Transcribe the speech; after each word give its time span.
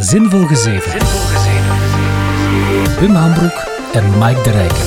Zinvol 0.00 0.46
Gezeven. 0.46 0.92
Wim 3.00 3.14
Hambroek 3.14 3.64
en 3.92 4.18
Mike 4.18 4.42
de 4.42 4.50
Rijken. 4.50 4.84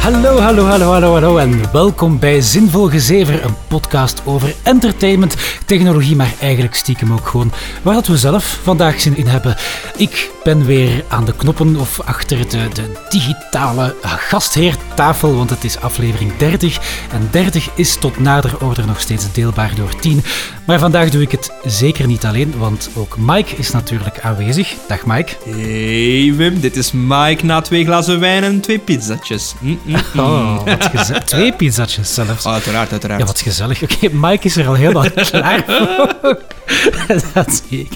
Hallo, 0.00 0.38
hallo, 0.38 0.64
hallo, 0.64 0.90
hallo, 0.90 1.12
hallo 1.12 1.36
en 1.36 1.72
welkom 1.72 2.18
bij 2.18 2.40
Zinvol 2.40 2.88
Gezever, 2.88 3.44
een 3.44 3.54
podcast 3.68 4.22
over 4.24 4.54
entertainment, 4.62 5.36
technologie, 5.66 6.16
maar 6.16 6.34
eigenlijk 6.40 6.74
stiekem 6.74 7.12
ook 7.12 7.26
gewoon 7.26 7.52
waar 7.82 7.94
dat 7.94 8.06
we 8.06 8.18
zelf 8.18 8.60
vandaag 8.62 9.00
zin 9.00 9.16
in 9.16 9.26
hebben. 9.26 9.56
Ik 9.96 10.30
ben 10.44 10.64
weer 10.64 11.04
aan 11.08 11.24
de 11.24 11.36
knoppen 11.36 11.76
of 11.76 12.00
achter 12.00 12.48
de, 12.48 12.68
de 12.72 12.92
digitale 13.08 13.94
gastheertafel, 14.02 15.36
want 15.36 15.50
het 15.50 15.64
is 15.64 15.80
aflevering 15.80 16.36
30 16.36 17.06
en 17.12 17.28
30 17.30 17.68
is 17.74 17.96
tot 17.96 18.18
nader 18.18 18.64
order 18.64 18.86
nog 18.86 19.00
steeds 19.00 19.32
deelbaar 19.32 19.74
door 19.74 19.96
10. 20.00 20.24
Maar 20.66 20.78
vandaag 20.78 21.10
doe 21.10 21.22
ik 21.22 21.30
het 21.30 21.52
zeker 21.64 22.06
niet 22.06 22.24
alleen, 22.24 22.54
want 22.58 22.90
ook 22.94 23.16
Mike 23.18 23.56
is 23.56 23.70
natuurlijk 23.70 24.20
aanwezig. 24.20 24.74
Dag 24.88 25.06
Mike. 25.06 25.32
Hey 25.44 26.34
Wim, 26.36 26.60
dit 26.60 26.76
is 26.76 26.92
Mike 26.92 27.44
na 27.44 27.60
twee 27.60 27.84
glazen 27.84 28.20
wijn 28.20 28.44
en 28.44 28.60
twee 28.60 28.78
pizzatjes. 28.78 29.54
Mm, 29.58 29.78
mm, 29.84 29.96
mm. 30.12 30.20
Oh, 30.20 30.64
wat 30.64 30.84
gezellig. 30.92 31.24
Twee 31.34 31.52
pizzatjes 31.52 32.14
zelfs. 32.14 32.46
Oh, 32.46 32.52
uiteraard, 32.52 32.92
uiteraard. 32.92 33.20
Ja, 33.20 33.26
wat 33.26 33.40
gezellig. 33.40 33.82
Oké, 33.82 34.08
Mike 34.12 34.46
is 34.46 34.56
er 34.56 34.66
al 34.66 34.74
helemaal 34.74 35.10
klaar 35.30 35.64
voor. 35.66 36.38
Dat 37.34 37.62
zie 37.68 37.80
ik. 37.80 37.90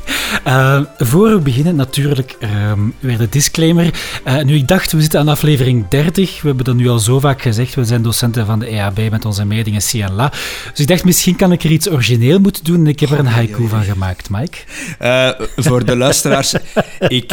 Uh, 0.46 0.80
voor 0.98 1.30
we 1.30 1.38
beginnen, 1.38 1.76
natuurlijk 1.76 2.36
um, 2.42 2.94
weer 3.00 3.18
de 3.18 3.28
disclaimer. 3.28 3.94
Uh, 4.26 4.42
nu, 4.42 4.54
ik 4.54 4.68
dacht, 4.68 4.92
we 4.92 5.00
zitten 5.00 5.20
aan 5.20 5.28
aflevering 5.28 5.88
30. 5.88 6.40
We 6.40 6.46
hebben 6.46 6.64
dat 6.64 6.74
nu 6.74 6.88
al 6.88 6.98
zo 6.98 7.20
vaak 7.20 7.42
gezegd. 7.42 7.74
We 7.74 7.84
zijn 7.84 8.02
docenten 8.02 8.46
van 8.46 8.58
de 8.58 8.66
EAB 8.66 9.10
met 9.10 9.24
onze 9.24 9.44
meningen 9.44 9.80
CNLA. 9.80 10.28
Dus 10.70 10.80
ik 10.80 10.86
dacht, 10.86 11.04
misschien 11.04 11.36
kan 11.36 11.52
ik 11.52 11.64
er 11.64 11.70
iets 11.70 11.90
origineel 11.90 12.38
moeten 12.38 12.64
doen. 12.64 12.86
Ik 12.86 13.00
heb 13.00 13.10
er 13.10 13.18
een 13.18 13.26
haiku 13.26 13.68
van 13.68 13.82
gemaakt, 13.82 14.30
Mike. 14.30 14.58
Uh, 15.02 15.30
voor 15.56 15.84
de 15.84 15.96
luisteraars, 15.96 16.54
ik 17.20 17.32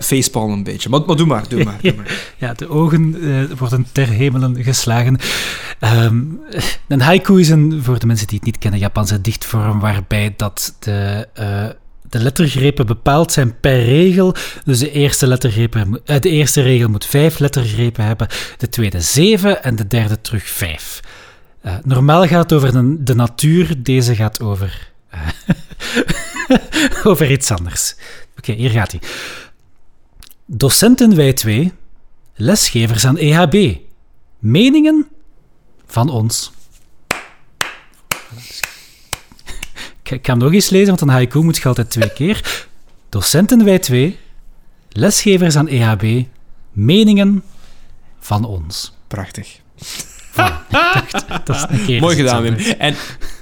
facepalm 0.00 0.52
een 0.52 0.64
beetje. 0.64 0.88
Maar, 0.88 1.00
maar 1.06 1.16
doe 1.16 1.26
maar, 1.26 1.48
doe 1.48 1.64
maar. 1.64 1.78
Doe 1.82 1.94
maar. 1.94 2.06
Ja, 2.36 2.54
de 2.54 2.68
ogen 2.68 3.16
worden 3.58 3.86
ter 3.92 4.08
hemelen 4.08 4.64
geslagen. 4.64 5.18
Um, 5.80 6.40
een 6.88 7.00
haiku 7.00 7.40
is 7.40 7.48
een, 7.48 7.80
voor 7.82 7.98
de 7.98 8.06
mensen 8.06 8.26
die 8.26 8.36
het 8.36 8.46
niet 8.46 8.58
kennen, 8.58 8.80
Japanse 8.80 9.20
dichtvorm 9.20 9.80
waarbij 9.80 10.34
dat 10.36 10.76
de, 10.78 11.28
uh, 11.40 11.68
de 12.10 12.18
lettergrepen 12.18 12.86
bepaald 12.86 13.32
zijn 13.32 13.60
per 13.60 13.84
regel. 13.84 14.34
Dus 14.64 14.78
de 14.78 14.90
eerste, 14.90 15.26
lettergrepen, 15.26 16.00
uh, 16.04 16.18
de 16.18 16.30
eerste 16.30 16.62
regel 16.62 16.88
moet 16.88 17.06
vijf 17.06 17.38
lettergrepen 17.38 18.04
hebben, 18.04 18.28
de 18.56 18.68
tweede 18.68 19.00
zeven 19.00 19.62
en 19.62 19.76
de 19.76 19.86
derde 19.86 20.20
terug 20.20 20.48
vijf. 20.48 21.00
Uh, 21.64 21.74
normaal 21.84 22.26
gaat 22.26 22.42
het 22.42 22.52
over 22.52 23.04
de, 23.04 23.14
natuur, 23.14 23.82
deze 23.82 24.14
gaat 24.14 24.40
over, 24.40 24.90
over 27.04 27.30
iets 27.30 27.50
anders. 27.50 27.94
Oké, 28.38 28.52
hier 28.52 28.70
gaat 28.70 28.90
hij. 28.90 29.00
Docenten 30.46 31.16
wij 31.16 31.32
twee, 31.32 31.72
lesgevers 32.34 33.04
aan 33.04 33.18
EHB. 33.18 33.76
Meningen 34.38 35.08
van 35.86 36.10
ons. 36.10 36.52
Ik 40.10 40.26
ga 40.26 40.32
hem 40.32 40.42
nog 40.42 40.52
eens 40.52 40.70
lezen, 40.70 40.88
want 40.88 41.00
een 41.00 41.08
haiku 41.08 41.42
moet 41.42 41.56
je 41.56 41.68
altijd 41.68 41.90
twee 41.90 42.12
keer. 42.12 42.66
Docenten 43.08 43.64
wij 43.64 43.78
twee, 43.78 44.18
lesgevers 44.88 45.56
aan 45.56 45.68
EHB, 45.68 46.24
meningen 46.72 47.42
van 48.20 48.44
ons. 48.44 48.92
Prachtig. 49.06 49.58
Voilà, 50.32 50.68
dat 51.44 51.56
is 51.56 51.64
een 51.68 51.84
keer 51.84 52.00
Mooi 52.00 52.16
gedaan, 52.16 52.42
Wim. 52.42 52.54
En 52.78 52.94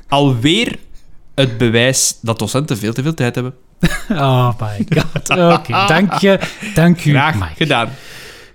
alweer 0.09 0.79
het 1.35 1.59
bewijs 1.59 2.19
dat 2.21 2.39
docenten 2.39 2.79
veel 2.79 2.93
te 2.93 3.03
veel 3.03 3.15
tijd 3.15 3.35
hebben. 3.35 3.55
Oh 4.09 4.61
my 4.61 4.87
god. 4.89 5.31
Oké, 5.31 5.53
okay, 5.53 5.87
dank 5.87 6.13
je. 6.13 6.39
Dank 6.75 7.05
u, 7.05 7.11
Graag 7.11 7.35
Mike. 7.35 7.55
gedaan. 7.57 7.91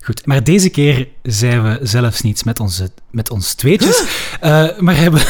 Goed, 0.02 0.26
maar 0.26 0.44
deze 0.44 0.70
keer 0.70 1.08
zijn 1.24 1.64
we 1.64 1.80
zelfs 1.82 2.22
niets 2.22 2.44
met, 2.44 2.60
onze, 2.60 2.92
met 3.12 3.30
ons 3.30 3.54
tweetjes, 3.54 4.04
uh, 4.44 4.78
maar 4.80 4.98
hebben... 4.98 5.22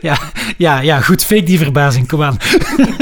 ja, 0.00 0.18
ja, 0.56 0.80
ja, 0.80 1.00
goed, 1.00 1.24
fake 1.24 1.42
die 1.42 1.58
verbazing, 1.58 2.08
kom 2.08 2.22
aan. 2.22 2.38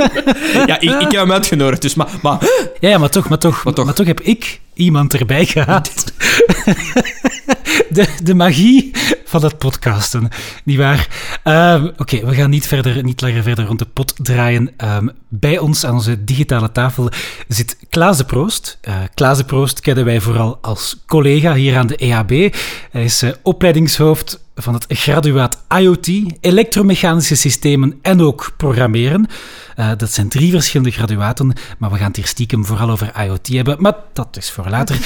ja, 0.66 0.81
ik, 0.81 0.91
ik 0.91 1.10
heb 1.10 1.20
hem 1.20 1.32
uitgenodigd, 1.32 1.82
dus 1.82 1.94
maar... 1.94 2.09
maar... 2.22 2.38
Ja, 2.81 2.88
ja, 2.88 2.98
maar 2.98 3.10
toch, 3.10 3.28
maar 3.28 3.38
toch, 3.38 3.65
maar 3.65 3.75
toch, 3.75 3.84
maar 3.84 3.94
toch 3.94 4.06
heb 4.06 4.20
ik 4.20 4.60
iemand 4.75 5.15
erbij 5.15 5.44
gehaald. 5.44 6.04
de, 7.88 8.08
de 8.22 8.34
magie 8.34 8.91
van 9.25 9.42
het 9.44 9.58
podcasten, 9.58 10.28
niet 10.64 10.76
waar? 10.76 11.08
Um, 11.44 11.92
Oké, 11.97 12.26
we 12.26 12.34
gaan 12.34 12.50
niet, 12.50 12.66
verder, 12.66 13.04
niet 13.04 13.20
langer 13.20 13.42
verder 13.42 13.64
rond 13.64 13.78
de 13.78 13.86
pot 13.92 14.14
draaien. 14.16 14.70
Um, 14.84 15.10
bij 15.28 15.58
ons 15.58 15.86
aan 15.86 15.94
onze 15.94 16.24
digitale 16.24 16.72
tafel 16.72 17.08
zit 17.48 17.76
Klaas 17.88 18.16
de 18.16 18.24
Proost. 18.24 18.78
Uh, 18.88 18.94
Klaas 19.14 19.38
de 19.38 19.44
Proost 19.44 19.80
kennen 19.80 20.04
wij 20.04 20.20
vooral 20.20 20.58
als 20.60 21.03
collega 21.06 21.54
hier 21.54 21.76
aan 21.76 21.86
de 21.86 21.97
EHB. 21.97 22.54
Hij 22.91 23.04
is 23.04 23.22
uh, 23.22 23.30
opleidingshoofd 23.42 24.42
van 24.54 24.74
het 24.74 24.84
graduaat 24.88 25.64
IoT, 25.78 26.10
elektromechanische 26.41 27.34
systemen 27.34 27.98
en 28.03 28.20
ook 28.20 28.53
programmeren. 28.56 29.26
Uh, 29.76 29.90
dat 29.96 30.12
zijn 30.12 30.28
drie 30.28 30.50
verschillende 30.50 30.92
graduaten, 30.92 31.52
maar 31.78 31.90
we 31.90 31.96
gaan 31.96 32.06
het 32.06 32.16
hier 32.16 32.26
stiekem 32.26 32.64
vooral 32.64 32.90
over 32.90 33.12
IoT 33.24 33.48
hebben, 33.48 33.76
maar 33.78 33.94
dat 34.12 34.36
is 34.36 34.50
voor 34.50 34.68
later. 34.68 34.96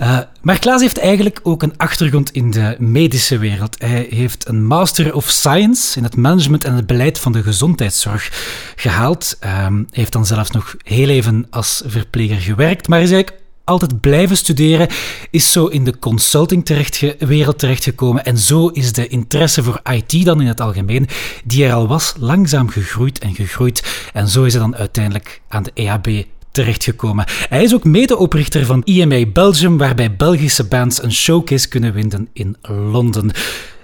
uh, 0.00 0.18
maar 0.42 0.58
Klaas 0.58 0.80
heeft 0.80 0.98
eigenlijk 0.98 1.40
ook 1.42 1.62
een 1.62 1.76
achtergrond 1.76 2.30
in 2.30 2.50
de 2.50 2.76
medische 2.78 3.38
wereld. 3.38 3.76
Hij 3.78 4.06
heeft 4.10 4.48
een 4.48 4.66
Master 4.66 5.14
of 5.14 5.28
Science 5.28 5.98
in 5.98 6.04
het 6.04 6.16
management 6.16 6.64
en 6.64 6.74
het 6.74 6.86
beleid 6.86 7.18
van 7.18 7.32
de 7.32 7.42
gezondheidszorg 7.42 8.30
gehaald. 8.76 9.36
Um, 9.40 9.48
hij 9.48 9.86
heeft 9.90 10.12
dan 10.12 10.26
zelfs 10.26 10.50
nog 10.50 10.74
heel 10.82 11.08
even 11.08 11.46
als 11.50 11.82
verpleger 11.86 12.40
gewerkt, 12.40 12.88
maar 12.88 13.02
is 13.02 13.10
eigenlijk 13.10 13.41
altijd 13.64 14.00
blijven 14.00 14.36
studeren, 14.36 14.88
is 15.30 15.52
zo 15.52 15.66
in 15.66 15.84
de 15.84 15.98
consultingwereld 15.98 17.58
terechtgekomen. 17.58 18.24
En 18.24 18.38
zo 18.38 18.68
is 18.68 18.92
de 18.92 19.08
interesse 19.08 19.62
voor 19.62 19.80
IT 19.90 20.24
dan 20.24 20.40
in 20.40 20.46
het 20.46 20.60
algemeen, 20.60 21.08
die 21.44 21.64
er 21.64 21.72
al 21.72 21.86
was, 21.86 22.14
langzaam 22.18 22.68
gegroeid 22.68 23.18
en 23.18 23.34
gegroeid. 23.34 24.08
En 24.12 24.28
zo 24.28 24.44
is 24.44 24.52
hij 24.52 24.62
dan 24.62 24.76
uiteindelijk 24.76 25.40
aan 25.48 25.62
de 25.62 25.70
EHB 25.74 26.24
terechtgekomen. 26.50 27.24
Hij 27.48 27.62
is 27.62 27.74
ook 27.74 27.84
medeoprichter 27.84 28.66
van 28.66 28.82
IMA 28.84 29.26
Belgium, 29.26 29.78
waarbij 29.78 30.16
Belgische 30.16 30.64
bands 30.64 31.02
een 31.02 31.12
showcase 31.12 31.68
kunnen 31.68 31.92
winnen 31.92 32.28
in 32.32 32.56
Londen. 32.62 33.30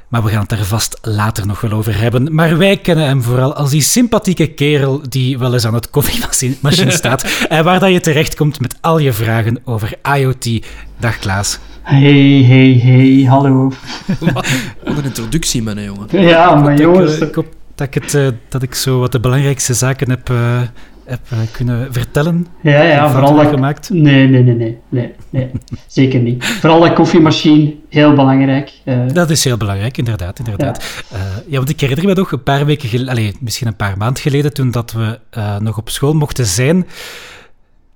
Maar 0.09 0.23
we 0.23 0.31
gaan 0.31 0.41
het 0.41 0.49
daar 0.49 0.65
vast 0.65 0.99
later 1.03 1.47
nog 1.47 1.61
wel 1.61 1.73
over 1.73 2.01
hebben. 2.01 2.35
Maar 2.35 2.59
wij 2.59 2.77
kennen 2.77 3.07
hem 3.07 3.23
vooral 3.23 3.55
als 3.55 3.71
die 3.71 3.81
sympathieke 3.81 4.47
kerel 4.47 5.03
die 5.09 5.39
wel 5.39 5.53
eens 5.53 5.67
aan 5.67 5.75
het 5.75 5.91
koffiemachine 5.91 6.91
staat 7.01 7.47
en 7.49 7.65
waar 7.65 7.81
dat 7.81 7.93
je 7.93 8.01
terechtkomt 8.01 8.61
met 8.61 8.77
al 8.81 8.99
je 8.99 9.13
vragen 9.13 9.61
over 9.65 9.95
IoT. 10.17 10.67
Dag 10.99 11.19
Klaas. 11.19 11.59
Hey, 11.83 12.45
hey, 12.47 12.81
hey, 12.83 13.25
hallo. 13.29 13.73
Wat 14.21 14.45
een 14.85 15.05
introductie, 15.05 15.63
mijn 15.63 15.83
jongen. 15.83 16.07
Ja, 16.11 16.55
maar 16.55 16.77
jongens... 16.77 17.19
Ik 17.19 17.35
hoop 17.35 17.55
dat 17.75 17.87
ik, 17.87 17.95
het, 17.95 18.15
uh, 18.15 18.29
dat 18.49 18.63
ik 18.63 18.75
zo 18.75 18.99
wat 18.99 19.13
de 19.13 19.21
belangrijkste 19.21 19.75
zaken 19.75 20.11
heb... 20.11 20.31
Uh, 20.31 20.61
heb 21.09 21.21
uh, 21.33 21.39
kunnen 21.53 21.93
vertellen? 21.93 22.47
Ja, 22.63 22.83
ja, 22.83 23.11
vooral 23.11 23.37
dat... 23.37 23.49
gemaakt? 23.49 23.91
Nee, 23.91 24.29
nee, 24.29 24.43
nee, 24.43 24.55
nee, 24.55 24.79
nee, 24.89 25.13
nee, 25.31 25.51
zeker 25.87 26.21
niet. 26.21 26.45
Vooral 26.45 26.81
dat 26.81 26.93
koffiemachine, 26.93 27.75
heel 27.89 28.15
belangrijk. 28.15 28.73
Uh... 28.85 29.09
Dat 29.13 29.31
is 29.31 29.45
heel 29.45 29.57
belangrijk, 29.57 29.99
inderdaad. 29.99 30.39
inderdaad. 30.39 31.05
Ja. 31.11 31.17
Uh, 31.17 31.23
ja, 31.47 31.57
want 31.57 31.69
ik 31.69 31.81
herinner 31.81 32.07
me 32.07 32.15
nog 32.15 32.33
een 32.33 32.43
paar 32.43 32.67
weken 32.67 32.89
geleden, 32.89 33.13
allez, 33.13 33.33
misschien 33.41 33.67
een 33.67 33.77
paar 33.77 33.97
maanden 33.97 34.23
geleden, 34.23 34.55
toen 34.55 34.71
dat 34.71 34.93
we 34.93 35.19
nog 35.59 35.79
op 35.79 35.91
school 35.91 36.13
mochten 36.13 36.47
zijn, 36.47 36.87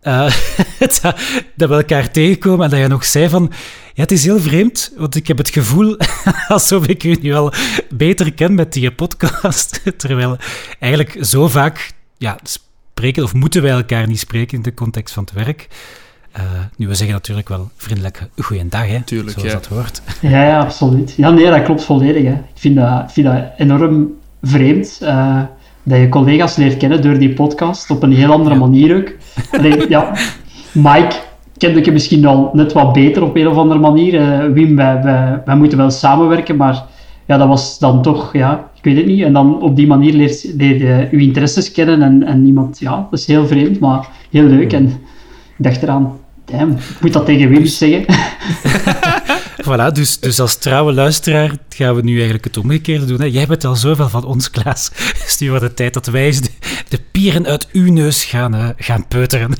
dat, 0.78 1.00
dat 1.56 1.68
we 1.68 1.74
elkaar 1.74 2.10
tegenkomen 2.10 2.64
en 2.64 2.70
dat 2.70 2.80
je 2.80 2.86
nog 2.86 3.04
zei 3.04 3.28
van... 3.28 3.52
Ja, 3.94 4.02
het 4.02 4.12
is 4.12 4.24
heel 4.24 4.40
vreemd, 4.40 4.92
want 4.96 5.14
ik 5.14 5.26
heb 5.26 5.38
het 5.38 5.50
gevoel 5.50 5.96
alsof 6.48 6.86
ik 6.86 7.04
u 7.04 7.16
nu 7.20 7.34
al 7.34 7.52
beter 7.88 8.32
ken 8.32 8.54
met 8.54 8.72
die 8.72 8.92
podcast. 8.92 9.80
Terwijl 9.96 10.36
eigenlijk 10.78 11.24
zo 11.24 11.48
vaak... 11.48 11.92
Ja, 12.18 12.38
spreken, 13.02 13.22
of 13.22 13.34
moeten 13.34 13.62
wij 13.62 13.70
elkaar 13.70 14.06
niet 14.08 14.18
spreken 14.18 14.56
in 14.56 14.62
de 14.62 14.74
context 14.74 15.14
van 15.14 15.22
het 15.22 15.44
werk. 15.44 15.68
Uh, 16.36 16.42
nu, 16.76 16.88
we 16.88 16.94
zeggen 16.94 17.14
natuurlijk 17.14 17.48
wel 17.48 17.70
vriendelijk 17.76 18.28
goeiedag, 18.38 18.86
hè, 18.86 19.00
Tuurlijk, 19.00 19.30
zoals 19.30 19.52
ja. 19.52 19.54
dat 19.54 19.66
hoort. 19.66 20.02
Ja, 20.32 20.44
ja, 20.44 20.60
absoluut. 20.60 21.14
Ja, 21.16 21.30
nee, 21.30 21.50
dat 21.50 21.62
klopt 21.62 21.84
volledig. 21.84 22.24
Hè. 22.24 22.32
Ik, 22.32 22.38
vind 22.54 22.76
dat, 22.76 23.02
ik 23.02 23.10
vind 23.10 23.26
dat 23.26 23.44
enorm 23.56 24.12
vreemd 24.42 24.98
uh, 25.02 25.40
dat 25.82 25.98
je 25.98 26.08
collega's 26.08 26.56
leert 26.56 26.76
kennen 26.76 27.02
door 27.02 27.18
die 27.18 27.32
podcast, 27.32 27.90
op 27.90 28.02
een 28.02 28.12
heel 28.12 28.32
andere 28.32 28.54
ja. 28.54 28.60
manier 28.60 28.96
ook. 28.96 29.12
Allee, 29.50 29.88
ja, 29.88 30.16
Mike 30.72 31.14
kende 31.56 31.78
ik 31.78 31.84
je 31.84 31.92
misschien 31.92 32.26
al 32.26 32.50
net 32.52 32.72
wat 32.72 32.92
beter 32.92 33.22
op 33.22 33.36
een 33.36 33.48
of 33.48 33.56
andere 33.56 33.80
manier. 33.80 34.14
Uh, 34.14 34.52
Wim, 34.52 34.76
wij, 34.76 35.02
wij, 35.02 35.42
wij 35.44 35.56
moeten 35.56 35.78
wel 35.78 35.90
samenwerken, 35.90 36.56
maar 36.56 36.84
ja, 37.32 37.38
dat 37.38 37.48
was 37.48 37.78
dan 37.78 38.02
toch, 38.02 38.32
ja, 38.32 38.70
ik 38.74 38.84
weet 38.84 38.96
het 38.96 39.06
niet. 39.06 39.22
En 39.22 39.32
dan 39.32 39.62
op 39.62 39.76
die 39.76 39.86
manier 39.86 40.12
leer, 40.12 40.40
leer 40.56 40.76
je 40.76 41.08
je 41.10 41.22
interesses 41.22 41.72
kennen 41.72 42.02
en, 42.02 42.22
en 42.22 42.46
iemand, 42.46 42.78
ja, 42.78 43.06
dat 43.10 43.18
is 43.18 43.26
heel 43.26 43.46
vreemd, 43.46 43.78
maar 43.78 44.08
heel 44.30 44.44
leuk. 44.44 44.72
En 44.72 44.84
ik 45.56 45.64
dacht 45.64 45.82
eraan, 45.82 46.12
damn, 46.44 46.70
ik 46.70 46.98
moet 47.00 47.12
dat 47.12 47.24
tegen 47.24 47.48
Wim 47.48 47.66
zeggen. 47.66 48.04
voilà, 49.62 49.92
dus, 49.92 50.18
dus 50.18 50.40
als 50.40 50.56
trouwe 50.56 50.92
luisteraar 50.92 51.56
gaan 51.68 51.94
we 51.94 52.02
nu 52.02 52.14
eigenlijk 52.14 52.44
het 52.44 52.56
omgekeerde 52.56 53.04
doen. 53.04 53.20
Hè. 53.20 53.26
Jij 53.26 53.44
hebt 53.48 53.64
al 53.64 53.76
zoveel 53.76 54.08
van 54.08 54.24
ons, 54.24 54.50
Klaas. 54.50 54.90
Het 55.22 55.26
is 55.26 55.36
de 55.36 55.74
tijd 55.74 55.94
dat 55.94 56.06
wij 56.06 56.30
de, 56.30 56.50
de 56.88 56.98
pieren 57.12 57.46
uit 57.46 57.68
uw 57.72 57.92
neus 57.92 58.24
gaan, 58.24 58.54
uh, 58.54 58.68
gaan 58.76 59.08
peuteren. 59.08 59.50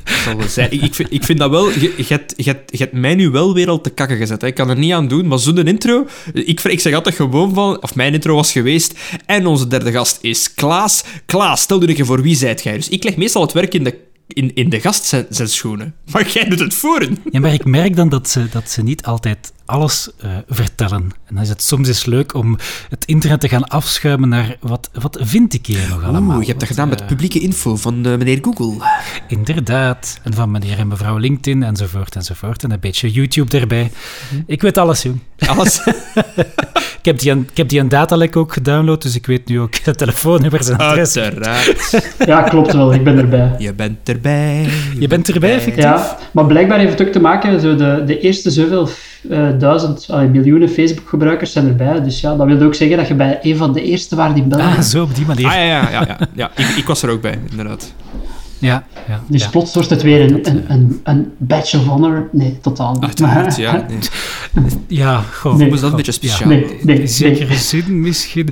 Ik, 0.71 0.83
ik, 0.83 0.95
vind, 0.95 1.13
ik 1.13 1.25
vind 1.25 1.39
dat 1.39 1.51
wel... 1.51 1.71
Je, 1.71 2.21
hebt, 2.69 2.93
mij 2.93 3.15
nu 3.15 3.31
wel 3.31 3.55
weer 3.55 3.69
al 3.69 3.81
te 3.81 3.91
kakken 3.91 4.17
gezet. 4.17 4.41
Hè. 4.41 4.47
Ik 4.47 4.55
kan 4.55 4.71
er 4.71 4.79
niet 4.79 4.93
aan 4.93 5.09
doen, 5.09 5.27
maar 5.27 5.39
zo'n 5.39 5.67
intro... 5.67 6.07
Ik, 6.33 6.61
ik 6.61 6.81
zeg 6.81 6.95
altijd 6.95 7.15
gewoon 7.15 7.55
van... 7.55 7.83
Of 7.83 7.95
mijn 7.95 8.13
intro 8.13 8.35
was 8.35 8.53
geweest... 8.53 8.99
En 9.27 9.47
onze 9.47 9.67
derde 9.67 9.93
gast 9.93 10.19
is 10.21 10.55
Klaas. 10.55 11.05
Klaas, 11.27 11.61
stel 11.61 11.81
je 11.83 11.99
een 11.99 12.07
voor 12.07 12.23
wie 12.23 12.37
zijt 12.37 12.63
jij? 12.63 12.75
Dus 12.75 12.89
ik 12.89 13.05
leg 13.05 13.17
meestal 13.17 13.43
het 13.43 13.53
werk 13.53 13.75
in 13.75 13.85
de 13.85 14.11
in, 14.35 14.55
in 14.55 14.71
de 14.71 14.81
gast 14.81 15.05
zijn, 15.05 15.27
zijn 15.29 15.49
schoenen. 15.49 15.95
Maar 16.13 16.29
jij 16.29 16.45
doet 16.45 16.59
het 16.59 16.75
voor 16.75 17.09
Ja, 17.31 17.41
maar 17.41 17.53
ik 17.53 17.65
merk 17.65 17.97
dan 17.97 18.09
dat 18.09 18.29
ze, 18.29 18.49
dat 18.51 18.71
ze 18.71 18.83
niet 18.83 19.03
altijd 19.03 19.53
alles 19.73 20.11
uh, 20.25 20.31
vertellen. 20.49 21.03
En 21.03 21.35
dan 21.35 21.43
is 21.43 21.49
het 21.49 21.63
soms 21.63 21.89
eens 21.89 22.05
leuk 22.05 22.35
om 22.35 22.59
het 22.89 23.05
internet 23.05 23.41
te 23.41 23.49
gaan 23.49 23.69
afschuimen 23.69 24.29
naar 24.29 24.57
wat, 24.61 24.91
wat 24.93 25.19
vind 25.21 25.55
ik 25.55 25.67
hier 25.67 25.87
nog 25.89 26.05
allemaal. 26.05 26.41
je 26.41 26.47
hebt 26.47 26.61
dat 26.61 26.69
gedaan 26.69 26.89
met 26.89 27.01
uh, 27.01 27.07
publieke 27.07 27.41
info 27.41 27.77
van 27.77 27.95
uh, 27.95 28.17
meneer 28.17 28.39
Google. 28.43 28.87
Inderdaad. 29.29 30.19
En 30.23 30.35
van 30.35 30.51
meneer 30.51 30.79
en 30.79 30.89
mevrouw 30.89 31.17
LinkedIn 31.17 31.63
enzovoort 31.63 32.17
enzovoort. 32.17 32.65
En 32.65 32.71
een 32.71 32.81
beetje 32.81 33.11
YouTube 33.11 33.59
erbij. 33.59 33.91
Mhm. 34.31 34.43
Ik 34.47 34.63
weet 34.63 34.79
alles, 34.79 35.03
jong. 35.03 35.21
Alles? 35.39 35.87
ik, 37.01 37.05
heb 37.05 37.19
die 37.19 37.31
een, 37.31 37.47
ik 37.51 37.57
heb 37.57 37.69
die 37.69 37.81
een 37.81 37.89
datalek 37.89 38.37
ook 38.37 38.53
gedownload, 38.53 39.03
dus 39.03 39.15
ik 39.15 39.27
weet 39.27 39.49
nu 39.49 39.61
ook 39.61 39.85
de 39.85 39.95
telefoonnummers 39.95 40.69
en 40.69 40.77
adres. 40.77 41.17
Uiteraard. 41.17 42.03
ja, 42.27 42.43
klopt 42.43 42.73
wel. 42.73 42.95
Ik 42.95 43.05
ben 43.05 43.19
erbij. 43.19 43.55
Je 43.59 43.75
bent 43.75 44.09
erbij. 44.09 44.69
Je, 44.99 45.09
bent 45.09 45.29
erbij, 45.29 45.55
effectief. 45.55 45.85
Ja, 45.85 46.19
maar 46.33 46.47
blijkbaar 46.47 46.79
heeft 46.79 46.99
het 46.99 47.07
ook 47.07 47.13
te 47.13 47.21
maken, 47.21 47.61
zo 47.61 47.77
de, 47.77 48.03
de 48.07 48.19
eerste 48.19 48.51
zoveel 48.51 48.89
uh, 49.23 49.49
duizend, 49.59 50.07
allee, 50.11 50.29
miljoenen 50.29 50.69
Facebook-gebruikers 50.69 51.53
zijn 51.53 51.67
erbij. 51.67 52.03
Dus 52.03 52.21
ja, 52.21 52.37
dat 52.37 52.47
wil 52.47 52.63
ook 52.63 52.75
zeggen 52.75 52.97
dat 52.97 53.09
je 53.09 53.15
bij 53.15 53.39
een 53.43 53.57
van 53.57 53.73
de 53.73 53.83
eerste 53.83 54.17
waar 54.17 54.35
die 54.35 54.43
bellen. 54.43 54.65
Ah, 54.65 54.81
zo 54.81 55.03
op 55.03 55.15
die 55.15 55.27
manier. 55.27 55.47
Ah, 55.47 55.55
ja, 55.55 55.63
ja, 55.63 55.91
ja. 55.91 56.05
ja, 56.07 56.19
ja. 56.35 56.51
Ik, 56.57 56.67
ik, 56.67 56.87
was 56.87 57.03
er 57.03 57.11
ook 57.11 57.21
bij, 57.21 57.39
inderdaad. 57.51 57.95
Ja, 58.59 58.85
ja. 59.09 59.23
Dus 59.27 59.43
ja. 59.43 59.49
plots 59.49 59.75
wordt 59.75 59.91
het 59.91 60.03
weer 60.03 60.21
een, 60.21 60.49
een, 60.49 60.65
een, 60.69 61.01
een 61.05 61.33
badge 61.39 61.79
of 61.79 61.87
honor. 61.87 62.29
Nee, 62.33 62.59
totaal 62.61 62.93
niet. 62.93 63.03
Uiteraard, 63.03 63.57
ja. 63.57 63.87
Nee. 63.89 63.99
Ja, 64.87 65.21
gewoon. 65.21 65.59
Nee. 65.59 65.71
Was 65.71 65.81
dat 65.81 65.91
een 65.91 65.97
beetje 65.97 66.13
speciaal? 66.13 66.49
Nee, 66.49 66.79
nee, 66.83 67.01
In 67.01 67.09
zekere 67.09 67.57
zin 67.57 68.01
misschien. 68.01 68.49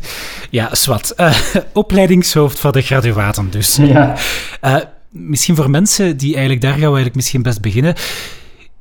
Ja, 0.50 0.74
zwart. 0.74 1.12
Uh, 1.16 1.36
opleidingshoofd 1.72 2.58
van 2.58 2.72
de 2.72 2.80
graduaten 2.80 3.50
dus. 3.50 3.76
Ja. 3.76 4.16
Uh, 4.64 4.76
misschien 5.10 5.56
voor 5.56 5.70
mensen 5.70 6.16
die 6.16 6.32
eigenlijk, 6.32 6.60
daar 6.60 6.70
gaan 6.70 6.80
we 6.80 6.86
eigenlijk 6.86 7.16
misschien 7.16 7.42
best 7.42 7.60
beginnen, 7.60 7.94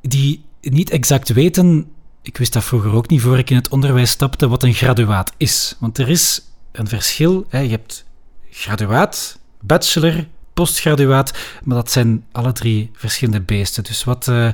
die 0.00 0.42
niet 0.60 0.90
exact 0.90 1.28
weten, 1.28 1.86
ik 2.22 2.36
wist 2.36 2.52
dat 2.52 2.64
vroeger 2.64 2.94
ook 2.94 3.08
niet 3.08 3.20
voor 3.20 3.38
ik 3.38 3.50
in 3.50 3.56
het 3.56 3.68
onderwijs 3.68 4.10
stapte, 4.10 4.48
wat 4.48 4.62
een 4.62 4.74
graduaat 4.74 5.32
is. 5.36 5.76
Want 5.78 5.98
er 5.98 6.08
is 6.08 6.42
een 6.72 6.88
verschil. 6.88 7.46
Hè. 7.48 7.58
Je 7.58 7.70
hebt 7.70 8.04
graduaat, 8.50 9.38
bachelor, 9.60 10.26
postgraduaat, 10.54 11.38
maar 11.64 11.76
dat 11.76 11.90
zijn 11.90 12.24
alle 12.32 12.52
drie 12.52 12.90
verschillende 12.92 13.40
beesten. 13.40 13.84
Dus 13.84 14.04
wat, 14.04 14.26
uh, 14.30 14.48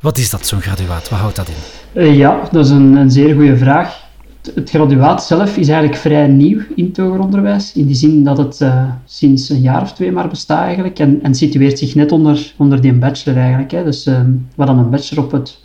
wat 0.00 0.18
is 0.18 0.30
dat, 0.30 0.46
zo'n 0.46 0.60
graduaat? 0.60 1.08
Wat 1.08 1.18
houdt 1.18 1.36
dat 1.36 1.48
in? 1.48 2.02
Uh, 2.02 2.16
ja, 2.16 2.48
dat 2.52 2.64
is 2.64 2.70
een, 2.70 2.96
een 2.96 3.10
zeer 3.10 3.34
goede 3.34 3.56
vraag. 3.56 4.03
Het 4.52 4.70
graduaat 4.70 5.24
zelf 5.24 5.56
is 5.56 5.68
eigenlijk 5.68 6.00
vrij 6.00 6.26
nieuw 6.26 6.60
in 6.74 6.84
het 6.84 6.96
hoger 6.96 7.20
onderwijs, 7.20 7.72
in 7.72 7.86
die 7.86 7.94
zin 7.94 8.24
dat 8.24 8.38
het 8.38 8.60
uh, 8.60 8.90
sinds 9.04 9.48
een 9.48 9.60
jaar 9.60 9.82
of 9.82 9.92
twee 9.92 10.12
maar 10.12 10.28
bestaat 10.28 10.64
eigenlijk, 10.64 10.98
en, 10.98 11.22
en 11.22 11.34
situeert 11.34 11.78
zich 11.78 11.94
net 11.94 12.12
onder, 12.12 12.54
onder 12.56 12.80
die 12.80 12.92
bachelor 12.92 13.38
eigenlijk. 13.38 13.70
Hè. 13.70 13.84
Dus 13.84 14.06
um, 14.06 14.48
waar 14.54 14.66
dan 14.66 14.78
een 14.78 14.90
bachelor 14.90 15.24
op 15.24 15.32
het, 15.32 15.58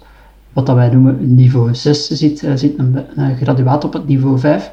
wat 0.54 0.66
dat 0.66 0.76
wij 0.76 0.90
noemen, 0.90 1.36
niveau 1.36 1.76
6 1.76 2.08
zit, 2.08 2.44
uh, 2.44 2.52
zit 2.56 2.78
een, 2.78 2.98
een, 3.16 3.36
graduaat 3.36 3.84
op 3.84 3.94
het 3.94 4.08
niveau 4.08 4.40
5. 4.40 4.72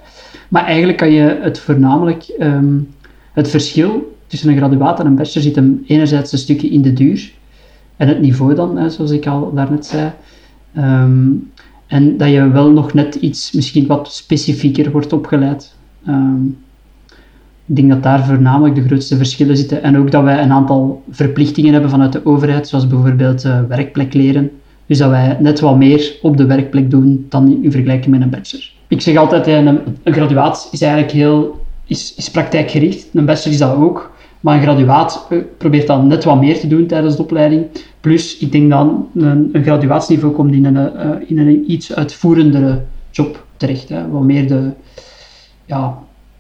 Maar 0.48 0.64
eigenlijk 0.64 0.98
kan 0.98 1.10
je 1.10 1.38
het 1.42 1.58
voornamelijk, 1.58 2.34
um, 2.40 2.88
het 3.32 3.48
verschil 3.48 4.16
tussen 4.26 4.48
een 4.48 4.56
graduaat 4.56 5.00
en 5.00 5.06
een 5.06 5.16
bachelor 5.16 5.42
zit 5.42 5.56
hem 5.56 5.84
enerzijds 5.86 6.32
een 6.32 6.38
stukje 6.38 6.68
in 6.68 6.82
de 6.82 6.92
duur, 6.92 7.32
en 7.96 8.08
het 8.08 8.20
niveau 8.20 8.54
dan, 8.54 8.90
zoals 8.90 9.10
ik 9.10 9.26
al 9.26 9.52
daarnet 9.54 9.86
zei. 9.86 10.12
Um, 10.76 11.50
en 11.86 12.16
dat 12.16 12.28
je 12.28 12.50
wel 12.50 12.70
nog 12.70 12.94
net 12.94 13.14
iets, 13.14 13.52
misschien 13.52 13.86
wat 13.86 14.12
specifieker 14.12 14.90
wordt 14.90 15.12
opgeleid. 15.12 15.74
Um, 16.08 16.58
ik 17.66 17.76
denk 17.76 17.88
dat 17.88 18.02
daar 18.02 18.24
voornamelijk 18.24 18.74
de 18.74 18.82
grootste 18.82 19.16
verschillen 19.16 19.56
zitten. 19.56 19.82
En 19.82 19.98
ook 19.98 20.10
dat 20.10 20.22
wij 20.22 20.42
een 20.42 20.52
aantal 20.52 21.02
verplichtingen 21.10 21.72
hebben 21.72 21.90
vanuit 21.90 22.12
de 22.12 22.26
overheid, 22.26 22.68
zoals 22.68 22.86
bijvoorbeeld 22.86 23.44
uh, 23.44 23.60
werkplek 23.68 24.14
leren. 24.14 24.50
Dus 24.86 24.98
dat 24.98 25.10
wij 25.10 25.36
net 25.40 25.60
wat 25.60 25.76
meer 25.76 26.16
op 26.22 26.36
de 26.36 26.46
werkplek 26.46 26.90
doen 26.90 27.26
dan 27.28 27.62
in 27.62 27.70
vergelijking 27.70 28.14
met 28.14 28.22
een 28.22 28.30
bachelor. 28.30 28.70
Ik 28.88 29.00
zeg 29.00 29.16
altijd, 29.16 29.46
een, 29.46 29.80
een 30.02 30.12
graduaat 30.12 30.68
is 30.72 30.82
eigenlijk 30.82 31.12
heel 31.12 31.64
is, 31.86 32.14
is 32.16 32.30
praktijkgericht. 32.30 33.08
Een 33.12 33.24
bachelor 33.24 33.52
is 33.52 33.58
dat 33.58 33.76
ook. 33.76 34.15
Maar 34.40 34.56
een 34.56 34.62
graduaat 34.62 35.28
probeert 35.58 35.86
dan 35.86 36.06
net 36.06 36.24
wat 36.24 36.40
meer 36.40 36.58
te 36.58 36.66
doen 36.66 36.86
tijdens 36.86 37.16
de 37.16 37.22
opleiding. 37.22 37.66
Plus, 38.00 38.38
ik 38.38 38.52
denk 38.52 38.70
dan 38.70 39.08
een, 39.14 39.48
een 39.52 39.62
graduaatsniveau 39.62 40.34
komt 40.34 40.52
in 40.52 40.64
een, 40.64 40.74
uh, 40.76 41.30
in 41.30 41.38
een 41.38 41.70
iets 41.70 41.94
uitvoerendere 41.94 42.82
job 43.10 43.46
terecht. 43.56 43.88
Hè. 43.88 44.08
Wat 44.08 44.22
meer 44.22 44.48
de, 44.48 44.70
ja, 45.64 45.98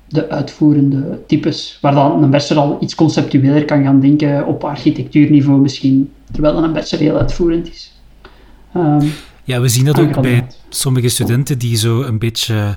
de 0.08 0.28
uitvoerende 0.28 1.18
types. 1.26 1.78
Waar 1.80 1.94
dan 1.94 2.22
een 2.22 2.30
bachelor 2.30 2.62
al 2.62 2.78
iets 2.80 2.94
conceptueler 2.94 3.64
kan 3.64 3.82
gaan 3.82 4.00
denken 4.00 4.46
op 4.46 4.64
architectuurniveau 4.64 5.60
misschien. 5.60 6.10
Terwijl 6.32 6.64
een 6.64 6.72
bachelor 6.72 7.04
heel 7.04 7.18
uitvoerend 7.18 7.68
is. 7.68 7.92
Um, 8.76 9.12
ja, 9.44 9.60
we 9.60 9.68
zien 9.68 9.84
dat 9.84 10.00
ook 10.00 10.20
bij 10.20 10.46
sommige 10.68 11.08
studenten 11.08 11.58
die 11.58 11.76
zo 11.76 12.02
een 12.02 12.18
beetje 12.18 12.74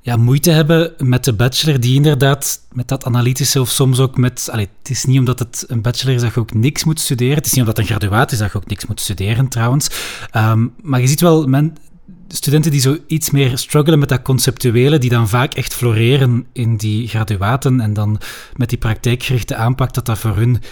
ja, 0.00 0.16
moeite 0.16 0.50
hebben 0.50 0.92
met 0.98 1.24
de 1.24 1.32
bachelor, 1.32 1.80
die 1.80 1.94
inderdaad 1.94 2.60
met 2.72 2.88
dat 2.88 3.04
analytische 3.04 3.60
of 3.60 3.68
soms 3.68 3.98
ook 4.00 4.16
met... 4.16 4.48
Allee, 4.52 4.68
het 4.78 4.90
is 4.90 5.04
niet 5.04 5.18
omdat 5.18 5.38
het 5.38 5.64
een 5.68 5.80
bachelor 5.82 6.14
is 6.14 6.20
dat 6.20 6.34
je 6.34 6.40
ook 6.40 6.54
niks 6.54 6.84
moet 6.84 7.00
studeren. 7.00 7.36
Het 7.36 7.46
is 7.46 7.52
niet 7.52 7.60
omdat 7.60 7.76
het 7.76 7.86
een 7.86 7.96
graduaat 7.96 8.32
is 8.32 8.38
dat 8.38 8.52
je 8.52 8.58
ook 8.58 8.66
niks 8.66 8.86
moet 8.86 9.00
studeren, 9.00 9.48
trouwens. 9.48 9.90
Um, 10.36 10.74
maar 10.82 11.00
je 11.00 11.06
ziet 11.06 11.20
wel 11.20 11.46
men, 11.46 11.76
studenten 12.28 12.70
die 12.70 12.80
zo 12.80 12.96
iets 13.06 13.30
meer 13.30 13.58
struggelen 13.58 13.98
met 13.98 14.08
dat 14.08 14.22
conceptuele, 14.22 14.98
die 14.98 15.10
dan 15.10 15.28
vaak 15.28 15.54
echt 15.54 15.74
floreren 15.74 16.46
in 16.52 16.76
die 16.76 17.08
graduaten 17.08 17.80
en 17.80 17.92
dan 17.92 18.20
met 18.56 18.68
die 18.68 18.78
praktijkgerichte 18.78 19.54
aanpak, 19.54 19.92
dat 19.92 20.06
dat 20.06 20.18
voor 20.18 20.36
hun 20.36 20.62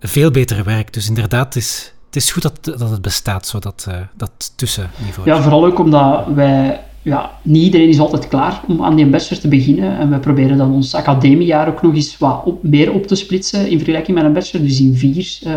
veel 0.00 0.30
beter 0.30 0.64
werkt. 0.64 0.94
Dus 0.94 1.08
inderdaad, 1.08 1.54
het 1.54 1.56
is, 1.56 1.92
het 2.06 2.16
is 2.16 2.32
goed 2.32 2.42
dat, 2.42 2.64
dat 2.64 2.90
het 2.90 3.02
bestaat, 3.02 3.46
zo 3.46 3.58
dat, 3.58 3.86
uh, 3.88 3.96
dat 4.16 4.52
tussenniveau. 4.56 5.28
Ja, 5.28 5.42
vooral 5.42 5.64
ook 5.64 5.78
omdat 5.78 6.26
wij 6.34 6.85
ja, 7.06 7.38
niet 7.42 7.62
iedereen 7.62 7.88
is 7.88 7.98
altijd 7.98 8.28
klaar 8.28 8.60
om 8.68 8.82
aan 8.82 8.96
die 8.96 9.06
bachelor 9.06 9.40
te 9.40 9.48
beginnen. 9.48 9.98
En 9.98 10.10
we 10.10 10.18
proberen 10.18 10.56
dan 10.56 10.72
ons 10.72 10.94
academiejaar 10.94 11.68
ook 11.68 11.82
nog 11.82 11.94
eens 11.94 12.18
wat 12.18 12.42
op, 12.44 12.62
meer 12.62 12.92
op 12.92 13.06
te 13.06 13.14
splitsen 13.14 13.68
in 13.68 13.76
vergelijking 13.76 14.16
met 14.16 14.26
een 14.26 14.32
bachelor. 14.32 14.66
Dus 14.66 14.80
in 14.80 14.94
vier, 14.94 15.38
uh, 15.46 15.54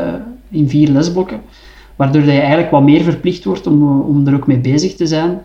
in 0.50 0.70
vier 0.70 0.89
lesblokken. 0.89 1.41
Waardoor 1.96 2.22
je 2.22 2.32
eigenlijk 2.32 2.72
wat 2.72 2.84
meer 2.84 3.03
verplicht 3.03 3.44
wordt 3.44 3.68
om, 3.68 4.01
om 4.01 4.27
er 4.27 4.34
ook 4.34 4.48
mee 4.48 4.60
bezig 4.60 4.96
te 4.96 5.08
zijn. 5.08 5.41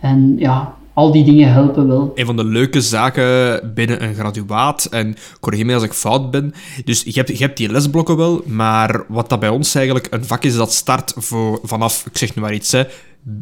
En 0.00 0.34
ja, 0.38 0.74
al 0.92 1.12
die 1.12 1.24
dingen 1.24 1.52
helpen 1.52 1.88
wel. 1.88 2.12
Een 2.14 2.26
van 2.26 2.36
de 2.36 2.44
leuke 2.44 2.80
zaken 2.80 3.72
binnen 3.74 4.02
een 4.02 4.14
graduaat, 4.14 4.84
en 4.84 5.16
corrigeer 5.40 5.66
me 5.66 5.74
als 5.74 5.82
ik 5.82 5.92
fout 5.92 6.30
ben, 6.30 6.54
dus 6.84 7.02
je 7.02 7.12
hebt, 7.12 7.28
je 7.28 7.44
hebt 7.44 7.56
die 7.56 7.70
lesblokken 7.70 8.16
wel, 8.16 8.42
maar 8.46 9.04
wat 9.08 9.28
dat 9.28 9.40
bij 9.40 9.48
ons 9.48 9.74
eigenlijk 9.74 10.06
een 10.10 10.24
vak 10.24 10.44
is 10.44 10.56
dat 10.56 10.72
start 10.72 11.12
voor, 11.16 11.60
vanaf, 11.62 12.06
ik 12.06 12.18
zeg 12.18 12.34
nu 12.34 12.42
maar 12.42 12.54
iets, 12.54 12.72
hè, 12.72 12.82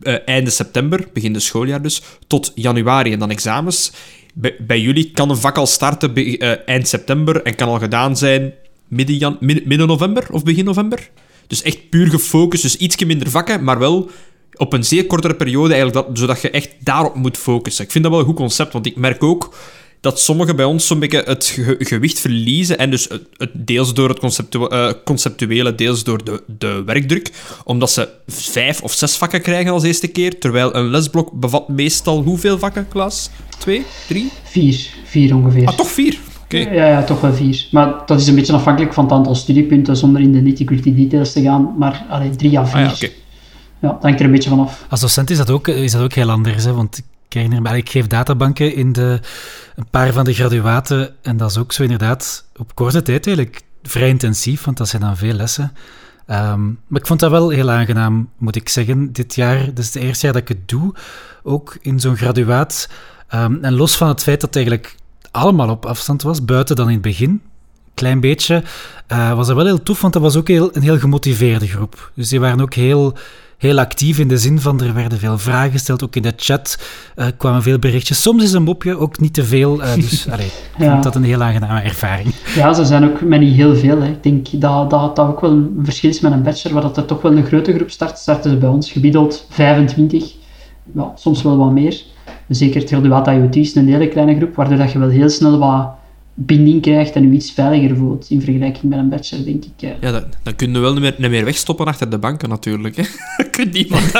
uh, 0.02 0.16
einde 0.24 0.50
september, 0.50 1.08
begin 1.12 1.32
de 1.32 1.40
schooljaar 1.40 1.82
dus, 1.82 2.02
tot 2.26 2.52
januari 2.54 3.12
en 3.12 3.18
dan 3.18 3.30
examens. 3.30 3.92
Bij, 4.58 4.80
jullie 4.80 5.10
kan 5.10 5.30
een 5.30 5.36
vak 5.36 5.56
al 5.56 5.66
starten 5.66 6.14
be, 6.14 6.38
uh, 6.38 6.52
eind 6.66 6.88
september 6.88 7.42
en 7.42 7.54
kan 7.54 7.68
al 7.68 7.78
gedaan 7.78 8.16
zijn 8.16 8.52
midden, 8.88 9.16
jan, 9.16 9.36
midden 9.40 9.86
november 9.86 10.26
of 10.30 10.42
begin 10.42 10.64
november. 10.64 11.10
Dus 11.46 11.62
echt 11.62 11.88
puur 11.90 12.10
gefocust, 12.10 12.62
dus 12.62 12.76
ietsje 12.76 13.06
minder 13.06 13.30
vakken, 13.30 13.64
maar 13.64 13.78
wel 13.78 14.10
op 14.56 14.72
een 14.72 14.84
zeer 14.84 15.06
kortere 15.06 15.34
periode, 15.34 15.74
eigenlijk 15.74 16.06
dat, 16.06 16.18
zodat 16.18 16.40
je 16.40 16.50
echt 16.50 16.70
daarop 16.78 17.14
moet 17.14 17.36
focussen. 17.36 17.84
Ik 17.84 17.90
vind 17.90 18.04
dat 18.04 18.12
wel 18.12 18.22
een 18.22 18.28
goed 18.28 18.36
concept, 18.36 18.72
want 18.72 18.86
ik 18.86 18.96
merk 18.96 19.22
ook 19.22 19.54
dat 20.02 20.20
sommigen 20.20 20.56
bij 20.56 20.64
ons 20.64 20.86
zo'n 20.86 20.98
beetje 20.98 21.22
het 21.24 21.44
ge 21.44 21.76
gewicht 21.78 22.20
verliezen. 22.20 22.78
En 22.78 22.90
dus 22.90 23.08
het, 23.08 23.22
het 23.36 23.50
deels 23.54 23.94
door 23.94 24.08
het 24.08 24.18
conceptu 24.18 24.58
uh, 24.58 24.90
conceptuele, 25.04 25.74
deels 25.74 26.04
door 26.04 26.24
de, 26.24 26.42
de 26.58 26.82
werkdruk. 26.86 27.30
Omdat 27.64 27.90
ze 27.90 28.08
vijf 28.26 28.82
of 28.82 28.92
zes 28.92 29.16
vakken 29.16 29.42
krijgen 29.42 29.72
als 29.72 29.82
eerste 29.82 30.08
keer. 30.08 30.38
Terwijl 30.38 30.76
een 30.76 30.90
lesblok 30.90 31.32
bevat 31.32 31.68
meestal 31.68 32.22
hoeveel 32.22 32.58
vakken, 32.58 32.88
Klaas? 32.88 33.30
Twee? 33.58 33.84
Drie? 34.08 34.30
Vier. 34.42 34.88
Vier 35.04 35.34
ongeveer. 35.36 35.66
Ah, 35.66 35.76
toch 35.76 35.90
vier? 35.90 36.18
Okay. 36.44 36.74
Ja, 36.74 36.88
ja, 36.88 37.04
toch 37.04 37.20
wel 37.20 37.34
vier. 37.34 37.66
Maar 37.70 37.94
dat 38.06 38.20
is 38.20 38.26
een 38.26 38.34
beetje 38.34 38.52
afhankelijk 38.52 38.94
van 38.94 39.04
het 39.04 39.12
aantal 39.12 39.34
studiepunten, 39.34 39.96
zonder 39.96 40.22
in 40.22 40.32
de 40.32 40.40
nitty-gritty 40.40 40.94
details 40.94 41.32
te 41.32 41.42
gaan. 41.42 41.74
Maar 41.78 42.06
allee, 42.08 42.30
drie 42.30 42.58
à 42.58 42.66
vier. 42.66 42.74
Ah, 42.76 42.86
ja, 42.86 42.92
okay. 42.94 43.12
ja, 43.80 43.88
dat 43.88 44.02
hangt 44.02 44.18
er 44.18 44.24
een 44.24 44.32
beetje 44.32 44.50
vanaf. 44.50 44.86
Als 44.88 45.00
docent 45.00 45.30
is 45.30 45.36
dat 45.36 45.50
ook, 45.50 45.68
is 45.68 45.92
dat 45.92 46.02
ook 46.02 46.12
heel 46.12 46.30
anders. 46.30 46.64
Hè? 46.64 46.72
Want 46.72 47.02
ik, 47.34 47.90
geef 47.90 48.06
databanken 48.06 48.74
in 48.74 48.92
de, 48.92 49.20
een 49.76 49.86
paar 49.90 50.12
van 50.12 50.24
de 50.24 50.34
graduaten. 50.34 51.14
En 51.22 51.36
dat 51.36 51.50
is 51.50 51.58
ook 51.58 51.72
zo 51.72 51.82
inderdaad 51.82 52.44
op 52.56 52.74
korte 52.74 53.02
tijd 53.02 53.26
eigenlijk 53.26 53.62
vrij 53.82 54.08
intensief, 54.08 54.64
want 54.64 54.76
dat 54.76 54.88
zijn 54.88 55.02
dan 55.02 55.16
veel 55.16 55.32
lessen. 55.32 55.72
Ehm, 56.26 56.64
maar 56.86 57.00
ik 57.00 57.06
vond 57.06 57.20
dat 57.20 57.30
wel 57.30 57.48
heel 57.48 57.70
aangenaam, 57.70 58.28
moet 58.38 58.56
ik 58.56 58.68
zeggen, 58.68 59.12
dit 59.12 59.34
jaar. 59.34 59.64
Dit 59.64 59.78
is 59.78 59.94
het 59.94 60.02
eerste 60.02 60.24
jaar 60.24 60.34
dat 60.34 60.42
ik 60.42 60.48
het 60.48 60.68
doe, 60.68 60.94
ook 61.42 61.76
in 61.80 62.00
zo'n 62.00 62.16
graduaat. 62.16 62.88
Ehm, 63.28 63.56
en 63.64 63.74
los 63.74 63.96
van 63.96 64.08
het 64.08 64.22
feit 64.22 64.40
dat 64.40 64.54
het 64.54 64.56
eigenlijk 64.56 64.96
allemaal 65.30 65.68
op 65.68 65.86
afstand 65.86 66.22
was, 66.22 66.44
buiten 66.44 66.76
dan 66.76 66.86
in 66.86 66.92
het 66.92 67.02
begin, 67.02 67.42
klein 67.94 68.20
beetje, 68.20 68.62
uh, 69.12 69.34
was 69.34 69.46
dat 69.46 69.56
wel 69.56 69.64
heel 69.64 69.82
tof, 69.82 70.00
want 70.00 70.12
dat 70.12 70.22
was 70.22 70.36
ook 70.36 70.48
heel, 70.48 70.76
een 70.76 70.82
heel 70.82 70.98
gemotiveerde 70.98 71.66
groep. 71.66 72.12
Dus 72.14 72.28
die 72.28 72.40
waren 72.40 72.60
ook 72.60 72.74
heel 72.74 73.16
heel 73.62 73.78
actief 73.78 74.18
in 74.18 74.28
de 74.28 74.38
zin 74.38 74.60
van 74.60 74.80
er 74.80 74.94
werden 74.94 75.18
veel 75.18 75.38
vragen 75.38 75.70
gesteld, 75.70 76.04
ook 76.04 76.16
in 76.16 76.22
de 76.22 76.32
chat 76.36 76.78
uh, 77.16 77.26
kwamen 77.36 77.62
veel 77.62 77.78
berichtjes. 77.78 78.22
Soms 78.22 78.42
is 78.42 78.52
een 78.52 78.62
mopje 78.62 78.98
ook 78.98 79.20
niet 79.20 79.34
te 79.34 79.44
veel, 79.44 79.80
uh, 79.80 79.94
dus 79.94 80.28
allee, 80.32 80.46
ik 80.46 80.84
vond 80.84 81.02
dat 81.02 81.14
een 81.14 81.24
heel 81.24 81.42
aangename 81.42 81.80
ervaring. 81.80 82.34
Ja, 82.54 82.72
ze 82.72 82.84
zijn 82.84 83.04
ook 83.04 83.20
met 83.20 83.40
niet 83.40 83.54
heel 83.54 83.76
veel. 83.76 84.00
Hè. 84.00 84.08
Ik 84.08 84.22
denk 84.22 84.60
dat, 84.60 84.90
dat 84.90 85.16
dat 85.16 85.26
ook 85.26 85.40
wel 85.40 85.50
een 85.50 85.80
verschil 85.82 86.10
is 86.10 86.20
met 86.20 86.32
een 86.32 86.42
bachelor, 86.42 86.74
waar 86.74 86.82
dat 86.82 86.96
er 86.96 87.04
toch 87.04 87.22
wel 87.22 87.36
een 87.36 87.46
grote 87.46 87.74
groep 87.74 87.90
start. 87.90 88.18
Starten 88.18 88.50
ze 88.50 88.56
bij 88.56 88.68
ons 88.68 88.92
gemiddeld 88.92 89.46
25, 89.50 90.32
ja, 90.94 91.12
soms 91.14 91.42
wel 91.42 91.56
wat 91.56 91.72
meer. 91.72 92.02
Zeker 92.48 92.80
het 92.80 92.90
graduaat 92.90 93.26
IoT 93.26 93.56
is 93.56 93.74
een 93.74 93.88
hele 93.88 94.08
kleine 94.08 94.36
groep, 94.36 94.54
waardoor 94.54 94.76
dat 94.76 94.92
je 94.92 94.98
wel 94.98 95.08
heel 95.08 95.28
snel 95.28 95.58
wat 95.58 95.90
binding 96.46 96.82
krijgt 96.82 97.14
en 97.14 97.24
u 97.24 97.32
iets 97.32 97.50
veiliger 97.50 97.96
voelt 97.96 98.26
in 98.30 98.40
vergelijking 98.40 98.82
met 98.82 98.98
een 98.98 99.08
bachelor, 99.08 99.44
denk 99.44 99.64
ik. 99.64 99.94
Ja, 100.00 100.10
dan, 100.10 100.24
dan 100.42 100.56
kun 100.56 100.72
je 100.72 100.78
wel 100.78 100.92
niet 100.92 101.02
meer, 101.02 101.14
niet 101.18 101.30
meer 101.30 101.44
wegstoppen 101.44 101.86
achter 101.86 102.10
de 102.10 102.18
banken 102.18 102.48
natuurlijk. 102.48 102.96
Hè. 102.96 103.02
kunt 103.50 103.72
niemand. 103.72 104.12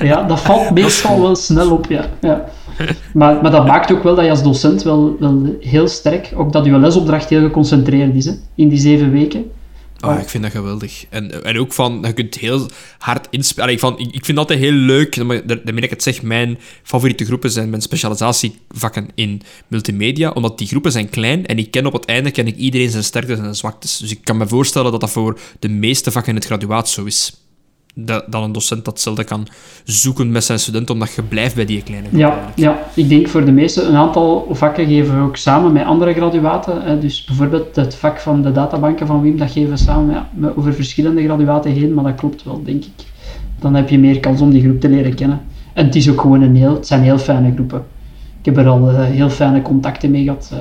ja, 0.00 0.22
dat 0.22 0.40
valt 0.40 0.70
meestal 0.70 1.20
wel 1.20 1.36
snel 1.36 1.70
op, 1.70 1.86
ja. 1.86 2.08
ja. 2.20 2.44
Maar, 3.14 3.42
maar 3.42 3.50
dat 3.50 3.66
maakt 3.66 3.92
ook 3.92 4.02
wel 4.02 4.14
dat 4.14 4.24
je 4.24 4.30
als 4.30 4.42
docent 4.42 4.82
wel, 4.82 5.16
wel 5.18 5.56
heel 5.60 5.88
sterk, 5.88 6.32
ook 6.36 6.52
dat 6.52 6.64
je 6.64 6.78
lesopdracht 6.78 7.28
heel 7.28 7.42
geconcentreerd 7.42 8.14
is 8.14 8.24
hè, 8.24 8.32
in 8.54 8.68
die 8.68 8.78
zeven 8.78 9.10
weken. 9.10 9.50
Oh, 10.04 10.20
ik 10.20 10.28
vind 10.28 10.42
dat 10.42 10.52
geweldig. 10.52 11.04
En, 11.08 11.44
en 11.44 11.58
ook 11.58 11.72
van, 11.72 11.98
je 12.02 12.12
kunt 12.12 12.34
heel 12.34 12.68
hard 12.98 13.26
inspelen. 13.30 13.70
Ik, 13.70 13.82
ik, 13.82 13.98
ik 13.98 14.24
vind 14.24 14.26
het 14.26 14.38
altijd 14.38 14.58
heel 14.58 14.72
leuk, 14.72 15.16
daarmee 15.64 15.82
ik 15.82 15.90
het 15.90 16.02
zeg, 16.02 16.22
mijn 16.22 16.58
favoriete 16.82 17.24
groepen 17.24 17.50
zijn 17.50 17.70
mijn 17.70 17.82
specialisatievakken 17.82 19.08
in 19.14 19.42
multimedia, 19.68 20.30
omdat 20.30 20.58
die 20.58 20.66
groepen 20.66 20.92
zijn 20.92 21.08
klein 21.08 21.46
en 21.46 21.58
ik 21.58 21.70
ken 21.70 21.86
op 21.86 21.92
het 21.92 22.04
einde 22.04 22.30
ken 22.30 22.46
ik 22.46 22.56
iedereen 22.56 22.90
zijn 22.90 23.04
sterktes 23.04 23.36
en 23.36 23.42
zijn 23.42 23.54
zwaktes. 23.54 23.96
Dus 23.96 24.10
ik 24.10 24.24
kan 24.24 24.36
me 24.36 24.48
voorstellen 24.48 24.90
dat 24.90 25.00
dat 25.00 25.10
voor 25.10 25.38
de 25.58 25.68
meeste 25.68 26.10
vakken 26.10 26.30
in 26.30 26.38
het 26.38 26.46
graduaat 26.46 26.88
zo 26.88 27.04
is 27.04 27.43
dat, 27.94 28.24
dan 28.28 28.42
een 28.42 28.52
docent 28.52 28.84
datzelfde 28.84 29.24
kan 29.24 29.46
zoeken 29.84 30.32
met 30.32 30.44
zijn 30.44 30.58
studenten, 30.58 30.94
omdat 30.94 31.14
je 31.14 31.22
blijft 31.22 31.54
bij 31.54 31.64
die 31.64 31.82
kleine 31.82 32.08
groep. 32.08 32.20
Ja, 32.20 32.52
ja, 32.54 32.78
ik 32.94 33.08
denk 33.08 33.28
voor 33.28 33.44
de 33.44 33.52
meeste, 33.52 33.82
een 33.82 33.96
aantal 33.96 34.48
vakken 34.50 34.86
geven 34.86 35.18
we 35.18 35.26
ook 35.26 35.36
samen 35.36 35.72
met 35.72 35.84
andere 35.84 36.12
graduaten. 36.12 36.82
Hè. 36.82 36.98
Dus 36.98 37.24
bijvoorbeeld 37.24 37.76
het 37.76 37.94
vak 37.94 38.20
van 38.20 38.42
de 38.42 38.52
databanken 38.52 39.06
van 39.06 39.22
Wim, 39.22 39.38
dat 39.38 39.50
geven 39.50 39.70
we 39.70 39.76
samen 39.76 40.26
met, 40.32 40.56
over 40.56 40.74
verschillende 40.74 41.22
graduaten 41.22 41.72
heen, 41.72 41.94
maar 41.94 42.04
dat 42.04 42.14
klopt 42.14 42.42
wel, 42.42 42.62
denk 42.64 42.84
ik. 42.84 43.04
Dan 43.58 43.74
heb 43.74 43.88
je 43.88 43.98
meer 43.98 44.20
kans 44.20 44.40
om 44.40 44.50
die 44.50 44.62
groep 44.62 44.80
te 44.80 44.88
leren 44.88 45.14
kennen. 45.14 45.40
En 45.72 45.84
het, 45.86 45.94
is 45.94 46.10
ook 46.10 46.20
gewoon 46.20 46.42
een 46.42 46.56
heel, 46.56 46.74
het 46.74 46.86
zijn 46.86 47.02
heel 47.02 47.18
fijne 47.18 47.52
groepen. 47.52 47.84
Ik 48.38 48.44
heb 48.44 48.56
er 48.56 48.68
al 48.68 48.90
uh, 48.90 49.04
heel 49.04 49.30
fijne 49.30 49.62
contacten 49.62 50.10
mee 50.10 50.22
gehad. 50.22 50.50
Uh, 50.52 50.58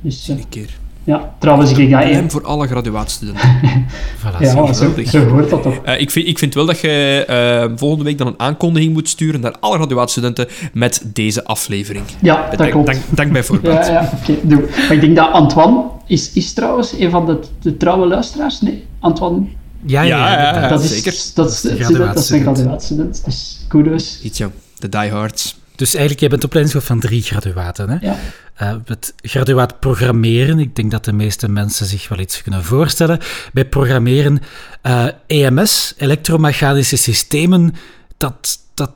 dus, 0.00 0.28
uh, 0.28 0.36
keer. 0.48 0.78
Ja, 1.10 1.34
trouwens, 1.38 1.72
ik 1.72 1.90
ga 1.90 2.02
één... 2.02 2.30
voor 2.30 2.44
alle 2.44 2.66
graduaatstudenten. 2.66 3.48
voilà, 4.20 4.38
ja, 4.38 4.72
zo, 4.72 4.94
zo 5.04 5.28
hoort 5.28 5.50
dat 5.50 5.62
toch. 5.62 5.80
Uh, 5.86 6.00
ik, 6.00 6.10
vind, 6.10 6.26
ik 6.26 6.38
vind 6.38 6.54
wel 6.54 6.66
dat 6.66 6.80
je 6.80 7.24
uh, 7.70 7.78
volgende 7.78 8.04
week 8.04 8.18
dan 8.18 8.26
een 8.26 8.38
aankondiging 8.40 8.92
moet 8.92 9.08
sturen 9.08 9.40
naar 9.40 9.54
alle 9.60 9.76
graduaatstudenten 9.76 10.46
met 10.72 11.02
deze 11.04 11.44
aflevering. 11.44 12.04
Ja, 12.20 12.48
dat 12.50 12.58
dank, 12.58 12.70
klopt. 12.70 12.86
Dank, 12.86 12.98
dank 13.10 13.32
bijvoorbeeld. 13.32 13.86
ja, 13.86 13.92
ja 13.92 14.12
oké, 14.20 14.34
doe. 14.42 14.60
Maar 14.60 14.92
ik 14.92 15.00
denk 15.00 15.16
dat 15.16 15.32
Antoine 15.32 15.82
is, 16.06 16.32
is 16.32 16.52
trouwens 16.52 16.92
een 16.98 17.10
van 17.10 17.26
de, 17.26 17.38
de 17.60 17.76
trouwe 17.76 18.06
luisteraars. 18.06 18.60
Nee, 18.60 18.84
Antoine... 19.00 19.46
Ja, 19.86 20.02
ja, 20.02 20.32
ja, 20.32 20.60
ja 20.60 20.68
dat 20.68 20.82
is, 20.82 20.90
zeker. 20.90 21.12
Dat 21.34 21.50
is, 21.50 21.62
dat 21.62 21.78
is, 21.90 21.96
dat 21.96 22.18
is 22.18 22.30
een 22.30 22.40
graduaatstudent, 22.40 23.22
dus 23.24 23.64
kudos. 23.68 24.20
Iets 24.22 24.38
jong, 24.38 24.52
de 24.78 24.88
diehards. 24.88 25.59
Dus 25.80 25.90
eigenlijk, 25.90 26.20
jij 26.20 26.28
bent 26.28 26.44
opleidingshoofd 26.44 26.86
van 26.86 27.00
drie 27.00 27.22
graduaten. 27.22 27.90
Hè? 27.90 27.96
Ja. 28.00 28.16
Uh, 28.62 28.74
het 28.84 29.14
graduaat 29.16 29.80
programmeren, 29.80 30.58
ik 30.58 30.76
denk 30.76 30.90
dat 30.90 31.04
de 31.04 31.12
meeste 31.12 31.48
mensen 31.48 31.86
zich 31.86 32.08
wel 32.08 32.18
iets 32.18 32.42
kunnen 32.42 32.64
voorstellen. 32.64 33.18
Bij 33.52 33.64
programmeren, 33.64 34.42
uh, 34.82 35.06
EMS, 35.26 35.94
elektromechanische 35.96 36.96
systemen, 36.96 37.74
dat, 38.16 38.58
dat 38.74 38.90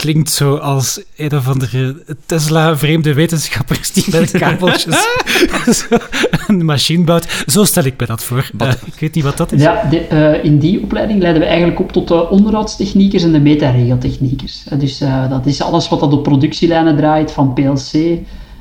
klinkt 0.00 0.30
zo 0.30 0.56
als 0.56 1.02
een 1.16 1.34
of 1.34 1.48
andere 1.48 1.96
Tesla-vreemde 2.26 3.14
wetenschappers 3.14 3.92
die 3.92 4.04
met 4.10 4.30
kabeltjes 4.30 5.06
een 6.46 6.64
machine 6.64 7.04
bouwt. 7.04 7.44
Zo 7.46 7.64
stel 7.64 7.84
ik 7.84 8.00
me 8.00 8.06
dat 8.06 8.24
voor. 8.24 8.50
Uh, 8.62 8.70
ik 8.84 9.00
weet 9.00 9.14
niet 9.14 9.24
wat 9.24 9.36
dat 9.36 9.52
is. 9.52 9.62
Ja, 9.62 9.88
de, 9.90 10.06
uh, 10.12 10.44
in 10.44 10.58
die 10.58 10.82
opleiding 10.82 11.20
leiden 11.20 11.42
we 11.42 11.48
eigenlijk 11.48 11.80
op 11.80 11.92
tot 11.92 12.08
de 12.08 12.28
onderhoudstechniekers 12.28 13.22
en 13.22 13.32
de 13.32 13.40
metaregeltechniekers. 13.40 14.64
Uh, 14.72 14.78
dus 14.78 14.98
dat 15.28 15.46
is 15.46 15.62
alles 15.62 15.88
wat 15.88 16.00
dat 16.00 16.12
op 16.12 16.22
productielijnen 16.22 16.96
draait, 16.96 17.32
van 17.32 17.52
PLC. 17.52 18.18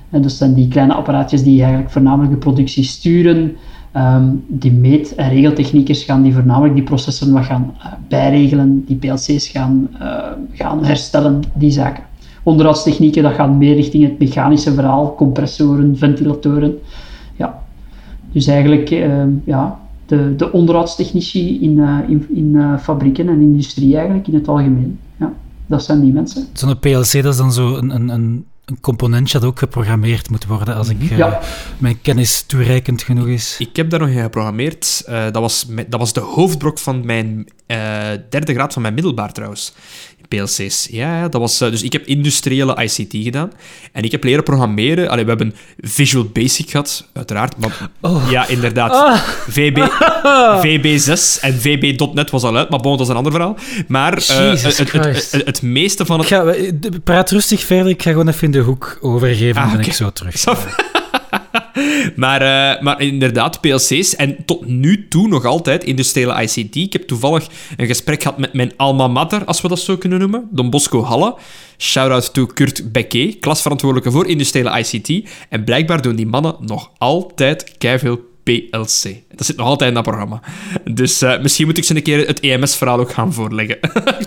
En 0.10 0.22
dus 0.22 0.38
zijn 0.38 0.53
die 0.53 0.67
kleine 0.67 0.93
apparaatjes 0.93 1.43
die 1.43 1.62
eigenlijk 1.62 1.91
voornamelijk 1.91 2.31
de 2.31 2.38
productie 2.38 2.84
sturen. 2.84 3.58
Um, 3.96 4.43
die 4.48 4.72
meet- 4.72 5.15
en 5.15 5.29
regeltechniekers 5.29 6.03
gaan 6.03 6.22
die 6.22 6.34
voornamelijk 6.34 6.74
die 6.74 6.84
processen 6.84 7.31
wat 7.31 7.46
gaan 7.46 7.74
uh, 7.77 7.86
bijregelen, 8.08 8.84
die 8.86 8.96
PLC's 8.96 9.48
gaan, 9.48 9.89
uh, 10.01 10.25
gaan 10.53 10.86
herstellen, 10.86 11.41
die 11.53 11.72
zaken. 11.72 12.03
Onderhoudstechnieken, 12.43 13.24
dat 13.24 13.34
gaat 13.34 13.58
meer 13.58 13.75
richting 13.75 14.03
het 14.03 14.19
mechanische 14.19 14.74
verhaal, 14.74 15.15
compressoren, 15.15 15.98
ventilatoren. 15.98 16.77
Ja. 17.36 17.63
Dus 18.31 18.48
eigenlijk 18.48 18.91
uh, 18.91 19.24
ja, 19.43 19.79
de, 20.05 20.36
de 20.36 20.51
onderhoudstechnici 20.51 21.62
in, 21.62 21.79
in, 22.08 22.25
in 22.29 22.77
fabrieken 22.79 23.29
en 23.29 23.41
industrie 23.41 23.96
eigenlijk 23.96 24.27
in 24.27 24.34
het 24.34 24.48
algemeen. 24.48 25.00
Ja, 25.17 25.34
dat 25.65 25.84
zijn 25.84 26.00
die 26.00 26.13
mensen. 26.13 26.46
Zo'n 26.53 26.79
PLC, 26.79 27.12
dat 27.12 27.34
is 27.34 27.38
dan 27.38 27.51
zo 27.51 27.75
een, 27.75 28.10
een 28.10 28.46
een 28.69 28.79
componentje 28.81 29.39
dat 29.39 29.49
ook 29.49 29.59
geprogrammeerd 29.59 30.29
moet 30.29 30.45
worden 30.45 30.75
als 30.75 30.89
ik 30.89 31.01
ja. 31.01 31.27
uh, 31.27 31.47
mijn 31.77 32.01
kennis 32.01 32.41
toereikend 32.41 33.03
genoeg 33.03 33.27
is. 33.27 33.55
Ik 33.59 33.75
heb 33.75 33.89
daar 33.89 33.99
nog 33.99 34.09
in 34.09 34.21
geprogrammeerd. 34.21 35.03
Uh, 35.09 35.23
dat, 35.23 35.35
was, 35.35 35.65
dat 35.88 35.99
was 35.99 36.13
de 36.13 36.19
hoofdbrok 36.19 36.79
van 36.79 37.05
mijn 37.05 37.49
uh, 37.67 37.77
derde 38.29 38.53
graad 38.53 38.73
van 38.73 38.81
mijn 38.81 38.93
middelbaar 38.93 39.31
trouwens. 39.31 39.73
PLC's. 40.29 40.88
Ja, 40.91 41.27
dat 41.27 41.41
was... 41.41 41.57
dus 41.57 41.83
ik 41.83 41.93
heb 41.93 42.05
industriële 42.05 42.83
ICT 42.83 43.24
gedaan. 43.24 43.51
En 43.91 44.03
ik 44.03 44.12
heb 44.12 44.24
leren 44.24 44.43
programmeren. 44.43 45.09
Allee, 45.09 45.24
we 45.24 45.29
hebben 45.29 45.55
Visual 45.81 46.25
Basic 46.33 46.69
gehad, 46.69 47.07
uiteraard. 47.13 47.57
Maar 47.57 47.89
oh. 48.01 48.27
ja, 48.29 48.48
inderdaad. 48.48 48.91
Ah. 48.91 49.21
VB, 49.48 49.77
VB6 50.65 51.41
en 51.41 51.59
VB.net 51.59 52.29
was 52.29 52.43
al 52.43 52.57
uit, 52.57 52.69
maar 52.69 52.79
bon, 52.79 52.91
dat 52.91 53.01
is 53.01 53.07
een 53.07 53.15
ander 53.15 53.31
verhaal. 53.31 53.57
Maar 53.88 54.13
het, 54.13 54.27
het, 54.63 54.91
het, 54.91 55.31
het, 55.45 55.62
meeste 55.62 56.05
van 56.05 56.19
het... 56.19 56.29
Ik 56.29 56.36
ga, 56.36 56.53
praat 57.03 57.31
rustig 57.31 57.63
verder, 57.63 57.91
ik 57.91 58.01
ga 58.01 58.09
gewoon 58.09 58.27
even 58.27 58.43
in 58.43 58.51
de 58.51 58.59
hoek 58.59 58.98
overgeven 59.01 59.55
en 59.55 59.67
ah, 59.67 59.71
ben 59.71 59.79
okay. 59.79 59.89
ik 59.89 59.93
zo 59.93 60.12
terug. 60.12 60.38
maar, 62.15 62.41
uh, 62.41 62.82
maar 62.82 63.01
inderdaad, 63.01 63.62
PLC's. 63.62 64.15
En 64.15 64.46
tot 64.46 64.65
nu 64.65 65.08
toe 65.08 65.27
nog 65.27 65.46
altijd 65.46 65.84
industriële 65.84 66.41
ICT. 66.41 66.75
Ik 66.75 66.94
heb 66.94 67.08
toevallig 67.08 67.48
een 67.77 67.88
gesprek 67.88 68.22
gehad 68.22 68.38
met 68.38 68.53
mijn 68.53 68.72
alma 68.77 69.08
mater, 69.08 69.46
als 69.46 69.62
we 69.62 69.68
dat 69.68 69.79
zo 69.79 69.98
kunnen 69.98 70.20
noemen. 70.20 70.48
Don 70.51 70.70
Bosco 70.70 71.03
Halle. 71.03 71.36
Shout-out 71.77 72.34
to 72.34 72.46
Kurt 72.46 72.91
Bekke, 72.91 73.38
klasverantwoordelijke 73.39 74.12
voor 74.12 74.27
industriële 74.27 74.79
ICT. 74.79 75.29
En 75.50 75.63
blijkbaar 75.63 76.01
doen 76.01 76.15
die 76.15 76.27
mannen 76.27 76.56
nog 76.60 76.91
altijd 76.98 77.77
keiveel 77.77 78.28
PLC. 78.50 79.15
Dat 79.36 79.46
zit 79.46 79.58
nog 79.58 79.68
altijd 79.68 79.89
in 79.89 79.96
dat 79.96 80.03
programma. 80.03 80.41
Dus 80.91 81.24
uh, 81.24 81.41
misschien 81.41 81.65
moet 81.65 81.77
ik 81.77 81.84
ze 81.84 81.96
een 81.96 82.01
keer 82.01 82.27
het 82.27 82.39
EMS-verhaal 82.39 83.00
ook 83.00 83.12
gaan 83.12 83.34
voorleggen. 83.34 83.77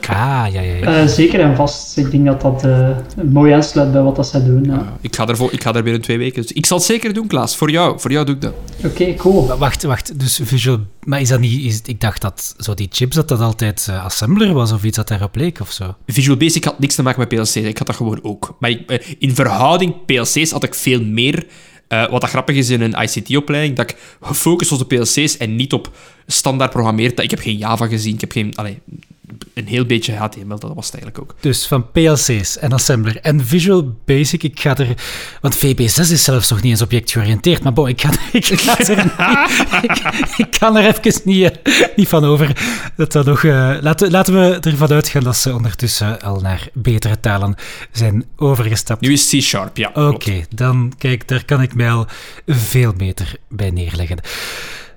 ah, 0.09 0.47
ja, 0.53 0.61
ja, 0.61 0.61
ja. 0.61 1.03
Uh, 1.03 1.07
zeker 1.07 1.41
en 1.41 1.57
vast. 1.57 1.97
Ik 1.97 2.11
denk 2.11 2.27
dat 2.27 2.41
dat 2.41 2.65
uh, 2.65 2.89
mooi 3.31 3.53
aansluit 3.53 3.93
bij 3.93 4.03
wat 4.03 4.17
dat 4.17 4.27
zij 4.27 4.45
doen. 4.45 4.65
Ja. 4.65 4.97
ik, 5.01 5.17
ga 5.17 5.29
er 5.29 5.37
voor, 5.37 5.53
ik 5.53 5.63
ga 5.63 5.75
er 5.75 5.83
binnen 5.83 6.03
twee 6.03 6.19
weken. 6.19 6.43
Dus 6.43 6.53
ik 6.53 6.67
zal 6.67 6.77
het 6.77 6.87
zeker 6.87 7.13
doen, 7.13 7.27
Klaas. 7.27 7.57
Voor 7.57 7.71
jou. 7.71 8.01
Voor 8.01 8.11
jou 8.11 8.27
doe 8.27 8.35
ik 8.35 8.41
dat. 8.41 8.53
Oké, 8.77 8.87
okay, 8.87 9.15
cool. 9.15 9.47
Maar 9.47 9.59
wacht, 9.59 9.83
wacht. 9.83 10.19
Dus 10.19 10.41
Visual... 10.43 10.79
Maar 11.05 11.21
is 11.21 11.29
dat 11.29 11.41
niet... 11.41 11.65
Is, 11.65 11.81
ik 11.85 12.01
dacht 12.01 12.21
dat 12.21 12.55
zo 12.59 12.75
die 12.75 12.89
chips, 12.91 13.17
dat 13.17 13.29
dat 13.29 13.41
altijd 13.41 13.89
assembler 14.03 14.53
was 14.53 14.73
of 14.73 14.85
iets 14.85 14.97
dat 14.97 15.09
daarop 15.09 15.37
leek 15.37 15.61
of 15.61 15.73
zo. 15.73 15.95
Visual 16.07 16.37
Basic 16.37 16.65
had 16.65 16.79
niks 16.79 16.95
te 16.95 17.03
maken 17.03 17.21
met 17.21 17.29
PLC's. 17.29 17.57
Ik 17.57 17.79
had 17.79 17.87
dat 17.87 17.97
gewoon 17.97 18.19
ook. 18.23 18.57
Maar 18.59 18.71
ik, 18.71 19.17
in 19.19 19.35
verhouding 19.35 20.05
PLC's 20.07 20.51
had 20.51 20.65
ik 20.65 20.75
veel 20.75 21.05
meer... 21.05 21.47
Uh, 21.93 22.11
wat 22.11 22.21
dat 22.21 22.31
grappig 22.31 22.57
is 22.57 22.71
in 22.71 22.81
een 22.81 23.03
ICT-opleiding, 23.03 23.77
dat 23.77 23.91
ik 23.91 23.97
gefocust 24.21 24.71
was 24.71 24.81
op 24.81 24.89
PLC's 24.89 25.37
en 25.37 25.57
niet 25.57 25.73
op 25.73 25.91
standaard 26.27 26.71
programmeerd. 26.71 27.21
Ik 27.21 27.31
heb 27.31 27.41
geen 27.41 27.57
Java 27.57 27.87
gezien, 27.87 28.15
ik 28.15 28.21
heb 28.21 28.33
geen... 28.33 28.55
Allee, 28.55 28.79
een 29.55 29.67
heel 29.67 29.85
beetje 29.85 30.15
HTML, 30.15 30.59
dat 30.59 30.73
was 30.75 30.87
het 30.87 30.95
eigenlijk 30.95 31.19
ook. 31.19 31.37
Dus 31.41 31.67
van 31.67 31.91
PLC's 31.91 32.59
en 32.59 32.73
Assembler 32.73 33.21
en 33.21 33.47
Visual 33.47 33.95
Basic, 34.05 34.43
ik 34.43 34.61
ga 34.61 34.77
er... 34.77 34.95
Want 35.41 35.57
VB6 35.57 36.11
is 36.11 36.25
zelfs 36.25 36.51
nog 36.51 36.63
niet 36.63 36.71
eens 36.71 36.83
objectgeoriënteerd, 36.83 37.63
maar 37.63 37.73
bon, 37.73 37.89
ik, 37.89 38.01
ga, 38.01 38.11
ik, 38.33 38.45
ga 38.45 38.79
er 38.79 39.05
niet, 39.05 39.13
ik, 39.91 40.37
ik, 40.37 40.59
kan 40.59 40.77
er 40.77 40.87
even 40.87 41.21
niet, 41.25 41.61
niet 41.97 42.09
van 42.09 42.25
over. 42.25 42.57
Dat 42.97 43.13
dat 43.13 43.27
nog, 43.27 43.43
uh, 43.43 43.77
laten, 43.81 44.11
laten 44.11 44.35
we 44.35 44.59
ervan 44.61 44.91
uitgaan 44.91 45.23
dat 45.23 45.37
ze 45.37 45.55
ondertussen 45.55 46.21
al 46.21 46.41
naar 46.41 46.69
betere 46.73 47.21
talen 47.21 47.55
zijn 47.93 48.25
overgestapt. 48.37 49.01
Nu 49.01 49.13
is 49.13 49.29
C-sharp, 49.29 49.77
ja. 49.77 49.89
Oké, 49.89 50.01
okay, 50.01 50.47
dan 50.55 50.93
kijk, 50.99 51.29
daar 51.29 51.45
kan 51.45 51.63
ik 51.63 51.75
mij 51.75 51.91
al 51.91 52.07
veel 52.47 52.93
beter 52.93 53.37
bij 53.49 53.71
neerleggen. 53.71 54.19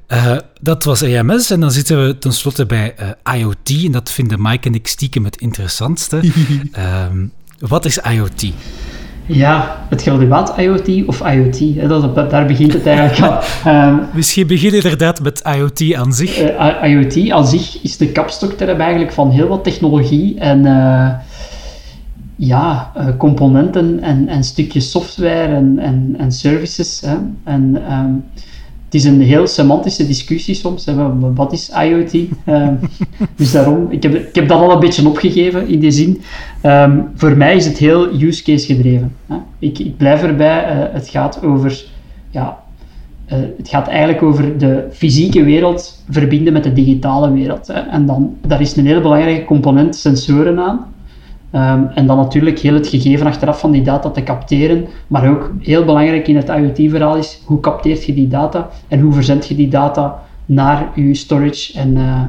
Uh, 0.07 0.37
dat 0.61 0.83
was 0.83 1.01
EMS 1.01 1.51
en 1.51 1.59
dan 1.59 1.71
zitten 1.71 2.05
we 2.05 2.17
tenslotte 2.17 2.65
bij 2.65 2.95
uh, 3.25 3.39
IoT 3.39 3.83
en 3.85 3.91
dat 3.91 4.11
vinden 4.11 4.41
Mike 4.41 4.67
en 4.67 4.73
ik 4.73 4.87
stiekem 4.87 5.23
het 5.23 5.37
interessantste. 5.37 6.21
um, 7.11 7.31
wat 7.59 7.85
is 7.85 7.97
IoT? 7.97 8.53
Ja, 9.27 9.85
het 9.89 10.01
graduaat 10.01 10.57
IoT 10.57 11.07
of 11.07 11.21
IoT, 11.31 11.59
hè, 11.59 11.87
dat, 11.87 12.29
daar 12.29 12.45
begint 12.45 12.73
het 12.73 12.85
eigenlijk 12.85 13.31
aan. 13.31 13.43
Um, 13.93 13.99
Misschien 14.13 14.47
beginnen 14.47 14.81
inderdaad 14.81 15.21
met 15.21 15.41
IoT 15.55 15.93
aan 15.93 16.13
zich. 16.13 16.41
Uh, 16.41 16.83
IoT 16.83 17.29
aan 17.29 17.47
zich 17.47 17.81
is 17.81 17.97
de 17.97 18.11
kapstokterm 18.11 18.79
eigenlijk 18.81 19.13
van 19.13 19.29
heel 19.31 19.47
wat 19.47 19.63
technologie 19.63 20.39
en 20.39 20.65
uh, 20.65 21.09
ja, 22.35 22.91
uh, 22.97 23.07
componenten 23.17 23.99
en, 24.01 24.27
en 24.27 24.43
stukjes 24.43 24.91
software 24.91 25.53
en, 25.53 25.79
en, 25.79 26.15
en 26.17 26.31
services. 26.31 27.01
Hè. 27.05 27.15
En 27.43 27.91
um, 27.91 28.23
het 28.33 28.43
is 28.95 29.03
een 29.03 29.21
heel 29.21 29.47
semantische 29.47 30.07
discussie 30.07 30.55
soms. 30.55 30.85
Hè. 30.85 30.93
Wat 31.33 31.53
is 31.53 31.69
IoT? 31.69 32.13
Um, 32.13 32.79
dus 33.37 33.51
daarom, 33.51 33.87
ik 33.89 34.03
heb, 34.03 34.15
ik 34.15 34.35
heb 34.35 34.47
dat 34.47 34.59
al 34.59 34.71
een 34.71 34.79
beetje 34.79 35.07
opgegeven 35.07 35.67
in 35.67 35.79
die 35.79 35.91
zin. 35.91 36.21
Um, 36.63 37.09
voor 37.15 37.37
mij 37.37 37.55
is 37.55 37.65
het 37.65 37.77
heel 37.77 38.21
use 38.21 38.43
case 38.43 38.65
gedreven. 38.65 39.15
Hè. 39.27 39.35
Ik, 39.59 39.79
ik 39.79 39.97
blijf 39.97 40.23
erbij, 40.23 40.75
uh, 40.75 40.93
het 40.93 41.07
gaat 41.07 41.43
over, 41.43 41.85
ja, 42.29 42.63
uh, 43.33 43.37
het 43.57 43.69
gaat 43.69 43.87
eigenlijk 43.87 44.23
over 44.23 44.57
de 44.57 44.87
fysieke 44.91 45.43
wereld 45.43 46.03
verbinden 46.09 46.53
met 46.53 46.63
de 46.63 46.73
digitale 46.73 47.31
wereld. 47.31 47.67
Hè. 47.67 47.79
En 47.79 48.05
dan, 48.05 48.35
daar 48.47 48.61
is 48.61 48.75
een 48.75 48.85
hele 48.85 49.01
belangrijke 49.01 49.45
component 49.45 49.95
sensoren 49.95 50.59
aan. 50.59 50.93
Um, 51.55 51.87
en 51.93 52.05
dan 52.07 52.17
natuurlijk 52.17 52.59
heel 52.59 52.73
het 52.73 52.87
gegeven 52.87 53.27
achteraf 53.27 53.59
van 53.59 53.71
die 53.71 53.81
data 53.81 54.09
te 54.09 54.23
capteren, 54.23 54.87
maar 55.07 55.29
ook 55.29 55.51
heel 55.59 55.85
belangrijk 55.85 56.27
in 56.27 56.35
het 56.35 56.49
IoT-verhaal 56.49 57.17
is 57.17 57.41
hoe 57.45 57.59
capteert 57.59 58.05
je 58.05 58.13
die 58.13 58.27
data 58.27 58.69
en 58.87 58.99
hoe 58.99 59.13
verzend 59.13 59.47
je 59.47 59.55
die 59.55 59.67
data 59.67 60.19
naar 60.45 60.91
je 60.95 61.13
storage 61.13 61.79
en, 61.79 61.95
uh, 61.95 62.21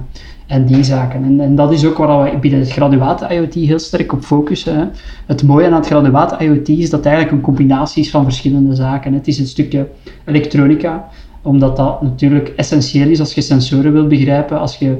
en 0.47 0.66
die 0.66 0.85
zaken. 0.85 1.25
En, 1.25 1.40
en, 1.40 1.54
dat 1.54 1.73
is 1.73 1.85
ook 1.87 1.97
waar 1.97 2.30
we 2.30 2.38
binnen 2.38 2.61
het 2.61 2.73
graduaat 2.73 3.30
IoT 3.30 3.54
heel 3.54 3.78
sterk 3.78 4.12
op 4.12 4.23
focussen. 4.23 4.92
Het 5.26 5.42
mooie 5.42 5.66
aan 5.66 5.73
het 5.73 5.87
graduaat 5.87 6.40
IoT 6.40 6.68
is 6.68 6.90
dat 6.90 6.99
het 6.99 7.09
eigenlijk 7.09 7.37
een 7.37 7.54
combinatie 7.54 8.02
is 8.02 8.11
van 8.11 8.25
verschillende 8.25 8.75
zaken. 8.75 9.12
Het 9.12 9.28
is 9.28 9.38
een 9.38 9.47
stukje 9.47 9.88
elektronica, 10.25 11.09
omdat 11.42 11.76
dat 11.76 12.02
natuurlijk 12.02 12.49
essentieel 12.49 13.09
is 13.09 13.21
als 13.21 13.35
je 13.35 13.40
sensoren 13.40 13.92
wilt 13.92 14.09
begrijpen, 14.09 14.61
als 14.61 14.76
je 14.76 14.97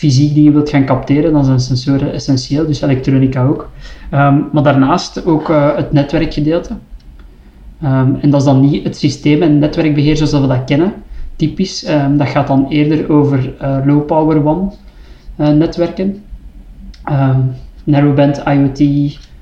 fysiek 0.00 0.34
die 0.34 0.44
je 0.44 0.50
wilt 0.50 0.70
gaan 0.70 0.84
capteren, 0.84 1.32
dan 1.32 1.44
zijn 1.44 1.60
sensoren 1.60 2.12
essentieel, 2.12 2.66
dus 2.66 2.80
elektronica 2.80 3.44
ook. 3.44 3.70
Um, 4.14 4.48
maar 4.52 4.62
daarnaast 4.62 5.26
ook 5.26 5.48
uh, 5.48 5.76
het 5.76 5.92
netwerkgedeelte. 5.92 6.72
Um, 7.84 8.16
en 8.20 8.30
dat 8.30 8.40
is 8.40 8.46
dan 8.46 8.60
niet 8.60 8.84
het 8.84 8.96
systeem 8.96 9.42
en 9.42 9.58
netwerkbeheer 9.58 10.16
zoals 10.16 10.32
we 10.32 10.46
dat 10.46 10.64
kennen, 10.64 10.92
typisch. 11.36 11.88
Um, 11.88 12.16
dat 12.16 12.28
gaat 12.28 12.46
dan 12.46 12.66
eerder 12.68 13.10
over 13.10 13.54
uh, 13.62 13.78
low 13.84 14.06
power 14.06 14.46
one 14.46 14.70
uh, 15.36 15.48
netwerken. 15.48 16.22
narrowband 17.84 18.42
IoT, 18.46 18.80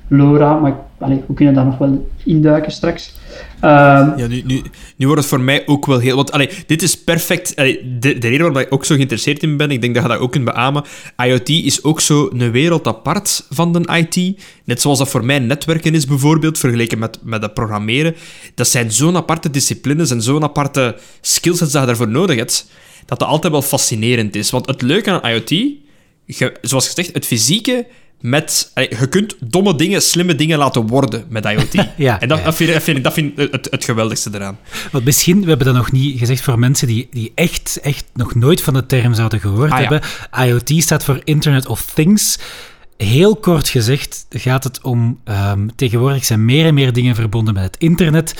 LoRa, 0.07 0.59
maar 0.59 0.75
allee, 0.97 1.23
we 1.27 1.33
kunnen 1.33 1.53
daar 1.53 1.65
nog 1.65 1.77
wel 1.77 2.07
induiken 2.23 2.71
straks. 2.71 3.18
Um, 3.63 4.17
ja, 4.17 4.27
nu, 4.27 4.63
nu, 4.95 5.05
wordt 5.05 5.21
het 5.21 5.29
voor 5.29 5.41
mij 5.41 5.67
ook 5.67 5.85
wel 5.85 5.99
heel... 5.99 6.15
Want 6.15 6.31
allee, 6.31 6.49
dit 6.67 6.81
is 6.81 7.03
perfect... 7.03 7.55
De, 7.55 7.77
de 7.99 8.17
reden 8.19 8.39
waarom 8.39 8.57
ik 8.57 8.73
ook 8.73 8.85
zo 8.85 8.95
geïnteresseerd 8.95 9.43
in 9.43 9.57
ben, 9.57 9.71
ik 9.71 9.81
denk 9.81 9.93
dat 9.93 10.03
je 10.03 10.09
dat 10.09 10.19
ook 10.19 10.31
kunt 10.31 10.45
beamen, 10.45 10.83
IoT 11.17 11.49
is 11.49 11.83
ook 11.83 12.01
zo 12.01 12.29
een 12.33 12.51
wereld 12.51 12.87
apart 12.87 13.45
van 13.49 13.73
de 13.73 14.07
IT. 14.09 14.39
Net 14.63 14.81
zoals 14.81 14.97
dat 14.97 15.09
voor 15.09 15.25
mij 15.25 15.39
netwerken 15.39 15.95
is 15.95 16.05
bijvoorbeeld, 16.05 16.57
vergeleken 16.57 16.99
met, 16.99 17.19
met 17.23 17.41
het 17.41 17.53
programmeren. 17.53 18.15
Dat 18.55 18.67
zijn 18.67 18.91
zo'n 18.91 19.15
aparte 19.15 19.49
disciplines 19.49 20.11
en 20.11 20.21
zo'n 20.21 20.43
aparte 20.43 20.97
skillsets 21.21 21.71
dat 21.71 21.81
je 21.81 21.87
daarvoor 21.87 22.09
nodig 22.09 22.37
hebt, 22.37 22.69
dat 23.05 23.19
dat 23.19 23.27
altijd 23.27 23.53
wel 23.53 23.61
fascinerend 23.61 24.35
is. 24.35 24.49
Want 24.49 24.67
het 24.67 24.81
leuke 24.81 25.21
aan 25.21 25.31
IoT, 25.31 25.73
zoals 26.61 26.87
gezegd, 26.87 27.13
het 27.13 27.25
fysieke 27.25 27.85
met... 28.21 28.71
je 28.75 29.07
kunt 29.09 29.35
domme 29.39 29.75
dingen, 29.75 30.01
slimme 30.01 30.35
dingen 30.35 30.57
laten 30.57 30.87
worden 30.87 31.25
met 31.29 31.45
IoT. 31.45 31.73
ja, 31.97 32.19
en 32.19 32.27
dat, 32.27 32.43
dat, 32.43 32.55
vind, 32.55 32.87
ik, 32.87 33.03
dat 33.03 33.13
vind 33.13 33.39
ik 33.39 33.51
het, 33.51 33.67
het 33.71 33.85
geweldigste 33.85 34.29
eraan. 34.33 34.59
Want 34.91 35.05
misschien, 35.05 35.41
we 35.41 35.47
hebben 35.47 35.65
dat 35.65 35.75
nog 35.75 35.91
niet 35.91 36.19
gezegd 36.19 36.41
voor 36.41 36.59
mensen 36.59 36.87
die, 36.87 37.07
die 37.11 37.31
echt, 37.35 37.79
echt 37.81 38.05
nog 38.13 38.35
nooit 38.35 38.61
van 38.61 38.73
de 38.73 38.85
term 38.85 39.13
zouden 39.13 39.39
gehoord 39.39 39.71
ah, 39.71 39.79
hebben. 39.79 40.01
IoT 40.45 40.83
staat 40.83 41.03
voor 41.03 41.21
Internet 41.23 41.67
of 41.67 41.85
Things. 41.93 42.39
Heel 42.97 43.35
kort 43.35 43.69
gezegd 43.69 44.25
gaat 44.29 44.63
het 44.63 44.81
om, 44.81 45.19
um, 45.25 45.75
tegenwoordig 45.75 46.25
zijn 46.25 46.45
meer 46.45 46.65
en 46.65 46.73
meer 46.73 46.93
dingen 46.93 47.15
verbonden 47.15 47.53
met 47.53 47.63
het 47.63 47.77
internet. 47.77 48.33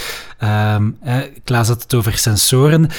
Um, 0.43 0.97
eh, 1.01 1.17
Klaas 1.43 1.67
had 1.67 1.81
het 1.81 1.93
over 1.93 2.17
sensoren. 2.17 2.89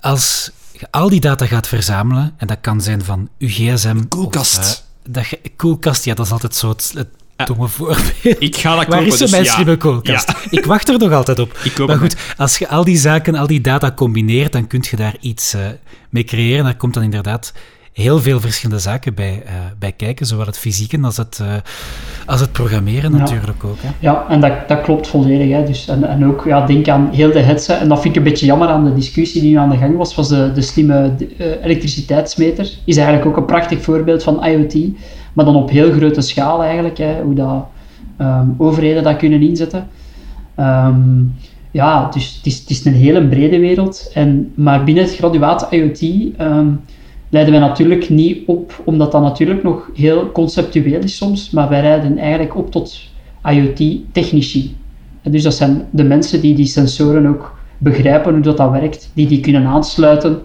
Als 0.00 0.50
je 0.72 0.86
al 0.90 1.08
die 1.08 1.20
data 1.20 1.46
gaat 1.46 1.68
verzamelen, 1.68 2.34
en 2.36 2.46
dat 2.46 2.58
kan 2.60 2.80
zijn 2.80 3.04
van 3.04 3.28
uw 3.38 3.48
gsm... 3.48 4.08
Koelkast. 4.08 4.58
Of, 4.58 4.64
uh, 4.64 4.89
dat 5.12 5.38
koelkast, 5.56 6.04
ja, 6.04 6.14
dat 6.14 6.26
is 6.26 6.32
altijd 6.32 6.54
zo 6.54 6.68
het, 6.68 6.92
het 6.96 7.46
domme 7.46 7.68
voorbeeld. 7.68 8.42
Ik 8.42 8.56
ga 8.56 8.74
dat 8.74 8.84
kopen, 8.84 8.98
Waar 8.98 9.06
is 9.06 9.18
dus 9.18 9.30
mijn 9.30 9.46
slimme 9.46 9.76
koelkast? 9.76 10.32
Ik 10.50 10.64
wacht 10.64 10.88
er 10.88 10.98
nog 10.98 11.12
altijd 11.12 11.38
op. 11.38 11.58
maar 11.86 11.98
goed, 11.98 12.16
als 12.36 12.58
je 12.58 12.68
al 12.68 12.84
die 12.84 12.96
zaken, 12.96 13.34
al 13.34 13.46
die 13.46 13.60
data 13.60 13.92
combineert, 13.92 14.52
dan 14.52 14.66
kun 14.66 14.84
je 14.90 14.96
daar 14.96 15.16
iets 15.20 15.54
uh, 15.54 15.60
mee 16.10 16.24
creëren. 16.24 16.64
Daar 16.64 16.76
komt 16.76 16.94
dan 16.94 17.02
inderdaad 17.02 17.52
heel 17.92 18.18
veel 18.18 18.40
verschillende 18.40 18.82
zaken 18.82 19.14
bij, 19.14 19.42
uh, 19.44 19.52
bij 19.78 19.92
kijken, 19.92 20.26
zowel 20.26 20.46
het 20.46 20.58
fysieke 20.58 21.00
als 21.00 21.16
het, 21.16 21.38
uh, 21.42 21.52
als 22.26 22.40
het 22.40 22.52
programmeren 22.52 23.12
natuurlijk 23.12 23.64
ook. 23.64 23.76
Hè. 23.80 23.88
Ja, 23.98 24.26
en 24.28 24.40
dat, 24.40 24.68
dat 24.68 24.80
klopt 24.80 25.08
volledig. 25.08 25.50
Hè. 25.50 25.64
Dus, 25.64 25.88
en, 25.88 26.08
en 26.08 26.26
ook, 26.26 26.44
ja, 26.44 26.66
denk 26.66 26.88
aan 26.88 27.08
heel 27.12 27.32
de 27.32 27.40
headset, 27.40 27.80
en 27.80 27.88
dat 27.88 28.00
vind 28.00 28.16
ik 28.16 28.22
een 28.22 28.30
beetje 28.30 28.46
jammer 28.46 28.68
aan 28.68 28.84
de 28.84 28.94
discussie 28.94 29.40
die 29.40 29.50
nu 29.50 29.56
aan 29.56 29.70
de 29.70 29.76
gang 29.76 29.96
was, 29.96 30.14
was 30.14 30.28
de, 30.28 30.52
de 30.52 30.62
slimme 30.62 31.14
uh, 31.18 31.46
elektriciteitsmeter. 31.64 32.70
Is 32.84 32.96
eigenlijk 32.96 33.26
ook 33.28 33.36
een 33.36 33.44
prachtig 33.44 33.82
voorbeeld 33.82 34.22
van 34.22 34.44
IoT, 34.44 34.74
maar 35.32 35.44
dan 35.44 35.56
op 35.56 35.70
heel 35.70 35.92
grote 35.92 36.20
schaal 36.20 36.62
eigenlijk, 36.62 36.98
hè, 36.98 37.22
hoe 37.22 37.34
dat, 37.34 37.66
um, 38.20 38.54
overheden 38.58 39.02
dat 39.02 39.16
kunnen 39.16 39.42
inzetten. 39.42 39.88
Um, 40.58 41.34
ja, 41.70 42.08
dus 42.10 42.34
het 42.36 42.46
is, 42.46 42.58
het 42.58 42.70
is 42.70 42.84
een 42.84 42.94
hele 42.94 43.28
brede 43.28 43.58
wereld, 43.58 44.10
en, 44.14 44.52
maar 44.54 44.84
binnen 44.84 45.04
het 45.04 45.14
graduaat 45.16 45.66
IoT... 45.70 46.02
Um, 46.40 46.80
leiden 47.30 47.52
wij 47.54 47.68
natuurlijk 47.68 48.08
niet 48.08 48.38
op, 48.46 48.82
omdat 48.84 49.12
dat 49.12 49.22
natuurlijk 49.22 49.62
nog 49.62 49.90
heel 49.94 50.32
conceptueel 50.32 51.02
is 51.02 51.16
soms, 51.16 51.50
maar 51.50 51.68
wij 51.68 51.80
rijden 51.80 52.18
eigenlijk 52.18 52.56
op 52.56 52.70
tot 52.70 53.00
IoT-technici. 53.44 54.76
Dus 55.22 55.42
dat 55.42 55.54
zijn 55.54 55.86
de 55.90 56.04
mensen 56.04 56.40
die 56.40 56.54
die 56.54 56.66
sensoren 56.66 57.26
ook 57.26 57.58
begrijpen 57.78 58.32
hoe 58.32 58.42
dat, 58.42 58.56
dat 58.56 58.70
werkt, 58.70 59.10
die 59.14 59.26
die 59.26 59.40
kunnen 59.40 59.66
aansluiten, 59.66 60.38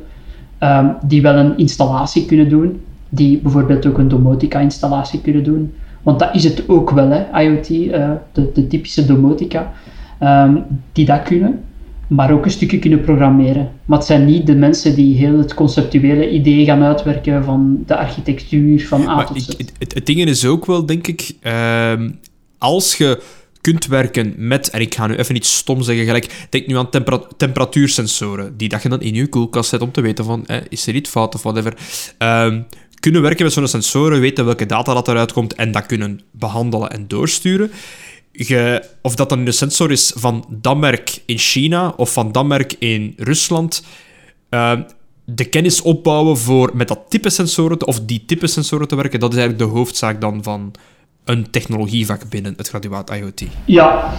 um, 0.59 0.95
die 1.05 1.21
wel 1.21 1.35
een 1.35 1.57
installatie 1.57 2.25
kunnen 2.25 2.49
doen, 2.49 2.81
die 3.09 3.37
bijvoorbeeld 3.37 3.85
ook 3.85 3.97
een 3.97 4.07
domotica-installatie 4.07 5.21
kunnen 5.21 5.43
doen. 5.43 5.73
Want 6.03 6.19
dat 6.19 6.35
is 6.35 6.43
het 6.43 6.69
ook 6.69 6.89
wel, 6.89 7.09
hè, 7.09 7.41
IoT, 7.41 7.69
uh, 7.69 8.11
de, 8.31 8.51
de, 8.53 8.67
typische 8.67 9.05
domotica, 9.05 9.71
um, 10.21 10.63
die 10.91 11.05
dat 11.05 11.21
kunnen 11.23 11.59
maar 12.07 12.31
ook 12.31 12.45
een 12.45 12.51
stukje 12.51 12.79
kunnen 12.79 13.01
programmeren. 13.01 13.71
Maar 13.85 13.97
het 13.97 14.07
zijn 14.07 14.25
niet 14.25 14.47
de 14.47 14.55
mensen 14.55 14.95
die 14.95 15.17
heel 15.17 15.37
het 15.37 15.53
conceptuele 15.53 16.29
idee 16.29 16.65
gaan 16.65 16.83
uitwerken 16.83 17.43
van 17.43 17.83
de 17.85 17.97
architectuur 17.97 18.87
van 18.87 19.07
A 19.07 19.23
tot 19.23 19.41
Z. 19.41 19.47
Het, 19.47 19.93
het, 19.93 20.05
ding 20.05 20.19
is 20.19 20.45
ook 20.45 20.65
wel, 20.65 20.85
denk 20.85 21.07
ik, 21.07 21.31
uh, 21.43 21.93
als 22.57 22.95
je 22.95 23.21
kunt 23.61 23.85
werken 23.85 24.33
met, 24.37 24.69
en 24.69 24.81
ik 24.81 24.95
ga 24.95 25.07
nu 25.07 25.15
even 25.15 25.35
iets 25.35 25.57
stom 25.57 25.81
zeggen, 25.81 26.05
gelijk, 26.05 26.47
denk 26.49 26.67
nu 26.67 26.77
aan 26.77 26.89
temperatuursensoren, 27.37 28.57
die 28.57 28.69
dat 28.69 28.83
je 28.83 28.89
dan 28.89 29.01
in 29.01 29.13
je 29.13 29.27
koelkast 29.27 29.69
zet 29.69 29.81
om 29.81 29.91
te 29.91 30.01
weten 30.01 30.25
van, 30.25 30.45
eh, 30.45 30.57
is 30.69 30.87
er 30.87 30.95
iets 30.95 31.09
fout 31.09 31.35
of 31.35 31.43
whatever. 31.43 31.77
Uh, 32.19 32.55
kunnen 32.99 33.21
werken 33.21 33.43
met 33.43 33.53
zo'n 33.53 33.67
sensoren, 33.67 34.19
weten 34.19 34.45
welke 34.45 34.65
data 34.65 34.93
dat 34.93 35.07
eruit 35.07 35.33
komt 35.33 35.53
en 35.53 35.71
dat 35.71 35.85
kunnen 35.85 36.21
behandelen 36.31 36.89
en 36.89 37.07
doorsturen 37.07 37.71
of 39.01 39.15
dat 39.15 39.29
dan 39.29 39.45
een 39.45 39.53
sensor 39.53 39.91
is 39.91 40.13
van 40.15 40.45
dat 40.49 40.77
merk 40.77 41.21
in 41.25 41.37
China 41.37 41.93
of 41.97 42.13
van 42.13 42.31
dat 42.31 42.45
merk 42.45 42.75
in 42.79 43.13
Rusland, 43.17 43.83
uh, 44.49 44.79
de 45.25 45.45
kennis 45.45 45.81
opbouwen 45.81 46.37
voor 46.37 46.71
met 46.73 46.87
dat 46.87 46.99
type 47.09 47.29
sensoren 47.29 47.87
of 47.87 47.99
die 47.99 48.23
type 48.25 48.47
sensoren 48.47 48.87
te 48.87 48.95
werken, 48.95 49.19
dat 49.19 49.33
is 49.33 49.37
eigenlijk 49.39 49.69
de 49.69 49.77
hoofdzaak 49.77 50.21
dan 50.21 50.43
van 50.43 50.71
een 51.23 51.49
technologievak 51.49 52.29
binnen 52.29 52.53
het 52.57 52.67
graduaat 52.67 53.09
IoT. 53.09 53.43
Ja, 53.65 54.13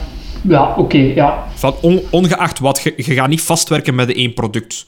ja 0.49 0.75
oké, 0.77 0.99
ja. 0.99 1.47
Van 1.55 1.75
ongeacht 2.11 2.59
wat, 2.59 2.81
je, 2.83 2.93
je 2.97 3.15
gaat 3.15 3.29
niet 3.29 3.41
vastwerken 3.41 3.95
met 3.95 4.13
één 4.13 4.35
product, 4.35 4.87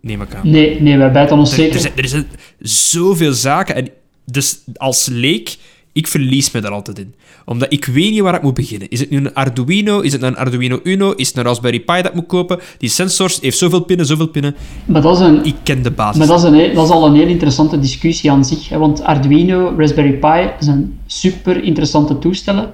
neem 0.00 0.22
ik 0.22 0.34
aan. 0.34 0.50
Nee, 0.50 0.80
nee 0.80 0.96
wij 0.96 1.12
bijten 1.12 1.36
ons 1.36 1.54
zeker. 1.54 1.70
Er, 1.70 1.74
er, 1.74 1.80
zijn, 1.80 1.92
er 1.96 2.08
zijn 2.08 2.26
zoveel 2.60 3.32
zaken 3.32 3.74
en 3.74 3.88
dus 4.24 4.58
als 4.76 5.06
leek 5.06 5.56
ik 5.92 6.06
verlies 6.06 6.50
me 6.50 6.60
daar 6.60 6.70
altijd 6.70 6.98
in. 6.98 7.14
Omdat 7.50 7.72
ik 7.72 7.84
weet 7.84 8.10
niet 8.10 8.20
waar 8.20 8.34
ik 8.34 8.42
moet 8.42 8.54
beginnen. 8.54 8.88
Is 8.88 9.00
het 9.00 9.10
nu 9.10 9.16
een 9.16 9.34
Arduino? 9.34 10.00
Is 10.00 10.12
het 10.12 10.22
een 10.22 10.36
Arduino 10.36 10.80
Uno? 10.82 11.12
Is 11.12 11.28
het 11.28 11.36
een 11.36 11.42
Raspberry 11.42 11.80
Pi 11.80 11.94
dat 11.94 12.06
ik 12.06 12.14
moet 12.14 12.26
kopen? 12.26 12.58
Die 12.78 12.88
sensors 12.88 13.40
heeft 13.40 13.58
zoveel 13.58 13.80
pinnen, 13.80 14.06
zoveel 14.06 14.28
pinnen. 14.28 14.54
Maar 14.84 15.02
dat 15.02 15.20
is 15.20 15.26
een, 15.26 15.44
ik 15.44 15.54
ken 15.62 15.82
de 15.82 15.90
basis. 15.90 16.18
Maar 16.18 16.26
dat 16.26 16.38
is, 16.38 16.44
een, 16.44 16.74
dat 16.74 16.84
is 16.84 16.90
al 16.90 17.06
een 17.06 17.14
heel 17.14 17.26
interessante 17.26 17.78
discussie 17.78 18.30
aan 18.30 18.44
zich. 18.44 18.68
Hè? 18.68 18.78
Want 18.78 19.02
Arduino, 19.02 19.74
Raspberry 19.76 20.12
Pi 20.12 20.50
zijn 20.58 20.98
super 21.06 21.64
interessante 21.64 22.18
toestellen. 22.18 22.70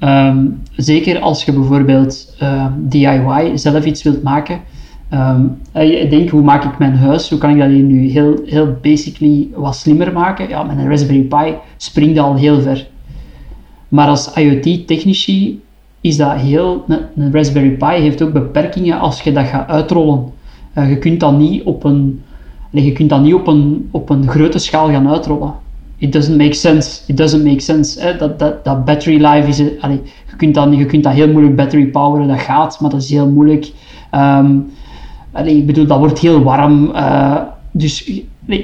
Um, 0.00 0.62
zeker 0.76 1.18
als 1.18 1.44
je 1.44 1.52
bijvoorbeeld 1.52 2.34
uh, 2.42 2.48
ehm, 2.48 2.72
DIY 2.78 3.56
zelf 3.56 3.84
iets 3.84 4.02
wilt 4.02 4.22
maken. 4.22 4.60
Um, 5.12 5.58
ik 5.72 6.10
denk, 6.10 6.30
hoe 6.30 6.42
maak 6.42 6.64
ik 6.64 6.78
mijn 6.78 6.96
huis, 6.96 7.30
hoe 7.30 7.38
kan 7.38 7.50
ik 7.50 7.58
dat 7.58 7.68
hier 7.68 7.82
nu 7.82 8.08
heel, 8.10 8.42
heel 8.46 8.78
basically 8.82 9.48
wat 9.54 9.76
slimmer 9.76 10.12
maken? 10.12 10.48
Ja, 10.48 10.62
met 10.62 10.78
een 10.78 10.88
Raspberry 10.88 11.22
Pi 11.22 11.54
springt 11.76 12.18
al 12.18 12.34
heel 12.34 12.60
ver. 12.60 12.92
Maar 13.94 14.08
als 14.08 14.32
IoT-technici 14.34 15.62
is 16.00 16.16
dat 16.16 16.32
heel... 16.32 16.84
Een, 16.88 17.32
Raspberry 17.32 17.70
Pi 17.70 17.86
heeft 17.86 18.22
ook 18.22 18.32
beperkingen 18.32 18.98
als 18.98 19.20
je 19.20 19.32
dat 19.32 19.46
gaat 19.46 19.68
uitrollen. 19.68 20.24
Uh, 20.78 20.88
je 20.88 20.98
kunt 20.98 21.20
dat 21.20 21.38
niet 21.38 21.62
op 21.62 21.84
een... 21.84 22.22
je 22.70 22.92
kunt 22.92 23.08
dat 23.08 23.22
niet 23.22 23.34
op 23.34 23.46
een, 23.46 23.88
op 23.90 24.10
een 24.10 24.28
grote 24.28 24.58
schaal 24.58 24.88
gaan 24.88 25.08
uitrollen. 25.08 25.54
It 25.96 26.12
doesn't 26.12 26.36
make 26.36 26.52
sense. 26.52 27.00
It 27.06 27.16
doesn't 27.16 27.44
make 27.44 27.60
sense. 27.60 28.00
Hè? 28.00 28.16
Dat, 28.16 28.38
dat, 28.38 28.64
dat 28.64 28.84
battery 28.84 29.24
life 29.26 29.48
is... 29.48 29.56
Je, 29.56 30.36
kunt 30.36 30.54
dat, 30.54 30.76
je 30.76 30.86
kunt 30.86 31.02
dat 31.04 31.12
heel 31.12 31.30
moeilijk 31.30 31.56
battery 31.56 31.86
poweren, 31.86 32.28
dat 32.28 32.40
gaat, 32.40 32.80
maar 32.80 32.90
dat 32.90 33.02
is 33.02 33.10
heel 33.10 33.30
moeilijk. 33.30 33.72
Allee, 35.32 35.56
ik 35.56 35.66
bedoel, 35.66 35.86
dat 35.86 35.98
wordt 35.98 36.18
heel 36.18 36.42
warm. 36.42 36.90
Uh, 36.94 37.40
dus 37.70 38.22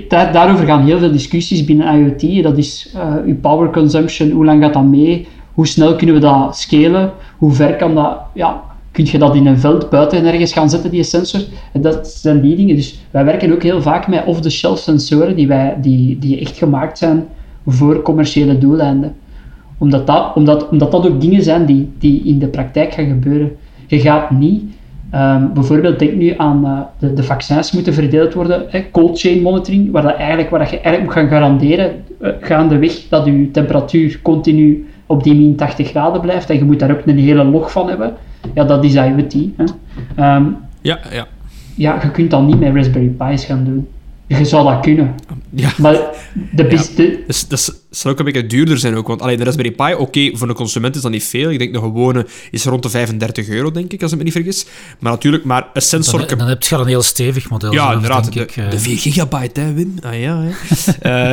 daar, 0.09 0.33
daarover 0.33 0.67
gaan 0.67 0.85
heel 0.85 0.99
veel 0.99 1.13
discussies 1.13 1.65
binnen 1.65 1.95
IoT. 1.95 2.43
Dat 2.43 2.59
is 2.59 2.95
uh, 2.97 3.15
uw 3.27 3.37
power 3.37 3.71
consumption, 3.71 4.31
hoe 4.31 4.45
lang 4.45 4.63
gaat 4.63 4.73
dat 4.73 4.85
mee? 4.85 5.27
Hoe 5.55 5.67
snel 5.67 5.97
kunnen 5.97 6.15
we 6.15 6.21
dat 6.21 6.57
scalen? 6.57 7.13
Hoe 7.39 7.53
ver 7.53 7.77
kan 7.77 7.95
dat... 7.95 8.19
Ja, 8.35 8.63
kun 8.93 9.07
je 9.11 9.19
dat 9.19 9.35
in 9.35 9.47
een 9.47 9.59
veld 9.59 9.91
buiten 9.91 10.25
ergens 10.25 10.53
gaan 10.53 10.71
zetten, 10.71 10.91
die 10.91 11.03
sensor? 11.03 11.41
En 11.73 11.81
dat 11.81 12.09
zijn 12.09 12.41
die 12.41 12.57
dingen. 12.57 12.77
Dus 12.77 13.01
wij 13.11 13.25
werken 13.25 13.53
ook 13.53 13.63
heel 13.63 13.83
vaak 13.83 14.09
met 14.09 14.25
off-the-shelf 14.27 14.79
sensoren 14.79 15.37
die, 15.37 15.47
wij, 15.47 15.77
die, 15.81 16.19
die 16.19 16.41
echt 16.41 16.57
gemaakt 16.57 16.99
zijn 16.99 17.25
voor 17.67 18.03
commerciële 18.03 18.59
doeleinden. 18.59 19.15
Omdat 19.79 20.07
dat, 20.07 20.35
omdat, 20.35 20.69
omdat 20.69 20.91
dat 20.91 21.07
ook 21.07 21.21
dingen 21.21 21.43
zijn 21.43 21.67
die, 21.67 21.93
die 21.99 22.23
in 22.25 22.39
de 22.39 22.47
praktijk 22.47 22.93
gaan 22.93 23.07
gebeuren. 23.07 23.57
Je 23.87 24.01
gaat 24.01 24.31
niet 24.31 24.63
Um, 25.15 25.53
bijvoorbeeld 25.53 25.99
denk 25.99 26.15
nu 26.15 26.35
aan 26.37 26.65
uh, 26.65 26.81
de, 26.99 27.15
de, 27.15 27.23
vaccins 27.23 27.73
moeten 27.73 27.95
verdeeld 27.95 28.35
worden, 28.35 28.67
hè, 28.69 28.91
cold 28.91 29.21
chain 29.21 29.43
monitoring, 29.43 29.91
waar, 29.91 30.03
dat 30.03 30.15
eigenlijk, 30.15 30.51
waar 30.51 30.59
dat 30.59 30.71
je 30.71 30.81
eigenlijk 30.81 31.05
moet 31.05 31.15
gaan 31.15 31.41
garanderen 31.41 32.05
uh, 32.23 32.31
gaandeweg 32.41 33.09
dat 33.09 33.25
je 33.27 33.51
temperatuur 33.51 34.21
continu 34.23 34.89
op 35.07 35.23
die 35.23 35.35
min 35.35 35.57
80 35.57 35.89
graden 35.89 36.21
blijft 36.21 36.51
en 36.51 36.57
je 36.57 36.65
moet 36.65 36.79
daar 36.79 36.91
ook 36.91 37.07
een 37.07 37.19
hele 37.19 37.45
log 37.45 37.73
van 37.73 37.89
hebben. 37.89 38.15
Ja, 38.55 38.65
dat 38.65 38.85
is 38.85 38.95
IoT. 38.95 39.35
Hè. 39.57 39.65
Um, 40.37 40.57
ja, 40.81 40.99
ja. 41.13 41.27
Ja, 41.75 41.99
je 42.03 42.11
kunt 42.11 42.31
dat 42.31 42.47
niet 42.47 42.61
met 42.61 42.75
Raspberry 42.75 43.09
Pi's 43.09 43.45
gaan 43.45 43.65
doen. 43.65 43.89
Je 44.39 44.45
zou 44.45 44.65
dat 44.65 44.81
kunnen. 44.81 45.15
Ja. 45.51 45.73
Maar 45.77 45.97
de 46.53 46.67
beste... 46.67 47.03
Ja. 47.03 47.17
Dus, 47.27 47.49
dat 47.49 47.81
zou 47.91 48.15
ook 48.15 48.19
een 48.19 48.25
beetje 48.25 48.47
duurder 48.47 48.79
zijn 48.79 48.95
ook. 48.95 49.07
Want 49.07 49.23
allee, 49.23 49.37
de 49.37 49.45
Raspberry 49.45 49.71
Pi, 49.71 49.95
oké, 49.95 50.31
voor 50.37 50.49
een 50.49 50.55
consument 50.55 50.97
is 50.97 51.03
dat 51.03 51.11
niet 51.11 51.25
veel. 51.25 51.51
Ik 51.51 51.59
denk 51.59 51.73
de 51.73 51.79
gewone 51.79 52.27
is 52.51 52.65
rond 52.65 52.83
de 52.83 52.91
35 52.91 53.49
euro, 53.49 53.71
denk 53.71 53.93
ik, 53.93 54.03
als 54.03 54.13
ik 54.13 54.19
me 54.19 54.25
niet 54.25 54.33
vergis. 54.33 54.67
Maar 54.99 55.13
natuurlijk, 55.13 55.45
maar 55.45 55.69
een 55.73 55.83
sensor... 55.83 56.27
Dan, 56.27 56.39
dan 56.39 56.49
heb 56.49 56.63
je 56.63 56.75
al 56.75 56.81
een 56.81 56.87
heel 56.87 57.03
stevig 57.03 57.51
model. 57.51 57.73
Ja, 57.73 57.93
inderdaad. 57.93 58.33
De, 58.33 58.41
ik, 58.41 58.55
de 58.71 58.79
4 58.79 58.93
eh. 58.93 59.01
gigabyte, 59.01 59.61
hè, 59.61 59.73
Win. 59.73 59.99
Ah 60.03 60.21
ja, 60.21 60.43
hè. 60.43 60.49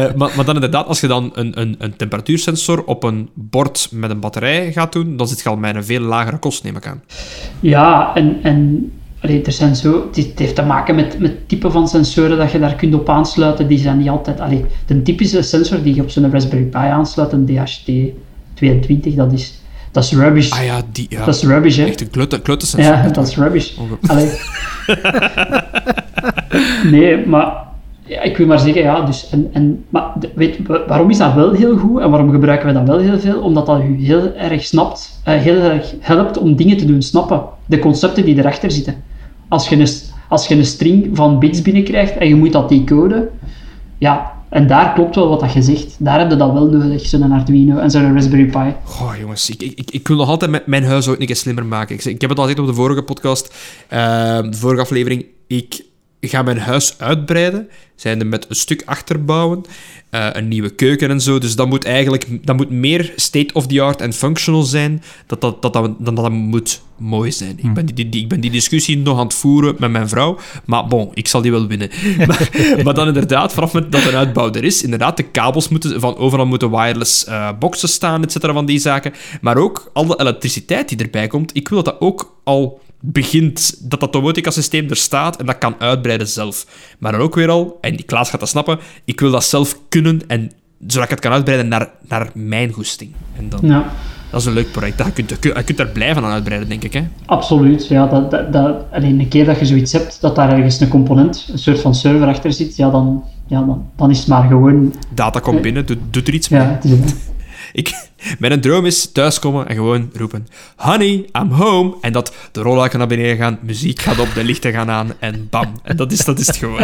uh, 0.08 0.14
maar, 0.18 0.32
maar 0.36 0.46
dan 0.46 0.56
inderdaad, 0.56 0.88
als 0.88 1.00
je 1.00 1.08
dan 1.08 1.32
een, 1.34 1.62
een, 1.62 1.76
een 1.80 1.96
temperatuursensor 1.96 2.84
op 2.84 3.04
een 3.04 3.30
bord 3.34 3.88
met 3.92 4.10
een 4.10 4.20
batterij 4.20 4.72
gaat 4.72 4.94
doen, 4.94 5.18
dan 5.18 5.28
zit 5.28 5.42
je 5.42 5.50
al 5.50 5.58
met 5.58 5.76
een 5.76 5.86
veel 5.86 6.02
lagere 6.02 6.38
kost, 6.38 6.64
neem 6.64 6.76
ik 6.76 6.88
aan. 6.88 7.04
Ja, 7.60 8.16
en... 8.16 8.40
en 8.44 8.92
Allee, 9.22 9.42
er 9.42 9.52
zijn 9.52 9.76
zo, 9.76 10.10
het, 10.14 10.40
heeft 10.40 10.56
te 10.56 10.62
maken 10.62 10.96
met, 10.96 11.20
met 11.20 11.50
type 11.50 11.72
van 11.72 11.88
sensoren 11.88 12.38
dat 12.38 12.52
je 12.52 12.60
daar 12.60 12.76
kunt 12.76 12.94
op 12.94 13.10
aansluiten. 13.10 13.68
Die 13.68 13.78
zijn 13.78 13.98
niet 13.98 14.10
altijd... 14.10 14.40
Allee, 14.40 14.66
de 14.86 15.02
typische 15.02 15.42
sensor 15.42 15.84
die 15.84 15.96
je 15.96 16.02
op 16.02 16.10
zo'n 16.10 16.32
Raspberry 16.32 16.64
Pi 16.64 16.78
aansluit, 16.78 17.32
een 17.32 17.50
DHT22, 17.50 19.14
dat 19.16 19.32
is, 19.32 19.62
dat 19.92 20.04
is 20.04 20.12
rubbish. 20.14 20.52
Ah 20.52 20.64
ja, 20.64 20.82
die, 20.92 21.06
ja. 21.10 21.26
Dat 21.26 21.36
is 21.36 21.44
rubbish, 21.44 21.78
hè. 21.78 21.86
Echt 21.86 22.02
een 22.02 22.10
klutte, 22.10 22.42
klutte 22.42 22.66
sensor. 22.66 22.94
Ja, 22.94 23.10
dat 23.10 23.28
is 23.28 23.36
rubbish. 23.36 23.72
Allee. 24.08 24.32
nee, 26.92 27.26
maar 27.26 27.66
ja, 28.08 28.22
ik 28.22 28.38
wil 28.38 28.48
maar 28.48 28.60
zeggen, 28.60 28.82
ja, 28.82 29.02
dus, 29.02 29.30
en, 29.30 29.50
en, 29.54 29.86
maar 29.90 30.14
weet, 30.36 30.58
waarom 30.88 31.10
is 31.10 31.18
dat 31.18 31.34
wel 31.34 31.52
heel 31.52 31.78
goed 31.78 32.02
en 32.02 32.10
waarom 32.10 32.32
gebruiken 32.32 32.68
we 32.68 32.74
dat 32.74 32.88
wel 32.88 33.00
heel 33.00 33.20
veel? 33.20 33.40
Omdat 33.40 33.66
dat 33.66 33.82
u 33.82 34.06
heel 34.06 34.34
erg 34.34 34.64
snapt, 34.64 35.22
uh, 35.28 35.34
heel 35.34 35.60
erg 35.60 35.94
helpt 36.00 36.38
om 36.38 36.56
dingen 36.56 36.78
te 36.78 36.86
doen 36.86 37.02
snappen. 37.02 37.42
De 37.66 37.80
concepten 37.80 38.26
die 38.26 38.38
erachter 38.38 38.72
zitten. 38.72 38.96
Als 39.48 39.70
je 39.70 39.76
een, 39.76 39.88
als 40.30 40.48
je 40.48 40.56
een 40.56 40.66
string 40.66 41.10
van 41.14 41.40
bits 41.40 41.62
binnenkrijgt 41.62 42.18
en 42.18 42.28
je 42.28 42.36
moet 42.36 42.52
dat 42.52 42.70
decoden, 42.70 43.30
ja, 43.98 44.32
en 44.50 44.68
daar 44.68 44.94
klopt 44.94 45.16
wel 45.16 45.30
wat 45.30 45.40
dat 45.40 45.54
je 45.54 45.62
zegt. 45.62 45.96
Daar 46.00 46.20
heb 46.20 46.30
je 46.30 46.36
dat 46.36 46.54
wel 46.54 46.70
nodig, 46.70 47.06
zo'n 47.06 47.32
Arduino 47.32 47.78
en 47.78 47.92
zo'n 47.92 48.14
Raspberry 48.14 48.46
Pi. 48.46 48.74
Oh, 49.02 49.14
jongens, 49.20 49.50
ik, 49.50 49.62
ik, 49.62 49.92
ik 49.92 50.08
wil 50.08 50.18
nog 50.18 50.30
altijd 50.30 50.68
mijn 50.68 50.84
huis 50.84 51.08
ook 51.08 51.20
een 51.20 51.26
keer 51.26 51.36
slimmer 51.36 51.66
maken. 51.66 51.96
Ik, 51.96 52.06
ik 52.06 52.22
heb 52.22 52.30
het 52.30 52.40
al 52.40 52.46
gezegd 52.46 52.62
op 52.62 52.68
de 52.68 52.74
vorige 52.74 53.04
podcast, 53.04 53.56
uh, 53.94 54.00
de 54.42 54.58
vorige 54.58 54.82
aflevering. 54.82 55.26
Ik 55.48 55.86
ga 56.20 56.42
mijn 56.42 56.60
huis 56.60 56.96
uitbreiden, 56.98 57.70
zijnde 57.96 58.26
met 58.26 58.46
een 58.50 58.56
stuk 58.56 58.82
achterbouwen, 58.86 59.64
uh, 60.12 60.28
een 60.32 60.48
nieuwe 60.48 60.70
keuken 60.70 61.10
en 61.10 61.22
zo. 61.22 61.40
Dus 61.40 61.56
dat 61.56 61.68
moet 61.68 61.86
eigenlijk 61.86 62.46
dat 62.46 62.56
moet 62.56 62.70
meer 62.70 63.14
state-of-the-art 63.16 64.02
en 64.02 64.14
functional 64.14 64.64
zijn 64.64 65.04
dat 65.26 65.42
dat, 65.42 65.62
dat, 65.62 65.74
dat, 65.74 65.84
dan 66.00 66.16
dat, 66.16 66.24
dat 66.24 66.32
moet 66.32 66.82
mooi 66.98 67.32
zijn. 67.32 67.60
Ik, 67.62 67.74
ben 67.74 67.86
die, 67.86 68.10
die, 68.10 68.22
ik 68.22 68.28
ben 68.28 68.40
die 68.40 68.52
discussie 68.52 68.98
nog 68.98 69.18
aan 69.18 69.24
het 69.24 69.34
voeren 69.34 69.76
met 69.78 69.92
mijn 69.92 70.10
vrouw, 70.10 70.38
maar 70.66 70.88
bon, 70.88 71.10
ik 71.14 71.28
zal 71.28 71.42
die 71.42 71.52
wel 71.52 71.68
winnen. 71.68 71.90
maar, 72.28 72.50
maar, 72.84 72.94
dan 72.94 73.08
inderdaad, 73.08 73.54
vanaf 73.54 73.72
dat 73.72 74.06
een 74.06 74.16
uitbouw 74.16 74.52
er 74.52 74.64
is, 74.64 74.84
inderdaad, 74.84 75.18
de 75.18 75.24
kabels 75.24 75.68
moeten 75.68 76.00
van 76.00 76.16
overal 76.16 76.46
moeten 76.46 76.72
wireless 76.72 77.28
uh, 77.28 77.50
boxen 77.60 77.90
staan, 77.90 78.24
et 78.24 78.32
cetera, 78.32 78.54
van 78.54 78.66
die 78.66 78.80
zaken. 78.80 79.14
Maar 79.42 79.58
ook 79.58 79.90
al 79.94 80.06
de 80.06 80.20
elektriciteit 80.20 80.90
die 80.90 80.98
erbij 80.98 81.28
komt, 81.28 81.56
ik 81.56 81.68
wil 81.68 81.84
dat 81.84 81.88
dat 81.88 82.02
ook 82.02 82.38
al 82.44 82.82
begint, 83.12 83.90
dat 83.90 84.00
dat 84.00 84.14
domotica-systeem 84.14 84.90
er 84.90 84.96
staat 84.96 85.38
en 85.38 85.46
dat 85.46 85.58
kan 85.58 85.76
uitbreiden 85.80 86.28
zelf. 86.28 86.66
Maar 87.00 87.12
dan 87.12 87.22
ook 87.22 87.36
weer 87.36 87.50
al, 87.50 87.78
en 87.82 88.06
Klaas 88.06 88.30
gaat 88.30 88.40
dat 88.40 88.50
snappen, 88.50 88.80
ik 89.06 89.20
wil 89.20 89.32
dat 89.32 89.44
zelf 89.44 89.80
kunnen 89.90 90.22
en 90.28 90.52
zodat 90.88 91.04
ik 91.04 91.10
het 91.10 91.20
kan 91.20 91.32
uitbreiden 91.32 91.68
naar, 91.68 91.90
naar 92.08 92.30
mijn 92.34 92.72
goesting. 92.72 93.12
En 93.38 93.50
dan, 93.50 93.60
ja. 93.64 93.92
Dat 94.30 94.40
is 94.40 94.46
een 94.46 94.54
leuk 94.54 94.72
project. 94.72 94.98
Dat 94.98 95.08
je, 95.08 95.14
kunt, 95.14 95.30
je 95.44 95.64
kunt 95.64 95.80
er 95.80 95.88
blijven 95.88 96.24
aan 96.24 96.32
uitbreiden, 96.32 96.70
denk 96.70 96.84
ik. 96.84 96.94
Hè? 96.94 97.04
Absoluut. 97.26 97.88
Ja, 97.88 98.08
dat, 98.08 98.32
dat, 98.32 98.54
dat, 98.54 98.76
alleen 98.92 99.20
een 99.20 99.28
keer 99.28 99.46
dat 99.46 99.60
je 99.60 99.66
zoiets 99.66 99.92
hebt, 99.92 100.22
dat 100.22 100.36
daar 100.36 100.54
ergens 100.54 100.80
een 100.80 100.88
component, 100.88 101.48
een 101.52 101.60
soort 101.60 101.80
van 101.80 101.96
server 101.96 102.28
achter 102.28 102.54
zit, 102.54 102.76
ja, 102.76 102.90
dan, 102.90 103.24
ja, 103.48 103.62
dan, 103.62 103.90
dan 103.96 104.10
is 104.10 104.20
het 104.20 104.28
maar 104.28 104.48
gewoon... 104.48 104.94
Data 105.14 105.40
komt 105.40 105.62
binnen, 105.62 105.86
doet, 105.86 105.98
doet 106.10 106.28
er 106.28 106.34
iets 106.34 106.50
mee. 106.50 106.62
Ja, 106.62 106.68
het 106.68 106.84
is, 106.84 106.92
ik, 107.74 108.07
mijn 108.40 108.62
droom 108.62 108.86
is 108.86 109.12
thuiskomen 109.12 109.68
en 109.68 109.76
gewoon 109.76 110.10
roepen: 110.14 110.48
Honey, 110.76 111.26
I'm 111.42 111.52
home. 111.52 111.96
En 112.02 112.12
dat 112.12 112.36
de 112.52 112.62
rolluiken 112.62 113.00
naar 113.00 113.08
beneden 113.08 113.38
gaan, 113.38 113.60
muziek 113.62 114.00
gaat 114.00 114.20
op, 114.20 114.34
de 114.34 114.44
lichten 114.44 114.72
gaan 114.72 114.90
aan 114.90 115.12
en 115.20 115.48
bam. 115.50 115.74
En 115.84 115.96
dat 115.96 116.12
is, 116.12 116.26
dat 116.26 116.40
is 116.40 116.48
het 116.48 116.56
gewoon. 116.56 116.84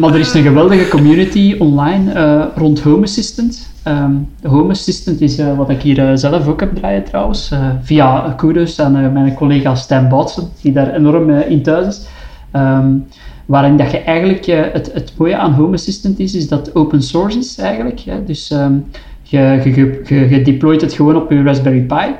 Maar, 0.00 0.12
er 0.12 0.20
is 0.20 0.34
een 0.34 0.42
geweldige 0.42 0.88
community 0.88 1.56
online 1.58 2.14
uh, 2.14 2.44
rond 2.56 2.80
Home 2.80 3.02
Assistant. 3.02 3.74
Um, 3.84 4.28
Home 4.42 4.70
Assistant 4.70 5.20
is 5.20 5.38
uh, 5.38 5.56
wat 5.56 5.70
ik 5.70 5.82
hier 5.82 5.98
uh, 5.98 6.16
zelf 6.16 6.46
ook 6.46 6.60
heb 6.60 6.74
draaien 6.74 7.04
trouwens. 7.04 7.52
via 7.82 8.34
kudos 8.36 8.80
aan 8.80 9.12
mijn 9.12 9.34
collega 9.34 9.74
Stijn 9.74 10.08
Boutsen, 10.08 10.48
die 10.60 10.72
daar 10.72 10.94
enorm 10.94 11.30
in 11.30 11.62
thuis 11.62 11.86
is. 11.86 12.06
Um, 12.52 13.06
waarin 13.46 13.76
dat 13.76 13.90
je 13.90 13.98
eigenlijk, 13.98 14.46
het, 14.46 14.92
het 14.92 15.12
mooie 15.16 15.36
aan 15.36 15.52
Home 15.52 15.74
Assistant 15.74 16.18
is, 16.18 16.34
is 16.34 16.48
dat 16.48 16.74
open 16.74 17.02
source 17.02 17.38
is 17.38 17.58
eigenlijk. 17.58 18.02
Dus 18.26 18.50
um, 18.50 18.84
je, 19.26 19.60
je, 19.64 20.02
je, 20.04 20.28
je 20.28 20.42
deployt 20.42 20.80
het 20.80 20.92
gewoon 20.92 21.16
op 21.16 21.30
je 21.30 21.42
Raspberry 21.42 21.80
Pi. 21.80 22.14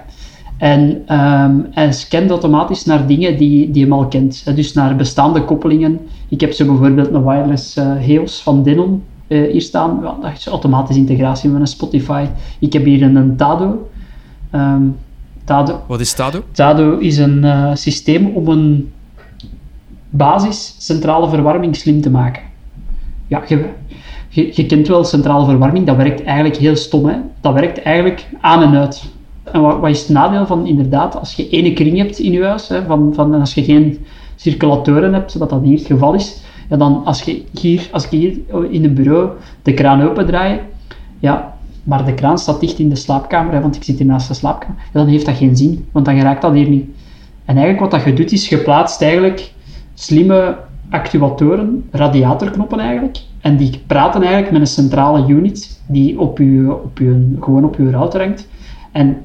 En 0.57 0.81
um, 1.21 1.67
hij 1.71 1.93
scant 1.93 2.31
automatisch 2.31 2.85
naar 2.85 3.07
dingen 3.07 3.37
die, 3.37 3.71
die 3.71 3.87
je 3.87 3.93
al 3.93 4.07
kent. 4.07 4.57
Dus 4.57 4.73
naar 4.73 4.97
bestaande 4.97 5.45
koppelingen. 5.45 6.01
Ik 6.29 6.41
heb 6.41 6.53
zo 6.53 6.67
bijvoorbeeld 6.67 7.13
een 7.13 7.25
wireless 7.25 7.77
uh, 7.77 7.85
Heos 7.97 8.43
van 8.43 8.63
Denon 8.63 9.03
uh, 9.29 9.51
hier 9.51 9.61
staan. 9.61 9.99
Ja, 10.03 10.17
dat 10.23 10.33
is 10.37 10.47
automatische 10.47 11.01
integratie 11.01 11.51
met 11.51 11.61
een 11.61 11.67
Spotify. 11.67 12.27
Ik 12.59 12.73
heb 12.73 12.85
hier 12.85 13.03
een, 13.03 13.17
een 13.17 13.37
Tado. 13.37 13.89
Um, 14.55 14.97
Tado. 15.45 15.83
Wat 15.87 16.01
is 16.01 16.13
Tado? 16.13 16.43
Tado 16.53 16.99
is 16.99 17.19
een 17.19 17.45
uh, 17.45 17.71
systeem 17.75 18.27
om 18.27 18.49
een 18.49 18.93
basis 20.11 20.75
centrale 20.79 21.29
verwarming 21.29 21.77
slim 21.77 22.01
te 22.01 22.11
maken. 22.11 22.43
Ja, 23.27 23.43
je, 23.49 23.65
je, 24.43 24.67
kent 24.67 24.89
wel 24.89 25.05
centrale 25.05 25.45
verwarming, 25.45 25.87
dat 25.87 25.97
werkt 25.97 26.25
eigenlijk 26.25 26.57
heel 26.57 26.77
stom. 26.77 27.07
Hè? 27.07 27.17
Dat 27.41 27.53
werkt 27.53 27.83
eigenlijk 27.83 28.29
aan 28.41 28.63
en 28.63 28.77
uit. 28.77 29.05
En 29.45 29.61
wat, 29.61 29.79
wat 29.79 29.91
is 29.91 30.01
het 30.01 30.09
nadeel 30.09 30.47
van 30.47 30.67
inderdaad, 30.67 31.19
als 31.19 31.35
je 31.35 31.49
ene 31.49 31.73
kring 31.73 31.97
hebt 31.97 32.19
in 32.19 32.33
je 32.33 32.45
huis, 32.45 32.69
hè, 32.69 32.85
van, 32.85 33.15
van, 33.15 33.35
als 33.35 33.55
je 33.55 33.65
geen 33.65 34.05
circulatoren 34.37 35.13
hebt, 35.13 35.33
zodat 35.33 35.51
dat 35.51 35.63
hier 35.63 35.79
het 35.79 35.87
geval 35.87 36.15
is, 36.15 36.41
ja, 36.69 36.77
dan 36.77 37.05
als 37.05 37.23
je 37.23 37.43
hier, 37.61 37.89
als 37.93 38.07
je 38.07 38.17
hier 38.17 38.39
in 38.71 38.85
een 38.85 38.95
bureau 38.95 39.31
de 39.63 39.75
kraan 39.75 40.03
opendraait, 40.03 40.61
ja, 41.19 41.55
maar 41.83 42.05
de 42.05 42.15
kraan 42.15 42.39
staat 42.39 42.61
dicht 42.61 42.79
in 42.79 42.89
de 42.89 42.97
slaapkamer, 42.97 43.53
hè, 43.53 43.61
want 43.61 43.77
ik 43.77 43.85
zit 43.85 43.99
hier 43.99 44.07
naast 44.07 44.29
de 44.29 44.35
slaapkamer, 44.35 44.77
ja, 44.93 44.99
dan 45.01 45.09
heeft 45.09 45.27
dat 45.27 45.37
geen 45.37 45.57
zin, 45.57 45.89
want 45.93 46.05
dan 46.05 46.21
raakt 46.21 46.43
dat 46.43 46.53
hier 46.53 46.69
niet. 46.69 46.87
En 47.45 47.57
eigenlijk 47.57 47.81
wat 47.81 47.91
dat 47.91 48.05
je 48.05 48.13
doet, 48.13 48.33
is 48.33 48.49
je 48.49 48.59
plaatst 48.59 49.03
eigenlijk 49.03 49.53
slimme 49.95 50.57
actuatoren, 50.91 51.89
radiatorknoppen 51.91 52.79
eigenlijk, 52.79 53.19
en 53.47 53.57
die 53.57 53.81
praten 53.87 54.21
eigenlijk 54.23 54.53
met 54.53 54.61
een 54.61 54.67
centrale 54.67 55.29
unit 55.29 55.81
die 55.87 56.21
op 56.21 56.39
je, 56.39 56.79
op 56.85 56.99
je, 56.99 57.37
gewoon 57.41 57.65
op 57.65 57.77
je 57.77 57.91
router 57.91 58.21
hangt. 58.21 58.49
En, 58.93 59.17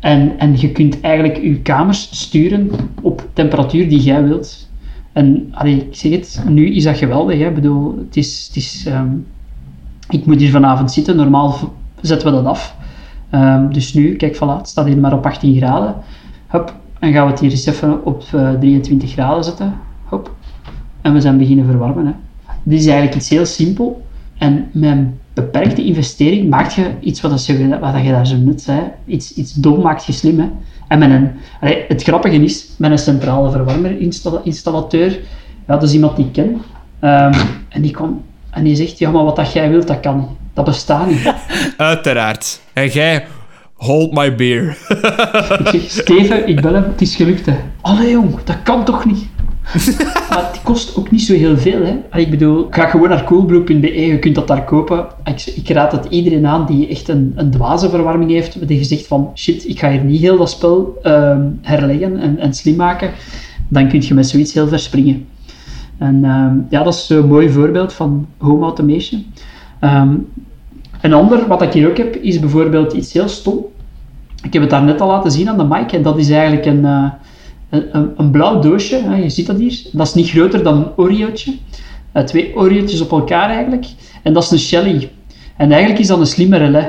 en, 0.00 0.38
en 0.38 0.60
je 0.60 0.72
kunt 0.72 1.00
eigenlijk 1.00 1.36
je 1.36 1.60
kamers 1.60 2.08
sturen 2.20 2.70
op 3.02 3.28
temperatuur 3.32 3.88
die 3.88 4.00
jij 4.00 4.24
wilt. 4.24 4.68
En 5.12 5.54
ik 5.64 5.86
zeg 5.90 6.12
het, 6.12 6.42
nu 6.48 6.74
is 6.74 6.84
dat 6.84 6.96
geweldig. 6.96 7.38
Hè. 7.38 7.48
Ik 7.48 7.54
bedoel, 7.54 7.98
het 7.98 8.16
is, 8.16 8.46
het 8.46 8.56
is, 8.56 8.86
ehm, 8.86 9.08
ik 10.08 10.26
moet 10.26 10.40
hier 10.40 10.50
vanavond 10.50 10.92
zitten, 10.92 11.16
normaal 11.16 11.58
zetten 12.00 12.28
we 12.28 12.34
dat 12.34 12.46
af. 12.46 12.76
Ehm, 13.30 13.72
dus 13.72 13.94
nu, 13.94 14.16
kijk, 14.16 14.36
voilà, 14.36 14.58
het 14.58 14.68
staat 14.68 14.86
hier 14.86 14.98
maar 14.98 15.12
op 15.12 15.26
18 15.26 15.56
graden. 15.56 15.94
Hup, 16.46 16.74
en 16.98 17.12
gaan 17.12 17.24
we 17.24 17.30
het 17.30 17.40
hier 17.40 17.50
eens 17.50 17.66
even 17.66 18.04
op 18.04 18.22
23 18.60 19.10
graden 19.10 19.44
zetten. 19.44 19.74
Hop. 20.04 20.34
En 21.00 21.12
we 21.12 21.20
zijn 21.20 21.38
beginnen 21.38 21.64
verwarmen. 21.64 22.06
Hè. 22.06 22.12
Dit 22.68 22.78
is 22.78 22.86
eigenlijk 22.86 23.16
iets 23.16 23.28
heel 23.28 23.46
simpel. 23.46 24.06
En 24.38 24.68
met 24.72 24.90
een 24.90 25.18
beperkte 25.34 25.84
investering 25.84 26.48
maak 26.48 26.70
je 26.70 26.90
iets 27.00 27.20
wat, 27.20 27.46
je, 27.46 27.78
wat 27.78 28.02
je 28.02 28.10
daar 28.10 28.26
zo 28.26 28.36
net 28.36 28.62
zei. 28.62 28.80
Iets, 29.06 29.34
iets 29.34 29.52
dom 29.52 29.80
maakt 29.80 30.04
je 30.04 30.12
slim. 30.12 30.38
Hè. 30.38 30.48
En 30.88 30.98
met 30.98 31.10
een, 31.10 31.30
het 31.88 32.02
grappige 32.02 32.42
is, 32.42 32.68
met 32.78 32.90
een 32.90 32.98
centrale 32.98 33.50
verwarmerinstallateur, 33.50 35.10
ja, 35.66 35.74
dat 35.74 35.82
is 35.82 35.92
iemand 35.92 36.16
die 36.16 36.24
ik 36.24 36.32
ken. 36.32 36.48
Um, 37.00 37.32
en 37.68 37.82
die 37.82 37.90
komt 37.90 38.20
en 38.50 38.64
die 38.64 38.76
zegt, 38.76 38.98
ja, 38.98 39.10
maar 39.10 39.24
wat 39.24 39.36
dat 39.36 39.52
jij 39.52 39.70
wilt, 39.70 39.86
dat 39.86 40.00
kan 40.00 40.16
niet. 40.16 40.28
Dat 40.52 40.64
bestaat 40.64 41.06
niet. 41.06 41.34
Uiteraard. 41.76 42.60
En 42.72 42.88
jij, 42.88 43.26
hold 43.74 44.12
my 44.12 44.34
beer. 44.34 44.68
ik 45.58 45.68
zeg, 45.68 45.90
Steven, 45.90 46.48
ik 46.48 46.60
bel 46.60 46.74
hem, 46.74 46.82
het 46.82 47.00
is 47.00 47.16
gelukt. 47.16 47.46
Hè. 47.46 47.56
Allee 47.80 48.10
jong, 48.10 48.42
dat 48.44 48.62
kan 48.62 48.84
toch 48.84 49.04
niet? 49.04 49.26
maar 50.30 50.50
het 50.52 50.62
kost 50.62 50.96
ook 50.96 51.10
niet 51.10 51.22
zo 51.22 51.34
heel 51.34 51.56
veel. 51.56 51.84
Hè. 51.84 52.18
Ik 52.18 52.30
bedoel, 52.30 52.66
ga 52.70 52.86
gewoon 52.86 53.08
naar 53.08 53.24
coolbrew.be, 53.24 54.06
je 54.06 54.18
kunt 54.18 54.34
dat 54.34 54.46
daar 54.46 54.64
kopen. 54.64 55.06
Ik, 55.24 55.46
ik, 55.46 55.68
raad 55.68 55.92
het 55.92 56.06
iedereen 56.08 56.46
aan 56.46 56.66
die 56.66 56.88
echt 56.88 57.08
een, 57.08 57.32
een 57.36 57.50
dwaze 57.50 57.90
verwarming 57.90 58.30
heeft, 58.30 58.68
die 58.68 58.78
gezegd 58.78 59.06
van, 59.06 59.30
shit, 59.34 59.68
ik 59.68 59.78
ga 59.78 59.90
hier 59.90 60.04
niet 60.04 60.20
heel 60.20 60.36
dat 60.36 60.50
spel 60.50 60.98
uh, 61.02 61.36
herleggen 61.62 62.16
en, 62.16 62.38
en 62.38 62.54
slim 62.54 62.76
maken. 62.76 63.10
Dan 63.68 63.88
kun 63.88 64.02
je 64.02 64.14
met 64.14 64.26
zoiets 64.26 64.52
heel 64.52 64.68
verspringen. 64.68 65.26
En 65.98 66.14
uh, 66.24 66.52
ja, 66.70 66.82
dat 66.82 66.94
is 66.94 67.08
een 67.08 67.28
mooi 67.28 67.50
voorbeeld 67.50 67.92
van 67.92 68.26
home 68.38 68.64
automation. 68.64 69.26
Um, 69.80 70.26
een 71.00 71.12
ander, 71.12 71.46
wat 71.46 71.62
ik 71.62 71.72
hier 71.72 71.88
ook 71.88 71.96
heb, 71.96 72.14
is 72.14 72.40
bijvoorbeeld 72.40 72.92
iets 72.92 73.12
heel 73.12 73.28
stom. 73.28 73.64
Ik 74.42 74.52
heb 74.52 74.62
het 74.62 74.70
daar 74.70 74.82
net 74.82 75.00
al 75.00 75.08
laten 75.08 75.30
zien 75.30 75.48
aan 75.48 75.58
de 75.58 75.64
mic. 75.64 75.92
En 75.92 76.02
dat 76.02 76.18
is 76.18 76.30
eigenlijk 76.30 76.66
een, 76.66 76.80
uh, 76.84 77.10
een, 77.70 78.30
blauw 78.30 78.60
doosje. 78.60 79.02
Hè, 79.02 79.16
je 79.16 79.30
ziet 79.30 79.46
dat 79.46 79.58
hier. 79.58 79.82
Dat 79.92 80.06
is 80.06 80.14
niet 80.14 80.30
groter 80.30 80.62
dan 80.62 80.76
een 80.76 80.92
Oreo'tje. 80.96 81.56
Uh, 82.14 82.22
twee 82.22 82.56
Oreo'tjes 82.56 83.00
op 83.00 83.10
elkaar 83.10 83.50
eigenlijk. 83.50 83.86
En 84.22 84.32
dat 84.32 84.42
is 84.42 84.50
een 84.50 84.58
Shelly. 84.58 85.10
En 85.56 85.70
eigenlijk 85.70 86.00
is 86.00 86.06
dat 86.06 86.18
een 86.18 86.26
slimme 86.26 86.56
relais. 86.56 86.86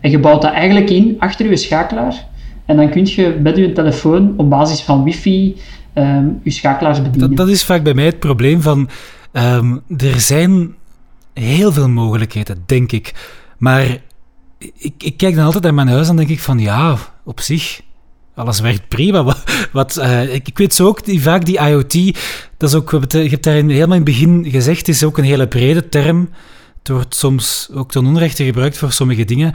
En 0.00 0.10
je 0.10 0.18
bouwt 0.18 0.42
dat 0.42 0.52
eigenlijk 0.52 0.90
in 0.90 1.16
achter 1.18 1.50
je 1.50 1.56
schakelaar. 1.56 2.26
En 2.64 2.76
dan 2.76 2.90
kun 2.90 3.06
je 3.06 3.38
met 3.42 3.56
je 3.56 3.72
telefoon 3.72 4.34
op 4.36 4.50
basis 4.50 4.80
van 4.80 5.04
wifi 5.04 5.56
um, 5.94 6.40
je 6.42 6.50
schakelaars 6.50 7.02
bedienen. 7.02 7.34
Dat, 7.34 7.48
is 7.48 7.64
vaak 7.64 7.82
bij 7.82 7.94
mij 7.94 8.04
het 8.04 8.18
probleem 8.18 8.60
van... 8.62 8.88
Um, 9.32 9.82
er 9.96 10.20
zijn 10.20 10.74
heel 11.32 11.72
veel 11.72 11.88
mogelijkheden, 11.88 12.62
denk 12.66 12.92
ik. 12.92 13.14
Maar 13.58 13.98
ik, 14.58 14.94
ik 14.98 15.16
kijk 15.16 15.34
dan 15.34 15.44
altijd 15.44 15.62
naar 15.62 15.74
mijn 15.74 15.88
huis 15.88 16.08
en 16.08 16.16
denk 16.16 16.28
ik 16.28 16.40
van... 16.40 16.58
Ja, 16.58 16.96
op 17.24 17.40
zich 17.40 17.80
alles 18.36 18.60
werkt 18.60 18.88
prima. 18.88 19.24
Wat, 19.30 19.42
wat 19.72 19.96
uh, 19.98 20.34
ik, 20.34 20.48
ik, 20.48 20.58
weet 20.58 20.74
zo 20.74 20.86
ook 20.86 21.04
die, 21.04 21.22
vaak 21.22 21.44
die 21.44 21.58
IoT, 21.58 22.16
dat 22.56 22.68
is 22.68 22.74
ook, 22.74 22.90
je 23.08 23.18
hebt 23.18 23.44
daar 23.44 23.54
helemaal 23.54 23.82
in 23.84 23.90
het 23.90 24.04
begin 24.04 24.46
gezegd, 24.50 24.88
is 24.88 25.04
ook 25.04 25.18
een 25.18 25.24
hele 25.24 25.48
brede 25.48 25.88
term. 25.88 26.30
Het 26.78 26.88
wordt 26.88 27.14
soms 27.14 27.68
ook 27.74 27.90
ten 27.90 28.06
onrechte 28.06 28.44
gebruikt 28.44 28.78
voor 28.78 28.92
sommige 28.92 29.24
dingen. 29.24 29.52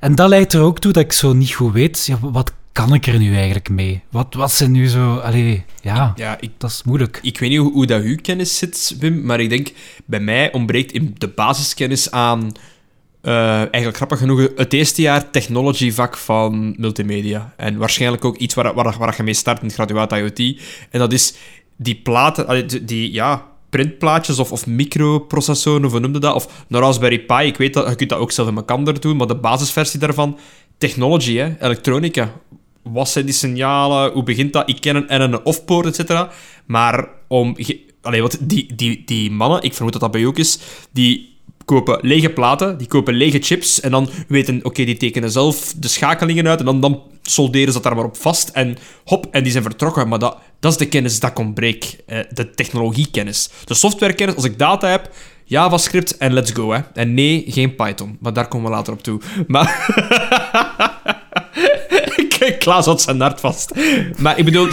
En 0.00 0.14
dat 0.14 0.28
leidt 0.28 0.52
er 0.52 0.60
ook 0.60 0.78
toe 0.78 0.92
dat 0.92 1.04
ik 1.04 1.12
zo 1.12 1.32
niet 1.32 1.52
goed 1.52 1.72
weet, 1.72 2.06
ja, 2.06 2.18
wat 2.20 2.52
kan 2.72 2.94
ik 2.94 3.06
er 3.06 3.18
nu 3.18 3.34
eigenlijk 3.34 3.68
mee? 3.68 4.02
Wat, 4.10 4.34
wat 4.34 4.52
zijn 4.52 4.70
nu 4.70 4.88
zo... 4.88 5.16
Allee, 5.16 5.64
ja, 5.82 6.12
ja 6.16 6.36
ik, 6.40 6.50
dat 6.58 6.70
is 6.70 6.82
moeilijk. 6.82 7.18
Ik 7.22 7.38
weet 7.38 7.50
niet 7.50 7.58
hoe, 7.58 7.72
hoe 7.72 7.86
dat 7.86 8.02
uw 8.02 8.16
kennis 8.22 8.58
zit, 8.58 8.96
Wim, 8.98 9.24
maar 9.24 9.40
ik 9.40 9.48
denk, 9.48 9.72
bij 10.04 10.20
mij 10.20 10.52
ontbreekt 10.52 10.92
in 10.92 11.14
de 11.18 11.28
basiskennis 11.28 12.10
aan... 12.10 12.52
Uh, 13.22 13.32
eigenlijk 13.58 13.96
grappig 13.96 14.18
genoeg 14.18 14.48
het 14.56 14.72
eerste 14.72 15.02
jaar 15.02 15.30
technology 15.30 15.92
vak 15.92 16.16
van 16.16 16.74
multimedia. 16.78 17.54
En 17.56 17.76
waarschijnlijk 17.76 18.24
ook 18.24 18.36
iets 18.36 18.54
waar, 18.54 18.74
waar, 18.74 18.98
waar 18.98 19.14
je 19.16 19.22
mee 19.22 19.34
start 19.34 19.60
in 19.60 19.66
het 19.66 19.74
graduaat 19.74 20.12
IoT. 20.12 20.38
En 20.90 20.98
dat 20.98 21.12
is 21.12 21.34
die 21.76 21.94
platen, 21.94 22.86
die, 22.86 23.12
ja, 23.12 23.46
printplaatjes 23.70 24.38
of, 24.38 24.52
of 24.52 24.66
microprocessoren, 24.66 25.90
hoe 25.90 26.00
noemde 26.00 26.18
dat? 26.18 26.34
Of 26.34 26.64
een 26.68 26.80
Raspberry 26.80 27.18
Pi, 27.18 27.42
ik 27.44 27.56
weet 27.56 27.74
dat, 27.74 27.88
je 27.88 27.94
kunt 27.94 28.10
dat 28.10 28.18
ook 28.18 28.32
zelf 28.32 28.48
in 28.48 28.56
elkaar 28.56 29.00
doen, 29.00 29.16
maar 29.16 29.26
de 29.26 29.36
basisversie 29.36 30.00
daarvan, 30.00 30.38
technology, 30.78 31.34
hè, 31.36 31.54
elektronica. 31.60 32.32
Wat 32.82 33.08
zijn 33.08 33.24
die 33.24 33.34
signalen? 33.34 34.12
Hoe 34.12 34.22
begint 34.22 34.52
dat? 34.52 34.68
Ik 34.68 34.80
ken 34.80 34.96
een 34.96 35.08
en 35.08 35.20
een 35.20 35.44
off-poort, 35.44 35.86
et 35.86 35.94
cetera. 35.94 36.30
Maar 36.66 37.08
om... 37.28 37.56
Allee, 38.02 38.22
wat, 38.22 38.38
die, 38.40 38.74
die, 38.74 39.02
die 39.04 39.30
mannen, 39.30 39.62
ik 39.62 39.74
vermoed 39.74 39.92
dat 39.92 40.02
dat 40.02 40.10
bij 40.10 40.20
jou 40.20 40.32
ook 40.32 40.38
is, 40.38 40.58
die 40.90 41.38
kopen 41.70 41.98
lege 42.02 42.30
platen, 42.30 42.78
die 42.78 42.86
kopen 42.86 43.14
lege 43.14 43.38
chips 43.38 43.80
en 43.80 43.90
dan 43.90 44.08
weten, 44.28 44.60
oké, 44.62 44.84
die 44.84 44.96
tekenen 44.96 45.30
zelf 45.30 45.74
de 45.76 45.88
schakelingen 45.88 46.48
uit 46.48 46.58
en 46.58 46.64
dan, 46.64 46.80
dan 46.80 47.02
solderen 47.22 47.66
ze 47.66 47.72
dat 47.72 47.82
daar 47.82 47.94
maar 47.94 48.04
op 48.04 48.16
vast 48.16 48.48
en 48.48 48.76
hop, 49.04 49.26
en 49.30 49.42
die 49.42 49.52
zijn 49.52 49.64
vertrokken. 49.64 50.08
Maar 50.08 50.18
dat, 50.18 50.38
dat 50.60 50.72
is 50.72 50.78
de 50.78 50.88
kennis 50.88 51.20
dat 51.20 51.38
ontbreekt, 51.38 51.96
eh, 52.06 52.18
de 52.30 52.50
technologiekennis. 52.50 53.50
De 53.64 53.74
softwarekennis, 53.74 54.36
als 54.36 54.44
ik 54.44 54.58
data 54.58 54.88
heb, 54.88 55.10
JavaScript 55.44 56.16
en 56.16 56.32
let's 56.32 56.50
go, 56.50 56.72
hè. 56.72 56.80
En 56.94 57.14
nee, 57.14 57.44
geen 57.46 57.74
Python, 57.74 58.16
maar 58.20 58.32
daar 58.32 58.48
komen 58.48 58.70
we 58.70 58.76
later 58.76 58.92
op 58.92 59.02
toe. 59.02 59.20
Maar... 59.46 59.68
Klaas 62.58 62.86
had 62.86 63.02
zijn 63.02 63.20
hart 63.20 63.40
vast. 63.40 63.74
Maar 64.18 64.38
ik 64.38 64.44
bedoel, 64.44 64.68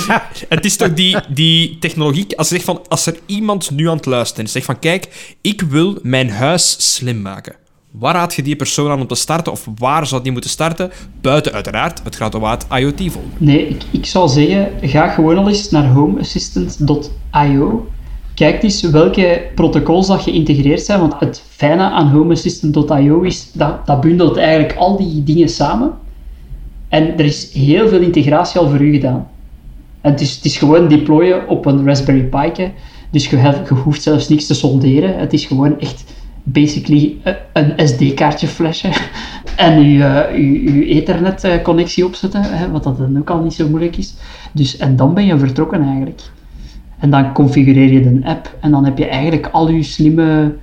het 0.50 0.66
is 0.66 0.76
toch 0.76 0.94
die, 0.94 1.18
die 1.30 1.78
technologie... 1.80 2.38
Als, 2.38 2.48
zegt 2.48 2.64
van, 2.64 2.82
als 2.88 3.06
er 3.06 3.20
iemand 3.26 3.72
nu 3.72 3.90
aan 3.90 3.96
het 3.96 4.06
luisteren 4.06 4.46
is, 4.46 4.52
zegt 4.52 4.66
van, 4.66 4.80
kijk, 4.80 5.36
ik 5.42 5.62
wil 5.62 5.98
mijn 6.02 6.30
huis 6.30 6.96
slim 6.96 7.22
maken. 7.22 7.56
Waar 7.92 8.14
raad 8.14 8.34
je 8.34 8.44
die 8.44 8.56
persoon 8.56 8.92
aan 8.92 9.02
om 9.02 9.08
te 9.08 9.16
starten? 9.16 9.52
Of 9.52 9.68
waar 9.78 10.08
zou 10.08 10.24
die 10.24 10.32
moeten 10.32 10.50
starten? 10.50 10.92
Buiten 11.22 11.54
uiteraard 11.54 12.02
het 12.04 12.16
graduaat 12.16 12.68
IoT 12.72 12.98
volgen. 12.98 13.32
Nee, 13.38 13.68
ik, 13.68 13.84
ik 13.92 14.06
zou 14.06 14.30
zeggen, 14.30 14.72
ga 14.82 15.08
gewoon 15.08 15.38
al 15.38 15.48
eens 15.48 15.70
naar 15.70 15.88
homeassistant.io. 15.88 17.88
Kijk 18.36 18.64
eens 18.64 18.82
welke 18.82 19.50
protocols 19.56 20.08
dat 20.08 20.22
geïntegreerd 20.22 20.82
zijn. 20.82 21.00
Want 21.00 21.14
het 21.20 21.44
fijne 21.50 21.84
aan 21.84 22.12
homeassistant.io 22.12 23.22
is, 23.22 23.50
dat, 23.54 23.86
dat 23.86 24.02
bundelt 24.02 24.38
eigenlijk 24.38 24.76
al 24.76 24.98
die 24.98 25.24
dingen 25.24 25.50
samen. 25.50 26.06
En 26.90 27.18
er 27.18 27.26
is 27.26 27.54
heel 27.54 27.88
veel 27.88 28.02
integratie 28.02 28.60
al 28.60 28.70
voor 28.70 28.82
u 28.82 28.92
gedaan. 28.92 29.28
Het 30.02 30.22
is, 30.22 30.36
het 30.36 30.46
is 30.46 30.58
gewoon 30.58 30.88
deployen 30.88 31.48
op 31.48 31.66
een 31.66 31.86
Raspberry 31.86 32.24
Pi. 32.24 32.72
Dus 33.10 33.30
je, 33.30 33.64
hoeft 33.84 34.02
zelfs 34.02 34.30
niks 34.30 34.46
te 34.46 34.54
solderen. 34.54 35.20
Het 35.20 35.34
is 35.34 35.46
gewoon 35.46 35.80
echt 35.80 36.04
basically 36.44 37.16
een 37.54 37.88
SD-kaartje 37.88 38.48
flashen 38.48 38.92
en 39.56 39.82
je, 39.82 40.30
je, 40.36 40.74
je 40.74 40.86
Ethernet-connectie 40.86 42.06
opzetten, 42.06 42.42
hè, 42.44 42.72
wat 42.72 42.84
dat 42.84 42.98
dan 42.98 43.18
ook 43.18 43.30
al 43.30 43.42
niet 43.42 43.54
zo 43.54 43.70
moeilijk 43.70 43.98
is. 43.98 44.14
Dus, 44.52 44.78
en 44.78 44.96
dan 44.96 45.14
ben 45.14 45.26
je 45.26 45.38
vertrokken 45.38 45.84
eigenlijk. 45.84 46.22
En 47.00 47.10
dan 47.10 47.34
configureer 47.34 47.92
je 47.92 48.02
de 48.02 48.20
app 48.24 48.56
en 48.60 48.72
dan 48.72 48.86
heb 48.86 48.98
je 48.98 49.06
eigenlijk 49.06 49.50
al 49.52 49.70
je 49.70 49.84
slimme 49.84 50.56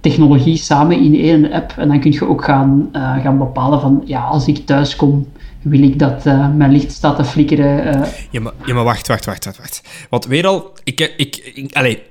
technologie 0.00 0.56
samen 0.56 1.00
in 1.00 1.14
één 1.14 1.52
app. 1.52 1.72
En 1.76 1.88
dan 1.88 2.00
kun 2.00 2.12
je 2.12 2.28
ook 2.28 2.44
gaan, 2.44 2.88
uh, 2.92 3.22
gaan 3.22 3.38
bepalen 3.38 3.80
van, 3.80 4.02
ja, 4.04 4.20
als 4.20 4.46
ik 4.46 4.66
thuis 4.66 4.96
kom, 4.96 5.26
wil 5.62 5.82
ik 5.82 5.98
dat 5.98 6.26
uh, 6.26 6.54
mijn 6.54 6.72
licht 6.72 6.92
staat 6.92 7.16
te 7.16 7.24
flikkeren. 7.24 7.96
Uh. 7.96 8.06
Ja, 8.30 8.40
maar, 8.40 8.52
ja, 8.64 8.74
maar 8.74 8.84
wacht, 8.84 9.06
wacht, 9.06 9.24
wacht, 9.24 9.44
wacht, 9.44 9.58
wacht. 9.58 9.82
Want 10.10 10.26
weer 10.26 10.46
al, 10.46 10.72
ik, 10.84 11.14
ik, 11.16 11.52
ik, 11.54 12.02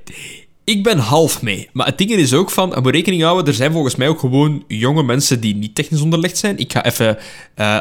ik 0.64 0.84
ben 0.84 0.98
half 0.98 1.42
mee. 1.42 1.70
Maar 1.74 1.86
het 1.86 1.98
ding 1.98 2.12
is 2.12 2.34
ook 2.34 2.50
van, 2.50 2.74
moet 2.82 2.94
rekening 2.94 3.22
houden, 3.22 3.46
er 3.46 3.54
zijn 3.54 3.72
volgens 3.72 3.96
mij 3.96 4.08
ook 4.08 4.20
gewoon 4.20 4.64
jonge 4.68 5.04
mensen 5.04 5.40
die 5.40 5.56
niet 5.56 5.76
technisch 5.76 6.02
onderlegd 6.02 6.38
zijn. 6.38 6.58
Ik 6.58 6.72
ga 6.72 6.86
even, 6.86 7.18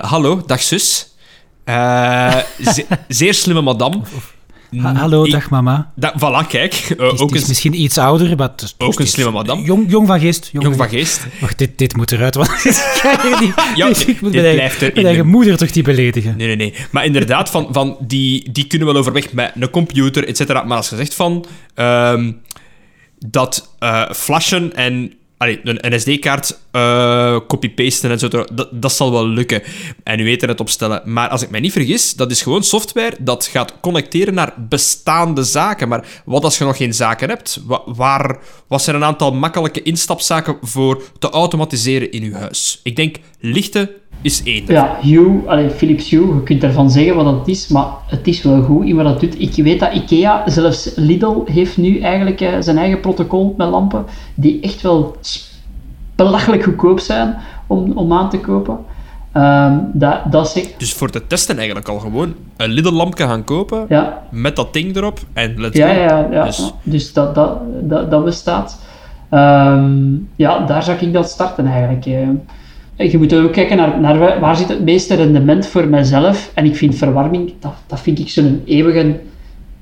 hallo, 0.01 0.42
dag 0.47 0.62
zus. 0.62 1.14
zeer 3.09 3.35
slimme 3.35 3.62
madame. 3.62 4.01
Hallo, 4.83 5.25
dag 5.27 5.51
mama. 5.51 5.93
Da 5.95 6.15
voilà, 6.19 6.47
kijk. 6.49 6.95
Uh, 6.99 7.12
is, 7.12 7.19
ook 7.19 7.35
is 7.35 7.47
misschien 7.47 7.81
iets 7.81 7.99
ouder, 7.99 8.37
maar... 8.37 8.51
ook 8.79 9.01
een 9.01 9.07
slimme 9.07 9.33
madame. 9.33 9.62
Jong, 9.62 9.91
jong 9.91 10.07
van 10.07 10.21
geest. 10.21 10.49
Jong, 10.53 10.77
van 10.77 10.89
geest. 10.89 11.27
Wacht, 11.41 11.59
dit, 11.59 11.79
dit 11.79 11.97
moet 11.97 12.12
eruit, 12.12 12.35
want 12.35 12.62
die, 13.41 13.53
ja, 13.75 13.87
ik 14.07 14.21
moet 14.21 14.33
mijn 14.33 14.59
eigen, 14.59 14.91
mijn 14.95 15.07
eigen 15.07 15.27
moeder 15.27 15.57
toch 15.57 15.71
die 15.71 15.83
beledigen. 15.83 16.37
Nee, 16.37 16.47
nee, 16.47 16.57
nee. 16.57 16.75
Maar 16.91 17.05
inderdaad, 17.05 17.51
van, 17.51 17.69
van 17.71 17.97
die, 18.01 18.53
die 18.53 18.67
kunnen 18.67 18.89
wel 18.89 18.97
overweg 18.97 19.33
met 19.33 19.53
een 19.55 19.71
computer, 19.71 20.29
et 20.29 20.37
cetera. 20.37 20.62
Maar 20.62 20.77
als 20.77 20.89
je 20.89 20.97
zegt 20.97 21.15
van... 21.15 21.45
Um, 21.75 22.41
dat 23.19 23.77
uh, 23.81 24.11
flashen 24.11 24.75
en 24.75 25.12
Allee, 25.38 25.61
een 25.62 26.01
SD-kaart 26.01 26.59
uh, 26.72 27.38
copy-pasten 27.49 28.11
en 28.11 28.18
zo, 28.18 28.29
dat, 28.29 28.68
dat 28.72 28.92
zal 28.92 29.12
wel 29.12 29.29
lukken. 29.29 29.62
En 30.03 30.20
u 30.20 30.31
het 30.31 30.61
opstellen. 30.61 31.03
Maar 31.05 31.29
als 31.29 31.42
ik 31.42 31.51
mij 31.51 31.61
niet 31.61 31.72
vergis, 31.72 32.14
dat 32.14 32.31
is 32.31 32.42
gewoon 32.42 32.62
software 32.62 33.16
dat 33.18 33.46
gaat 33.46 33.81
connecteren 33.81 34.35
naar 34.35 34.55
bestaande 34.68 35.44
zaken. 35.44 35.88
Maar 35.88 36.22
wat 36.25 36.44
als 36.44 36.59
je 36.59 36.64
nog 36.64 36.77
geen 36.77 36.94
zaken 36.94 37.29
hebt? 37.29 37.61
Waar, 37.87 38.38
wat 38.66 38.83
zijn 38.83 38.96
een 38.96 39.05
aantal 39.05 39.33
makkelijke 39.33 39.83
instapzaken 39.83 40.59
voor 40.62 41.03
te 41.18 41.31
automatiseren 41.31 42.11
in 42.11 42.22
uw 42.22 42.33
huis? 42.33 42.81
Ik 42.83 42.96
denk 42.96 43.16
lichten, 43.40 43.90
is 44.20 44.42
één. 44.42 44.64
Ja, 44.66 44.98
Hue, 45.02 45.40
allee, 45.46 45.70
Philips 45.70 46.11
Hue, 46.11 46.35
je 46.35 46.42
kunt 46.42 46.62
ervan 46.62 46.90
zeggen 46.90 47.14
wat 47.14 47.38
het 47.38 47.48
is, 47.48 47.68
maar 47.68 47.87
het 48.07 48.26
is 48.26 48.42
wel 48.42 48.62
goed 48.62 48.87
in 48.87 48.96
wat 48.96 49.07
het 49.07 49.20
doet. 49.20 49.40
Ik 49.40 49.64
weet 49.64 49.81
dat 49.81 49.92
IKEA, 49.92 50.42
zelfs 50.46 50.92
Lidl, 50.96 51.42
heeft 51.44 51.76
nu 51.76 52.00
eigenlijk 52.00 52.40
uh, 52.40 52.48
zijn 52.61 52.79
eigen 52.79 53.00
protocol 53.00 53.55
met 53.57 53.68
lampen, 53.68 54.05
die 54.35 54.61
echt 54.61 54.83
wel 54.83 55.16
belachelijk 56.16 56.64
goedkoop 56.64 57.00
zijn 57.00 57.37
om, 57.66 57.92
om 57.92 58.12
aan 58.12 58.31
te 58.31 58.40
kopen. 58.40 58.79
Um, 59.35 59.90
dat, 59.92 60.20
dat 60.31 60.57
is 60.57 60.68
Dus 60.79 60.92
voor 60.92 61.11
te 61.11 61.26
testen 61.26 61.57
eigenlijk 61.57 61.88
al 61.88 61.98
gewoon 61.98 62.35
een 62.57 62.70
Lidl-lampje 62.70 63.24
gaan 63.24 63.44
kopen, 63.44 63.87
ja. 63.88 64.22
met 64.31 64.57
dat 64.57 64.72
ding 64.72 64.96
erop, 64.96 65.18
en 65.33 65.55
let's 65.57 65.76
ja, 65.76 65.90
Ja, 65.90 66.26
ja, 66.31 66.44
dus, 66.44 66.72
dus 66.83 67.12
dat, 67.12 67.35
dat, 67.35 67.59
dat, 67.83 68.11
dat 68.11 68.24
bestaat. 68.24 68.81
Um, 69.31 70.29
ja, 70.37 70.66
daar 70.66 70.83
zou 70.83 70.98
ik 70.98 71.12
dat 71.12 71.31
starten 71.31 71.66
eigenlijk. 71.66 72.07
Uh, 72.07 72.29
je 72.97 73.19
moet 73.19 73.35
ook 73.35 73.53
kijken 73.53 73.77
naar, 73.77 74.01
naar 74.01 74.41
waar 74.41 74.57
zit 74.57 74.69
het 74.69 74.85
meeste 74.85 75.15
rendement 75.15 75.67
voor 75.67 75.89
mijzelf. 75.89 76.51
En 76.55 76.65
ik 76.65 76.77
vind 76.77 76.95
verwarming, 76.95 77.53
dat, 77.59 77.75
dat 77.87 78.01
vind 78.01 78.19
ik 78.19 78.29
zo'n 78.29 78.63
eeuwige, 78.65 79.21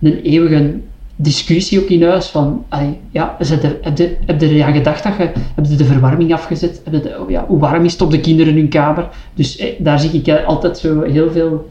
een 0.01 0.21
eeuwige 0.23 0.75
discussie 1.17 1.81
ook 1.81 1.89
in 1.89 2.03
huis. 2.03 2.27
Van, 2.27 2.65
ja, 3.11 3.37
je, 3.39 3.77
heb, 3.81 3.99
je, 3.99 4.17
heb 4.27 4.43
er 4.43 4.65
aan 4.65 4.73
gedacht 4.73 5.03
dat 5.03 5.17
je, 5.17 5.31
heb 5.55 5.65
je 5.65 5.77
de 5.77 5.85
verwarming 5.85 6.33
afgezet? 6.33 6.81
Heb 6.85 7.05
je 7.05 7.21
oh 7.21 7.31
ja, 7.31 7.45
hoe 7.49 7.59
warm 7.59 7.85
is 7.85 7.93
het 7.93 8.03
op 8.03 8.11
de 8.11 8.21
kinderen 8.21 8.53
in 8.53 8.59
hun 8.59 8.69
kamer? 8.69 9.09
Dus 9.35 9.57
eh, 9.57 9.69
daar 9.79 9.99
zie 10.01 10.11
ik 10.11 10.27
eh, 10.27 10.47
altijd 10.47 10.79
zo 10.79 11.03
heel 11.03 11.31
veel 11.31 11.71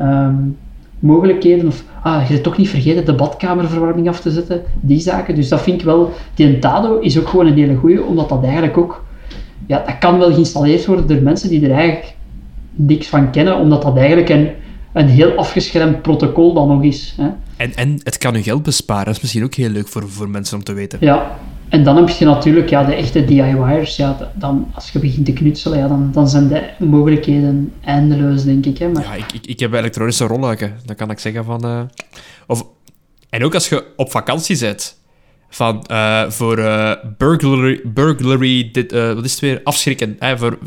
um, 0.00 0.56
mogelijkheden. 0.98 1.66
Of, 1.66 1.84
ah, 2.02 2.22
je 2.26 2.32
hebt 2.32 2.44
toch 2.44 2.56
niet 2.56 2.68
vergeten 2.68 3.04
de 3.04 3.14
badkamerverwarming 3.14 4.08
af 4.08 4.20
te 4.20 4.30
zetten. 4.30 4.62
Die 4.80 5.00
zaken. 5.00 5.34
Dus 5.34 5.48
dat 5.48 5.60
vind 5.60 5.80
ik 5.80 5.86
wel... 5.86 6.12
Die 6.34 6.58
Tado 6.58 6.98
is 6.98 7.18
ook 7.18 7.28
gewoon 7.28 7.46
een 7.46 7.58
hele 7.58 7.76
goeie, 7.76 8.04
omdat 8.04 8.28
dat 8.28 8.42
eigenlijk 8.42 8.76
ook... 8.76 9.04
Ja, 9.70 9.82
dat 9.86 9.98
kan 9.98 10.18
wel 10.18 10.32
geïnstalleerd 10.32 10.86
worden 10.86 11.06
door 11.06 11.22
mensen 11.22 11.48
die 11.48 11.64
er 11.64 11.70
eigenlijk 11.70 12.14
niks 12.70 13.06
van 13.06 13.30
kennen, 13.30 13.56
omdat 13.56 13.82
dat 13.82 13.96
eigenlijk 13.96 14.28
een, 14.28 14.50
een 14.92 15.08
heel 15.08 15.36
afgeschermd 15.36 16.02
protocol 16.02 16.54
dan 16.54 16.68
nog 16.68 16.82
is. 16.82 17.14
Hè. 17.16 17.28
En, 17.56 17.74
en 17.74 18.00
het 18.02 18.18
kan 18.18 18.34
je 18.34 18.42
geld 18.42 18.62
besparen. 18.62 19.04
Dat 19.04 19.14
is 19.14 19.20
misschien 19.20 19.44
ook 19.44 19.54
heel 19.54 19.68
leuk 19.68 19.88
voor, 19.88 20.08
voor 20.08 20.28
mensen 20.28 20.56
om 20.56 20.64
te 20.64 20.72
weten. 20.72 20.98
Ja, 21.00 21.38
en 21.68 21.84
dan 21.84 21.96
heb 21.96 22.08
je 22.08 22.24
natuurlijk 22.24 22.70
ja, 22.70 22.84
de 22.84 22.94
echte 22.94 23.24
DIY'ers. 23.24 23.96
Ja, 23.96 24.30
dan, 24.34 24.70
als 24.74 24.90
je 24.90 24.98
begint 24.98 25.26
te 25.26 25.32
knutselen, 25.32 25.78
ja, 25.78 25.88
dan, 25.88 26.10
dan 26.12 26.28
zijn 26.28 26.48
de 26.48 26.62
mogelijkheden 26.78 27.72
eindeloos, 27.84 28.44
denk 28.44 28.66
ik. 28.66 28.78
Hè, 28.78 28.88
maar... 28.88 29.02
Ja, 29.02 29.14
ik, 29.14 29.32
ik, 29.32 29.46
ik 29.46 29.60
heb 29.60 29.72
elektronische 29.72 30.26
rolluiken. 30.26 30.76
Dan 30.84 30.96
kan 30.96 31.10
ik 31.10 31.18
zeggen 31.18 31.44
van... 31.44 31.66
Uh, 31.66 31.80
of, 32.46 32.66
en 33.28 33.44
ook 33.44 33.54
als 33.54 33.68
je 33.68 33.84
op 33.96 34.10
vakantie 34.10 34.58
bent 34.58 34.99
van, 35.50 35.84
uh, 35.90 36.22
voor 36.28 36.58
uh, 36.58 36.92
burglary, 37.16 37.80
burglary 37.84 38.68
dit, 38.72 38.92
uh, 38.92 39.12
wat 39.12 39.24
is 39.24 39.30
het 39.30 39.40
weer? 39.40 39.60
Afschrikken. 39.64 40.16
Hè, 40.18 40.38
voor, 40.38 40.58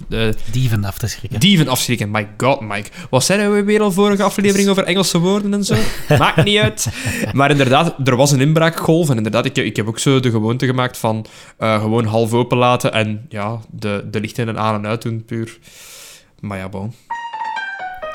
dieven 0.52 0.84
af 0.84 0.98
te 0.98 1.08
schrikken. 1.08 1.40
Dieven 1.40 1.68
afschrikken. 1.68 2.12
My 2.12 2.28
god, 2.38 2.62
Mike. 2.62 2.90
Wat 3.10 3.24
zijn 3.24 3.52
we 3.52 3.64
weer 3.64 3.82
al 3.82 3.92
vorige 3.92 4.24
aflevering 4.24 4.70
over 4.70 4.84
Engelse 4.84 5.20
woorden 5.20 5.54
en 5.54 5.64
zo? 5.64 5.76
Maakt 6.18 6.44
niet 6.44 6.60
uit. 6.60 6.88
Maar 7.34 7.52
inderdaad, 7.52 7.96
er 8.08 8.16
was 8.16 8.32
een 8.32 8.42
inbraakgolf. 8.42 9.10
En 9.10 9.18
inderdaad, 9.18 9.46
ik, 9.46 9.58
ik 9.58 9.76
heb 9.76 9.88
ook 9.88 10.00
zo 10.00 10.20
de 10.20 10.30
gewoonte 10.30 10.66
gemaakt 10.66 10.98
van 10.98 11.26
gewoon 11.58 12.06
half 12.06 12.34
open 12.34 12.58
laten 12.58 12.94
en 12.94 13.26
ja, 13.30 13.60
de, 13.72 14.08
de 14.12 14.20
lichten 14.20 14.48
en 14.48 14.60
aan 14.60 14.76
en 14.76 14.88
uit 14.88 15.02
doen, 15.02 15.24
puur. 15.26 15.58
Maar 16.40 16.58
ja, 16.58 16.70
bon. 16.70 16.94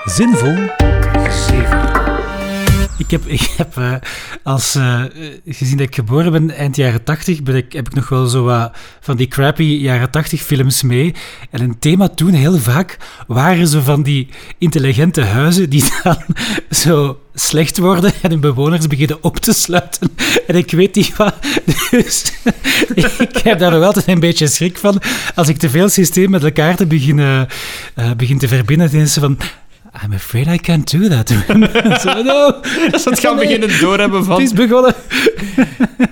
Zinvol 0.04 0.56
7. 1.30 2.07
Ik 2.98 3.10
heb, 3.10 3.26
ik 3.26 3.50
heb 3.56 3.76
uh, 3.78 3.94
als, 4.42 4.76
uh, 4.76 5.02
gezien 5.46 5.76
dat 5.76 5.86
ik 5.86 5.94
geboren 5.94 6.32
ben 6.32 6.50
eind 6.50 6.76
jaren 6.76 7.04
80, 7.04 7.42
ben 7.42 7.56
ik, 7.56 7.72
heb 7.72 7.86
ik 7.86 7.94
nog 7.94 8.08
wel 8.08 8.26
zo 8.26 8.44
wat 8.44 8.76
van 9.00 9.16
die 9.16 9.28
crappy 9.28 9.62
jaren 9.62 10.10
80 10.10 10.42
films 10.42 10.82
mee. 10.82 11.14
En 11.50 11.60
een 11.60 11.78
thema 11.78 12.08
toen 12.08 12.32
heel 12.32 12.58
vaak 12.58 12.96
waren 13.26 13.66
zo 13.66 13.80
van 13.80 14.02
die 14.02 14.28
intelligente 14.58 15.22
huizen 15.22 15.70
die 15.70 15.84
dan 16.02 16.16
zo 16.70 17.18
slecht 17.34 17.78
worden 17.78 18.12
en 18.22 18.30
hun 18.30 18.40
bewoners 18.40 18.86
beginnen 18.86 19.22
op 19.22 19.36
te 19.36 19.52
sluiten. 19.52 20.10
En 20.46 20.54
ik 20.54 20.70
weet 20.70 20.94
niet 20.94 21.16
wat. 21.16 21.34
Dus 21.90 22.32
ik 23.18 23.36
heb 23.42 23.58
daar 23.58 23.70
nog 23.70 23.84
altijd 23.84 24.08
een 24.08 24.20
beetje 24.20 24.46
schrik 24.46 24.78
van. 24.78 25.02
Als 25.34 25.48
ik 25.48 25.56
te 25.56 25.70
veel 25.70 25.88
systeem 25.88 26.30
met 26.30 26.44
elkaar 26.44 26.76
te 26.76 26.86
beginnen, 26.86 27.48
uh, 27.96 28.10
begin 28.12 28.38
te 28.38 28.48
verbinden, 28.48 28.90
dan 28.90 29.00
is 29.00 29.14
van 29.14 29.38
I'm 29.94 30.12
afraid 30.12 30.46
I 30.48 30.58
can't 30.58 30.90
do 30.90 31.08
that. 31.08 31.28
so, 32.00 32.22
no. 32.22 32.60
Dat 32.90 33.00
ze 33.00 33.10
het 33.10 33.18
gaan 33.18 33.36
beginnen 33.36 33.80
doorhebben 33.80 34.24
van... 34.24 34.34
Het 34.40 34.44
is 34.44 34.52
begonnen. 34.52 34.94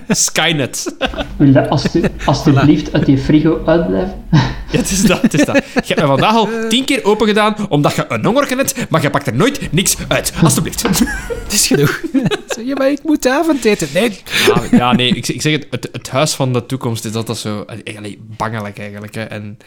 Skynet. 0.07 0.95
Wil 1.37 1.47
je 1.47 1.69
als, 1.69 1.85
alsjeblieft 2.25 2.93
uit 2.93 3.07
je 3.07 3.17
frigo 3.17 3.61
uitblijven? 3.65 4.25
Ja, 4.71 4.77
het 4.77 4.91
is 4.91 5.01
dat, 5.01 5.21
het 5.21 5.33
is 5.33 5.45
dat. 5.45 5.55
Je 5.55 5.93
hebt 5.93 6.01
me 6.01 6.07
vandaag 6.07 6.33
al 6.33 6.49
tien 6.69 6.85
keer 6.85 7.03
open 7.03 7.27
gedaan, 7.27 7.55
omdat 7.69 7.95
je 7.95 8.05
een 8.09 8.25
honger 8.25 8.47
hebt, 8.47 8.89
maar 8.89 9.01
je 9.01 9.09
pakt 9.09 9.27
er 9.27 9.35
nooit 9.35 9.71
niks 9.71 9.95
uit. 10.07 10.33
Alsjeblieft. 10.43 10.81
Het 10.81 11.53
is 11.53 11.67
genoeg. 11.67 12.01
Ja, 12.63 12.75
maar 12.75 12.89
ik 12.89 13.03
moet 13.03 13.27
avondeten. 13.27 13.87
Nee. 13.93 14.19
Ja, 14.47 14.77
ja 14.77 14.93
nee, 14.93 15.15
ik, 15.15 15.27
ik 15.27 15.41
zeg 15.41 15.53
het, 15.53 15.67
het, 15.69 15.89
het, 15.91 16.09
huis 16.09 16.33
van 16.33 16.53
de 16.53 16.65
toekomst 16.65 17.05
is 17.05 17.13
altijd 17.13 17.37
zo... 17.37 17.65
Eigenlijk 17.83 18.17
bangelijk, 18.37 18.79
eigenlijk. 18.79 19.15
Hè. 19.15 19.23
En 19.23 19.57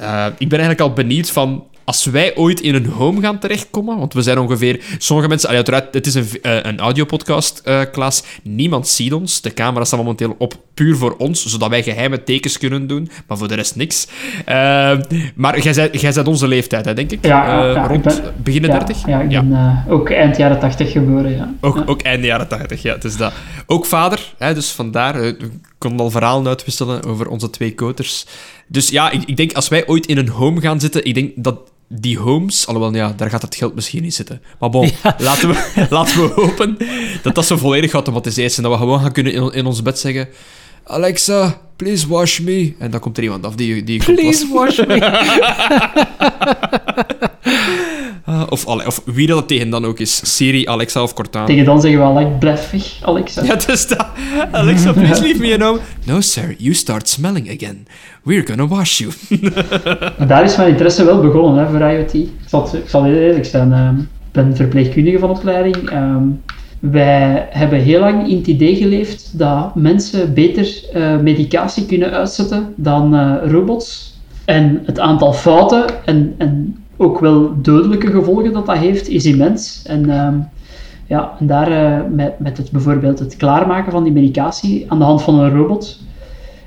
uh, 0.00 0.26
ik 0.38 0.48
ben 0.48 0.58
eigenlijk 0.58 0.80
al 0.80 0.92
benieuwd 0.92 1.30
van 1.30 1.64
als 1.84 2.04
wij 2.04 2.36
ooit 2.36 2.60
in 2.60 2.74
een 2.74 2.86
home 2.86 3.20
gaan 3.20 3.38
terechtkomen, 3.38 3.98
want 3.98 4.14
we 4.14 4.22
zijn 4.22 4.38
ongeveer... 4.38 4.80
Sommige 4.98 5.28
mensen... 5.28 5.48
uiteraard, 5.48 5.94
het 5.94 6.06
is 6.06 6.14
een, 6.14 6.26
uh, 6.42 6.56
een 6.62 6.78
audiopodcast, 6.78 7.62
uh, 7.64 7.80
Klaas. 7.92 8.24
Niemand 8.42 8.88
ziet 8.88 9.12
ons. 9.12 9.40
De 9.40 9.54
camera 9.54 9.84
staat 9.84 10.00
momenteel 10.00 10.34
op 10.38 10.54
puur 10.74 10.96
voor 10.96 11.16
ons, 11.16 11.46
zodat 11.46 11.68
wij 11.68 11.82
geheime 11.82 12.22
tekens 12.22 12.58
kunnen 12.58 12.86
doen, 12.86 13.10
maar 13.26 13.38
voor 13.38 13.48
de 13.48 13.54
rest 13.54 13.76
niks. 13.76 14.08
Uh, 14.48 14.54
maar 15.34 15.60
jij 15.60 15.90
bent, 16.14 16.28
onze 16.28 16.48
leeftijd, 16.48 16.84
hè, 16.84 16.94
denk 16.94 17.10
ik? 17.10 17.26
Ja, 17.26 17.64
ja 17.64 17.86
rond 17.86 18.02
ben, 18.02 18.34
begin 18.36 18.62
ja, 18.62 18.68
30? 18.68 19.06
Ja, 19.06 19.20
ik 19.20 19.28
ben 19.28 19.84
ook 19.88 20.10
eind 20.10 20.36
jaren 20.36 20.58
80 20.58 20.92
geboren, 20.92 21.36
ja. 21.36 21.54
Ook, 21.60 21.82
ook 21.86 22.02
eind 22.02 22.24
jaren 22.24 22.48
80, 22.48 22.82
ja. 22.82 22.94
Het 22.94 23.04
is 23.04 23.16
dat. 23.16 23.32
Ook 23.66 23.86
vader, 23.86 24.34
hè, 24.38 24.54
dus 24.54 24.70
vandaar... 24.70 25.34
konden 25.88 26.06
al 26.06 26.10
verhalen 26.10 26.46
uitwisselen 26.46 27.04
over 27.04 27.28
onze 27.28 27.50
twee 27.50 27.74
koters. 27.74 28.26
Dus 28.66 28.88
ja, 28.88 29.10
ik, 29.10 29.22
ik 29.26 29.36
denk, 29.36 29.52
als 29.52 29.68
wij 29.68 29.86
ooit 29.86 30.06
in 30.06 30.18
een 30.18 30.28
home 30.28 30.60
gaan 30.60 30.80
zitten, 30.80 31.04
ik 31.04 31.14
denk 31.14 31.32
dat 31.36 31.58
die 31.88 32.18
homes, 32.18 32.66
alhoewel 32.66 32.94
ja, 32.94 33.12
daar 33.16 33.30
gaat 33.30 33.42
het 33.42 33.54
geld 33.54 33.74
misschien 33.74 34.02
niet 34.02 34.14
zitten. 34.14 34.42
Maar 34.58 34.70
bon, 34.70 34.90
laten, 35.18 35.48
we, 35.48 35.76
laten 35.90 36.22
we 36.22 36.32
hopen 36.34 36.76
dat 37.22 37.34
dat 37.34 37.46
zo 37.46 37.56
volledig 37.56 37.90
geautomatiseerd 37.90 38.50
is 38.50 38.56
en 38.56 38.62
dat 38.62 38.72
we 38.72 38.78
gewoon 38.78 39.00
gaan 39.00 39.12
kunnen 39.12 39.32
in, 39.32 39.52
in 39.52 39.66
ons 39.66 39.82
bed 39.82 39.98
zeggen: 39.98 40.28
Alexa, 40.84 41.60
please 41.76 42.08
wash 42.08 42.38
me. 42.38 42.74
En 42.78 42.90
dan 42.90 43.00
komt 43.00 43.16
er 43.16 43.22
iemand 43.22 43.46
af 43.46 43.54
die, 43.54 43.84
die 43.84 44.04
Please 44.04 44.48
wash 44.52 44.78
me. 44.86 44.98
uh, 48.28 48.42
of, 48.48 48.66
of 48.66 49.02
wie 49.04 49.26
dat 49.26 49.48
tegen 49.48 49.70
dan 49.70 49.84
ook 49.84 49.98
is. 49.98 50.36
Siri, 50.36 50.66
Alexa 50.66 51.02
of 51.02 51.14
Cortana. 51.14 51.46
Tegen 51.46 51.64
dan 51.64 51.80
zeggen 51.80 52.00
we 52.00 52.06
Alex, 52.06 52.30
blijf 52.38 52.70
weg, 52.70 52.98
Alexa. 53.02 53.44
Ja, 53.44 53.54
dus 53.66 53.88
dat. 53.88 54.06
Alexa, 54.50 54.92
please 54.92 55.22
leave 55.22 55.40
me 55.40 55.58
alone. 55.58 55.78
No, 56.06 56.20
sir, 56.20 56.54
you 56.58 56.74
start 56.74 57.08
smelling 57.08 57.50
again. 57.50 57.86
We're 58.22 58.46
gonna 58.46 58.66
wash 58.66 58.98
you. 58.98 59.12
Daar 60.28 60.44
is 60.44 60.56
mijn 60.56 60.68
interesse 60.68 61.04
wel 61.04 61.20
begonnen, 61.20 61.64
hè, 61.64 61.70
voor 61.70 61.90
IoT. 61.90 62.14
Ik 62.14 62.30
zal, 62.46 62.68
ik 62.72 62.88
zal 62.88 63.06
eerlijk 63.06 63.44
zijn. 63.44 63.72
Ehm, 63.72 63.98
ik 63.98 64.06
ben 64.32 64.56
verpleegkundige 64.56 65.18
van 65.18 65.30
opleiding. 65.30 65.92
Um, 65.92 66.42
wij 66.90 67.48
hebben 67.50 67.80
heel 67.80 68.00
lang 68.00 68.28
in 68.28 68.36
het 68.36 68.46
idee 68.46 68.76
geleefd 68.76 69.38
dat 69.38 69.74
mensen 69.74 70.34
beter 70.34 70.80
uh, 70.94 71.18
medicatie 71.18 71.86
kunnen 71.86 72.10
uitzetten 72.10 72.72
dan 72.76 73.14
uh, 73.14 73.34
robots. 73.44 74.12
En 74.44 74.82
het 74.86 74.98
aantal 74.98 75.32
fouten 75.32 75.84
en, 76.04 76.34
en 76.38 76.83
ook 76.96 77.18
wel 77.18 77.62
dodelijke 77.62 78.10
gevolgen 78.10 78.52
dat 78.52 78.66
dat 78.66 78.78
heeft, 78.78 79.08
is 79.08 79.26
immens. 79.26 79.82
En, 79.86 80.08
uh, 80.08 80.28
ja, 81.06 81.36
en 81.38 81.46
daar 81.46 81.70
uh, 81.70 82.00
met, 82.10 82.38
met 82.38 82.56
het, 82.56 82.70
bijvoorbeeld 82.70 83.18
het 83.18 83.36
klaarmaken 83.36 83.92
van 83.92 84.04
die 84.04 84.12
medicatie 84.12 84.84
aan 84.88 84.98
de 84.98 85.04
hand 85.04 85.22
van 85.22 85.38
een 85.38 85.56
robot, 85.56 86.00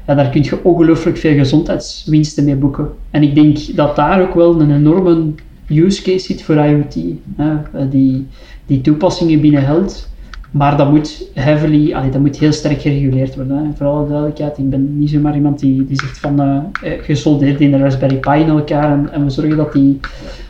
ja, 0.08 0.16
daar 0.16 0.30
kun 0.30 0.44
je 0.44 0.64
ongelooflijk 0.64 1.18
veel 1.18 1.36
gezondheidswinsten 1.36 2.44
mee 2.44 2.56
boeken. 2.56 2.90
En 3.12 3.24
ik 3.24 3.36
denk 3.36 3.76
dat 3.76 3.96
daar 3.96 4.22
ook 4.22 4.34
wel 4.34 4.62
een 4.62 4.76
enorme 4.76 5.32
use 5.68 6.02
case 6.02 6.26
zit 6.26 6.44
voor 6.44 6.56
IoT. 6.56 6.98
Hè. 7.36 7.90
Die, 7.90 8.28
die 8.66 8.82
toepassingen 8.82 9.42
binnen 9.42 9.66
Health. 9.66 10.10
Maar 10.52 10.78
dat 10.78 10.92
moet 10.92 11.30
heavily, 11.34 12.12
dat 12.12 12.22
moet 12.22 12.38
heel 12.38 12.52
sterk 12.52 12.82
gereguleerd 12.82 13.36
worden. 13.36 13.58
Hè. 13.58 13.74
Voor 13.76 13.88
alle 13.88 14.08
duidelijkheid, 14.08 14.58
ik 14.58 14.70
ben 14.70 14.98
niet 14.98 15.10
zomaar 15.10 15.36
iemand 15.36 15.60
die, 15.60 15.86
die 15.86 16.00
zegt 16.00 16.20
van 16.20 16.42
uh, 16.42 16.94
gesoldeerd 17.02 17.60
in 17.60 17.72
de 17.72 17.78
Raspberry 17.78 18.18
Pi 18.18 18.40
in 18.40 18.50
elkaar 18.50 18.92
en, 18.92 19.12
en 19.12 19.24
we 19.24 19.30
zorgen 19.30 19.58
dat 19.58 19.74
die... 19.74 20.00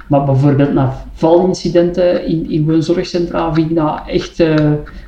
Maar 0.07 0.23
bijvoorbeeld 0.23 0.73
na 0.73 1.03
valincidenten 1.13 2.27
in, 2.27 2.49
in 2.49 2.65
woonzorgcentra 2.65 3.53
vind 3.53 3.71
ik 3.71 3.77
echt... 4.07 4.43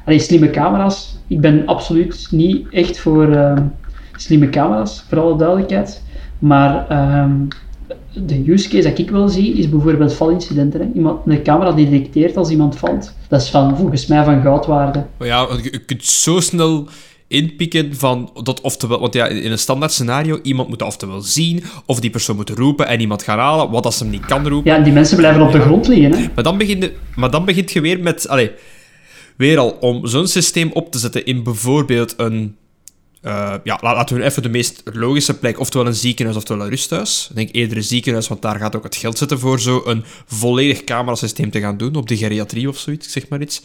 Allee, 0.05 0.19
slimme 0.19 0.49
camera's. 0.49 1.17
Ik 1.27 1.41
ben 1.41 1.65
absoluut 1.65 2.27
niet 2.31 2.67
echt 2.71 2.99
voor 2.99 3.53
slimme 4.15 4.49
camera's, 4.49 5.05
voor 5.07 5.19
alle 5.19 5.37
duidelijkheid. 5.37 6.03
Maar... 6.39 6.85
Uh, 6.91 7.25
de 8.13 8.51
use 8.51 8.69
case 8.69 8.89
dat 8.89 8.97
ik 8.97 9.09
wel 9.09 9.29
zie, 9.29 9.53
is 9.53 9.69
bijvoorbeeld 9.69 10.13
valincidenten. 10.13 10.79
Hè. 10.79 10.87
Iemand, 10.95 11.19
een 11.25 11.43
camera 11.43 11.71
die 11.71 11.89
detecteert 11.89 12.37
als 12.37 12.49
iemand 12.49 12.77
valt. 12.77 13.13
Dat 13.27 13.41
is 13.41 13.49
van, 13.49 13.77
volgens 13.77 14.05
mij 14.05 14.23
van 14.23 14.41
goudwaarde. 14.41 15.05
Ja, 15.19 15.47
je 15.61 15.79
kunt 15.85 16.05
zo 16.05 16.39
snel 16.39 16.87
inpikken 17.27 17.95
van 17.95 18.31
dat 18.43 18.61
oftewel, 18.61 18.99
want 18.99 19.13
ja, 19.13 19.27
in 19.27 19.51
een 19.51 19.59
standaard 19.59 19.91
scenario, 19.91 20.39
iemand 20.41 20.69
moet 20.69 20.81
oftewel 20.81 21.21
zien, 21.21 21.63
of 21.85 21.99
die 21.99 22.09
persoon 22.09 22.35
moet 22.35 22.49
roepen 22.49 22.87
en 22.87 22.99
iemand 22.99 23.23
gaan 23.23 23.39
halen, 23.39 23.69
wat 23.69 23.85
als 23.85 23.97
ze 23.97 24.03
hem 24.03 24.11
niet 24.11 24.25
kan 24.25 24.47
roepen. 24.47 24.71
Ja, 24.71 24.79
die 24.79 24.93
mensen 24.93 25.17
blijven 25.17 25.41
op 25.41 25.51
de 25.51 25.59
grond 25.59 25.87
liggen, 25.87 26.11
hè. 26.11 26.27
Maar 26.35 26.43
dan 26.43 26.57
begint, 26.57 26.81
de, 26.81 26.93
maar 27.15 27.31
dan 27.31 27.45
begint 27.45 27.71
je 27.71 27.81
weer 27.81 27.99
met, 27.99 28.27
allee, 28.27 28.51
weer 29.37 29.57
al, 29.57 29.69
om 29.69 30.07
zo'n 30.07 30.27
systeem 30.27 30.71
op 30.73 30.91
te 30.91 30.99
zetten 30.99 31.25
in 31.25 31.43
bijvoorbeeld 31.43 32.13
een, 32.17 32.55
uh, 33.21 33.53
ja, 33.63 33.77
laten 33.81 34.15
we 34.15 34.23
even 34.23 34.43
de 34.43 34.49
meest 34.49 34.81
logische 34.93 35.39
plek, 35.39 35.59
oftewel 35.59 35.87
een 35.87 35.93
ziekenhuis, 35.93 36.37
oftewel 36.37 36.63
een 36.63 36.69
rusthuis. 36.69 37.27
Ik 37.29 37.35
denk 37.35 37.49
eerder 37.51 37.77
een 37.77 37.83
ziekenhuis, 37.83 38.27
want 38.27 38.41
daar 38.41 38.59
gaat 38.59 38.75
ook 38.75 38.83
het 38.83 38.95
geld 38.95 39.17
zitten 39.17 39.39
voor 39.39 39.59
zo 39.59 39.81
een 39.85 40.03
volledig 40.25 40.83
camerasysteem 40.83 41.51
te 41.51 41.59
gaan 41.59 41.77
doen, 41.77 41.95
op 41.95 42.07
de 42.07 42.17
geriatrie 42.17 42.69
of 42.69 42.77
zoiets, 42.77 43.11
zeg 43.11 43.29
maar 43.29 43.41
iets. 43.41 43.61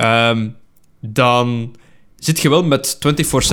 Um, 0.00 0.56
dan 1.00 1.74
zit 2.16 2.40
je 2.40 2.48
wel 2.48 2.64
met 2.64 2.96
24-7 2.96 2.98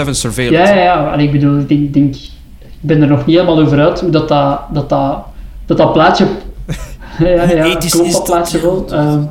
surveillance. 0.09 0.73
Ja, 0.73 0.79
ja, 0.79 0.83
ja. 0.83 1.13
En 1.13 1.19
ik 1.19 1.31
bedoel, 1.31 1.59
ik 1.59 1.67
denk, 1.67 1.93
denk, 1.93 2.15
ik 2.59 2.79
ben 2.79 3.01
er 3.01 3.07
nog 3.07 3.25
niet 3.25 3.35
helemaal 3.35 3.59
over 3.59 3.79
uit 3.79 3.99
hoe 3.99 4.09
dat, 4.09 4.27
dat, 4.27 4.61
dat, 4.73 4.89
dat, 4.89 5.25
dat, 5.65 5.77
dat 5.77 5.93
plaatje... 5.93 6.27
ja, 7.19 7.51
ja, 7.51 7.75
klopt 7.75 8.11
dat 8.11 8.23
plaatje 8.23 8.61
wel. 8.61 8.93
Um, 8.93 9.29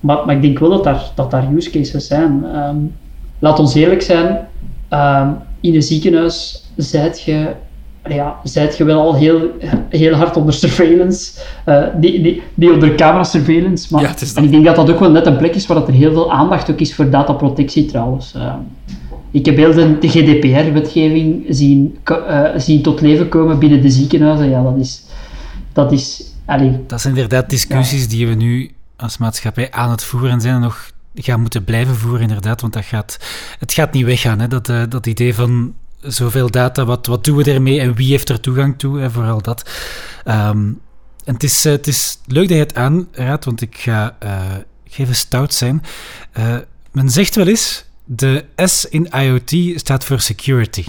maar, 0.00 0.26
maar 0.26 0.34
ik 0.34 0.42
denk 0.42 0.58
wel 0.58 0.70
dat 0.70 0.84
daar, 0.84 1.10
dat 1.14 1.30
daar 1.30 1.52
use 1.52 1.70
cases 1.70 2.06
zijn. 2.06 2.44
Um, 2.56 2.94
laat 3.38 3.58
ons 3.58 3.74
eerlijk 3.74 4.02
zijn, 4.02 4.48
um, 4.90 5.36
in 5.62 5.74
een 5.74 5.82
ziekenhuis 5.82 6.64
zijt 6.76 7.22
je 7.22 7.54
ja, 8.08 8.40
zijt 8.44 8.76
je 8.76 8.84
wel 8.84 9.00
al 9.00 9.14
heel, 9.14 9.50
heel 9.88 10.14
hard 10.14 10.36
onder 10.36 10.54
surveillance. 10.54 11.40
Uh, 11.66 11.84
niet, 12.00 12.22
niet, 12.22 12.42
niet 12.54 12.70
onder 12.70 12.94
camera 12.94 13.24
surveillance, 13.24 13.86
maar 13.90 14.16
en 14.34 14.44
ik 14.44 14.50
denk 14.50 14.64
dat 14.64 14.76
dat 14.76 14.90
ook 14.90 15.00
wel 15.00 15.10
net 15.10 15.26
een 15.26 15.36
plek 15.36 15.54
is 15.54 15.66
waar 15.66 15.78
dat 15.78 15.88
er 15.88 15.94
heel 15.94 16.12
veel 16.12 16.32
aandacht 16.32 16.70
ook 16.70 16.80
is 16.80 16.94
voor 16.94 17.10
dataprotectie 17.10 17.86
trouwens. 17.86 18.34
Uh, 18.36 18.54
ik 19.30 19.46
heb 19.46 19.56
heel 19.56 19.72
de, 19.72 19.98
de 19.98 20.08
GDPR-wetgeving 20.08 21.44
zien, 21.48 21.98
uh, 22.10 22.48
zien 22.56 22.82
tot 22.82 23.00
leven 23.00 23.28
komen 23.28 23.58
binnen 23.58 23.82
de 23.82 23.90
ziekenhuizen. 23.90 24.50
Ja, 24.50 24.62
dat 24.62 24.76
is... 24.76 25.02
Dat, 25.72 25.92
is 25.92 26.24
allee, 26.44 26.80
dat 26.86 27.00
zijn 27.00 27.14
inderdaad 27.14 27.50
discussies 27.50 28.02
ja. 28.02 28.08
die 28.08 28.26
we 28.26 28.34
nu 28.34 28.70
als 28.96 29.18
maatschappij 29.18 29.70
aan 29.70 29.90
het 29.90 30.04
voeren 30.04 30.40
zijn 30.40 30.54
en 30.54 30.60
nog 30.60 30.90
gaan 31.14 31.40
moeten 31.40 31.64
blijven 31.64 31.96
voeren, 31.96 32.20
inderdaad. 32.20 32.60
Want 32.60 32.72
dat 32.72 32.84
gaat, 32.84 33.18
het 33.58 33.72
gaat 33.72 33.92
niet 33.92 34.04
weggaan, 34.04 34.40
hè, 34.40 34.48
dat, 34.48 34.66
dat 34.66 35.06
idee 35.06 35.34
van 35.34 35.74
zoveel 36.00 36.50
data, 36.50 36.84
wat, 36.84 37.06
wat 37.06 37.24
doen 37.24 37.36
we 37.36 37.52
ermee 37.52 37.80
en 37.80 37.94
wie 37.94 38.10
heeft 38.10 38.28
er 38.28 38.40
toegang 38.40 38.78
toe, 38.78 38.98
hè, 38.98 39.10
vooral 39.10 39.42
dat. 39.42 39.70
Um, 40.24 40.80
en 41.24 41.34
het 41.34 41.42
is, 41.42 41.66
uh, 41.66 41.72
het 41.72 41.86
is 41.86 42.18
leuk 42.26 42.48
dat 42.48 42.56
je 42.56 42.62
het 42.62 42.74
aanraadt, 42.74 43.44
want 43.44 43.60
ik 43.60 43.76
ga, 43.76 44.16
ga 44.20 45.02
even 45.02 45.14
stout 45.14 45.54
zijn. 45.54 45.82
Men 46.92 47.10
zegt 47.10 47.34
wel 47.34 47.46
eens, 47.46 47.84
de 48.04 48.44
S 48.56 48.84
in 48.84 49.08
IoT 49.10 49.80
staat 49.80 50.04
voor 50.04 50.20
security. 50.20 50.84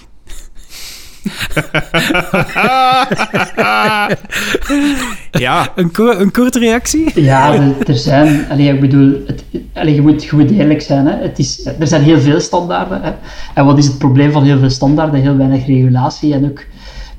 Ja. 5.31 5.71
Een, 5.75 5.91
ko 5.91 6.11
een 6.11 6.31
korte 6.31 6.59
reactie? 6.59 7.21
Ja, 7.21 7.53
er 7.87 7.97
zijn... 7.97 8.45
Allee, 8.49 8.73
ik 8.73 8.79
bedoel, 8.79 9.17
het, 9.27 9.43
allee, 9.73 9.95
je, 9.95 10.01
moet, 10.01 10.23
je 10.23 10.35
moet 10.35 10.51
eerlijk 10.51 10.81
zijn. 10.81 11.05
Hè. 11.05 11.21
Het 11.21 11.39
is, 11.39 11.65
er 11.79 11.87
zijn 11.87 12.01
heel 12.01 12.19
veel 12.19 12.39
standaarden. 12.39 13.01
Hè. 13.01 13.11
En 13.53 13.65
wat 13.65 13.77
is 13.77 13.85
het 13.85 13.97
probleem 13.97 14.31
van 14.31 14.43
heel 14.43 14.59
veel 14.59 14.69
standaarden? 14.69 15.21
Heel 15.21 15.37
weinig 15.37 15.65
regulatie 15.65 16.33
en 16.33 16.45
ook... 16.45 16.65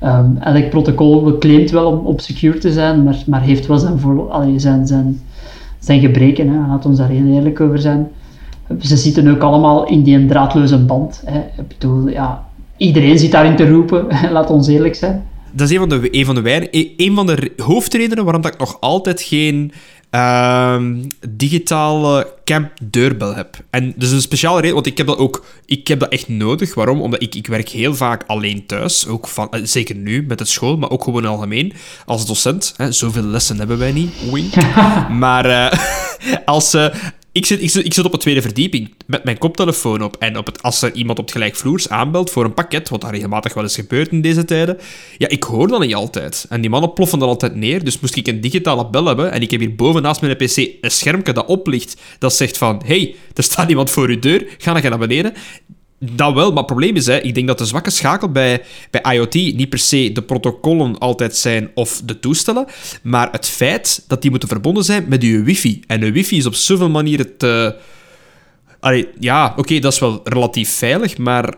Um, 0.03 0.37
elk 0.37 0.69
protocol 0.69 1.37
claimt 1.37 1.71
wel 1.71 1.91
om, 1.91 2.05
op 2.05 2.21
secure 2.21 2.57
te 2.57 2.71
zijn, 2.71 3.03
maar, 3.03 3.23
maar 3.25 3.41
heeft 3.41 3.67
wel 3.67 3.77
zijn, 3.77 3.99
voor, 3.99 4.29
allee, 4.31 4.59
zijn, 4.59 4.87
zijn, 4.87 5.21
zijn 5.79 5.99
gebreken. 5.99 6.49
Hè. 6.49 6.67
Laat 6.67 6.85
ons 6.85 6.97
daar 6.97 7.09
heel 7.09 7.33
eerlijk 7.33 7.61
over 7.61 7.79
zijn. 7.79 8.07
Ze 8.79 8.97
zitten 8.97 9.27
ook 9.27 9.41
allemaal 9.41 9.85
in 9.87 10.03
die 10.03 10.25
draadloze 10.25 10.77
band. 10.77 11.23
Hè. 11.25 11.39
Ik 11.39 11.67
bedoel, 11.67 12.07
ja, 12.07 12.44
iedereen 12.77 13.19
zit 13.19 13.31
daarin 13.31 13.55
te 13.55 13.69
roepen, 13.69 14.07
laat 14.31 14.49
ons 14.49 14.67
eerlijk 14.67 14.95
zijn. 14.95 15.27
Dat 15.51 15.69
is 15.69 15.73
een 15.73 15.89
van 15.89 15.89
de, 15.89 16.07
een 16.11 16.25
van 16.25 16.35
de, 16.35 16.41
weinig, 16.41 16.69
een 16.97 17.15
van 17.15 17.25
de 17.25 17.51
hoofdredenen 17.57 18.23
waarom 18.23 18.41
dat 18.41 18.53
ik 18.53 18.59
nog 18.59 18.77
altijd 18.79 19.21
geen 19.21 19.71
uh, 20.11 20.81
digitale 21.29 22.33
camp 22.43 22.71
deurbel 22.83 23.35
heb. 23.35 23.57
En 23.69 23.93
dat 23.95 24.03
is 24.03 24.11
een 24.11 24.21
speciale 24.21 24.59
reden, 24.59 24.73
want 24.73 24.87
ik 24.87 24.97
heb 24.97 25.07
dat 25.07 25.17
ook 25.17 25.43
ik 25.65 25.87
heb 25.87 25.99
dat 25.99 26.09
echt 26.09 26.27
nodig. 26.27 26.73
Waarom? 26.73 27.01
Omdat 27.01 27.21
ik, 27.21 27.35
ik 27.35 27.47
werk 27.47 27.69
heel 27.69 27.95
vaak 27.95 28.23
alleen 28.27 28.65
thuis. 28.65 29.07
Ook 29.07 29.27
van, 29.27 29.51
eh, 29.51 29.59
zeker 29.63 29.95
nu 29.95 30.23
met 30.27 30.39
het 30.39 30.49
school, 30.49 30.77
maar 30.77 30.89
ook 30.89 31.03
gewoon 31.03 31.25
algemeen. 31.25 31.73
Als 32.05 32.25
docent. 32.25 32.73
Hè, 32.77 32.91
zoveel 32.91 33.23
lessen 33.23 33.57
hebben 33.57 33.77
wij 33.77 33.91
niet. 33.91 34.31
Wink. 34.31 34.53
maar 35.23 35.45
uh, 35.45 35.71
als, 36.45 36.75
uh, 36.75 36.87
ik 37.35 37.45
zit, 37.45 37.61
ik, 37.61 37.69
zit, 37.69 37.85
ik 37.85 37.93
zit 37.93 38.05
op 38.05 38.11
de 38.11 38.17
tweede 38.17 38.41
verdieping 38.41 38.93
met 39.05 39.23
mijn 39.23 39.37
koptelefoon 39.37 40.03
op. 40.03 40.15
En 40.19 40.37
op 40.37 40.45
het, 40.45 40.61
als 40.61 40.81
er 40.81 40.93
iemand 40.93 41.19
op 41.19 41.25
het 41.25 41.33
gelijkvloers 41.33 41.89
aanbelt 41.89 42.29
voor 42.29 42.45
een 42.45 42.53
pakket, 42.53 42.89
wat 42.89 43.01
daar 43.01 43.11
regelmatig 43.11 43.53
wel 43.53 43.63
eens 43.63 43.75
gebeurt 43.75 44.11
in 44.11 44.21
deze 44.21 44.45
tijden, 44.45 44.77
ja, 45.17 45.27
ik 45.27 45.43
hoor 45.43 45.67
dat 45.67 45.79
niet 45.79 45.95
altijd. 45.95 46.45
En 46.49 46.61
die 46.61 46.69
mannen 46.69 46.93
ploffen 46.93 47.19
dan 47.19 47.27
altijd 47.27 47.55
neer. 47.55 47.83
Dus 47.83 47.99
moest 47.99 48.15
ik 48.15 48.27
een 48.27 48.41
digitale 48.41 48.89
bel 48.89 49.05
hebben. 49.05 49.31
En 49.31 49.41
ik 49.41 49.51
heb 49.51 49.59
hier 49.59 49.75
boven 49.75 50.01
naast 50.01 50.21
mijn 50.21 50.35
PC 50.35 50.57
een 50.81 50.91
schermpje 50.91 51.33
dat 51.33 51.45
oplicht. 51.45 52.01
Dat 52.19 52.35
zegt 52.35 52.57
van: 52.57 52.81
hey, 52.85 53.15
er 53.33 53.43
staat 53.43 53.69
iemand 53.69 53.89
voor 53.89 54.07
uw 54.07 54.19
deur. 54.19 54.45
Ga 54.57 54.73
dan 54.73 54.89
naar 54.89 54.99
beneden. 54.99 55.33
Dat 55.99 56.33
wel, 56.33 56.47
maar 56.47 56.57
het 56.57 56.65
probleem 56.65 56.95
is, 56.95 57.05
hè, 57.05 57.19
ik 57.19 57.35
denk 57.35 57.47
dat 57.47 57.57
de 57.57 57.65
zwakke 57.65 57.89
schakel 57.89 58.29
bij, 58.29 58.61
bij 58.91 59.15
IoT 59.15 59.33
niet 59.33 59.69
per 59.69 59.79
se 59.79 60.11
de 60.11 60.21
protocollen 60.21 60.97
altijd 60.97 61.35
zijn 61.35 61.71
of 61.73 62.01
de 62.05 62.19
toestellen, 62.19 62.65
maar 63.03 63.31
het 63.31 63.47
feit 63.47 64.03
dat 64.07 64.21
die 64.21 64.29
moeten 64.29 64.49
verbonden 64.49 64.83
zijn 64.83 65.05
met 65.07 65.23
uw 65.23 65.43
wifi. 65.43 65.81
En 65.87 66.01
uw 66.01 66.11
wifi 66.11 66.37
is 66.37 66.45
op 66.45 66.55
zoveel 66.55 66.89
manieren. 66.89 67.35
Allee, 68.79 69.07
ja, 69.19 69.53
oké, 69.57 69.79
dat 69.79 69.93
is 69.93 69.99
wel 69.99 70.21
relatief 70.23 70.69
veilig, 70.69 71.17
maar 71.17 71.53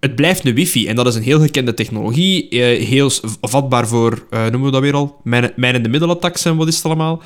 het 0.00 0.14
blijft 0.14 0.44
een 0.44 0.54
wifi. 0.54 0.86
En 0.86 0.96
dat 0.96 1.06
is 1.06 1.14
een 1.14 1.22
heel 1.22 1.40
gekende 1.40 1.74
technologie, 1.74 2.48
eh, 2.48 2.86
heel 2.86 3.10
vatbaar 3.40 3.88
voor, 3.88 4.26
uh, 4.30 4.40
noemen 4.40 4.64
we 4.64 4.70
dat 4.70 4.80
weer 4.80 4.94
al, 4.94 5.20
mijn, 5.22 5.52
mijn 5.56 5.74
in 5.74 5.82
de 5.82 5.88
middelattacks 5.88 6.44
en 6.44 6.56
wat 6.56 6.68
is 6.68 6.76
het 6.76 6.84
allemaal. 6.84 7.22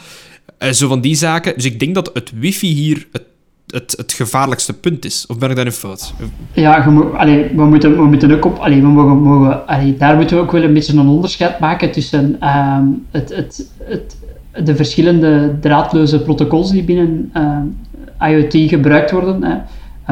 Uh, 0.58 0.70
zo 0.70 0.88
van 0.88 1.00
die 1.00 1.14
zaken. 1.14 1.54
Dus 1.54 1.64
ik 1.64 1.80
denk 1.80 1.94
dat 1.94 2.10
het 2.12 2.32
wifi 2.34 2.66
hier 2.66 3.08
het 3.12 3.22
het, 3.70 3.94
het 3.96 4.12
gevaarlijkste 4.12 4.72
punt 4.72 5.04
is? 5.04 5.26
Of 5.28 5.38
ben 5.38 5.50
ik 5.50 5.56
daar 5.56 5.66
een 5.66 5.72
fout? 5.72 6.14
Ja, 6.52 6.84
we, 6.84 7.64
moeten, 7.64 7.96
we 7.96 8.04
moeten 8.04 8.34
ook 8.34 8.44
op... 8.44 8.64
We 8.64 8.76
mogen, 8.76 9.22
mogen, 9.22 9.98
daar 9.98 10.16
moeten 10.16 10.36
we 10.36 10.42
ook 10.42 10.52
wel 10.52 10.62
een 10.62 10.72
beetje 10.72 10.96
een 10.96 11.08
onderscheid 11.08 11.58
maken 11.58 11.92
tussen 11.92 12.48
um, 12.48 13.06
het, 13.10 13.34
het, 13.36 13.70
het, 13.84 14.16
de 14.64 14.76
verschillende 14.76 15.56
draadloze 15.60 16.22
protocols 16.22 16.70
die 16.70 16.84
binnen 16.84 17.32
um, 17.36 17.76
IoT 18.20 18.68
gebruikt 18.70 19.10
worden. 19.10 19.42
Hè. 19.42 19.56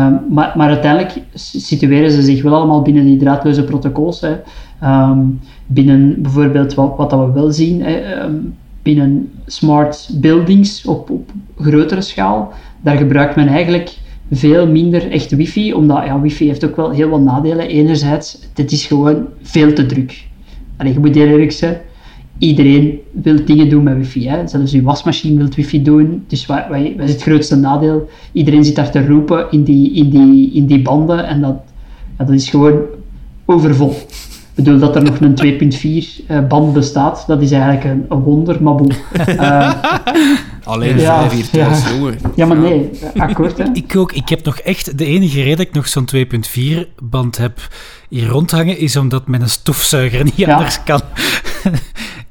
Um, 0.04 0.20
maar, 0.30 0.52
maar 0.56 0.68
uiteindelijk 0.68 1.12
situeren 1.34 2.11
ze 2.11 2.22
zich 2.22 2.42
wel 2.42 2.54
allemaal 2.54 2.82
binnen 2.82 3.04
die 3.04 3.18
draadloze 3.18 3.64
protocols. 3.64 4.20
Hè. 4.20 4.36
binnen 5.66 6.22
bijvoorbeeld 6.22 6.74
wat, 6.74 6.96
wat 6.96 7.11
dat 7.11 7.26
we 7.26 7.32
wel 7.32 7.52
zien, 7.52 7.82
hè, 7.82 8.00
binnen 8.82 9.32
smart 9.46 10.11
buildings 10.12 10.84
op, 10.84 11.11
op 11.11 11.30
grotere 11.59 12.00
schaal 12.00 12.52
daar 12.81 12.97
gebruikt 12.97 13.37
men 13.37 13.49
eigenlijk 13.49 13.97
veel 14.31 14.66
minder 14.66 15.11
echt 15.11 15.31
wifi, 15.31 15.74
omdat 15.74 16.05
ja, 16.05 16.20
wifi 16.20 16.47
heeft 16.47 16.64
ook 16.64 16.76
wel 16.76 16.91
heel 16.91 17.09
wat 17.09 17.20
nadelen. 17.20 17.68
Enerzijds, 17.68 18.39
het 18.55 18.72
is 18.72 18.87
gewoon 18.87 19.26
veel 19.43 19.72
te 19.72 19.87
druk. 19.87 20.26
Allee, 20.76 20.93
je 20.93 20.99
moet 20.99 21.16
eerlijk 21.16 21.53
zijn, 21.53 21.76
iedereen 22.39 22.99
wil 23.11 23.45
dingen 23.45 23.68
doen 23.68 23.83
met 23.83 23.97
wifi. 23.97 24.29
Hè. 24.29 24.47
Zelfs 24.47 24.72
je 24.72 24.83
wasmachine 24.83 25.37
wil 25.37 25.49
wifi 25.57 25.83
doen. 25.83 26.24
Dus 26.26 26.47
wat, 26.47 26.64
wat, 26.68 26.79
wat 26.97 27.09
is 27.09 27.12
het 27.12 27.22
grootste 27.22 27.57
nadeel? 27.57 28.09
Iedereen 28.33 28.64
zit 28.64 28.74
daar 28.74 28.91
te 28.91 29.07
roepen 29.07 29.47
in 29.51 29.62
die, 29.62 29.93
in 29.93 30.11
die, 30.11 30.53
in 30.53 30.66
die 30.66 30.83
banden 30.83 31.26
en 31.26 31.41
dat, 31.41 31.57
ja, 32.18 32.24
dat 32.24 32.35
is 32.35 32.51
gewoon 32.51 32.81
overvol. 33.45 33.91
Ik 33.91 34.64
bedoel 34.64 34.79
dat 34.79 34.97
er 34.97 35.03
nog 35.03 35.20
een 35.20 35.61
2.4 36.22 36.26
uh, 36.31 36.47
band 36.49 36.72
bestaat, 36.72 37.24
dat 37.26 37.43
is 37.43 37.51
eigenlijk 37.51 37.85
een, 37.85 38.05
een 38.09 38.22
wonder, 38.22 38.62
maar 38.62 38.74
bon. 38.74 38.91
Uh, 39.29 39.72
Alleen 40.68 40.98
ja, 40.98 41.30
5 41.30 41.52
ja. 41.52 41.78
jongen. 41.90 42.18
Ja, 42.34 42.46
maar 42.46 42.56
nee, 42.56 42.90
akkoord 43.16 43.58
hè. 43.58 43.64
Ik 43.72 43.96
ook, 43.96 44.12
ik 44.12 44.28
heb 44.28 44.44
nog 44.44 44.58
echt, 44.58 44.98
de 44.98 45.04
enige 45.04 45.42
reden 45.42 45.56
dat 45.56 45.66
ik 45.66 45.72
nog 45.72 45.88
zo'n 45.88 46.08
2.4 46.16 46.94
band 47.02 47.36
heb 47.36 47.68
hier 48.08 48.26
rondhangen, 48.26 48.78
is 48.78 48.96
omdat 48.96 49.26
mijn 49.26 49.48
stofzuiger 49.48 50.24
niet 50.30 50.36
ja. 50.36 50.54
anders 50.54 50.82
kan. 50.82 51.00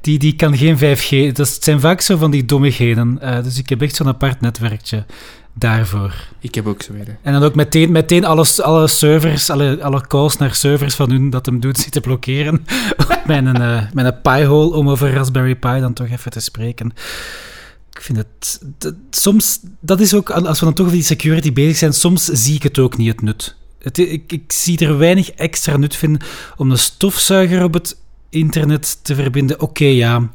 die, 0.01 0.19
die 0.19 0.35
kan 0.35 0.57
geen 0.57 0.77
5G, 0.77 1.31
dat 1.33 1.57
zijn 1.59 1.79
vaak 1.79 2.01
zo 2.01 2.17
van 2.17 2.31
die 2.31 2.45
dommigheden. 2.45 3.19
Uh, 3.23 3.43
dus 3.43 3.57
ik 3.57 3.69
heb 3.69 3.81
echt 3.81 3.95
zo'n 3.95 4.07
apart 4.07 4.41
netwerkje 4.41 5.05
daarvoor. 5.53 6.13
Ik 6.39 6.55
heb 6.55 6.67
ook 6.67 6.81
zo 6.81 6.93
weer. 6.93 7.17
En 7.21 7.33
dan 7.33 7.43
ook 7.43 7.55
meteen, 7.55 7.91
meteen 7.91 8.25
alle, 8.25 8.45
alle 8.63 8.87
servers, 8.87 9.49
alle, 9.49 9.77
alle 9.81 10.07
calls 10.07 10.37
naar 10.37 10.55
servers 10.55 10.95
van 10.95 11.11
hun 11.11 11.29
dat 11.29 11.45
hem 11.45 11.59
doet 11.59 11.77
zitten 11.85 12.01
blokkeren. 12.01 12.65
op 12.97 13.21
mijn, 13.25 13.61
uh, 13.61 13.81
mijn 13.93 14.21
Pi-hole 14.21 14.75
om 14.75 14.89
over 14.89 15.13
Raspberry 15.13 15.55
Pi 15.55 15.79
dan 15.79 15.93
toch 15.93 16.09
even 16.09 16.31
te 16.31 16.39
spreken. 16.39 16.93
Ik 17.97 18.03
vind 18.03 18.17
het... 18.17 18.61
Dat, 18.77 18.93
soms, 19.09 19.59
dat 19.79 19.99
is 19.99 20.13
ook, 20.13 20.29
als 20.29 20.59
we 20.59 20.65
dan 20.65 20.73
toch 20.73 20.85
over 20.85 20.97
die 20.97 21.05
security 21.05 21.53
bezig 21.53 21.77
zijn, 21.77 21.93
soms 21.93 22.25
zie 22.25 22.55
ik 22.55 22.63
het 22.63 22.79
ook 22.79 22.97
niet, 22.97 23.07
het 23.07 23.21
nut. 23.21 23.55
Het, 23.79 23.97
ik, 23.97 24.31
ik 24.31 24.51
zie 24.51 24.79
er 24.79 24.97
weinig 24.97 25.31
extra 25.31 25.77
nut 25.77 25.95
vinden 25.95 26.21
om 26.57 26.71
een 26.71 26.77
stofzuiger 26.77 27.63
op 27.63 27.73
het 27.73 27.97
internet 28.29 28.99
te 29.01 29.15
verbinden. 29.15 29.55
Oké, 29.55 29.63
okay, 29.63 29.95
ja, 29.95 30.29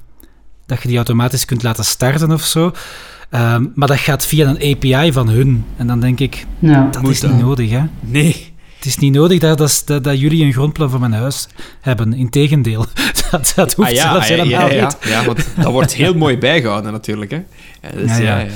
dat 0.67 0.83
je 0.83 0.89
die 0.89 0.97
automatisch 0.97 1.45
kunt 1.45 1.63
laten 1.63 1.85
starten 1.85 2.31
of 2.31 2.45
zo. 2.45 2.73
Um, 3.35 3.73
maar 3.75 3.89
dat 3.89 3.99
gaat 3.99 4.27
via 4.27 4.49
een 4.49 4.77
API 4.77 5.13
van 5.13 5.29
hun. 5.29 5.65
En 5.77 5.87
dan 5.87 6.01
denk 6.01 6.21
ik, 6.21 6.47
ja. 6.59 6.89
dat 6.91 7.09
is 7.09 7.23
niet 7.23 7.39
nodig, 7.41 7.71
hè? 7.71 7.83
Nee. 8.01 8.52
Het 8.83 8.91
is 8.91 8.99
niet 8.99 9.13
nodig 9.13 9.39
dat, 9.39 9.59
dat, 9.59 10.05
dat, 10.05 10.21
jullie 10.21 10.45
een 10.45 10.53
grondplan 10.53 10.91
voor 10.91 11.01
mijn 11.01 11.13
huis 11.13 11.49
hebben. 11.81 12.13
Integendeel, 12.13 12.87
dat, 13.31 13.53
dat 13.57 13.75
hoeft 13.75 13.89
ah, 13.89 13.95
ja, 13.95 14.03
zelfs 14.03 14.31
ah, 14.31 14.37
ja, 14.37 14.43
helemaal 14.43 14.69
ja, 14.69 14.75
ja, 14.75 14.85
niet. 14.85 14.97
ja, 15.11 15.25
want 15.25 15.47
dat 15.57 15.73
wordt 15.73 15.95
heel 15.95 16.15
mooi 16.15 16.39
bijgehouden 16.39 16.93
natuurlijk. 16.93 17.31
Hè. 17.31 17.37
Ja, 17.83 17.91
dus, 17.97 18.11
Ja, 18.11 18.17
ja, 18.17 18.39
ja. 18.39 18.45
ja. 18.45 18.51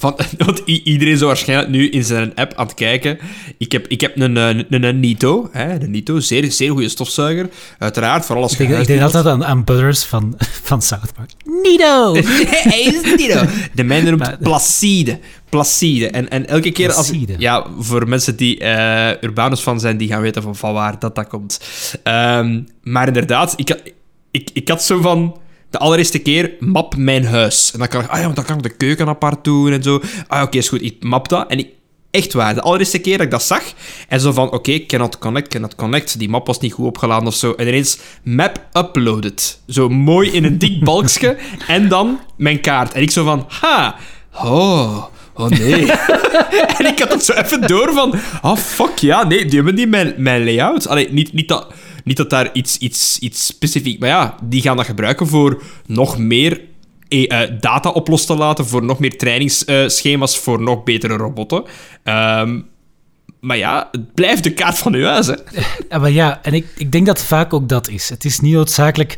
Van, 0.00 0.18
want 0.46 0.62
iedereen 0.66 1.14
is 1.14 1.20
waarschijnlijk 1.20 1.68
nu 1.70 1.88
in 1.88 2.04
zijn 2.04 2.34
app 2.34 2.52
aan 2.54 2.66
het 2.66 2.74
kijken. 2.74 3.18
Ik 3.58 3.72
heb, 3.72 3.86
ik 3.86 4.00
heb 4.00 4.20
een, 4.20 4.36
eh, 4.36 4.48
een, 4.48 4.82
een 4.82 5.00
Nito, 5.00 5.48
hè, 5.52 5.80
een 5.82 5.90
Nito, 5.90 6.20
zeer, 6.20 6.52
zeer 6.52 6.70
goede 6.70 6.88
stofzuiger. 6.88 7.48
Uiteraard, 7.78 8.24
vooral 8.24 8.42
als 8.42 8.52
Ik 8.52 8.68
je 8.68 8.76
ik 8.76 8.86
denk 8.86 9.00
altijd 9.00 9.26
aan, 9.26 9.44
aan 9.44 9.64
Butters 9.64 10.04
van, 10.04 10.34
van 10.68 10.82
South 10.82 11.14
Park. 11.14 11.30
Nido! 11.62 12.14
Hij 12.14 12.82
is 12.82 13.16
Nito. 13.16 13.44
De 13.72 13.82
mijne 13.84 14.16
Maar- 14.16 14.28
noemt 14.28 14.40
Placide. 14.42 15.18
Placide. 15.50 16.08
En, 16.10 16.30
en 16.30 16.46
elke 16.46 16.70
keer 16.70 16.92
als... 16.92 17.08
Placide. 17.08 17.34
Ja, 17.38 17.66
voor 17.78 18.08
mensen 18.08 18.36
die 18.36 18.58
eh 18.58 19.22
Urbanus 19.22 19.60
fan 19.60 19.80
zijn, 19.80 19.96
die 19.96 20.08
gaan 20.08 20.20
weten 20.20 20.42
van, 20.42 20.56
van 20.56 20.72
waar 20.72 20.98
dat, 20.98 21.14
dat 21.14 21.26
komt. 21.28 21.60
Ehm, 22.02 22.62
maar 22.82 23.06
inderdaad, 23.06 23.52
ik, 23.56 23.68
had- 23.68 23.82
ik, 24.30 24.50
ik 24.52 24.68
had 24.68 24.82
zo 24.84 25.00
van... 25.00 25.36
De 25.70 25.78
allereerste 25.78 26.18
keer, 26.18 26.52
map 26.60 26.96
mijn 26.96 27.24
huis. 27.26 27.70
En 27.72 27.78
dan 27.78 27.88
kan 27.88 28.00
ik, 28.02 28.08
ah 28.08 28.16
ja, 28.18 28.22
want 28.24 28.36
dan 28.36 28.44
kan 28.44 28.56
ik 28.56 28.62
de 28.62 28.76
keuken 28.76 29.08
apart 29.08 29.44
doen 29.44 29.72
en 29.72 29.82
zo. 29.82 30.00
Ah, 30.26 30.42
oké, 30.42 30.56
is 30.58 30.68
goed. 30.68 30.82
Ik 30.82 31.02
map 31.04 31.28
dat. 31.28 31.50
En 31.50 31.58
ik, 31.58 31.68
echt 32.10 32.32
waar, 32.32 32.54
de 32.54 32.60
allereerste 32.60 32.98
keer 32.98 33.16
dat 33.16 33.26
ik 33.26 33.30
dat 33.32 33.42
zag, 33.42 33.62
en 34.08 34.20
zo 34.20 34.32
van, 34.32 34.50
oké, 34.52 34.86
cannot 34.86 35.18
connect, 35.18 35.48
cannot 35.48 35.74
connect. 35.74 36.18
Die 36.18 36.28
map 36.28 36.46
was 36.46 36.58
niet 36.60 36.72
goed 36.72 36.86
opgeladen 36.86 37.26
of 37.26 37.34
zo. 37.34 37.52
En 37.52 37.66
ineens, 37.68 37.98
map 38.24 38.66
uploaded. 38.72 39.60
Zo 39.68 39.88
mooi 39.88 40.30
in 40.30 40.44
een 40.44 40.58
dik 40.58 40.84
balkje. 40.84 41.36
en 41.66 41.88
dan 41.88 42.18
mijn 42.36 42.60
kaart. 42.60 42.92
En 42.92 43.02
ik 43.02 43.10
zo 43.10 43.24
van, 43.24 43.44
ha, 43.48 43.96
oh... 44.34 45.04
Oh 45.40 45.48
nee. 45.48 45.90
en 46.78 46.86
ik 46.86 46.98
had 46.98 47.12
het 47.12 47.24
zo 47.24 47.32
even 47.32 47.66
door 47.66 47.92
van... 47.92 48.14
Oh, 48.42 48.56
fuck, 48.56 48.98
ja, 48.98 49.24
nee, 49.24 49.44
die 49.44 49.54
hebben 49.54 49.74
niet 49.74 49.88
mijn, 49.88 50.14
mijn 50.16 50.44
layout. 50.44 50.88
Allee, 50.88 51.12
niet, 51.12 51.32
niet, 51.32 51.48
dat, 51.48 51.72
niet 52.04 52.16
dat 52.16 52.30
daar 52.30 52.50
iets, 52.52 52.78
iets, 52.78 53.18
iets 53.18 53.46
specifiek... 53.46 54.00
Maar 54.00 54.08
ja, 54.08 54.34
die 54.42 54.62
gaan 54.62 54.76
dat 54.76 54.86
gebruiken 54.86 55.26
voor 55.26 55.62
nog 55.86 56.18
meer 56.18 56.60
eh, 57.08 57.42
eh, 57.42 57.50
data 57.60 57.90
op 57.90 58.08
los 58.08 58.26
te 58.26 58.36
laten, 58.36 58.66
voor 58.66 58.84
nog 58.84 58.98
meer 58.98 59.16
trainingsschema's, 59.18 60.38
voor 60.38 60.62
nog 60.62 60.82
betere 60.82 61.16
robotten. 61.16 61.64
Ehm, 62.04 62.60
maar 63.40 63.56
ja, 63.56 63.88
het 63.90 64.14
blijft 64.14 64.44
de 64.44 64.52
kaart 64.52 64.78
van 64.78 64.94
uw 64.94 65.04
huis, 65.04 65.26
hè. 65.26 65.34
Ja, 65.88 65.98
maar 65.98 66.10
ja, 66.10 66.38
en 66.42 66.54
ik, 66.54 66.66
ik 66.76 66.92
denk 66.92 67.06
dat 67.06 67.22
vaak 67.22 67.52
ook 67.52 67.68
dat 67.68 67.88
is. 67.88 68.08
Het 68.08 68.24
is 68.24 68.40
niet 68.40 68.52
noodzakelijk 68.52 69.16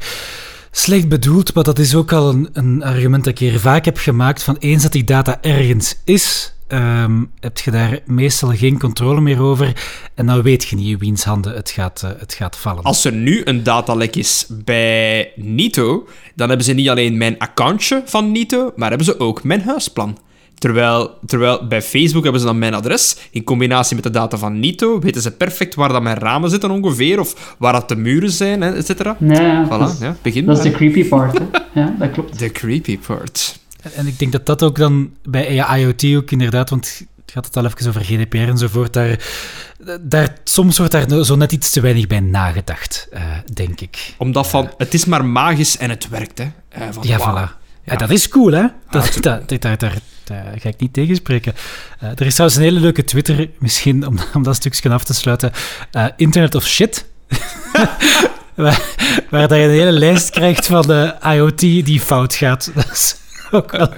slecht 0.75 1.09
bedoeld, 1.09 1.55
maar 1.55 1.65
dat 1.65 1.79
is 1.79 1.95
ook 1.95 2.13
al 2.13 2.29
een, 2.29 2.49
een 2.53 2.83
argument 2.83 3.25
dat 3.25 3.33
ik 3.33 3.39
hier 3.39 3.61
vaak 3.61 3.85
heb 3.85 3.99
gemaakt. 3.99 4.43
Van 4.43 4.57
eens 4.59 4.83
dat 4.83 4.93
die 4.93 5.05
data 5.05 5.39
ergens 5.41 5.97
is, 6.05 6.55
ehm, 6.67 7.25
heb 7.41 7.59
je 7.59 7.71
daar 7.71 8.01
meestal 8.07 8.57
geen 8.57 8.79
controle 8.79 9.21
meer 9.21 9.41
over. 9.41 9.73
En 10.15 10.27
dan 10.27 10.43
weet 10.43 10.65
je 10.65 10.77
niet 10.77 10.89
in 10.89 10.99
wiens 10.99 11.25
handen 11.25 11.55
het 11.55 11.71
gaat, 11.71 12.03
eh, 12.03 12.11
het 12.19 12.35
gaat 12.35 12.57
vallen. 12.57 12.83
Als 12.83 13.05
er 13.05 13.13
nu 13.13 13.41
een 13.45 13.63
datalek 13.63 14.17
is 14.17 14.47
bij 14.49 15.33
Nito, 15.37 16.09
dan 16.35 16.49
hebben 16.49 16.67
ze 16.67 16.73
niet 16.73 16.89
alleen 16.89 17.17
mijn 17.17 17.39
accountje 17.39 18.03
van 18.05 18.33
Nito, 18.33 18.73
maar 18.77 18.89
hebben 18.89 19.07
ze 19.07 19.21
ook 19.21 19.45
mijn 19.45 19.63
huisplan. 19.63 20.19
Terwijl, 20.63 21.19
terwijl 21.27 21.67
bij 21.67 21.83
Facebook 21.83 22.23
hebben 22.23 22.41
ze 22.41 22.47
dan 22.47 22.59
mijn 22.59 22.75
adres. 22.75 23.17
In 23.31 23.45
combinatie 23.45 23.95
met 23.95 24.05
de 24.05 24.11
data 24.11 24.37
van 24.39 24.61
Nito 24.61 25.01
weten 25.01 25.23
ze 25.23 25.31
perfect 25.31 25.75
waar 25.75 25.89
dat 25.89 26.03
mijn 26.03 26.19
ramen 26.19 26.51
zitten 26.51 26.71
ongeveer, 26.71 27.21
of 27.21 27.55
waar 27.59 27.73
dat 27.73 27.89
de 27.89 27.97
muren 27.97 28.31
zijn, 28.31 28.61
hè, 28.61 28.75
et 28.75 28.87
cetera. 28.87 29.17
Nee, 29.19 29.43
ja, 29.43 29.65
dat 29.65 29.91
Voilà, 29.91 29.93
is, 29.93 29.99
ja, 29.99 30.17
begin 30.23 30.45
dat 30.47 30.57
is 30.57 30.63
de 30.63 30.71
creepy 30.71 31.09
part. 31.09 31.39
Hè. 31.39 31.45
Ja, 31.81 31.95
dat 31.99 32.11
klopt. 32.11 32.39
De 32.39 32.51
creepy 32.51 32.99
part. 32.99 33.59
En 33.95 34.07
ik 34.07 34.19
denk 34.19 34.33
dat 34.33 34.47
dat 34.47 34.63
ook 34.63 34.77
dan 34.77 35.11
bij 35.23 35.65
IoT 35.79 36.05
ook 36.17 36.31
inderdaad, 36.31 36.71
want 36.71 36.97
je 36.99 37.33
had 37.33 37.45
het 37.47 37.57
al 37.57 37.65
even 37.65 37.89
over 37.89 38.05
GDPR 38.05 38.37
enzovoort, 38.37 38.93
daar, 38.93 39.19
daar, 40.01 40.37
soms 40.45 40.79
wordt 40.79 40.93
daar 40.93 41.25
zo 41.25 41.37
net 41.37 41.53
iets 41.53 41.71
te 41.71 41.81
weinig 41.81 42.07
bij 42.07 42.21
nagedacht, 42.21 43.09
eh, 43.11 43.23
denk 43.53 43.81
ik. 43.81 44.15
Omdat 44.19 44.49
van, 44.49 44.71
het 44.77 44.95
is 44.95 45.05
maar 45.05 45.25
magisch 45.25 45.77
en 45.77 45.91
het 45.91 46.09
werkt, 46.09 46.39
hè. 46.39 46.51
Eh, 46.69 46.83
van, 46.91 47.03
Ja, 47.07 47.19
voilà. 47.19 47.61
Ja, 47.85 47.97
dat 47.97 48.11
is 48.11 48.29
cool, 48.29 48.53
hè? 48.53 48.67
Dat, 48.91 49.03
tuurlijk. 49.03 49.23
dat, 49.23 49.49
dat, 49.49 49.63
daar, 49.63 49.79
daar, 49.79 49.99
daar 50.25 50.45
ga 50.59 50.69
ik 50.69 50.81
niet 50.81 50.93
tegenspreken. 50.93 51.55
Eh, 51.99 52.09
er 52.09 52.27
is 52.27 52.33
trouwens 52.35 52.61
een 52.61 52.67
hele 52.67 52.81
leuke 52.81 53.05
Twitter, 53.05 53.49
misschien 53.59 54.07
om, 54.07 54.19
om 54.35 54.43
dat 54.43 54.57
stukje 54.57 54.91
af 54.91 55.05
te 55.05 55.15
sluiten. 55.15 55.53
eh, 55.91 56.05
Internet 56.17 56.55
of 56.55 56.67
Shit. 56.67 57.05
waar, 58.55 58.81
waar 59.31 59.49
dat 59.49 59.59
je 59.59 59.65
een 59.65 59.71
hele 59.71 59.93
lijst 59.93 60.31
krijgt 60.31 60.67
van 60.67 60.83
de 60.87 61.15
IoT 61.35 61.61
die 61.61 62.01
fout 62.01 62.35
gaat. 62.35 62.71
Dat 62.75 62.91
is 62.93 63.17
ook 63.51 63.71
wel 63.71 63.89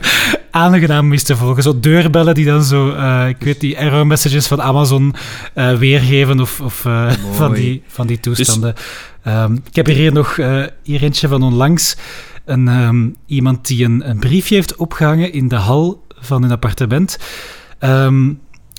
aangenaam 0.51 1.13
eens 1.13 1.23
te 1.23 1.37
volgen. 1.37 1.63
Zo 1.63 1.81
deurbellen 1.81 2.35
die 2.35 2.45
dan 2.45 2.65
zo, 2.65 2.91
eh, 2.93 3.29
ik 3.29 3.37
weet 3.39 3.61
die 3.61 3.77
error 3.77 4.07
messages 4.07 4.47
van 4.47 4.63
Amazon 4.63 5.15
eh, 5.55 5.77
weergeven 5.77 6.41
of, 6.41 6.61
of 6.61 6.85
eh, 6.85 7.11
van, 7.33 7.53
die, 7.53 7.83
van 7.87 8.07
die 8.07 8.21
toestanden. 8.21 8.75
Ehm, 9.23 9.55
ik 9.55 9.75
heb 9.77 9.87
hier 9.87 10.13
nog 10.13 10.39
eh, 10.39 10.63
hier 10.83 11.03
eentje 11.03 11.29
van 11.29 11.43
onlangs. 11.43 11.97
Een, 12.45 12.69
ehm, 12.69 13.09
iemand 13.27 13.67
die 13.67 13.85
een, 13.85 14.09
een 14.09 14.19
briefje 14.19 14.55
heeft 14.55 14.77
opgehangen 14.77 15.33
in 15.33 15.49
de 15.49 15.57
hal 15.57 16.04
van 16.25 16.43
een 16.43 16.51
appartement. 16.51 17.19
Ehm, 17.79 18.31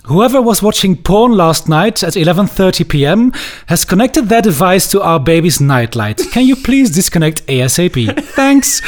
Whoever 0.08 0.44
was 0.44 0.60
watching 0.62 1.02
porn 1.02 1.34
last 1.36 1.68
night 1.68 2.04
at 2.04 2.16
11:30 2.16 2.86
p.m. 2.88 3.32
has 3.66 3.86
connected 3.86 4.28
their 4.30 4.42
device 4.42 4.88
to 4.90 5.00
our 5.00 5.20
baby's 5.24 5.60
nightlight. 5.60 6.30
Can 6.30 6.46
you 6.46 6.56
please 6.62 6.92
disconnect 6.92 7.42
ASAP? 7.50 7.96
Thanks. 8.36 8.82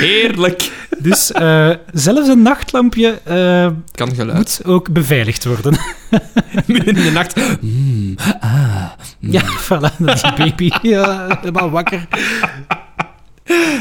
Heerlijk. 0.00 0.70
Dus 0.98 1.32
eh, 1.32 1.70
zelfs 1.92 2.28
een 2.28 2.42
nachtlampje 2.42 3.20
eh, 3.24 3.68
Kan 3.92 4.14
geluid. 4.14 4.60
moet 4.64 4.74
ook 4.74 4.92
beveiligd 4.92 5.44
worden. 5.44 5.78
Midden 6.66 6.96
in 6.96 7.02
de 7.02 7.10
nacht. 7.10 7.60
Mm, 7.60 8.14
ah. 8.40 8.84
ja, 9.18 9.42
voilà, 9.42 9.96
dat 9.98 10.14
is 10.14 10.22
baby 10.36 10.70
ja, 10.82 11.26
helemaal 11.40 11.70
wakker. 11.70 12.06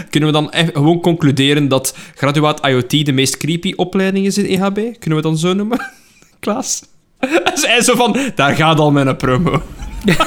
Kunnen 0.09 0.29
we 0.29 0.35
dan 0.35 0.51
echt 0.51 0.69
gewoon 0.73 1.01
concluderen 1.01 1.67
dat 1.67 1.97
graduaat 2.15 2.65
IoT 2.67 3.05
de 3.05 3.11
meest 3.11 3.37
creepy 3.37 3.73
opleiding 3.75 4.25
is 4.25 4.37
in 4.37 4.45
EHB? 4.61 4.99
Kunnen 4.99 5.19
we 5.19 5.25
dan 5.25 5.37
zo 5.37 5.53
noemen? 5.53 5.79
Klaas? 6.39 6.83
Zij 7.53 7.81
zo 7.81 7.95
van, 7.95 8.17
daar 8.35 8.55
gaat 8.55 8.79
al 8.79 8.91
mijn 8.91 9.17
promo. 9.17 9.61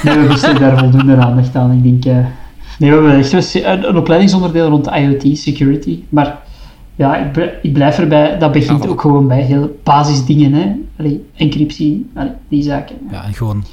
Nee, 0.03 0.19
we 0.19 0.27
besteden 0.29 0.61
daar 0.61 0.79
voldoende 0.79 1.17
aandacht 1.17 1.57
aan. 1.57 1.73
Ik 1.73 1.83
denk... 1.83 2.17
eh, 2.17 2.27
Nee, 2.79 2.91
we 2.91 2.97
hebben 2.97 3.19
echt 3.19 3.55
een, 3.55 3.89
een, 3.89 3.97
opleidingsonderdeel 3.97 4.69
rond 4.69 4.87
IoT, 4.87 5.39
security. 5.39 6.03
Maar 6.09 6.39
ja, 6.97 7.17
ik, 7.17 7.59
ik 7.63 7.73
blijf 7.73 7.99
erbij. 7.99 8.39
Dat 8.39 8.53
begint 8.53 8.85
Ja, 8.85 8.89
ook 8.91 9.01
gewoon 9.01 9.29
bij 9.29 9.43
heel 9.43 9.81
basisdingen. 9.83 10.53
Hè. 10.53 10.73
Allee, 10.99 11.25
encryptie, 11.37 12.11
allee, 12.15 12.33
die 12.49 12.63
zaken. 12.63 12.97
Ja, 13.11 13.25
en 13.25 13.35
gewoon 13.35 13.57
een 13.57 13.65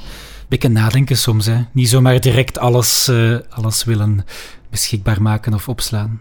beetje 0.48 0.68
nadenken 0.68 1.16
soms. 1.16 1.46
Hè. 1.46 1.56
Niet 1.72 1.88
zomaar 1.88 2.20
direct 2.20 2.58
alles, 2.58 3.08
eh, 3.08 3.36
alles 3.50 3.84
willen 3.84 4.24
beschikbaar 4.74 5.22
maken 5.22 5.54
of 5.54 5.68
opslaan. 5.68 6.20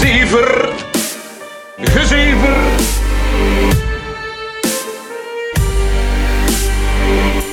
Zever, 0.00 0.72
gezever. 1.76 2.56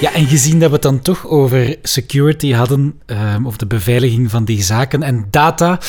Ja, 0.02 0.14
en 0.14 0.26
gezien 0.26 0.60
dat 0.60 0.70
we 0.70 0.74
het 0.74 0.84
dan 0.84 1.00
toch 1.00 1.28
over 1.28 1.78
security 1.82 2.52
hadden, 2.52 3.02
ehm, 3.06 3.46
of 3.46 3.58
de 3.58 3.66
beveiliging 3.66 4.30
van 4.30 4.46
die 4.46 4.64
zaken 4.64 5.04
en 5.04 5.28
data, 5.32 5.80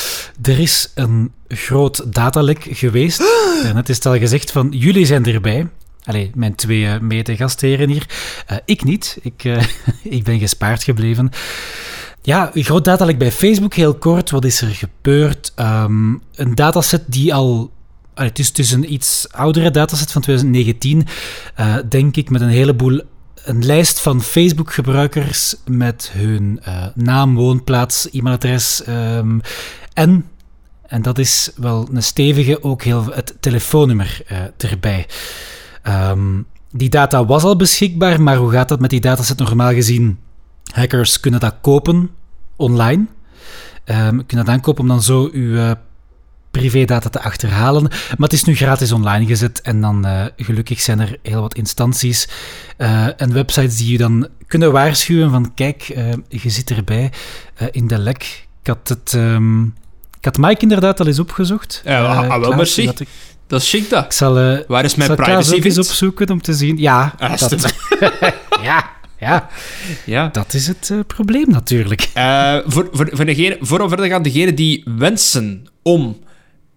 er 0.41 0.59
is 0.59 0.91
een 0.95 1.31
groot 1.47 2.13
datalek 2.13 2.67
geweest. 2.71 3.21
Is 3.85 3.95
het 3.95 4.05
al 4.05 4.17
gezegd 4.17 4.51
van, 4.51 4.67
jullie 4.71 5.05
zijn 5.05 5.25
erbij. 5.25 5.67
Allee, 6.03 6.31
mijn 6.35 6.55
twee 6.55 6.85
eh, 6.85 6.99
mede-gastheren 6.99 7.89
hier. 7.89 8.05
Eh, 8.45 8.57
ik 8.65 8.83
niet. 8.83 9.17
Ik, 9.21 9.43
eh, 9.43 9.63
ik 10.17 10.23
ben 10.23 10.39
gespaard 10.39 10.83
gebleven. 10.83 11.31
Ja, 12.29 12.51
groot 12.53 12.85
datalek 12.85 13.17
bij 13.17 13.31
Facebook, 13.31 13.73
heel 13.73 13.93
kort. 13.93 14.29
Wat 14.29 14.45
is 14.45 14.61
er 14.61 14.67
gebeurd? 14.67 15.51
Ehm, 15.55 16.11
een 16.35 16.55
dataset 16.55 17.03
die 17.07 17.33
al... 17.33 17.71
Het 18.13 18.39
is, 18.39 18.47
het 18.47 18.59
is 18.59 18.71
een 18.71 18.93
iets 18.93 19.27
oudere 19.31 19.71
dataset 19.71 20.11
van 20.11 20.21
2019, 20.21 21.07
eh, 21.55 21.75
denk 21.89 22.15
ik, 22.15 22.29
met 22.29 22.41
een 22.41 22.47
heleboel 22.47 23.01
een 23.43 23.65
lijst 23.65 23.99
van 23.99 24.21
Facebook-gebruikers 24.21 25.55
met 25.65 26.09
hun 26.13 26.59
eh, 26.63 26.85
naam, 26.95 27.35
woonplaats, 27.35 28.09
e-mailadres 28.11 28.83
ehm, 28.83 29.39
en, 29.93 30.25
en 30.87 31.01
dat 31.01 31.17
is 31.17 31.51
wel 31.55 31.87
een 31.93 32.03
stevige, 32.03 32.63
ook 32.63 32.83
heel 32.83 33.05
het 33.05 33.35
telefoonnummer 33.39 34.21
eh, 34.27 34.37
erbij. 34.57 35.07
Ehm, 35.81 36.41
die 36.71 36.89
data 36.89 37.25
was 37.25 37.43
al 37.43 37.55
beschikbaar, 37.55 38.21
maar 38.21 38.37
hoe 38.37 38.51
gaat 38.51 38.69
dat 38.69 38.79
met 38.79 38.89
die 38.89 39.01
dataset 39.01 39.37
normaal 39.37 39.73
gezien? 39.73 40.19
Hackers 40.73 41.19
kunnen 41.19 41.39
dat 41.39 41.55
kopen 41.61 42.09
online. 42.59 43.05
Ehm 43.85 44.17
kunnen 44.25 44.45
dat 44.45 44.55
aankopen 44.55 44.81
om 44.81 44.87
dan 44.87 45.01
zo 45.01 45.29
uw 45.31 45.57
eh, 45.57 45.71
privédata 46.51 47.09
te 47.09 47.21
achterhalen. 47.21 47.81
Maar 47.83 48.17
het 48.29 48.33
is 48.33 48.43
nu 48.43 48.55
gratis 48.55 48.91
online 48.91 49.25
gezet 49.25 49.61
en 49.61 49.81
dan 49.81 50.05
eh, 50.05 50.25
gelukkig 50.37 50.79
zijn 50.81 50.99
er 50.99 51.17
heel 51.23 51.41
wat 51.41 51.55
instanties 51.55 52.27
eh, 52.77 53.21
en 53.21 53.33
websites 53.33 53.77
die 53.77 53.91
je 53.91 53.97
dan 53.97 54.27
kunnen 54.47 54.71
waarschuwen 54.71 55.31
van 55.31 55.53
kijk, 55.53 55.81
je 56.29 56.49
zit 56.49 56.69
erbij 56.71 57.11
in 57.71 57.87
de 57.87 57.97
lek. 57.97 58.47
Ik 58.61 58.67
had 58.67 58.87
het... 58.87 59.13
ehm, 59.13 59.63
ik 60.19 60.25
had 60.25 60.37
Mike 60.37 60.61
inderdaad 60.61 60.99
al 60.99 61.07
eens 61.07 61.19
opgezocht. 61.19 61.81
Ja, 61.85 62.05
ah, 62.05 62.17
ah, 62.17 62.27
wel, 62.29 62.39
Klaas, 62.39 62.55
merci. 62.55 62.81
ik- 62.83 63.07
Dat 63.47 63.61
is 63.61 63.69
chic, 63.69 63.89
dat. 63.89 64.05
Ik 64.05 64.11
zal, 64.11 64.39
uh, 64.51 64.59
Waar 64.67 64.83
is 64.83 64.95
mijn 64.95 65.07
zal 65.07 65.15
privacy 65.15 65.53
eens 65.61 65.77
opzoeken 65.77 66.29
om 66.29 66.41
te 66.41 66.53
zien. 66.53 66.77
Ja, 66.77 67.13
ah, 67.17 67.37
dat, 67.37 67.73
ja, 68.61 68.89
ja. 69.19 69.49
ja. 70.05 70.27
Dat 70.27 70.53
is 70.53 70.67
het 70.67 70.89
uh, 70.91 70.99
probleem 71.07 71.49
natuurlijk. 71.49 72.09
Uh, 72.17 72.57
voor, 72.65 72.89
voor, 72.91 73.09
voor, 73.11 73.25
degene, 73.25 73.57
voor 73.61 73.87
verder 73.87 74.07
gaan, 74.07 74.21
degenen 74.21 74.55
die 74.55 74.83
wensen 74.97 75.67
om 75.81 76.17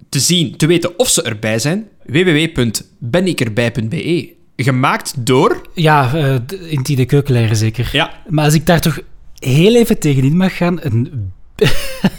te 0.09 0.21
zien, 0.21 0.57
te 0.57 0.67
weten 0.67 0.99
of 0.99 1.09
ze 1.09 1.23
erbij 1.23 1.59
zijn, 1.59 1.89
www.benikerbij.be. 2.05 4.33
Gemaakt 4.57 5.27
door... 5.27 5.69
Ja, 5.75 6.15
uh, 6.15 6.35
in 6.69 6.83
Tide 6.83 7.05
Keukenleier 7.05 7.57
zeker. 7.57 7.89
Ja. 7.93 8.13
Maar 8.29 8.45
als 8.45 8.55
ik 8.55 8.67
daar 8.67 8.81
toch 8.81 9.01
heel 9.39 9.75
even 9.75 9.99
tegenin 9.99 10.37
mag 10.37 10.57
gaan, 10.57 10.79
een, 10.83 11.33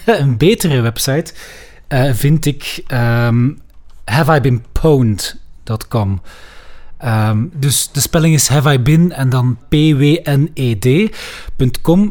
een 0.06 0.38
betere 0.38 0.82
website 0.82 1.34
uh, 1.90 2.14
vind 2.14 2.46
ik 2.46 2.84
um, 2.88 3.60
haveibeenpwned.com. 4.06 6.22
Um, 7.06 7.52
dus 7.56 7.90
de 7.92 8.00
spelling 8.00 8.34
is 8.34 8.48
have 8.48 8.74
I 8.74 8.80
been 8.80 9.12
en 9.12 9.30
dan 9.30 9.58
pwned.com. 9.70 11.12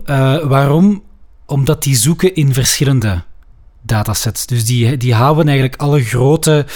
Uh, 0.06 0.44
waarom? 0.44 1.02
Omdat 1.46 1.82
die 1.82 1.96
zoeken 1.96 2.34
in 2.34 2.52
verschillende 2.52 3.22
datasets. 3.82 4.46
Dus 4.46 4.64
die, 4.64 4.96
die 4.96 5.14
houden 5.14 5.48
eigenlijk 5.48 5.80
alle 5.80 6.02
grote 6.02 6.66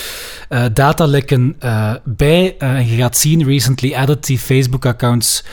uh, 0.49 0.65
datalekken 0.73 1.57
uh, 1.65 1.95
bij. 2.05 2.57
en 2.59 2.87
je 2.89 2.97
gaat 2.97 3.17
zien, 3.17 3.45
recently 3.45 3.95
added, 3.95 4.27
die 4.27 4.39
Facebook-accounts 4.39 5.45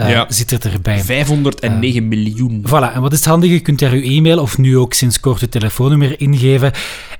uh, 0.00 0.10
ja. 0.10 0.26
zit 0.28 0.64
er 0.64 0.72
erbij. 0.72 1.00
509 1.00 2.02
uh, 2.02 2.08
miljoen. 2.08 2.64
Voilà, 2.66 2.94
en 2.94 3.00
wat 3.00 3.12
is 3.12 3.18
het 3.18 3.28
handige? 3.28 3.52
Je 3.52 3.60
kunt 3.60 3.78
daar 3.78 3.96
je 3.96 4.02
e-mail 4.02 4.40
of 4.40 4.58
nu 4.58 4.78
ook 4.78 4.94
sinds 4.94 5.20
kort 5.20 5.40
je 5.40 5.48
telefoonnummer 5.48 6.20
ingeven. 6.20 6.72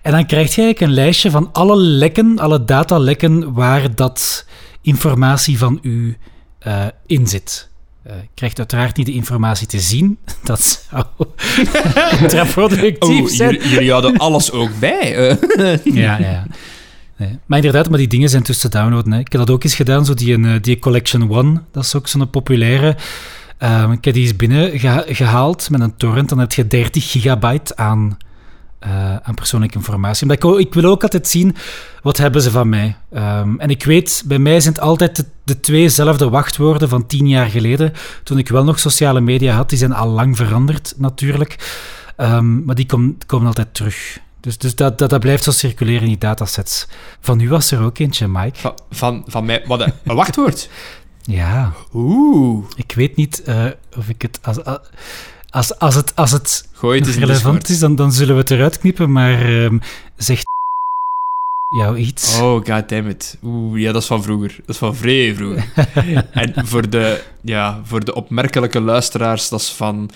En 0.02 0.12
dan 0.12 0.26
krijg 0.26 0.54
je 0.54 0.62
eigenlijk 0.62 0.80
een 0.80 1.02
lijstje 1.04 1.30
van 1.30 1.52
alle 1.52 1.76
lekken, 1.76 2.38
alle 2.38 2.64
datalekken 2.64 3.52
waar 3.52 3.94
dat 3.94 4.46
informatie 4.88 5.58
van 5.58 5.78
u 5.82 6.16
uh, 6.66 6.86
in 7.06 7.26
zit. 7.26 7.68
Uh, 8.06 8.12
krijgt 8.34 8.58
uiteraard 8.58 8.96
niet 8.96 9.06
de 9.06 9.12
informatie 9.12 9.66
te 9.66 9.80
zien. 9.80 10.18
Dat 10.44 10.86
zou 10.90 11.04
contraproductief 12.18 13.20
oh, 13.20 13.28
zijn. 13.28 13.54
Jullie, 13.54 13.68
jullie 13.68 13.92
hadden 13.92 14.16
alles 14.16 14.52
ook 14.52 14.70
bij. 14.78 15.12
ja, 15.84 16.18
ja. 16.18 16.46
Nee. 17.16 17.38
Maar 17.46 17.58
inderdaad, 17.58 17.88
maar 17.88 17.98
die 17.98 18.08
dingen 18.08 18.28
zijn 18.28 18.42
tussen 18.42 18.70
te 18.70 18.78
downloaden. 18.78 19.12
Hè. 19.12 19.18
Ik 19.18 19.32
heb 19.32 19.40
dat 19.40 19.50
ook 19.50 19.64
eens 19.64 19.74
gedaan, 19.74 20.04
zo 20.04 20.14
die, 20.14 20.60
die 20.60 20.78
Collection 20.78 21.30
One. 21.30 21.62
Dat 21.72 21.84
is 21.84 21.94
ook 21.94 22.08
zo'n 22.08 22.30
populaire. 22.30 22.96
Um, 23.62 23.92
ik 23.92 24.04
heb 24.04 24.14
die 24.14 24.22
eens 24.22 24.36
binnen 24.36 24.78
geha 24.78 25.04
gehaald 25.06 25.70
met 25.70 25.80
een 25.80 25.96
torrent. 25.96 26.28
Dan 26.28 26.38
heb 26.38 26.52
je 26.52 26.66
30 26.66 27.10
gigabyte 27.10 27.76
aan, 27.76 28.16
uh, 28.86 29.16
aan 29.16 29.34
persoonlijke 29.34 29.76
informatie. 29.76 30.22
Omdat 30.22 30.44
ik, 30.44 30.66
ik, 30.66 30.74
wil 30.74 30.90
ook 30.90 31.02
altijd 31.02 31.28
zien, 31.28 31.56
wat 32.02 32.16
hebben 32.16 32.42
ze 32.42 32.50
van 32.50 32.68
mij? 32.68 32.96
Um, 33.12 33.60
en 33.60 33.70
ik 33.70 33.84
weet, 33.84 34.22
bij 34.26 34.38
mij 34.38 34.60
zijn 34.60 34.74
het 34.74 34.82
altijd 34.82 35.16
de, 35.16 35.24
de 35.44 35.60
tweezelfde 35.60 36.28
wachtwoorden 36.28 36.88
van 36.88 37.06
tien 37.06 37.28
jaar 37.28 37.46
geleden. 37.46 37.92
Toen 38.22 38.38
ik 38.38 38.48
wel 38.48 38.64
nog 38.64 38.78
sociale 38.78 39.20
media 39.20 39.54
had. 39.54 39.68
Die 39.68 39.78
zijn 39.78 39.92
al 39.92 40.08
lang 40.08 40.36
veranderd, 40.36 40.94
natuurlijk. 40.96 41.56
Um, 42.16 42.64
maar 42.64 42.74
die 42.74 42.86
komen 42.86 43.18
kom 43.26 43.46
altijd 43.46 43.74
terug. 43.74 44.18
Dus, 44.40 44.58
dus 44.58 44.74
dat, 44.74 44.98
dat, 44.98 45.10
dat, 45.10 45.20
blijft 45.20 45.44
zo 45.44 45.50
circuleren 45.50 46.02
in 46.02 46.08
die 46.08 46.18
datasets. 46.18 46.88
Van 47.20 47.40
u 47.40 47.48
was 47.48 47.70
er 47.70 47.82
ook 47.82 47.98
eentje, 47.98 48.28
Mike. 48.28 48.58
Van, 48.58 48.74
van, 48.90 49.24
van 49.26 49.44
mij? 49.44 49.64
Wat, 49.66 49.80
een, 49.80 49.92
een 50.04 50.16
wachtwoord? 50.16 50.70
ja. 51.22 51.72
Oeh. 51.94 52.64
Ik 52.76 52.92
weet 52.92 53.16
niet 53.16 53.42
uh, 53.46 53.64
of 53.96 54.08
ik 54.08 54.22
het... 54.22 54.38
Als, 54.42 54.58
als, 55.50 55.78
als 55.78 55.94
het, 55.94 56.16
als 56.16 56.30
het, 56.30 56.68
Gooi 56.72 57.00
het 57.00 57.14
relevant 57.14 57.68
is, 57.68 57.78
dan, 57.78 57.96
dan 57.96 58.12
zullen 58.12 58.34
we 58.34 58.40
het 58.40 58.50
eruit 58.50 58.78
knippen, 58.78 59.12
maar 59.12 59.50
um, 59.50 59.80
zegt 60.16 60.46
jou 61.68 61.96
iets? 61.96 62.38
Oh, 62.38 62.64
goddammit. 62.64 63.38
Oeh, 63.42 63.80
ja, 63.80 63.92
dat 63.92 64.02
is 64.02 64.08
van 64.08 64.22
vroeger. 64.22 64.54
Dat 64.56 64.68
is 64.68 64.76
van 64.76 64.96
vrij 64.96 65.34
vroeger. 65.34 65.72
en 66.32 66.66
voor 66.66 66.90
de, 66.90 67.22
ja, 67.42 67.80
voor 67.84 68.04
de 68.04 68.14
opmerkelijke 68.14 68.80
luisteraars, 68.80 69.48
dat 69.48 69.60
is 69.60 69.68
van... 69.68 70.10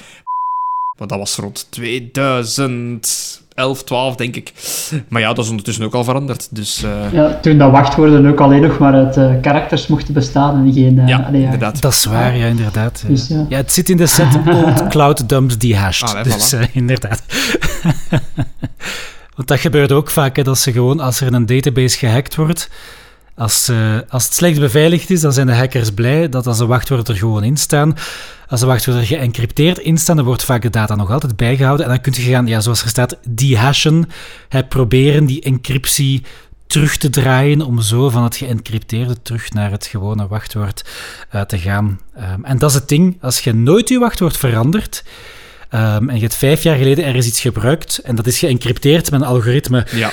Want 1.02 1.10
dat 1.10 1.18
was 1.18 1.36
rond 1.36 1.66
2000... 1.70 3.40
11, 3.54 3.84
12, 3.84 4.16
denk 4.16 4.36
ik. 4.36 4.52
Maar 5.08 5.20
ja, 5.20 5.32
dat 5.32 5.44
is 5.44 5.50
ondertussen 5.50 5.84
ook 5.84 5.94
al 5.94 6.04
veranderd. 6.04 6.48
Dus, 6.50 6.84
uh... 6.84 7.12
ja, 7.12 7.38
toen 7.42 7.58
dat 7.58 7.70
wachtwoorden 7.70 8.26
ook 8.26 8.40
alleen 8.40 8.62
nog 8.62 8.78
maar 8.78 8.92
uit 8.92 9.16
uh, 9.16 9.30
karakters 9.40 9.86
mochten 9.86 10.14
bestaan 10.14 10.66
en 10.66 10.72
geen... 10.72 10.98
Uh, 10.98 11.08
ja, 11.08 11.18
allee, 11.18 11.42
inderdaad. 11.42 11.80
Dat 11.80 11.92
is 11.92 12.04
waar, 12.04 12.36
ja, 12.36 12.46
inderdaad. 12.46 13.04
Dus, 13.06 13.28
ja. 13.28 13.46
ja. 13.48 13.56
het 13.56 13.72
zit 13.72 13.88
in 13.88 13.96
de 13.96 14.06
set 14.06 14.38
Old 14.46 14.86
Cloud 14.88 15.28
Dumps 15.28 15.58
Dehashed. 15.58 16.14
Ah, 16.14 16.24
dus 16.24 16.54
voilà. 16.54 16.72
inderdaad. 16.72 17.22
Want 19.36 19.48
dat 19.48 19.60
gebeurt 19.60 19.92
ook 19.92 20.10
vaak, 20.10 20.36
hè, 20.36 20.42
dat 20.42 20.58
ze 20.58 20.72
gewoon, 20.72 21.00
als 21.00 21.20
er 21.20 21.32
een 21.32 21.46
database 21.46 21.98
gehackt 21.98 22.34
wordt... 22.34 22.70
Als, 23.36 23.68
uh, 23.68 23.98
als 24.08 24.24
het 24.24 24.34
slecht 24.34 24.60
beveiligd 24.60 25.10
is, 25.10 25.20
dan 25.20 25.32
zijn 25.32 25.46
de 25.46 25.54
hackers 25.54 25.90
blij 25.90 26.28
dat 26.28 26.46
als 26.46 26.58
de 26.58 26.66
wachtwoorden 26.66 27.06
er 27.06 27.20
gewoon 27.20 27.44
in 27.44 27.56
staan. 27.56 27.96
Als 28.48 28.60
de 28.60 28.66
wachtwoorden 28.66 29.06
geëncrypteerd 29.06 29.78
in 29.78 29.98
staan, 29.98 30.16
dan 30.16 30.24
wordt 30.24 30.44
vaak 30.44 30.62
de 30.62 30.70
data 30.70 30.94
nog 30.94 31.10
altijd 31.10 31.36
bijgehouden. 31.36 31.86
En 31.86 31.92
dan 31.92 32.00
kun 32.00 32.12
je 32.16 32.30
gaan, 32.30 32.46
ja, 32.46 32.60
zoals 32.60 32.82
er 32.82 32.88
staat, 32.88 33.18
dehashen. 33.28 34.08
Hè, 34.48 34.64
proberen 34.64 35.26
die 35.26 35.42
encryptie 35.42 36.22
terug 36.66 36.96
te 36.96 37.10
draaien 37.10 37.60
om 37.60 37.80
zo 37.80 38.10
van 38.10 38.22
het 38.22 38.36
geëncrypteerde 38.36 39.22
terug 39.22 39.52
naar 39.52 39.70
het 39.70 39.86
gewone 39.86 40.26
wachtwoord 40.26 40.84
uh, 41.34 41.40
te 41.40 41.58
gaan. 41.58 42.00
Um, 42.18 42.44
en 42.44 42.58
dat 42.58 42.70
is 42.70 42.76
het 42.76 42.88
ding, 42.88 43.18
als 43.20 43.40
je 43.40 43.54
nooit 43.54 43.88
je 43.88 43.98
wachtwoord 43.98 44.36
verandert, 44.36 45.04
um, 45.70 46.08
en 46.08 46.14
je 46.14 46.20
hebt 46.20 46.34
vijf 46.34 46.62
jaar 46.62 46.76
geleden 46.76 47.04
ergens 47.04 47.26
iets 47.26 47.40
gebruikt, 47.40 47.98
en 47.98 48.14
dat 48.14 48.26
is 48.26 48.38
geëncrypteerd 48.38 49.10
met 49.10 49.20
een 49.20 49.26
algoritme 49.26 49.86
ja. 49.90 50.12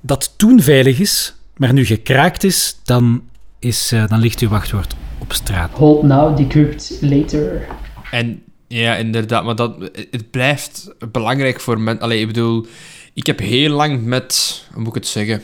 dat 0.00 0.32
toen 0.36 0.62
veilig 0.62 0.98
is, 0.98 1.34
maar 1.60 1.72
nu 1.72 1.84
gekraakt 1.84 2.44
is, 2.44 2.76
dan, 2.84 3.22
is, 3.58 3.92
uh, 3.92 4.08
dan 4.08 4.18
ligt 4.18 4.40
uw 4.40 4.48
wachtwoord 4.48 4.94
op 5.18 5.32
straat. 5.32 5.70
Hold 5.72 6.02
now, 6.02 6.36
decrypt 6.36 6.98
later. 7.00 7.66
En 8.10 8.42
ja, 8.68 8.96
inderdaad, 8.96 9.44
maar 9.44 9.54
dat, 9.54 9.76
het 10.10 10.30
blijft 10.30 10.94
belangrijk 11.12 11.60
voor 11.60 11.80
mensen. 11.80 12.02
Allee, 12.02 12.20
ik 12.20 12.26
bedoel, 12.26 12.66
ik 13.14 13.26
heb 13.26 13.38
heel 13.38 13.74
lang 13.74 14.04
met, 14.04 14.64
hoe 14.72 14.78
moet 14.78 14.88
ik 14.88 14.94
het 14.94 15.06
zeggen? 15.06 15.42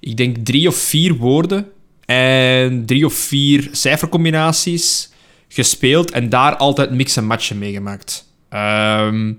Ik 0.00 0.16
denk 0.16 0.36
drie 0.36 0.68
of 0.68 0.76
vier 0.76 1.14
woorden 1.14 1.66
en 2.04 2.86
drie 2.86 3.06
of 3.06 3.14
vier 3.14 3.68
cijfercombinaties 3.72 5.10
gespeeld 5.48 6.10
en 6.10 6.28
daar 6.28 6.56
altijd 6.56 6.90
mix 6.90 7.16
en 7.16 7.26
matchen 7.26 7.58
meegemaakt. 7.58 8.28
Um, 8.50 9.38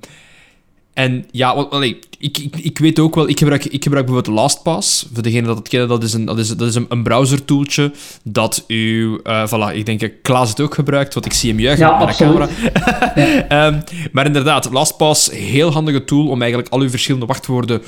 en 0.96 1.26
ja, 1.32 1.56
want, 1.56 1.70
allee, 1.70 2.00
ik, 2.18 2.38
ik, 2.38 2.56
ik 2.56 2.78
weet 2.78 3.00
ook 3.00 3.16
wel, 3.16 3.30
ik 3.30 3.40
gebruik, 3.40 3.66
ik 3.66 3.84
gebruik 3.84 4.06
bijvoorbeeld 4.06 4.36
LastPass. 4.36 5.08
Voor 5.14 5.24
degene 5.24 5.48
dat 5.48 5.58
het 5.58 5.68
kennen, 5.68 5.90
dat 5.90 6.04
is 6.04 6.14
een, 6.14 6.26
dat 6.26 6.38
is, 6.38 6.48
dat 6.48 6.68
is 6.68 6.76
een, 6.76 6.86
een 6.90 7.04
browser-tooltje 7.04 7.92
dat 8.24 8.64
u... 8.68 9.20
Uh, 9.24 9.48
voilà, 9.48 9.76
ik 9.76 9.86
denk 9.86 10.00
dat 10.00 10.12
Klaas 10.22 10.50
het 10.50 10.62
ook 10.62 10.74
gebruikt, 10.74 11.14
want 11.14 11.26
ik 11.26 11.34
zie 11.34 11.50
hem 11.50 11.60
juichen 11.60 11.88
ja, 11.88 11.98
met 11.98 12.08
de 12.08 12.24
camera. 12.24 12.48
um, 13.68 13.84
maar 14.14 14.26
inderdaad, 14.26 14.72
LastPass, 14.72 15.32
heel 15.32 15.72
handige 15.72 16.04
tool 16.04 16.28
om 16.28 16.42
eigenlijk 16.42 16.74
al 16.74 16.80
uw 16.80 16.90
verschillende 16.90 17.26
wachtwoorden 17.26 17.82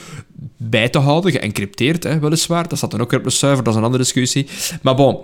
bij 0.58 0.90
te 0.90 1.00
houden. 1.00 1.32
Geëncrypteerd, 1.32 2.04
hè, 2.04 2.20
weliswaar. 2.20 2.68
Dat 2.68 2.78
staat 2.78 2.92
dan 2.92 3.02
ook 3.02 3.12
weer 3.12 3.20
op 3.20 3.26
de 3.26 3.32
server, 3.32 3.64
dat 3.64 3.74
is 3.74 3.80
een 3.80 3.86
andere 3.86 4.04
discussie. 4.04 4.48
Maar 4.82 4.96
bon, 4.96 5.18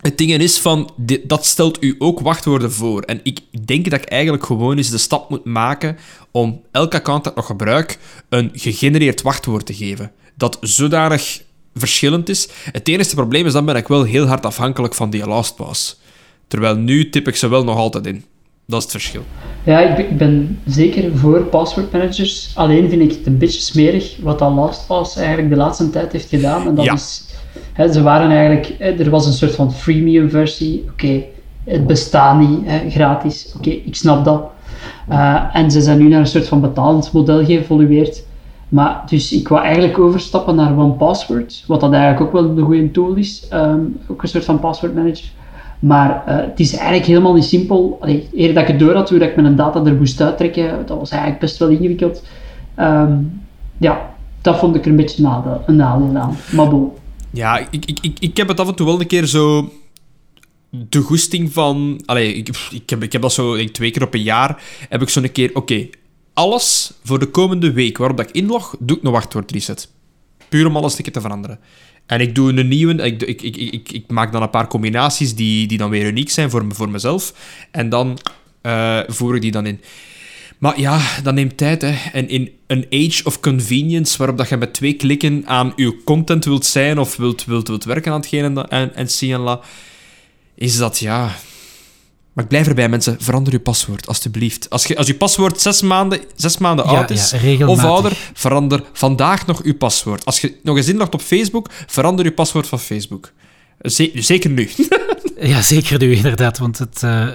het 0.00 0.18
ding 0.18 0.32
is 0.32 0.58
van, 0.58 0.90
dat 1.22 1.46
stelt 1.46 1.82
u 1.82 1.94
ook 1.98 2.20
wachtwoorden 2.20 2.72
voor. 2.72 3.02
En 3.02 3.20
ik 3.22 3.40
denk 3.66 3.90
dat 3.90 4.02
ik 4.02 4.08
eigenlijk 4.08 4.44
gewoon 4.44 4.76
eens 4.76 4.90
de 4.90 4.98
stap 4.98 5.30
moet 5.30 5.44
maken 5.44 5.96
om 6.30 6.60
elk 6.70 6.94
account 6.94 7.24
dat 7.24 7.32
ik 7.32 7.38
nog 7.38 7.46
gebruik 7.46 7.98
een 8.28 8.50
gegenereerd 8.52 9.22
wachtwoord 9.22 9.66
te 9.66 9.74
geven. 9.74 10.12
Dat 10.34 10.58
zodanig 10.60 11.42
verschillend 11.74 12.28
is. 12.28 12.48
Het 12.72 12.88
enige 12.88 13.14
probleem 13.14 13.46
is, 13.46 13.52
dan 13.52 13.64
ben 13.64 13.76
ik 13.76 13.88
wel 13.88 14.02
heel 14.02 14.26
hard 14.26 14.46
afhankelijk 14.46 14.94
van 14.94 15.10
die 15.10 15.26
LastPass. 15.26 16.00
Terwijl 16.48 16.76
nu 16.76 17.10
tip 17.10 17.28
ik 17.28 17.36
ze 17.36 17.48
wel 17.48 17.64
nog 17.64 17.76
altijd 17.76 18.06
in. 18.06 18.24
Dat 18.66 18.78
is 18.78 18.84
het 18.84 18.92
verschil. 18.92 19.24
Ja, 19.64 19.80
ik 19.80 20.18
ben 20.18 20.60
zeker 20.66 21.18
voor 21.18 21.40
password 21.40 21.92
managers. 21.92 22.50
Alleen 22.54 22.88
vind 22.88 23.02
ik 23.02 23.10
het 23.10 23.26
een 23.26 23.38
beetje 23.38 23.60
smerig 23.60 24.16
wat 24.20 24.38
dat 24.38 24.52
LastPass 24.52 25.16
eigenlijk 25.16 25.50
de 25.50 25.56
laatste 25.56 25.90
tijd 25.90 26.12
heeft 26.12 26.28
gedaan. 26.28 26.66
En 26.66 26.74
dat 26.74 26.84
ja. 26.84 26.92
is 26.92 27.24
Ze 27.92 28.02
waren 28.02 28.30
eigenlijk, 28.30 28.76
er 28.78 29.10
was 29.10 29.26
een 29.26 29.32
soort 29.32 29.54
van 29.54 29.72
freemium 29.72 30.30
versie. 30.30 30.84
Oké, 30.92 31.22
het 31.64 31.86
bestaat 31.86 32.38
niet, 32.38 32.60
gratis. 32.88 33.54
Oké, 33.56 33.70
ik 33.70 33.94
snap 33.94 34.24
dat. 34.24 34.50
Uh, 35.10 35.44
en 35.52 35.70
ze 35.70 35.80
zijn 35.80 35.98
nu 35.98 36.08
naar 36.08 36.20
een 36.20 36.26
soort 36.26 36.48
van 36.48 36.60
betalingsmodel 36.60 37.44
geëvolueerd. 37.44 38.24
Maar 38.68 39.02
dus 39.06 39.32
ik 39.32 39.48
wou 39.48 39.62
eigenlijk 39.62 39.98
overstappen 39.98 40.54
naar 40.54 40.78
OnePassword, 40.78 41.64
wat 41.66 41.80
dat 41.80 41.92
eigenlijk 41.92 42.22
ook 42.22 42.32
wel 42.32 42.44
een 42.44 42.64
goede 42.64 42.90
tool 42.90 43.14
is. 43.14 43.48
Um, 43.52 43.98
ook 44.08 44.22
een 44.22 44.28
soort 44.28 44.44
van 44.44 44.58
password 44.58 44.94
manager. 44.94 45.30
Maar 45.78 46.24
uh, 46.28 46.36
het 46.36 46.60
is 46.60 46.76
eigenlijk 46.76 47.06
helemaal 47.06 47.34
niet 47.34 47.44
simpel. 47.44 47.98
Allee, 48.00 48.28
eerder 48.34 48.54
dat 48.54 48.62
ik 48.62 48.68
het 48.68 48.78
door 48.78 48.94
had, 48.94 49.10
hoe 49.10 49.18
dat 49.18 49.28
ik 49.28 49.36
mijn 49.36 49.56
data 49.56 49.84
er 49.84 49.94
moest 49.94 50.20
uittrekken, 50.20 50.86
dat 50.86 50.98
was 50.98 51.10
eigenlijk 51.10 51.40
best 51.40 51.58
wel 51.58 51.68
ingewikkeld. 51.68 52.22
Um, 52.78 53.40
ja, 53.78 54.10
dat 54.40 54.56
vond 54.56 54.76
ik 54.76 54.84
er 54.84 54.90
een 54.90 54.96
beetje 54.96 55.24
een 55.66 55.76
nadeel 55.76 56.16
aan. 56.16 56.36
Maar. 56.52 56.68
Ja, 57.30 57.58
ik, 57.70 57.84
ik, 57.84 57.98
ik, 58.00 58.16
ik 58.18 58.36
heb 58.36 58.48
het 58.48 58.60
af 58.60 58.68
en 58.68 58.74
toe 58.74 58.86
wel 58.86 59.00
een 59.00 59.06
keer 59.06 59.26
zo... 59.26 59.72
De 60.70 61.00
goesting 61.00 61.52
van... 61.52 62.02
Allee, 62.04 62.34
ik, 62.34 62.48
ik, 62.70 62.90
heb, 62.90 63.02
ik 63.02 63.12
heb 63.12 63.22
dat 63.22 63.32
zo 63.32 63.56
denk, 63.56 63.70
twee 63.70 63.90
keer 63.90 64.02
op 64.02 64.14
een 64.14 64.22
jaar. 64.22 64.62
Heb 64.88 65.02
ik 65.02 65.08
zo 65.08 65.22
een 65.22 65.32
keer... 65.32 65.50
Oké, 65.54 65.88
alles 66.34 66.92
voor 67.04 67.18
de 67.18 67.26
komende 67.26 67.72
week 67.72 67.98
waarop 67.98 68.16
dat 68.16 68.28
ik 68.28 68.34
inlog, 68.34 68.76
doe 68.78 68.96
ik 68.96 69.04
een 69.04 69.10
wachtwoord 69.10 69.50
reset. 69.50 69.90
Puur 70.48 70.66
om 70.66 70.76
alles 70.76 70.94
te 70.94 71.20
veranderen. 71.20 71.58
En 72.06 72.20
ik 72.20 72.34
doe 72.34 72.52
een 72.52 72.68
nieuwe, 72.68 72.94
ik, 72.94 73.22
ik, 73.22 73.42
ik, 73.42 73.56
ik, 73.56 73.92
ik 73.92 74.10
maak 74.10 74.32
dan 74.32 74.42
een 74.42 74.50
paar 74.50 74.66
combinaties 74.66 75.34
die, 75.34 75.66
die 75.66 75.78
dan 75.78 75.90
weer 75.90 76.06
uniek 76.06 76.30
zijn 76.30 76.50
voor, 76.50 76.64
voor 76.68 76.90
mezelf. 76.90 77.34
En 77.70 77.88
dan 77.88 78.18
uh, 78.62 79.00
voer 79.06 79.34
ik 79.34 79.40
die 79.40 79.50
dan 79.50 79.66
in. 79.66 79.80
Maar 80.60 80.80
ja, 80.80 81.00
dat 81.22 81.34
neemt 81.34 81.56
tijd. 81.56 81.82
Hè. 81.82 81.94
En 82.12 82.28
in 82.28 82.52
een 82.66 82.86
age 82.90 83.24
of 83.24 83.40
convenience, 83.40 84.18
waarop 84.18 84.36
dat 84.38 84.48
je 84.48 84.56
met 84.56 84.72
twee 84.72 84.92
klikken 84.92 85.42
aan 85.46 85.72
je 85.76 86.02
content 86.04 86.44
wilt 86.44 86.66
zijn 86.66 86.98
of 86.98 87.16
wilt, 87.16 87.44
wilt, 87.44 87.68
wilt 87.68 87.84
werken 87.84 88.12
aan 88.12 88.20
hetgeen 88.20 88.44
en, 88.44 88.68
en, 88.68 88.94
en 88.94 89.38
la, 89.38 89.60
is 90.54 90.76
dat 90.76 90.98
ja. 90.98 91.34
Maar 92.32 92.44
ik 92.44 92.50
blijf 92.50 92.66
erbij, 92.66 92.88
mensen. 92.88 93.16
Verander 93.20 93.52
je 93.52 93.60
paswoord, 93.60 94.06
alstublieft. 94.06 94.70
Als 94.70 94.86
je, 94.86 94.96
als 94.96 95.06
je 95.06 95.14
paswoord 95.14 95.60
zes 95.60 95.82
maanden, 95.82 96.20
zes 96.36 96.58
maanden 96.58 96.84
oud 96.84 97.10
is, 97.10 97.34
of 97.66 97.78
ouder, 97.78 98.16
verander 98.34 98.82
vandaag 98.92 99.46
nog 99.46 99.64
je 99.64 99.74
paswoord. 99.74 100.24
Als 100.24 100.40
je 100.40 100.56
nog 100.62 100.76
eens 100.76 100.88
inlogt 100.88 101.14
op 101.14 101.20
Facebook, 101.20 101.70
verander 101.86 102.24
je 102.24 102.32
paswoord 102.32 102.66
van 102.66 102.80
Facebook. 102.80 103.32
zeker 104.14 104.50
nu. 104.50 104.70
ja, 105.40 105.62
zeker 105.62 105.98
nu, 105.98 106.14
inderdaad. 106.14 106.58
Want 106.58 106.78
het... 106.78 107.02
Uh 107.04 107.28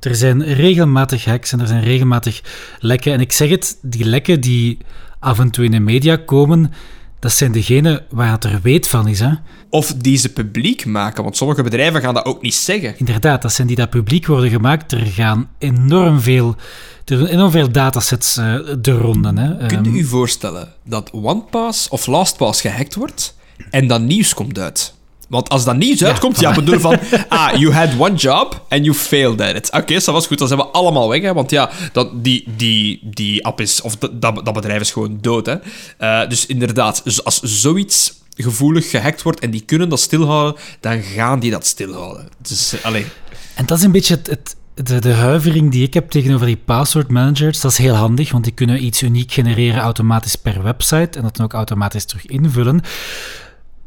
er 0.00 0.14
zijn 0.14 0.44
regelmatig 0.44 1.24
hacks 1.24 1.52
en 1.52 1.60
er 1.60 1.66
zijn 1.66 1.82
regelmatig 1.82 2.42
lekken. 2.78 3.12
En 3.12 3.20
ik 3.20 3.32
zeg 3.32 3.50
het, 3.50 3.78
die 3.82 4.04
lekken 4.04 4.40
die 4.40 4.78
af 5.18 5.38
en 5.38 5.50
toe 5.50 5.64
in 5.64 5.70
de 5.70 5.80
media 5.80 6.16
komen, 6.16 6.72
dat 7.18 7.32
zijn 7.32 7.52
degenen 7.52 8.04
waar 8.10 8.30
het 8.30 8.44
er 8.44 8.60
weet 8.62 8.88
van 8.88 9.08
is. 9.08 9.20
Hè? 9.20 9.30
Of 9.70 9.94
die 9.94 10.16
ze 10.16 10.32
publiek 10.32 10.86
maken, 10.86 11.22
want 11.22 11.36
sommige 11.36 11.62
bedrijven 11.62 12.00
gaan 12.00 12.14
dat 12.14 12.24
ook 12.24 12.42
niet 12.42 12.54
zeggen. 12.54 12.98
Inderdaad, 12.98 13.42
dat 13.42 13.52
zijn 13.52 13.66
die 13.66 13.76
dat 13.76 13.90
publiek 13.90 14.26
worden 14.26 14.50
gemaakt. 14.50 14.92
Er 14.92 15.06
gaan 15.06 15.48
enorm 15.58 16.20
veel, 16.20 16.56
er 17.04 17.26
enorm 17.26 17.50
veel 17.50 17.70
datasets 17.70 18.36
uh, 18.36 18.58
de 18.80 18.92
ronden. 18.92 19.38
Hè? 19.38 19.66
Kunt 19.66 19.86
u 19.86 19.90
um, 19.90 19.96
u 19.96 20.04
voorstellen 20.04 20.72
dat 20.84 21.10
OnePass 21.10 21.88
of 21.88 22.06
LastPass 22.06 22.60
gehackt 22.60 22.94
wordt 22.94 23.36
en 23.70 23.86
dan 23.86 24.06
nieuws 24.06 24.34
komt 24.34 24.58
uit? 24.58 24.96
Want 25.28 25.48
als 25.48 25.64
dat 25.64 25.76
nieuws 25.76 26.04
uitkomt, 26.04 26.40
ja, 26.40 26.48
ja 26.48 26.54
bedoel 26.54 26.80
van... 26.80 26.98
Ah, 27.28 27.56
you 27.56 27.72
had 27.72 27.88
one 27.98 28.14
job 28.14 28.64
and 28.68 28.84
you 28.84 28.96
failed 28.96 29.40
at 29.40 29.54
it. 29.54 29.66
Oké, 29.66 29.76
okay, 29.76 29.96
dat 29.96 30.06
was 30.06 30.26
goed. 30.26 30.38
Dan 30.38 30.48
zijn 30.48 30.60
we 30.60 30.66
allemaal 30.66 31.08
weg, 31.08 31.22
hè. 31.22 31.32
Want 31.32 31.50
ja, 31.50 31.70
dat, 31.92 32.24
die, 32.24 32.44
die, 32.56 33.00
die 33.02 33.44
app 33.44 33.60
is... 33.60 33.80
Of 33.80 33.96
dat, 33.96 34.20
dat 34.20 34.52
bedrijf 34.52 34.80
is 34.80 34.90
gewoon 34.90 35.18
dood, 35.20 35.46
hè. 35.46 35.54
Uh, 36.00 36.28
dus 36.28 36.46
inderdaad, 36.46 37.02
als 37.24 37.40
zoiets 37.40 38.12
gevoelig 38.36 38.90
gehackt 38.90 39.22
wordt 39.22 39.40
en 39.40 39.50
die 39.50 39.60
kunnen 39.60 39.88
dat 39.88 40.00
stilhouden, 40.00 40.60
dan 40.80 41.02
gaan 41.02 41.40
die 41.40 41.50
dat 41.50 41.66
stilhouden. 41.66 42.28
Dus, 42.42 42.74
uh, 42.74 42.84
alleen. 42.84 43.06
En 43.54 43.66
dat 43.66 43.78
is 43.78 43.84
een 43.84 43.92
beetje 43.92 44.14
het, 44.14 44.26
het 44.26 44.56
de, 44.74 45.00
de, 45.00 45.12
huivering 45.12 45.70
die 45.72 45.82
ik 45.82 45.94
heb 45.94 46.10
tegenover 46.10 46.46
die 46.46 46.60
password 46.64 47.08
managers, 47.08 47.60
dat 47.60 47.70
is 47.70 47.78
heel 47.78 47.94
handig, 47.94 48.32
want 48.32 48.44
die 48.44 48.52
kunnen 48.52 48.84
iets 48.84 49.02
uniek 49.02 49.32
genereren 49.32 49.80
automatisch 49.80 50.36
per 50.36 50.62
website 50.62 51.18
en 51.18 51.22
dat 51.22 51.36
dan 51.36 51.44
ook 51.44 51.52
automatisch 51.52 52.04
terug 52.04 52.26
invullen. 52.26 52.80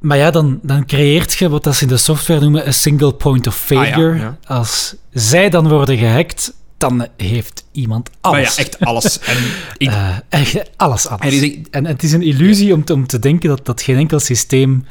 Maar 0.02 0.18
ja, 0.18 0.32
dan, 0.32 0.60
dan 0.62 0.86
creëert 0.86 1.34
je 1.34 1.50
wat 1.50 1.76
ze 1.76 1.82
in 1.82 1.88
de 1.88 1.98
software 1.98 2.40
noemen 2.40 2.68
een 2.68 2.74
single 2.74 3.14
point 3.14 3.48
of 3.48 3.56
failure. 3.56 4.14
Ah, 4.14 4.20
ja, 4.20 4.38
Als 4.46 4.96
zij 5.12 5.50
dan 5.50 5.70
worden 5.70 5.98
gehackt, 5.98 6.54
dan 6.78 7.08
heeft 7.18 7.64
iemand 7.72 8.10
alles. 8.22 8.38
Maar 8.38 8.50
ja, 8.50 8.56
echt 8.56 8.80
alles. 8.80 9.20
En 9.26 9.38
ik... 9.78 9.90
uh, 9.90 10.18
echt 10.30 10.72
alles, 10.76 11.08
alles. 11.08 11.42
En, 11.42 11.66
en, 11.72 11.86
het 11.86 12.04
is 12.04 12.12
een 12.12 12.22
illusie 12.22 12.74
om, 12.74 12.84
te, 12.84 12.94
om 12.94 13.08
te 13.08 13.20
denken 13.20 13.50
dat, 13.50 13.66
dat 13.66 13.82
geen 13.82 13.98
enkel 13.98 14.20
systeem... 14.20 14.86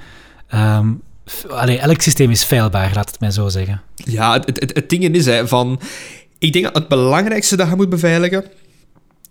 Um, 0.55 1.03
allee, 1.49 1.79
elk 1.79 2.01
systeem 2.01 2.31
is 2.31 2.45
feilbaar, 2.45 2.91
laat 2.95 3.11
het 3.11 3.21
mij 3.21 3.31
zo 3.31 3.49
zeggen. 3.49 3.83
Ja, 3.95 4.33
het, 4.33 4.61
het, 4.61 4.75
het 4.75 4.91
ding 4.91 5.15
is 5.15 5.27
hè, 5.27 5.49
van... 5.49 5.81
Ik 6.39 6.53
denk 6.53 6.65
dat 6.65 6.75
het 6.75 6.89
belangrijkste 6.89 7.57
dat 7.57 7.69
je 7.69 7.77
moet 7.77 7.89
beveiligen, 7.89 8.45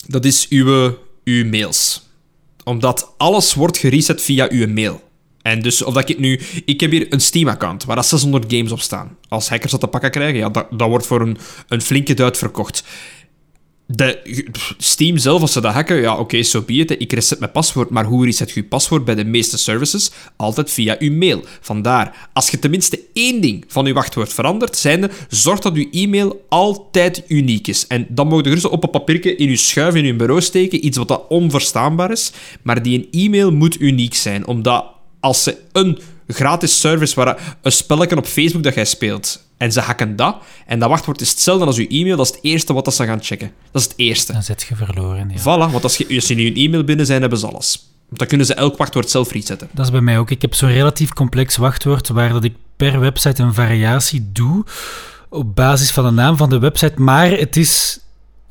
dat 0.08 0.26
is 0.26 0.48
uw, 0.50 0.98
uw 1.24 1.46
mails. 1.46 2.08
Omdat 2.64 3.14
alles 3.18 3.54
wordt 3.54 3.78
gereset 3.78 4.22
via 4.22 4.48
uw 4.50 4.68
mail. 4.68 5.09
En 5.50 5.62
dus, 5.62 5.84
of 5.84 5.94
dat 5.94 6.10
ik 6.10 6.20
nu... 6.20 6.40
Ik 6.66 6.80
heb 6.80 6.92
hier 6.92 7.06
een 7.10 7.22
Steam-account 7.22 7.86
waar 7.86 8.04
600 8.04 8.54
games 8.54 8.72
op 8.72 8.80
staan. 8.80 9.18
Als 9.28 9.50
hackers 9.50 9.72
dat 9.72 9.80
te 9.80 9.88
pakken 9.88 10.12
krijgen, 10.12 10.40
ja, 10.40 10.50
dat, 10.50 10.68
dat 10.72 10.90
wordt 10.90 11.06
voor 11.06 11.22
een, 11.22 11.38
een 11.68 11.82
flinke 11.82 12.14
duit 12.14 12.38
verkocht. 12.38 12.84
De, 13.86 14.20
Steam 14.78 15.18
zelf, 15.18 15.42
als 15.42 15.52
ze 15.52 15.62
dat 15.62 15.74
hacken, 15.74 16.02
ja, 16.02 16.12
oké, 16.12 16.22
okay, 16.22 16.44
so. 16.44 16.64
Ik 16.66 17.14
reset 17.14 17.40
mijn 17.40 17.52
paswoord, 17.52 17.90
maar 17.90 18.06
hoe 18.06 18.26
reset 18.26 18.52
je 18.52 18.60
je 18.60 18.66
paswoord 18.66 19.06
bij 19.06 19.16
de 19.16 19.26
meeste 19.26 19.58
services? 19.58 20.12
Altijd 20.36 20.72
via 20.72 20.96
uw 21.00 21.14
mail. 21.14 21.44
Vandaar, 21.62 22.30
als 22.34 22.50
je 22.50 22.60
tenminste 22.60 23.00
één 23.14 23.42
ding 23.42 23.66
van 23.68 23.86
uw 23.86 23.94
wachtwoord 23.94 24.34
verandert, 24.34 24.78
zijnde, 24.78 25.10
zorg 25.30 25.60
dat 25.60 25.76
uw 25.76 25.90
e-mail 25.92 26.46
altijd 26.50 27.24
uniek 27.28 27.68
is. 27.68 27.88
En 27.88 28.08
dan 28.10 28.28
mogen 28.28 28.44
je 28.44 28.50
gerust 28.50 28.70
op 28.70 28.84
een 28.84 28.90
papiertje 28.90 29.36
in 29.36 29.50
uw 29.50 29.56
schuif 29.56 29.96
in 29.96 30.06
uw 30.06 30.16
bureau 30.16 30.42
steken, 30.42 30.86
iets 30.86 30.98
wat 30.98 31.08
dat 31.08 31.26
onverstaanbaar 31.30 32.12
is, 32.12 32.32
maar 32.62 32.84
die 32.84 32.98
een 32.98 33.26
e-mail 33.26 33.52
moet 33.52 33.82
uniek 33.82 34.16
zijn, 34.16 34.48
omdat 34.48 34.98
als 35.20 35.44
ze 35.44 35.58
een 35.72 36.00
gratis 36.28 36.80
service 36.80 37.16
waar 37.16 37.58
een 37.62 37.72
spelletje 37.72 38.18
op 38.18 38.26
Facebook 38.26 38.64
dat 38.64 38.74
jij 38.74 38.86
speelt 38.86 39.44
en 39.58 39.72
ze 39.72 39.80
hacken 39.80 40.16
dat 40.16 40.38
en 40.66 40.80
dat 40.80 40.90
wachtwoord 40.90 41.22
is 41.22 41.30
hetzelfde 41.30 41.66
als 41.66 41.76
je 41.76 41.88
e-mail, 41.88 42.18
dat 42.18 42.26
is 42.26 42.36
het 42.36 42.44
eerste 42.44 42.74
wat 42.74 42.94
ze 42.94 43.06
gaan 43.06 43.24
checken. 43.24 43.52
Dat 43.72 43.82
is 43.82 43.88
het 43.88 43.98
eerste. 43.98 44.34
Dan 44.34 44.44
zit 44.44 44.66
je 44.70 44.76
verloren. 44.76 45.32
Ja. 45.34 45.40
Voilà, 45.40 45.72
want 45.72 45.84
als 45.84 45.98
je, 45.98 46.16
als 46.16 46.28
je 46.28 46.36
nu 46.36 46.48
een 46.48 46.56
e-mail 46.56 46.84
binnen 46.84 47.06
zijn, 47.06 47.22
hebben 47.22 47.40
ze 47.40 47.48
alles. 47.48 47.88
Dan 48.10 48.28
kunnen 48.28 48.46
ze 48.46 48.54
elk 48.54 48.78
wachtwoord 48.78 49.10
zelf 49.10 49.32
resetten. 49.32 49.70
Dat 49.72 49.86
is 49.86 49.92
bij 49.92 50.02
mij 50.02 50.20
ook. 50.20 50.30
Ik 50.30 50.42
heb 50.42 50.54
zo'n 50.54 50.72
relatief 50.72 51.14
complex 51.14 51.58
wachtwoord 51.58 52.08
waar 52.08 52.30
dat 52.30 52.44
ik 52.44 52.54
per 52.76 53.00
website 53.00 53.44
een 53.44 53.54
variatie 53.54 54.30
doe 54.32 54.66
op 55.30 55.56
basis 55.56 55.92
van 55.92 56.04
de 56.04 56.12
naam 56.12 56.38
van 56.38 56.50
de 56.50 56.60
website, 56.60 57.02
maar 57.02 57.30
het 57.30 57.56
is 57.58 58.00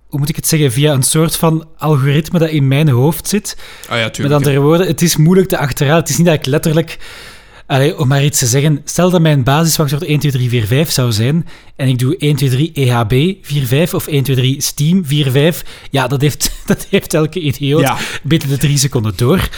hoe 0.08 0.18
moet 0.18 0.28
ik 0.28 0.36
het 0.36 0.46
zeggen, 0.46 0.72
via 0.72 0.92
een 0.92 1.02
soort 1.02 1.36
van 1.36 1.68
algoritme 1.76 2.38
dat 2.38 2.48
in 2.48 2.68
mijn 2.68 2.88
hoofd 2.88 3.28
zit. 3.28 3.56
Ah 3.88 3.98
ja, 3.98 4.10
tuurlijk. 4.10 4.18
Met 4.18 4.32
andere 4.32 4.66
woorden, 4.66 4.86
het 4.86 5.02
is 5.02 5.16
moeilijk 5.16 5.48
te 5.48 5.58
achterhalen. 5.58 6.00
Het 6.00 6.10
is 6.10 6.16
niet 6.16 6.26
dat 6.26 6.34
ik 6.34 6.46
letterlijk, 6.46 6.98
allee, 7.66 7.98
om 7.98 8.08
maar 8.08 8.24
iets 8.24 8.38
te 8.38 8.46
zeggen, 8.46 8.80
stel 8.84 9.10
dat 9.10 9.20
mijn 9.20 9.42
basiswachtwoord 9.42 10.02
12345 10.02 10.94
zou 10.94 11.12
zijn 11.12 11.46
en 11.76 11.88
ik 11.88 11.98
doe 11.98 12.16
123 12.18 12.84
EHB 12.84 13.36
45 13.42 13.94
of 13.94 14.04
123 14.04 14.62
Steam 14.64 15.04
45, 15.06 15.64
ja, 15.90 16.06
dat 16.06 16.20
heeft, 16.20 16.52
dat 16.66 16.86
heeft 16.90 17.14
elke 17.14 17.40
idioot 17.40 17.80
ja. 17.80 17.96
binnen 18.22 18.48
de 18.48 18.56
drie 18.56 18.78
seconden 18.78 19.12
door. 19.16 19.48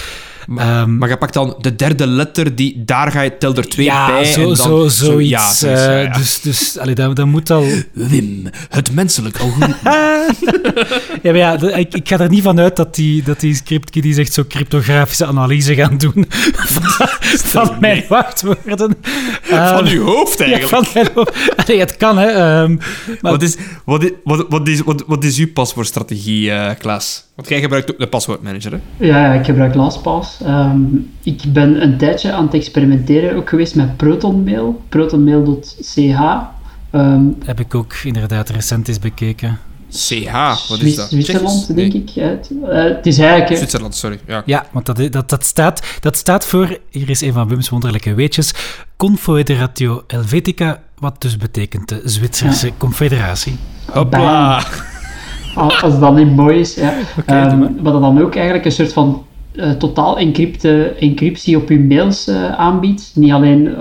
Maar, 0.47 0.83
um, 0.83 0.99
maar 0.99 1.09
je 1.09 1.17
pakt 1.17 1.35
dan 1.35 1.57
de 1.61 1.77
derde 1.77 2.07
letter, 2.07 2.55
die, 2.55 2.85
daar 2.85 3.11
ga 3.11 3.21
je 3.21 3.39
tel 3.39 3.55
er 3.55 3.69
twee 3.69 3.87
ja, 3.87 4.07
bij. 4.07 4.25
Zo, 4.25 4.41
en 4.41 4.47
dan, 4.47 4.57
zo, 4.57 4.89
zoiets. 4.89 5.59
Zo, 5.59 5.69
ja, 5.69 5.99
uh, 5.99 6.05
ja, 6.05 6.19
dus 6.19 6.41
dus 6.41 6.79
allee, 6.79 6.95
dat, 6.95 7.17
dat 7.17 7.27
moet 7.27 7.51
al... 7.51 7.65
Wim, 7.93 8.51
het 8.69 8.93
menselijk 8.93 9.39
algoritme. 9.39 9.91
ja, 11.23 11.31
maar 11.31 11.37
ja, 11.37 11.57
de, 11.57 11.73
ik, 11.73 11.95
ik, 11.95 12.09
ga 12.09 12.19
er 12.19 12.29
niet 12.29 12.43
van 12.43 12.61
uit 12.61 12.77
dat 12.77 12.95
die, 12.95 13.23
dat 13.23 13.41
die 13.41 13.55
scriptkiddies 13.55 14.17
echt 14.17 14.33
zo 14.33 14.45
cryptografische 14.49 15.27
analyse 15.27 15.75
gaan 15.75 15.99
doen 15.99 16.27
van, 16.75 17.09
van 17.27 17.77
mijn 17.81 18.05
wachtwoorden. 18.09 18.97
van 19.43 19.87
uw 19.87 20.05
hoofd, 20.05 20.41
eigenlijk. 20.41 20.85
van 20.85 20.87
mijn 20.95 21.09
hoofd. 21.15 21.57
Allee, 21.57 21.79
het 21.79 21.97
kan, 21.97 22.19
hè. 22.19 22.61
Um, 22.63 22.79
maar... 23.21 23.33
wat, 23.33 23.43
is, 23.43 23.57
wat, 23.85 24.03
is, 24.03 24.11
wat, 24.25 24.47
wat, 24.49 24.69
is, 24.69 24.81
wat, 24.81 25.05
wat 25.07 25.25
is 25.25 25.39
uw 25.39 25.53
paswoordstrategie, 25.53 26.51
uh, 26.51 26.71
Klaas? 26.79 27.29
Want 27.35 27.49
jij 27.49 27.61
gebruikt 27.61 27.91
ook 27.91 27.99
de 27.99 28.07
paswoordmanager, 28.07 28.73
hè? 28.73 29.07
Ja, 29.07 29.33
ik 29.33 29.45
gebruik 29.45 29.75
LastPass. 29.75 30.30
Um, 30.47 31.11
ik 31.23 31.43
ben 31.53 31.83
een 31.83 31.97
tijdje 31.97 32.33
aan 32.33 32.45
het 32.45 32.55
experimenteren 32.55 33.37
ook 33.37 33.49
geweest 33.49 33.75
met 33.75 33.97
ProtonMail. 33.97 34.83
Protonmail.ch. 34.89 36.21
Um, 36.93 37.37
Heb 37.45 37.61
ik 37.61 37.75
ook 37.75 37.95
inderdaad 37.95 38.49
recent 38.49 38.89
eens 38.89 38.99
bekeken. 38.99 39.59
CH, 39.91 40.69
wat 40.69 40.81
is 40.81 40.97
dat? 40.97 41.09
Zwitserland, 41.09 41.75
denk 41.75 41.93
ik. 41.93 42.17
Uh, 42.17 42.27
het 42.73 43.07
is 43.07 43.19
eigenlijk... 43.19 43.57
Zwitserland, 43.57 43.95
sorry. 43.95 44.21
Ja, 44.27 44.43
ja 44.47 44.67
want 44.73 44.87
dat, 44.87 45.13
dat, 45.13 45.29
dat, 45.29 45.45
staat, 45.45 45.83
dat 46.01 46.17
staat 46.17 46.47
voor, 46.47 46.79
hier 46.91 47.11
is 47.11 47.21
een 47.21 47.33
van 47.33 47.49
Wim's 47.49 47.69
wonderlijke 47.69 48.15
weetjes, 48.15 48.55
Confederatio 48.97 50.05
Helvetica, 50.07 50.83
wat 50.99 51.21
dus 51.21 51.37
betekent 51.37 51.89
de 51.89 52.01
Zwitserse 52.05 52.67
ja. 52.67 52.73
Confederatie. 52.79 53.57
Hopla! 53.93 54.63
als 55.55 56.01
dat 56.01 56.15
niet 56.15 56.37
mooi 56.37 56.59
is. 56.59 56.75
Ja. 56.75 56.95
Okay, 57.21 57.53
um, 57.53 57.63
ehm, 57.63 57.83
wat 57.83 58.01
dan 58.01 58.23
ook 58.23 58.35
eigenlijk 58.35 58.65
een 58.65 58.73
soort 58.73 58.93
van 58.93 59.25
uh, 59.53 59.71
totaal 59.71 60.19
encrypte, 60.19 60.95
encryptie 60.99 61.57
op 61.57 61.69
je 61.69 61.79
mails 61.79 62.29
uh, 62.29 62.53
aanbiedt. 62.53 63.11
Niet 63.15 63.33
alleen, 63.33 63.77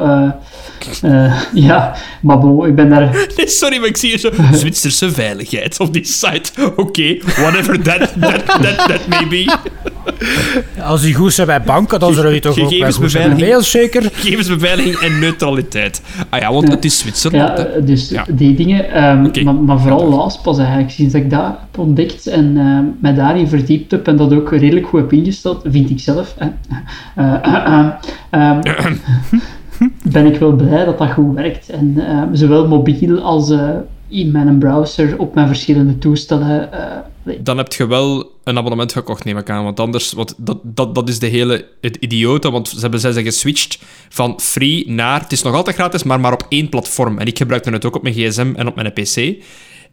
uh, 1.04 1.42
ja, 1.68 1.96
maar 2.22 2.40
bon, 2.40 2.66
ik 2.68 2.76
ben 2.76 2.90
daar... 2.90 3.28
Nee, 3.38 3.48
sorry, 3.48 3.78
maar 3.80 3.88
ik 3.88 3.98
zie 3.98 4.10
hier 4.10 4.20
zo 4.20 4.30
Zwitserse 4.52 5.12
veiligheid 5.12 5.80
op 5.80 5.94
die 5.94 6.06
site. 6.06 6.52
Oké, 6.66 6.82
okay, 6.82 7.22
whatever 7.26 7.82
that, 7.82 8.14
that, 8.20 8.46
that, 8.46 8.78
that 8.78 9.08
may 9.08 9.28
be. 9.28 9.58
Als 10.82 11.02
die 11.02 11.14
goed 11.14 11.34
zijn 11.34 11.48
bij 11.48 11.62
banken, 11.62 12.00
dan 12.00 12.14
zullen 12.14 12.32
die 12.32 12.42
toch 12.42 12.60
ook 12.60 12.80
bij 12.80 12.92
goed 12.92 13.12
zijn 13.12 13.38
mails, 13.38 13.72
zeker? 13.72 14.10
Gegevensbeveiliging 14.14 14.96
en 14.96 15.20
neutraliteit. 15.20 16.02
Ah 16.30 16.40
ja, 16.40 16.54
want 16.54 16.68
het 16.68 16.86
is 16.86 16.98
Zwitserland. 16.98 17.58
Ja, 17.58 17.80
dus 17.80 18.10
ja. 18.10 18.26
die 18.30 18.56
dingen, 18.56 19.04
um, 19.04 19.26
okay. 19.26 19.44
maar, 19.44 19.56
maar, 19.56 19.80
vooral 19.80 20.10
LastPass 20.10 20.60
eigenlijk, 20.60 20.92
sinds 20.92 21.14
ik 21.14 21.30
dat 21.30 21.46
heb 21.46 21.78
ontdekt 21.78 22.28
en 22.28 22.56
uh, 22.56 22.80
mij 23.02 23.14
daarin 23.14 23.48
verdiept 23.48 23.92
heb 23.92 24.08
en 24.08 24.16
dat 24.16 24.34
ook 24.34 24.52
redelijk 24.52 24.88
goed 24.88 25.00
heb 25.00 25.14
ingesteld, 25.14 25.59
vind 25.64 25.90
ik 25.90 26.00
zelf. 26.00 26.36
Uh, 27.18 27.96
uh, 28.34 28.60
ben 30.14 30.26
ik 30.26 30.40
wel 30.40 30.52
blij 30.52 30.86
dat 30.86 30.98
dat 30.98 31.12
goed 31.12 31.36
werkt. 31.36 31.70
En 31.70 31.98
zowel 32.32 32.68
mobiel 32.68 33.20
als 33.20 33.54
in 34.08 34.32
mijn 34.32 34.58
browser 34.58 35.20
op 35.20 35.36
mijn 35.36 35.48
verschillende 35.48 35.98
toestellen. 35.98 36.70
dan 37.40 37.58
heb 37.58 37.74
je 37.74 37.88
wel 37.88 38.32
een 38.44 38.58
abonnement 38.58 38.94
gekocht, 38.94 39.26
neem 39.26 39.38
ik 39.38 39.50
aan. 39.50 39.64
Want 39.64 39.80
anders, 39.80 40.14
want 40.14 40.34
dat, 40.38 40.60
dat, 40.64 40.96
dat 40.96 41.10
is 41.10 41.20
de 41.20 41.28
hele 41.28 41.68
het 41.82 41.96
idiote. 41.96 42.52
Want 42.52 42.68
ze 42.68 42.80
hebben, 42.80 43.00
zijn 43.00 43.24
geswitcht 43.24 43.80
van 44.10 44.40
free 44.40 44.90
naar... 44.92 45.22
Het 45.22 45.32
is 45.32 45.42
nog 45.42 45.54
altijd 45.54 45.76
gratis, 45.76 46.04
maar 46.04 46.20
maar 46.20 46.34
op 46.34 46.46
één 46.50 46.70
platform. 46.70 47.18
En 47.18 47.28
ik 47.28 47.38
gebruikte 47.38 47.70
het 47.70 47.86
ook 47.86 47.96
op 47.96 48.04
mijn 48.04 48.16
gsm 48.16 48.54
en 48.56 48.68
op 48.68 48.76
mijn 48.76 48.94
pc. 48.94 49.44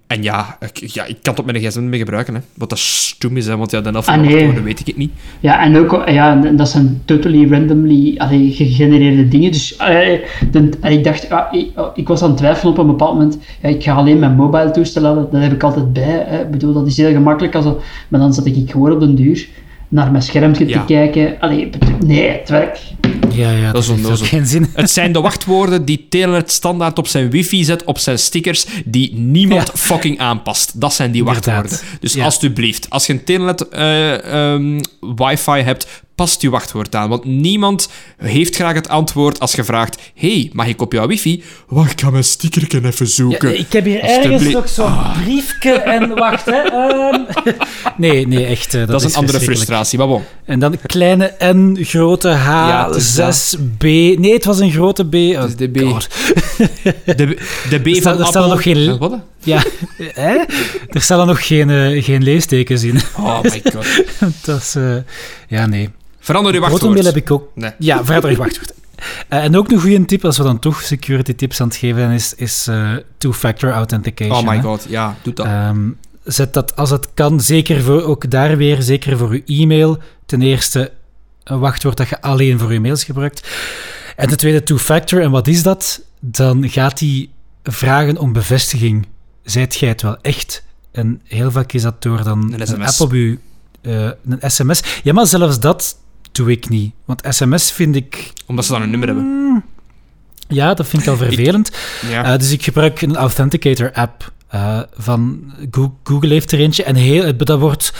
En 0.06 0.22
ja, 0.22 0.56
ik, 0.60 0.76
ja, 0.76 1.04
ik 1.04 1.16
kan 1.22 1.34
het 1.34 1.38
op 1.38 1.52
mijn 1.52 1.64
gsm 1.64 1.88
mee 1.88 1.98
gebruiken. 1.98 2.34
Hè. 2.34 2.40
Wat 2.54 2.68
dat 2.68 2.78
stom 2.78 3.36
is, 3.36 3.46
hè, 3.46 3.56
want 3.56 3.70
ja, 3.70 3.80
dan 3.80 3.96
af 3.96 4.08
Ah, 4.08 4.20
nee. 4.20 4.44
worden 4.44 4.64
weet 4.64 4.80
ik 4.80 4.86
het 4.86 4.96
niet. 4.96 5.10
Ja, 5.40 5.62
en 5.64 5.76
ook, 5.76 6.02
ja, 6.08 6.34
dat 6.36 6.68
zijn 6.68 7.02
totally 7.04 7.50
randomly 7.50 8.14
allee, 8.18 8.50
gegenereerde 8.52 9.28
dingen. 9.28 9.52
Dus 9.52 9.78
allee, 9.78 10.20
de, 10.50 10.68
en 10.80 10.92
ik 10.92 11.04
dacht, 11.04 11.30
ah, 11.30 11.54
ik, 11.54 11.70
oh, 11.76 11.88
ik 11.94 12.08
was 12.08 12.22
aan 12.22 12.28
het 12.28 12.38
twijfelen 12.38 12.72
op 12.72 12.78
een 12.78 12.86
bepaald 12.86 13.12
moment. 13.12 13.38
Ja, 13.62 13.68
ik 13.68 13.82
ga 13.82 13.92
alleen 13.94 14.18
mijn 14.18 14.34
mobile 14.36 14.70
toestel 14.70 15.02
laden, 15.02 15.28
dat 15.30 15.42
heb 15.42 15.52
ik 15.52 15.62
altijd 15.62 15.92
bij. 15.92 16.24
Hè. 16.26 16.40
Ik 16.42 16.50
bedoel, 16.50 16.72
dat 16.72 16.86
is 16.86 16.96
heel 16.96 17.10
gemakkelijk. 17.12 17.54
Als, 17.54 17.64
dat- 17.64 17.82
maar 18.08 18.20
dan 18.20 18.34
zat 18.34 18.46
ik 18.46 18.70
gewoon 18.70 18.92
op 18.92 19.00
den 19.00 19.14
duur 19.14 19.48
naar 19.88 20.10
mijn 20.10 20.22
schermpje 20.22 20.68
Ja. 20.68 20.80
te 20.80 20.86
kijken. 20.92 21.40
Allee, 21.40 21.70
nee, 22.04 22.28
het 22.28 22.48
werkt. 22.48 22.80
Ja, 23.30 23.50
ja, 23.50 23.72
Dat 23.72 23.86
dat 24.02 24.20
is 24.20 24.28
geen 24.28 24.46
zin. 24.46 24.66
Het 24.74 24.90
zijn 24.90 25.12
de 25.12 25.20
wachtwoorden 25.30 25.84
die 25.84 26.06
Telenet 26.08 26.50
standaard 26.52 26.98
op 26.98 27.06
zijn 27.06 27.30
wifi 27.30 27.64
zet, 27.64 27.84
op 27.84 27.98
zijn 27.98 28.18
stickers, 28.18 28.66
die 28.84 29.14
niemand 29.14 29.66
Ja. 29.66 29.72
fucking 29.78 30.18
aanpast. 30.18 30.80
Dat 30.80 30.94
zijn 30.94 31.10
die 31.10 31.20
Inderdaad. 31.24 31.44
wachtwoorden. 31.54 31.98
Dus 32.00 32.12
Ja. 32.12 32.24
alsjeblieft, 32.24 32.90
als 32.90 33.06
je 33.06 33.12
een 33.12 33.24
Telenet 33.24 33.68
eh, 33.68 34.52
ehm, 34.52 34.80
wifi 35.16 35.50
hebt, 35.60 35.86
past 36.16 36.42
je 36.42 36.50
wachtwoord 36.50 36.94
aan. 36.94 37.08
Want 37.08 37.24
niemand 37.24 37.88
heeft 38.16 38.54
graag 38.56 38.74
het 38.74 38.88
antwoord 38.88 39.40
als 39.40 39.52
je 39.52 39.64
vraagt 39.64 39.98
hey, 40.14 40.50
mag 40.52 40.66
ik 40.66 40.80
op 40.82 40.92
jouw 40.92 41.06
wifi? 41.06 41.42
Wacht, 41.68 41.90
ik 41.92 42.00
ga 42.00 42.10
mijn 42.10 42.24
stickerken 42.24 42.84
even 42.84 43.06
Ja, 43.06 43.12
zoeken. 43.12 43.58
ik 43.58 43.72
heb 43.72 43.84
hier 43.84 44.00
ergens 44.00 44.42
nog 44.52 44.68
zo'n 44.68 44.94
briefje 45.24 45.72
en 45.72 46.14
wacht, 46.14 46.44
hè. 46.46 46.56
ehm. 46.60 47.20
Nee, 47.96 48.26
nee, 48.26 48.46
echt. 48.46 48.74
eh, 48.74 48.80
dat, 48.80 48.88
dat 48.88 49.02
is 49.04 49.12
een 49.14 49.18
andere 49.20 49.40
frustratie, 49.40 49.98
maar 49.98 50.06
bon. 50.06 50.22
En 50.44 50.58
dan 50.58 50.78
kleine 50.86 51.34
N, 51.44 51.78
grote 51.82 52.28
H, 52.28 52.46
Ja, 52.46 52.86
het 52.88 52.96
is 52.96 53.56
6B. 53.56 53.82
Nee, 54.18 54.32
het 54.32 54.44
was 54.44 54.58
een 54.58 54.70
grote 54.72 55.04
B. 55.08 55.14
Oh, 55.14 55.44
is 55.48 55.56
de 55.56 55.68
B. 55.68 55.78
God. 55.80 56.08
De, 57.04 57.38
de 57.70 57.78
B 57.80 57.86
Er 57.86 58.02
van 58.02 58.18
er 58.20 58.26
staan 58.26 58.42
Apple... 58.42 58.46
nog 58.48 58.62
geen- 58.62 58.98
wat? 58.98 59.18
Ja, 59.42 59.62
hè? 59.98 60.36
Er 60.90 61.00
staan 61.02 61.20
er 61.20 61.26
nog 61.26 61.46
geen, 61.46 61.70
eh, 61.70 62.04
geen 62.04 62.22
leestekens 62.22 62.82
in. 62.82 63.00
Oh 63.18 63.42
my 63.42 63.62
god. 63.74 63.86
dat 64.44 64.60
is... 64.60 64.74
eh, 64.74 64.96
ja, 65.48 65.66
nee. 65.66 65.88
Verander 66.26 66.52
je 66.52 66.58
Protonmail 66.60 67.02
wachtwoord. 67.02 67.14
heb 67.14 67.24
ik 67.24 67.30
ook... 67.30 67.50
Nee. 67.54 67.70
Ja, 67.78 68.04
verder 68.04 68.30
je 68.30 68.36
wachtwoord. 68.36 68.72
Eh, 69.28 69.44
en 69.44 69.56
ook 69.56 69.70
een 69.70 69.80
goede 69.80 70.04
tip, 70.04 70.24
als 70.24 70.38
we 70.38 70.42
dan 70.42 70.58
toch 70.58 70.82
security 70.82 71.34
tips 71.34 71.60
aan 71.60 71.68
het 71.68 71.76
geven 71.76 71.96
zijn, 71.96 72.10
is, 72.10 72.34
is 72.34 72.66
eh, 72.66 72.92
two-factor 73.18 73.70
authentication. 73.70 74.36
Oh 74.36 74.46
my 74.48 74.56
hè. 74.56 74.62
god, 74.62 74.86
ja, 74.88 75.16
doe 75.22 75.32
dat. 75.34 75.46
Ehm, 75.46 75.90
zet 76.24 76.54
dat 76.54 76.76
als 76.76 76.90
het 76.90 77.08
kan, 77.14 77.40
zeker 77.40 77.82
voor, 77.82 78.02
ook 78.02 78.30
daar 78.30 78.56
weer, 78.56 78.82
zeker 78.82 79.18
voor 79.18 79.28
uw 79.28 79.42
e-mail. 79.46 79.98
Ten 80.26 80.42
eerste 80.42 80.92
een 81.44 81.58
wachtwoord 81.58 81.96
dat 81.96 82.08
je 82.08 82.20
alleen 82.20 82.58
voor 82.58 82.72
je 82.72 82.80
mails 82.80 83.04
gebruikt. 83.04 83.48
En 84.16 84.28
ten 84.28 84.38
tweede 84.38 84.62
two-factor. 84.62 85.22
En 85.22 85.30
wat 85.30 85.46
is 85.46 85.62
dat? 85.62 86.02
Dan 86.20 86.68
gaat 86.68 87.00
hij 87.00 87.28
vragen 87.62 88.18
om 88.18 88.32
bevestiging. 88.32 89.06
Zijt 89.42 89.74
jij 89.74 89.88
het 89.88 90.02
wel 90.02 90.16
echt? 90.20 90.62
En 90.92 91.20
heel 91.24 91.50
vaak 91.50 91.72
is 91.72 91.82
dat 91.82 92.02
door 92.02 92.24
dan 92.24 92.54
Een 92.54 92.82
app 92.82 93.00
op 93.00 93.12
uw... 93.12 93.36
eh, 93.82 94.10
een 94.28 94.50
sms. 94.50 94.82
Ja, 95.02 95.12
maar 95.12 95.26
zelfs 95.26 95.60
dat 95.60 95.96
doe 96.36 96.50
ik 96.50 96.68
niet. 96.68 96.92
Want 97.04 97.22
sms 97.28 97.72
vind 97.72 97.96
ik... 97.96 98.32
Omdat 98.46 98.64
ze 98.64 98.72
dan 98.72 98.82
een 98.82 98.90
nummer 98.90 99.08
hebben. 99.08 99.64
Ja, 100.48 100.74
dat 100.74 100.86
vind 100.88 101.02
ik 101.02 101.08
al 101.08 101.16
vervelend. 101.26 101.70
Ja. 102.10 102.24
Eh, 102.32 102.38
dus 102.38 102.50
ik 102.50 102.62
gebruik 102.62 103.02
een 103.02 103.16
Authenticator-app 103.16 104.32
eh, 104.48 104.80
van 104.96 105.52
Go- 105.70 105.98
Google 106.04 106.32
heeft 106.32 106.52
er 106.52 106.58
eentje. 106.58 106.82
En 106.84 106.94
heel, 106.94 107.24
het- 107.24 107.46
dat 107.46 107.58
wordt 107.60 107.92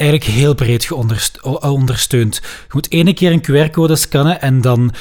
eigenlijk 0.00 0.30
heel 0.30 0.54
breed 0.54 0.90
ondersteund. 1.60 2.34
Je 2.42 2.72
moet 2.72 2.92
ene 2.92 3.14
keer 3.14 3.32
een 3.32 3.42
QR-code 3.42 3.96
scannen 3.96 4.40
en 4.40 4.60
dan, 4.60 4.92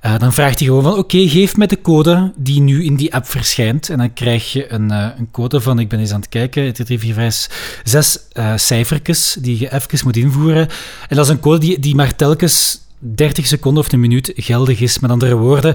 eh, 0.00 0.18
dan 0.18 0.32
vraagt 0.32 0.58
hij 0.58 0.68
gewoon 0.68 0.82
van 0.82 0.98
oké, 0.98 1.28
geef 1.28 1.56
mij 1.56 1.66
de 1.66 1.80
code 1.80 2.32
die 2.36 2.60
nu 2.60 2.84
in 2.84 2.96
die 2.96 3.14
app 3.14 3.26
verschijnt. 3.26 3.90
En 3.90 3.98
dan 3.98 4.12
krijg 4.12 4.52
je 4.52 4.72
een, 4.72 4.90
eh, 4.90 5.08
een 5.18 5.30
code 5.30 5.60
van, 5.60 5.78
ik 5.78 5.88
ben 5.88 5.98
eens 5.98 6.12
aan 6.12 6.20
het 6.20 6.28
kijken, 6.28 6.72
3, 6.72 6.98
4, 6.98 7.14
5, 7.14 7.80
6 7.84 8.18
eh 8.32 8.52
cijfertjes 8.56 9.36
die 9.40 9.58
je 9.58 9.72
even 9.72 9.98
moet 10.04 10.16
invoeren. 10.16 10.68
En 11.08 11.16
dat 11.16 11.24
is 11.24 11.30
een 11.30 11.40
code 11.40 11.58
die, 11.58 11.78
die 11.78 11.94
maar 11.94 12.16
telkens 12.16 12.80
30 12.98 13.46
seconden 13.46 13.84
of 13.84 13.92
een 13.92 14.00
minuut 14.00 14.32
geldig 14.36 14.80
is. 14.80 14.98
Met 14.98 15.10
andere 15.10 15.34
woorden, 15.34 15.74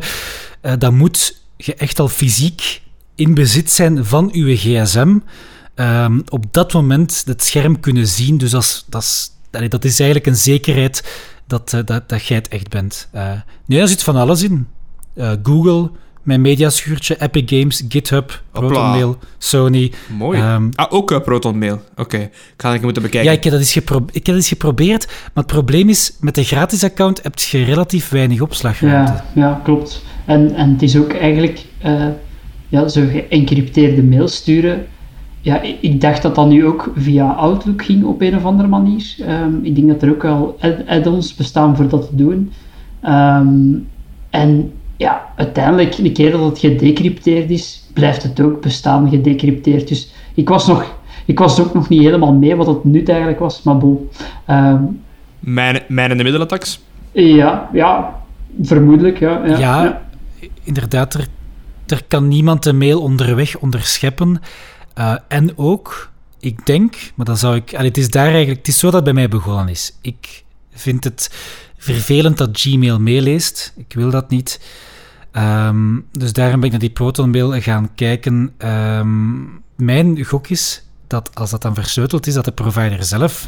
eh, 0.61 0.73
dan 0.77 0.95
moet 0.95 1.41
je 1.57 1.75
echt 1.75 1.99
al 1.99 2.07
fysiek 2.07 2.81
in 3.15 3.33
bezit 3.33 3.71
zijn 3.71 4.05
van 4.05 4.29
uw 4.33 4.55
gsm. 4.55 5.17
Ehm, 5.75 6.19
op 6.29 6.45
dat 6.51 6.73
moment 6.73 7.23
het 7.25 7.43
scherm 7.43 7.79
kunnen 7.79 8.07
zien. 8.07 8.37
Dus 8.37 8.51
dat 8.51 8.61
is, 8.61 8.85
dat 8.89 9.01
is, 9.01 9.31
allee, 9.51 9.69
dat 9.69 9.85
is 9.85 9.99
eigenlijk 9.99 10.29
een 10.29 10.41
zekerheid 10.41 11.03
dat, 11.47 11.73
eh, 11.73 11.79
dat, 11.85 12.09
dat 12.09 12.25
jij 12.25 12.37
het 12.37 12.47
echt 12.47 12.69
bent. 12.69 13.09
Eh, 13.11 13.31
nee, 13.65 13.79
daar 13.79 13.87
zit 13.87 14.03
van 14.03 14.15
alles 14.15 14.43
in. 14.43 14.67
Eh, 15.13 15.31
Google, 15.43 15.89
mijn 16.23 16.41
mediaschuurtje, 16.41 17.21
Epic 17.21 17.43
Games, 17.45 17.83
GitHub, 17.89 18.41
ProtonMail, 18.51 19.17
Sony. 19.37 19.91
Mooi. 20.17 20.39
Ehm, 20.39 20.69
ah, 20.75 20.93
ook 20.93 21.11
uh, 21.11 21.19
Proton 21.19 21.57
Mail. 21.57 21.81
Oké, 21.95 22.17
ik 22.17 22.31
ga 22.57 22.71
het 22.71 22.81
moeten 22.81 23.01
bekijken. 23.01 23.31
ja, 23.31 23.37
ik 23.37 23.43
heb, 23.43 23.53
dat 23.53 23.61
eens 23.61 23.75
ik 23.75 23.87
heb 24.13 24.25
dat 24.25 24.35
eens 24.35 24.47
geprobeerd, 24.47 25.05
maar 25.05 25.43
het 25.43 25.53
probleem 25.53 25.89
is, 25.89 26.13
met 26.19 26.35
de 26.35 26.43
gratis 26.43 26.83
account 26.83 27.23
heb 27.23 27.39
je 27.39 27.63
relatief 27.63 28.09
weinig 28.09 28.41
opslagruimte. 28.41 29.11
Ja, 29.11 29.25
ja, 29.33 29.61
klopt. 29.63 30.03
En, 30.25 30.55
en 30.55 30.71
het 30.71 30.81
is 30.81 30.97
ook 30.97 31.13
eigenlijk 31.13 31.65
eh, 31.77 32.07
ja, 32.67 32.87
zo 32.87 33.07
geëncrypteerde 33.07 34.03
mails 34.03 34.35
sturen. 34.35 34.87
Ja, 35.41 35.61
ik, 35.61 35.77
ik 35.81 36.01
dacht 36.01 36.21
dat 36.21 36.35
dat 36.35 36.47
nu 36.47 36.65
ook 36.65 36.91
via 36.95 37.31
Outlook 37.31 37.83
ging 37.83 38.03
op 38.03 38.21
een 38.21 38.35
of 38.35 38.45
andere 38.45 38.67
manier. 38.67 39.15
Ehm, 39.19 39.53
ik 39.61 39.75
denk 39.75 39.87
dat 39.87 40.01
er 40.01 40.09
ook 40.09 40.21
wel 40.21 40.57
add- 40.59 40.87
add-ons 40.87 41.35
bestaan 41.35 41.75
voor 41.75 41.87
dat 41.87 42.09
te 42.09 42.15
doen. 42.15 42.51
Ehm, 43.01 43.47
en 44.29 44.71
ja, 44.97 45.21
uiteindelijk, 45.35 45.97
een 45.97 46.13
keer 46.13 46.31
dat 46.31 46.41
het 46.45 46.59
gedecrypteerd 46.59 47.49
is, 47.49 47.83
blijft 47.93 48.23
het 48.23 48.39
ook 48.41 48.61
bestaan 48.61 49.09
gedecrypteerd. 49.09 49.87
Dus 49.87 50.11
ik 50.33 50.49
was, 50.49 50.67
nog, 50.67 50.95
ik 51.25 51.39
was 51.39 51.59
ook 51.59 51.73
nog 51.73 51.89
niet 51.89 52.01
helemaal 52.01 52.33
mee 52.33 52.55
wat 52.55 52.67
het 52.67 52.83
nut 52.83 53.09
eigenlijk 53.09 53.39
was, 53.39 53.63
maar 53.63 53.77
bon. 53.77 54.09
Ehm, 54.45 54.81
Mijn, 55.39 55.79
mijn 55.87 56.11
in 56.11 56.17
de 56.17 56.23
middelattacks. 56.23 56.81
ja, 57.11 57.69
ja, 57.73 58.19
vermoedelijk, 58.61 59.19
ja. 59.19 59.41
ja, 59.45 59.57
Ja, 59.57 59.83
ja. 59.83 60.01
inderdaad, 60.63 61.13
er, 61.13 61.27
er 61.87 62.01
kan 62.07 62.27
niemand 62.27 62.63
de 62.63 62.73
mail 62.73 63.01
onderweg 63.01 63.57
onderscheppen. 63.57 64.39
Eh, 64.93 65.13
en 65.27 65.57
ook, 65.57 66.09
ik 66.39 66.65
denk, 66.65 66.95
maar 67.15 67.25
dan 67.25 67.37
zou 67.37 67.55
ik... 67.55 67.73
allee, 67.73 67.87
het 67.87 67.97
is 67.97 68.09
daar 68.09 68.27
eigenlijk... 68.27 68.57
Het 68.57 68.67
is 68.67 68.77
zo 68.79 68.85
dat 68.85 68.95
het 68.95 69.03
bij 69.03 69.13
mij 69.13 69.27
begonnen 69.29 69.67
is. 69.69 69.97
Ik 70.01 70.43
vind 70.73 71.03
het 71.03 71.29
vervelend 71.77 72.37
dat 72.37 72.49
Gmail 72.53 72.99
meeleest. 72.99 73.73
Ik 73.77 73.93
wil 73.93 74.09
dat 74.09 74.29
niet. 74.29 74.59
Ehm, 75.31 75.99
dus 76.11 76.33
daarom 76.33 76.55
ben 76.55 76.65
ik 76.65 76.71
naar 76.71 76.79
die 76.79 76.89
ProtonMail 76.89 77.61
gaan 77.61 77.89
kijken. 77.95 78.53
Ehm, 78.57 79.39
mijn 79.75 80.23
gok 80.25 80.47
is 80.47 80.83
dat 81.07 81.29
als 81.35 81.49
dat 81.49 81.61
dan 81.61 81.75
versleuteld 81.75 82.27
is, 82.27 82.33
dat 82.33 82.45
de 82.45 82.51
provider 82.51 83.03
zelf 83.03 83.47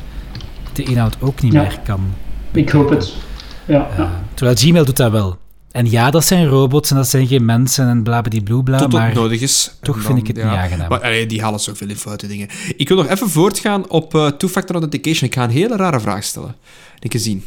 de 0.73 0.83
inhoud 0.83 1.17
ook 1.19 1.41
niet 1.41 1.53
Ja. 1.53 1.61
meer 1.61 1.79
kan. 1.85 2.13
Ik 2.51 2.69
hoop 2.69 2.89
het. 2.89 3.13
Ja, 3.65 3.87
Eh, 3.89 3.97
ja. 3.97 4.23
terwijl 4.33 4.57
Gmail 4.57 4.85
doet 4.85 4.97
dat 4.97 5.11
wel. 5.11 5.37
En 5.73 5.89
ja, 5.89 6.11
dat 6.11 6.25
zijn 6.25 6.45
robots 6.47 6.89
en 6.89 6.95
dat 6.95 7.07
zijn 7.07 7.27
geen 7.27 7.45
mensen 7.45 7.87
en 7.87 8.03
blabladibloebla, 8.03 8.77
tot 8.77 8.91
het 8.91 9.01
maar 9.01 9.13
nodig 9.13 9.41
is. 9.41 9.77
toch 9.81 10.01
vind 10.01 10.17
ik 10.17 10.27
het 10.27 10.35
ja. 10.35 10.49
niet 10.49 10.59
aangenaam. 10.59 10.89
Maar 10.89 11.01
allee, 11.01 11.25
die 11.25 11.41
halen 11.41 11.59
zoveel 11.59 11.89
in 11.89 11.95
foute 11.95 12.27
dingen. 12.27 12.47
Ik 12.77 12.87
wil 12.87 12.97
nog 12.97 13.07
even 13.07 13.29
voortgaan 13.29 13.89
op 13.89 14.15
eh, 14.15 14.27
two-factor 14.27 14.75
authentication. 14.75 15.29
Ik 15.29 15.35
ga 15.35 15.43
een 15.43 15.49
hele 15.49 15.75
rare 15.75 15.99
vraag 15.99 16.23
stellen. 16.23 16.55
Ik 16.99 17.11
gezien. 17.11 17.43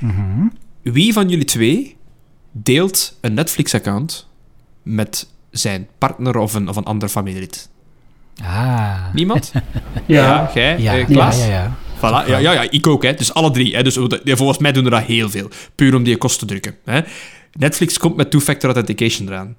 Mhm. 0.00 0.46
Wie 0.82 1.12
van 1.12 1.28
jullie 1.28 1.44
twee 1.44 1.96
deelt 2.52 3.16
een 3.20 3.34
Netflix-account 3.34 4.28
met 4.82 5.28
zijn 5.50 5.86
partner 5.98 6.36
of 6.38 6.54
een, 6.54 6.68
of 6.68 6.76
een 6.76 6.84
ander 6.84 7.08
familielid? 7.08 7.68
Ah. 8.42 8.94
Niemand? 9.12 9.52
ja. 10.06 10.50
jij? 10.54 10.78
Ja, 10.78 10.92
eh, 10.92 10.98
ja, 10.98 11.04
Klaas? 11.04 11.38
ja, 11.38 11.46
ja. 11.46 11.76
Voilà. 11.96 12.28
Ja, 12.28 12.38
ja, 12.38 12.52
ja, 12.52 12.70
ik 12.70 12.86
ook. 12.86 13.02
Hè. 13.02 13.14
Dus 13.14 13.34
alle 13.34 13.50
drie. 13.50 13.76
Hè. 13.76 13.82
Dus 13.82 13.96
we- 13.96 14.36
volgens 14.36 14.58
mij 14.58 14.72
doen 14.72 14.84
er 14.84 14.90
dat 14.90 15.02
heel 15.02 15.30
veel. 15.30 15.48
Puur 15.74 15.94
om 15.94 16.02
die 16.02 16.16
kost 16.16 16.38
te 16.38 16.46
drukken. 16.46 16.74
Hè. 16.84 17.00
Netflix 17.58 17.98
komt 17.98 18.16
met 18.16 18.30
two-factor 18.30 18.74
authentication 18.74 19.28
eraan. 19.28 19.56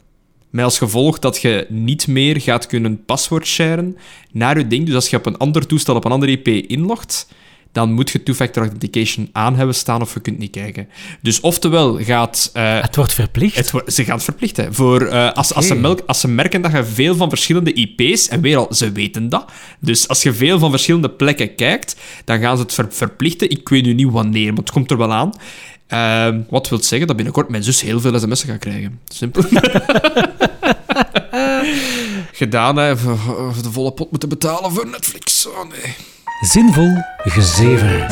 Met 0.50 0.64
als 0.64 0.78
gevolg 0.78 1.20
dat 1.20 1.42
je 1.42 1.66
niet 1.70 2.08
meer 2.08 2.42
gaat 2.42 2.68
kunnen 2.68 3.06
paswoord 3.06 3.48
sharen 3.48 3.98
naar 4.32 4.58
je 4.58 4.68
ding. 4.68 4.86
Dus 4.86 4.96
als 4.96 5.10
je 5.10 5.18
op 5.18 5.26
een 5.26 5.38
ander 5.38 5.68
toestel, 5.68 5.96
op 5.96 6.06
een 6.06 6.12
andere 6.12 6.32
IP 6.32 6.48
inlogt, 6.48 7.28
dan 7.72 7.94
moet 7.94 8.10
je 8.10 8.24
two-factor 8.24 8.62
authentication 8.62 9.30
aan 9.32 9.56
hebben 9.56 9.76
staan 9.76 10.02
of 10.02 10.14
je 10.14 10.20
kunt 10.20 10.38
niet 10.38 10.52
kijken. 10.52 10.88
Dus 11.22 11.40
oftewel 11.40 11.98
gaat... 12.04 12.50
eh, 12.54 12.82
Het 12.82 12.96
wordt 12.96 13.14
verplicht. 13.14 13.56
het 13.56 13.94
ze 13.94 14.04
gaan 14.04 14.16
het 14.16 14.24
verplichten. 14.24 14.74
Voor, 14.74 15.02
eh, 15.02 15.32
als, 15.32 15.54
als, 15.54 15.68
ze 15.68 16.04
als 16.06 16.20
ze 16.20 16.28
merken 16.28 16.62
dat 16.62 16.72
je 16.72 16.84
veel 16.86 17.16
van 17.16 17.30
verschillende 17.30 17.74
IP's, 17.74 18.28
en 18.28 18.42
weer 18.42 18.58
al, 18.58 18.74
ze 18.74 18.92
weten 18.92 19.30
dat. 19.30 19.52
Dus 19.80 20.08
als 20.08 20.24
je 20.24 20.34
veel 20.34 20.60
van 20.60 20.70
verschillende 20.70 21.10
plekken 21.10 21.56
kijkt, 21.56 21.96
dan 22.26 22.40
gaan 22.40 22.58
ze 22.58 22.64
het 22.64 22.74
ver- 22.74 22.88
verplichten. 22.94 23.50
Ik 23.50 23.70
weet 23.70 23.86
nu 23.86 23.94
niet 23.94 24.12
wanneer, 24.12 24.48
maar 24.54 24.64
het 24.64 24.72
komt 24.72 24.92
er 24.92 24.98
wel 24.98 25.14
aan. 25.14 25.32
Ehm, 25.88 26.40
wat 26.50 26.70
wil 26.70 26.84
zeggen 26.84 27.08
dat 27.08 27.16
binnenkort 27.16 27.50
mijn 27.50 27.64
zus 27.64 27.82
heel 27.82 28.00
veel 28.00 28.20
sms'en 28.20 28.50
gaat 28.50 28.60
krijgen. 28.60 29.00
Simpel. 29.08 29.44
Gedaan, 32.32 32.78
hè. 32.78 32.96
De 33.62 33.72
volle 33.72 33.92
pot 33.92 34.12
moeten 34.12 34.30
betalen 34.30 34.72
voor 34.72 34.88
Netflix. 34.88 35.48
Oh 35.48 35.70
nee. 35.70 35.96
Zinvol 36.42 36.98
gezever. 37.18 38.08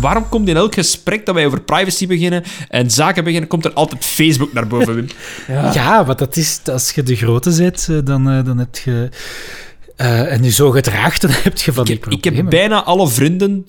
Waarom 0.00 0.28
komt 0.28 0.48
in 0.48 0.56
elk 0.56 0.74
gesprek 0.74 1.26
dat 1.26 1.34
wij 1.34 1.46
over 1.46 1.60
privacy 1.60 2.06
beginnen 2.06 2.42
en 2.68 2.90
zaken 2.90 3.24
beginnen, 3.24 3.48
komt 3.48 3.64
er 3.64 3.72
altijd 3.72 4.04
Facebook 4.04 4.52
naar 4.52 4.66
boven, 4.66 4.94
Wim? 4.94 5.06
Ja, 5.74 6.04
want 6.04 6.18
dat 6.18 6.36
is, 6.36 6.60
als 6.72 6.90
je 6.90 7.02
de 7.02 7.16
grote 7.16 7.56
bent, 7.56 7.86
eh, 7.90 7.98
dan, 8.04 8.30
eh, 8.30 8.44
dan 8.44 8.58
heb 8.58 8.76
je... 8.76 9.08
eh, 9.96 10.32
en 10.32 10.42
je 10.44 10.50
zo 10.50 10.70
gedraagt, 10.70 11.20
dan 11.20 11.30
heb 11.42 11.58
je 11.58 11.72
van 11.72 11.84
die 11.84 11.94
Ik, 11.94 12.04
ik 12.06 12.10
problemen. 12.10 12.40
heb 12.40 12.50
bijna 12.50 12.82
alle 12.84 13.08
vrienden 13.08 13.66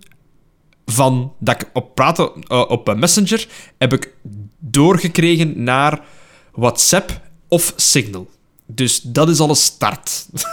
van 0.93 1.33
dat 1.39 1.61
ik 1.61 1.69
op 1.73 1.95
praten 1.95 2.31
eh, 2.47 2.65
op 2.67 2.87
een 2.87 2.99
messenger 2.99 3.47
heb 3.77 3.93
ik 3.93 4.13
doorgekregen 4.59 5.63
naar 5.63 5.99
WhatsApp 6.53 7.21
of 7.47 7.73
Signal. 7.75 8.29
Dus 8.67 9.01
dat 9.01 9.29
is 9.29 9.39
al 9.39 9.49
een 9.49 9.55
start. 9.55 10.25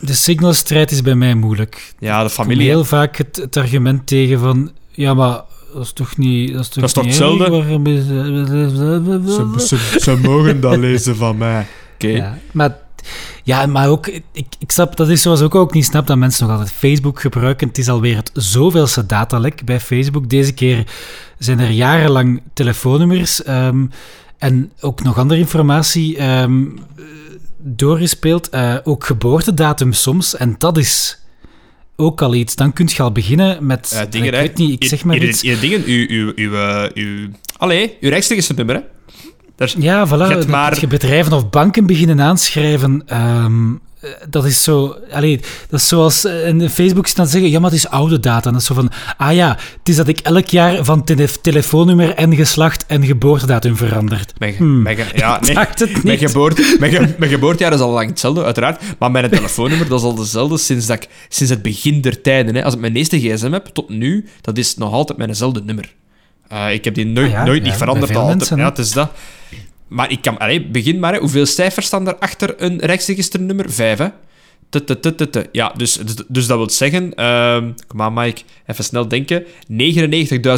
De 0.00 0.14
signalstrijd 0.14 0.90
is 0.90 1.02
bij 1.02 1.14
mij 1.14 1.34
moeilijk. 1.34 1.94
Ja, 1.98 2.18
de 2.22 2.28
Ik 2.28 2.34
kom 2.34 2.44
familie. 2.44 2.66
heel 2.68 2.84
vaak 2.84 3.16
het, 3.16 3.36
het 3.36 3.56
argument 3.56 4.06
tegen 4.06 4.38
van... 4.38 4.72
Ja, 4.90 5.14
maar 5.14 5.40
dat 5.74 5.82
is 5.82 5.92
toch 5.92 6.16
niet... 6.16 6.52
Dat 6.52 6.60
is 6.60 6.68
toch, 6.68 6.74
Dat 6.80 6.84
is 6.88 6.92
toch 6.92 7.04
hetzelfde? 7.04 7.44
erg? 7.44 7.52
Waarom 7.52 7.86
is- 7.86 9.68
ze, 10.04 10.18
mogen 10.22 10.60
dat 10.60 10.76
lezen 10.76 11.16
van 11.16 11.36
mij. 11.36 11.66
Oké. 11.94 12.06
Ja, 12.08 12.38
maar, 12.52 12.78
ja, 13.44 13.66
maar 13.66 13.88
ook, 13.88 14.06
ik, 14.32 14.46
ik 14.58 14.70
snap, 14.70 14.96
dat 14.96 15.08
is 15.08 15.22
zoals 15.22 15.40
ik 15.40 15.54
ook 15.54 15.72
niet 15.74 15.84
snap 15.84 16.06
dat 16.06 16.16
mensen 16.16 16.46
nog 16.46 16.52
altijd 16.58 16.74
Facebook 16.76 17.20
gebruiken. 17.20 17.68
Het 17.68 17.78
is 17.78 17.88
alweer 17.88 18.16
het 18.16 18.30
zoveelste 18.34 19.06
datalek 19.06 19.64
bij 19.64 19.80
Facebook. 19.80 20.28
Deze 20.28 20.52
keer 20.52 20.86
zijn 21.38 21.58
er 21.60 21.70
jarenlang 21.70 22.42
telefoonnummers 22.54 23.42
ehm, 23.42 23.86
en 24.38 24.72
ook 24.80 25.02
nog 25.02 25.18
andere 25.18 25.40
informatie 25.40 26.16
ehm, 26.16 26.62
eh, 26.96 27.04
doorgespeeld. 27.58 28.48
Eh, 28.48 28.76
ook 28.84 29.04
geboortedatum 29.04 29.92
soms. 29.92 30.36
En 30.36 30.54
dat 30.58 30.78
is 30.78 31.18
ook 31.96 32.22
al 32.22 32.34
iets. 32.34 32.56
Dan 32.56 32.72
kun 32.72 32.88
je 32.96 33.02
al 33.02 33.12
beginnen 33.12 33.66
met... 33.66 33.92
Eh, 33.92 34.00
dingen, 34.10 34.26
ik 34.26 34.32
weet 34.40 34.56
niet, 34.56 34.82
ik 34.82 34.88
zeg 34.88 35.04
maar 35.04 35.20
je- 35.20 35.28
iets. 35.28 35.40
je 35.40 35.58
dingen, 35.58 35.82
uw, 35.84 36.06
uw, 36.08 36.32
uw, 36.36 36.54
eh, 36.54 36.90
uw... 36.94 37.28
Allee, 37.56 37.96
uw 38.00 38.08
rechtstreekste 38.10 38.54
nummer, 38.54 38.74
hè. 38.74 38.80
Ja, 39.78 40.06
voilà. 40.06 40.10
Dat 40.10 40.46
maar- 40.46 40.80
je 40.80 40.86
bedrijven 40.86 41.32
of 41.32 41.50
banken 41.50 41.86
beginnen 41.86 42.20
aanschrijven. 42.20 43.02
ehm, 43.06 43.70
eh, 44.00 44.10
dat 44.30 44.44
is 44.44 44.62
zo... 44.62 44.96
Allee, 45.10 45.40
dat 45.68 45.80
is 45.80 45.88
zoals 45.88 46.24
eh, 46.24 46.46
in 46.48 46.68
Facebook 46.70 47.06
staan 47.06 47.26
zeggen, 47.26 47.50
ja, 47.50 47.60
maar 47.60 47.70
het 47.70 47.78
is 47.78 47.88
oude 47.88 48.20
data. 48.20 48.46
En 48.46 48.52
dat 48.52 48.60
is 48.60 48.66
zo 48.66 48.74
van, 48.74 48.90
ah 49.16 49.34
ja, 49.34 49.48
het 49.78 49.88
is 49.88 49.96
dat 49.96 50.08
ik 50.08 50.18
elk 50.18 50.46
jaar 50.46 50.84
van 50.84 51.04
tele- 51.04 51.28
telefoonnummer 51.42 52.14
en 52.14 52.34
geslacht 52.36 52.86
en 52.86 53.04
geboortedatum 53.06 53.76
veranderd. 53.76 54.32
Mijn, 54.38 54.54
Hmm. 54.56 54.82
mijn 54.82 54.96
ja, 55.14 55.40
nee. 55.42 55.54
Mijn, 55.54 55.68
niet. 56.02 56.18
geboorte, 56.18 56.76
mijn, 56.78 56.92
ge- 56.92 57.14
mijn 57.18 57.30
geboortejaar 57.30 57.72
is 57.72 57.80
al 57.80 57.90
lang 57.90 58.08
hetzelfde, 58.08 58.44
uiteraard. 58.44 58.82
Maar 58.98 59.10
mijn 59.10 59.30
telefoonnummer, 59.30 59.88
dat 59.88 59.98
is 59.98 60.04
al 60.04 60.14
dezelfde 60.14 60.58
sinds, 60.58 60.86
dat 60.86 60.96
ik, 61.02 61.08
sinds 61.28 61.52
het 61.52 61.62
begin 61.62 62.00
der 62.00 62.20
tijden. 62.22 62.54
Hè. 62.54 62.64
Als 62.64 62.74
ik 62.74 62.80
mijn 62.80 62.96
eerste 62.96 63.20
gsm 63.20 63.52
heb, 63.52 63.66
tot 63.66 63.88
nu, 63.88 64.26
dat 64.40 64.58
is 64.58 64.76
nog 64.76 64.92
altijd 64.92 65.18
mijnzelfde 65.18 65.62
nummer. 65.64 65.92
Eh, 66.52 66.72
ik 66.72 66.84
heb 66.84 66.94
die 66.94 67.06
nooit, 67.06 67.26
Ah 67.26 67.32
ja, 67.32 67.44
nooit 67.44 67.62
ja, 67.62 67.68
niet 67.68 67.78
veranderd. 67.78 68.06
bij 68.06 68.14
veel 68.16 68.20
altijd. 68.20 68.38
mensen, 68.38 68.56
ja, 68.58 68.68
het 68.68 68.78
is 68.78 68.92
dat. 68.92 69.10
Maar 69.88 70.10
ik 70.10 70.22
kan... 70.22 70.38
Allee, 70.38 70.66
begin 70.66 70.98
maar. 70.98 71.12
Hè. 71.12 71.18
Hoeveel 71.18 71.46
cijfers 71.46 71.86
staan 71.86 72.08
er 72.08 72.16
achter 72.16 72.54
een 72.56 72.78
rijksregisternummer? 72.78 73.70
Vijf, 73.70 73.98
hè? 73.98 74.08
Tut, 74.68 74.86
tut, 74.86 75.02
tut, 75.02 75.16
tut, 75.16 75.32
tut. 75.32 75.48
Ja, 75.52 75.72
dus, 75.76 75.92
dus, 75.94 76.14
dus 76.28 76.46
dat 76.46 76.56
wil 76.56 76.70
zeggen... 76.70 77.14
ehm 77.14 77.70
kom 77.86 78.02
aan, 78.02 78.14
Mike. 78.14 78.42
Even 78.66 78.84
snel 78.84 79.08
denken. 79.08 79.44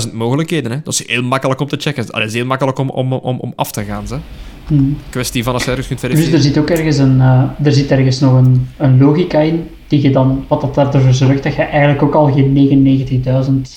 99.000 0.06 0.12
mogelijkheden, 0.12 0.70
hè. 0.72 0.78
Dat 0.84 0.92
is 0.92 1.06
heel 1.06 1.22
makkelijk 1.22 1.60
om 1.60 1.68
te 1.68 1.76
checken. 1.76 2.06
Dat 2.06 2.22
is 2.22 2.34
heel 2.34 2.44
makkelijk 2.46 2.78
om, 2.78 2.90
om, 2.90 3.12
om, 3.12 3.38
om 3.40 3.52
af 3.56 3.72
te 3.72 3.84
gaan, 3.84 4.04
hè. 4.08 4.16
Hmm. 4.66 4.96
Kwestie 5.10 5.42
van 5.42 5.52
als 5.52 5.64
je 5.64 5.70
ergens 5.70 5.86
kunt 5.86 6.00
Dus 6.00 6.10
verifiëren. 6.10 6.38
er 6.38 6.44
zit 6.44 6.58
ook 6.58 6.70
ergens, 6.70 6.98
een, 6.98 7.20
eh, 7.20 7.66
er 7.66 7.72
zit 7.72 7.90
ergens 7.90 8.20
nog 8.20 8.32
een, 8.32 8.68
een 8.76 8.98
logica 8.98 9.38
in, 9.38 9.68
die 9.94 10.02
je 10.02 10.10
dan, 10.10 10.44
wat 10.48 10.74
dat 10.74 10.94
ervoor 10.94 11.12
zorgt 11.14 11.42
dat 11.42 11.54
je 11.54 11.62
eigenlijk 11.62 12.02
ook 12.02 12.14
al 12.14 12.32
geen 12.32 12.52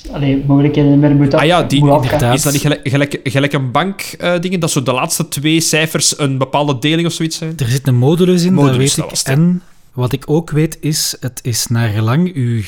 99.000 0.07 0.11
allee, 0.11 0.43
mogelijkheden 0.47 0.99
meer 0.99 1.15
moet, 1.15 1.33
Ah 1.33 1.45
ja, 1.45 1.63
die- 1.63 1.79
inderdaad. 1.79 2.33
Is 2.35 2.41
dat 2.41 2.53
niet 2.53 2.61
gelijk, 2.61 2.79
gelijk, 2.83 3.19
gelijk 3.23 3.53
een 3.53 3.71
bankdingen, 3.71 4.59
dat 4.59 4.71
zo 4.71 4.83
de 4.83 4.91
laatste 4.93 5.27
twee 5.27 5.59
cijfers 5.59 6.19
een 6.19 6.37
bepaalde 6.37 6.79
deling 6.79 7.07
of 7.07 7.13
zoiets 7.13 7.37
zijn? 7.37 7.53
Er 7.57 7.67
zit 7.67 7.87
een 7.87 7.95
modulus 7.95 8.43
in, 8.43 8.53
Modulus, 8.53 8.95
dat 8.95 9.05
weet 9.09 9.25
dat 9.25 9.33
ik. 9.33 9.39
En 9.41 9.61
wat 9.93 10.11
ik 10.13 10.23
ook 10.29 10.49
weet 10.51 10.77
is, 10.81 11.15
het 11.19 11.39
is 11.43 11.67
naar 11.67 11.89
gelang 11.89 12.33
uw 12.33 12.61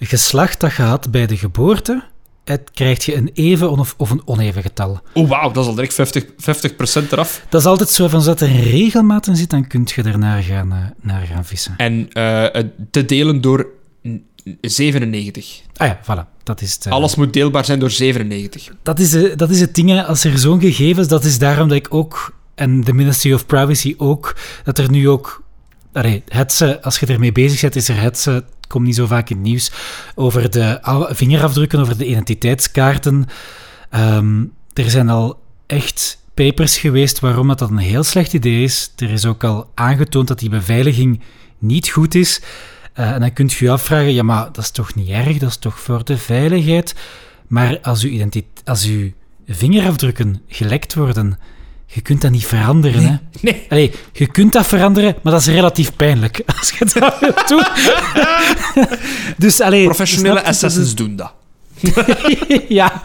geslacht 0.00 0.60
dat 0.60 0.74
je 0.76 0.82
had 0.82 1.10
bij 1.10 1.26
de 1.26 1.36
geboorte, 1.36 2.02
het 2.44 2.70
krijgt 2.74 3.04
je 3.04 3.14
een 3.16 3.30
even 3.34 3.70
of, 3.70 3.94
of 3.98 4.10
een 4.10 4.22
oneven 4.24 4.62
getal. 4.62 5.00
Oh, 5.14 5.28
wauw, 5.28 5.50
dat 5.50 5.62
is 5.62 5.68
al 5.68 5.74
direct 5.74 5.94
50, 5.94 6.24
50% 6.24 7.10
eraf. 7.10 7.46
Dat 7.48 7.60
is 7.60 7.66
altijd 7.66 7.88
zo 7.90 8.08
van, 8.08 8.18
als 8.18 8.26
er 8.26 8.42
een 8.42 8.62
regelmaat 8.62 9.26
in 9.26 9.36
zit, 9.36 9.50
dan 9.50 9.66
kun 9.66 9.82
je 9.94 10.02
er 10.02 10.18
naar 10.18 10.42
gaan, 10.42 10.72
eh, 10.72 10.78
naar 11.00 11.26
gaan 11.26 11.44
vissen. 11.44 11.74
En 11.76 12.08
het 12.52 12.66
te 12.90 13.04
delen 13.04 13.40
door 13.40 13.66
n- 14.08 14.24
97. 14.60 15.60
Ah 15.76 15.86
ja, 15.86 16.00
voilà. 16.02 16.42
Dat 16.42 16.60
is 16.60 16.74
het, 16.74 16.86
eh, 16.86 16.92
Alles 16.92 17.14
moet 17.14 17.32
deelbaar 17.32 17.64
zijn 17.64 17.78
door 17.78 17.90
97. 17.90 18.68
dat, 18.82 18.98
is, 18.98 19.10
dat 19.36 19.50
is 19.50 19.60
het 19.60 19.74
ding, 19.74 19.88
hè. 19.90 20.04
als 20.04 20.24
er 20.24 20.38
zo'n 20.38 20.60
gegevens, 20.60 21.08
dat 21.08 21.24
is 21.24 21.38
daarom 21.38 21.68
dat 21.68 21.76
ik 21.76 21.94
ook, 21.94 22.34
en 22.54 22.80
de 22.80 22.92
Ministry 22.92 23.32
of 23.32 23.46
Privacy 23.46 23.94
ook, 23.98 24.36
dat 24.64 24.78
er 24.78 24.90
nu 24.90 25.08
ook, 25.08 25.41
allee, 25.92 26.22
hetze, 26.28 26.82
als 26.82 26.98
je 26.98 27.06
ermee 27.06 27.32
bezig 27.32 27.60
bent, 27.60 27.76
is 27.76 27.88
er 27.88 28.00
het 28.00 28.28
komt 28.72 28.86
niet 28.86 28.94
zo 28.94 29.06
vaak 29.06 29.30
in 29.30 29.36
het 29.36 29.44
nieuws, 29.44 29.72
over 30.14 30.50
de 30.50 30.78
vingerafdrukken, 31.10 31.80
over 31.80 31.98
de 31.98 32.06
identiteitskaarten. 32.06 33.26
Ehm, 33.90 34.44
er 34.72 34.90
zijn 34.90 35.08
al 35.08 35.40
echt 35.66 36.18
papers 36.34 36.78
geweest 36.78 37.20
waarom 37.20 37.48
dat, 37.48 37.58
dat 37.58 37.70
een 37.70 37.76
heel 37.76 38.02
slecht 38.02 38.32
idee 38.32 38.62
is. 38.62 38.92
Er 38.96 39.10
is 39.10 39.26
ook 39.26 39.44
al 39.44 39.70
aangetoond 39.74 40.28
dat 40.28 40.38
die 40.38 40.48
beveiliging 40.48 41.20
niet 41.58 41.88
goed 41.88 42.14
is. 42.14 42.42
Eh, 42.92 43.10
en 43.10 43.20
dan 43.20 43.32
kunt 43.32 43.52
je 43.52 43.70
afvragen, 43.70 44.12
ja, 44.12 44.22
maar 44.22 44.44
dat 44.44 44.58
is 44.58 44.70
toch 44.70 44.94
niet 44.94 45.08
erg, 45.08 45.38
dat 45.38 45.48
is 45.48 45.56
toch 45.56 45.80
voor 45.80 46.04
de 46.04 46.18
veiligheid. 46.18 46.94
Maar 47.46 47.80
als 47.80 48.02
uw, 48.02 48.28
als 48.64 48.86
uw 48.86 49.10
vingerafdrukken 49.46 50.42
gelekt 50.48 50.94
worden, 50.94 51.38
je 51.94 52.00
kunt 52.00 52.20
dat 52.20 52.30
niet 52.30 52.46
veranderen. 52.46 53.02
Hè? 53.02 53.16
Nee. 53.40 53.66
Allee, 53.68 53.92
je 54.12 54.26
kunt 54.26 54.52
dat 54.52 54.66
veranderen, 54.66 55.16
maar 55.22 55.32
dat 55.32 55.40
is 55.40 55.46
relatief 55.46 55.96
pijnlijk 55.96 56.42
als 56.58 56.70
je 56.78 56.84
dat 56.94 57.18
wilt 57.20 57.48
doen. 57.48 57.64
dus, 59.46 59.60
allee, 59.60 59.84
Professionele 59.84 60.34
dat 60.34 60.44
assassins 60.44 60.94
doen 60.94 61.16
dat. 61.16 61.32
ja. 62.68 63.02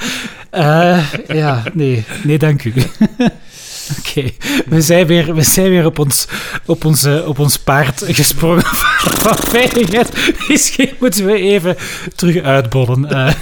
Eh, 0.49 1.11
ja, 1.27 1.63
nee. 1.73 2.03
Nee, 2.23 2.37
dank 2.37 2.63
u. 2.63 2.73
Oké, 3.97 4.31
we, 4.65 4.81
zijn 4.81 5.07
weer, 5.07 5.35
we 5.35 5.43
zijn 5.43 5.69
weer 5.69 5.85
op 5.85 5.99
ons, 5.99 6.27
op 6.65 6.85
ons, 6.85 7.03
eh, 7.03 7.27
op 7.27 7.39
ons 7.39 7.57
paard 7.57 8.03
gesprongen 8.05 8.63
van 9.23 9.35
veiligheid. 9.37 10.33
Misschien 10.47 10.89
moeten 10.99 11.25
we 11.25 11.33
even 11.33 11.75
terug 12.15 12.43
uitbollen. 12.43 13.09
Eh, 13.09 13.33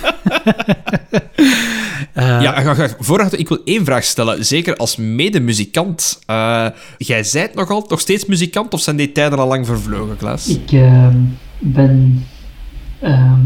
eh, 2.16 2.42
Ja, 2.42 2.62
ga, 2.62 2.74
ga, 2.74 2.90
voordat 3.00 3.40
ik 3.40 3.48
wil 3.50 3.60
één 3.66 3.86
vraag 3.86 4.04
stellen. 4.04 4.46
Zeker 4.46 4.76
als 4.76 4.96
medemuzikant. 4.96 6.20
Eh 6.26 6.68
jij 6.98 7.24
zijt 7.24 7.54
nog 7.56 7.70
altijd 7.70 7.90
nog 7.90 8.00
steeds 8.00 8.26
muzikant 8.26 8.74
of 8.74 8.82
zijn 8.82 8.96
die 8.96 9.12
tijden 9.12 9.40
al 9.40 9.48
lang 9.48 9.66
vervlogen, 9.66 10.18
Klaas? 10.18 10.48
Ik 10.48 10.72
ehm, 10.72 11.18
ben 11.60 12.24
ehm, 13.00 13.40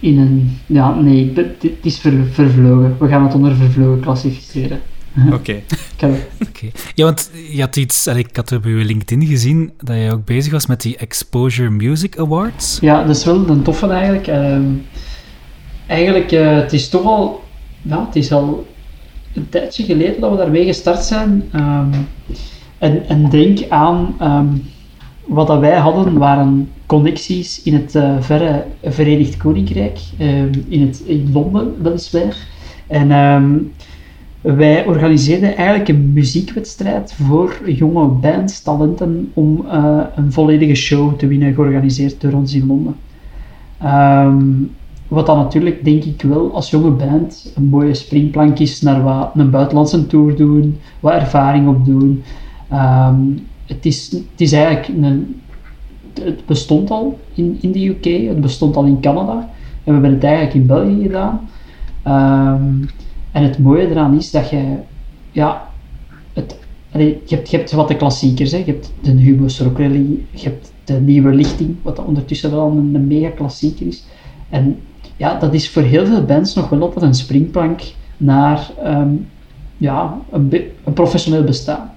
in 0.00 0.18
een... 0.18 0.58
Ja, 0.66 0.94
nee, 0.94 1.24
ben- 1.24 1.54
het 1.60 1.72
is 1.82 1.98
ver- 1.98 2.26
vervlogen. 2.32 2.96
We 2.98 3.08
gaan 3.08 3.24
het 3.24 3.34
onder 3.34 3.54
vervlogen 3.56 4.00
klassificeren. 4.00 4.80
Oké. 5.32 5.52
Ik 5.52 5.64
heb- 6.00 6.30
Oké. 6.48 6.66
Ja, 6.94 7.04
want 7.04 7.30
je 7.50 7.60
had 7.60 7.76
iets... 7.76 8.06
Ik 8.06 8.36
had 8.36 8.52
op 8.52 8.64
je 8.64 8.70
LinkedIn 8.70 9.26
gezien 9.26 9.72
dat 9.78 9.96
je 9.96 10.10
ook 10.12 10.24
bezig 10.24 10.52
was 10.52 10.66
met 10.66 10.80
die 10.80 10.96
Exposure 10.96 11.70
Music 11.70 12.18
Awards. 12.18 12.78
Ja, 12.80 13.04
dat 13.04 13.16
is 13.16 13.24
wel 13.24 13.48
een 13.48 13.62
toffe 13.62 13.86
eigenlijk. 13.86 14.26
Ehm, 14.26 14.62
eigenlijk, 15.86 16.32
eh, 16.32 16.54
het 16.54 16.72
is 16.72 16.88
toch 16.88 17.04
al... 17.04 17.41
Ja, 17.82 18.04
het 18.06 18.16
is 18.16 18.32
al 18.32 18.66
een 19.34 19.48
tijdje 19.48 19.84
geleden 19.84 20.20
dat 20.20 20.30
we 20.30 20.36
daarmee 20.36 20.64
gestart 20.64 21.04
zijn. 21.04 21.42
Ehm, 21.52 21.92
en, 22.78 23.08
en 23.08 23.30
denk 23.30 23.68
aan... 23.68 24.14
ehm, 24.18 24.46
wat 25.26 25.46
dat 25.46 25.60
wij 25.60 25.76
hadden 25.76 26.18
waren 26.18 26.68
connecties 26.86 27.62
in 27.62 27.74
het 27.74 27.94
eh, 27.94 28.16
verre 28.20 28.64
Verenigd 28.84 29.36
Koninkrijk. 29.36 29.98
ehm, 30.18 30.52
in, 30.68 30.80
het, 30.80 31.02
in 31.06 31.30
Londen, 31.32 31.82
weliswaar. 31.82 32.36
En... 32.86 33.10
wij 34.42 34.86
organiseerden 34.86 35.56
eigenlijk 35.56 35.88
een 35.88 36.12
muziekwedstrijd 36.12 37.12
voor 37.12 37.70
jonge 37.70 38.06
bands, 38.06 38.62
talenten, 38.62 39.30
om 39.34 39.66
eh, 39.70 40.00
een 40.14 40.32
volledige 40.32 40.74
show 40.74 41.18
te 41.18 41.26
winnen, 41.26 41.54
georganiseerd 41.54 42.20
door 42.20 42.32
ons 42.32 42.54
in 42.54 42.66
Londen. 42.66 42.96
Wat 45.12 45.26
dan 45.26 45.38
natuurlijk, 45.38 45.84
denk 45.84 46.04
ik 46.04 46.22
wel, 46.22 46.54
als 46.54 46.70
jonge 46.70 46.90
band 46.90 47.52
een 47.54 47.64
mooie 47.64 47.94
springplank 47.94 48.58
is 48.58 48.80
naar 48.80 49.02
wat, 49.02 49.30
een 49.34 49.50
buitenlandse 49.50 50.06
tour 50.06 50.36
doen, 50.36 50.78
wat 51.00 51.12
ervaring 51.12 51.68
opdoen. 51.68 52.22
Ehm, 52.68 53.20
het, 53.66 53.86
is, 53.86 54.10
het 54.10 54.40
is 54.40 54.52
eigenlijk 54.52 54.88
een... 54.88 55.40
Het 56.22 56.46
bestond 56.46 56.90
al 56.90 57.18
in, 57.34 57.58
in 57.60 57.72
de 57.72 57.86
UK, 57.86 58.28
het 58.28 58.40
bestond 58.40 58.76
al 58.76 58.84
in 58.84 59.00
Canada. 59.00 59.32
En 59.32 59.48
we 59.84 59.92
hebben 59.92 60.10
het 60.10 60.24
eigenlijk 60.24 60.54
in 60.54 60.66
België 60.66 61.02
gedaan. 61.02 61.40
Ehm, 62.02 62.82
en 63.32 63.42
het 63.42 63.58
mooie 63.58 63.88
eraan 63.88 64.16
is 64.16 64.30
dat 64.30 64.50
je, 64.50 64.74
ja, 65.30 65.68
het, 66.32 66.58
je, 66.92 67.18
hebt, 67.26 67.50
je 67.50 67.56
hebt 67.56 67.72
wat 67.72 67.88
de 67.88 67.96
klassiekers, 67.96 68.52
hè. 68.52 68.58
je 68.58 68.64
hebt 68.64 68.92
de 69.00 69.10
Hugo 69.10 69.72
Rally, 69.76 70.18
je 70.30 70.42
hebt 70.48 70.72
de 70.84 70.94
de 70.94 71.00
nieuwe 71.00 71.34
lichting, 71.34 71.76
wat 71.82 72.04
ondertussen 72.04 72.50
wel 72.50 72.70
een, 72.70 72.94
een 72.94 73.06
mega 73.06 73.28
klassieker 73.28 73.86
is. 73.86 74.04
En 74.48 74.76
ja, 75.16 75.38
dat 75.38 75.54
is 75.54 75.70
voor 75.70 75.82
heel 75.82 76.06
veel 76.06 76.24
bands 76.24 76.54
nog 76.54 76.68
wel 76.68 76.80
altijd 76.80 77.04
een 77.04 77.14
springplank 77.14 77.82
naar 78.16 78.70
ehm, 78.82 79.14
ja, 79.76 80.18
een, 80.30 80.52
professioneel 80.94 81.44
bestaan. 81.44 81.90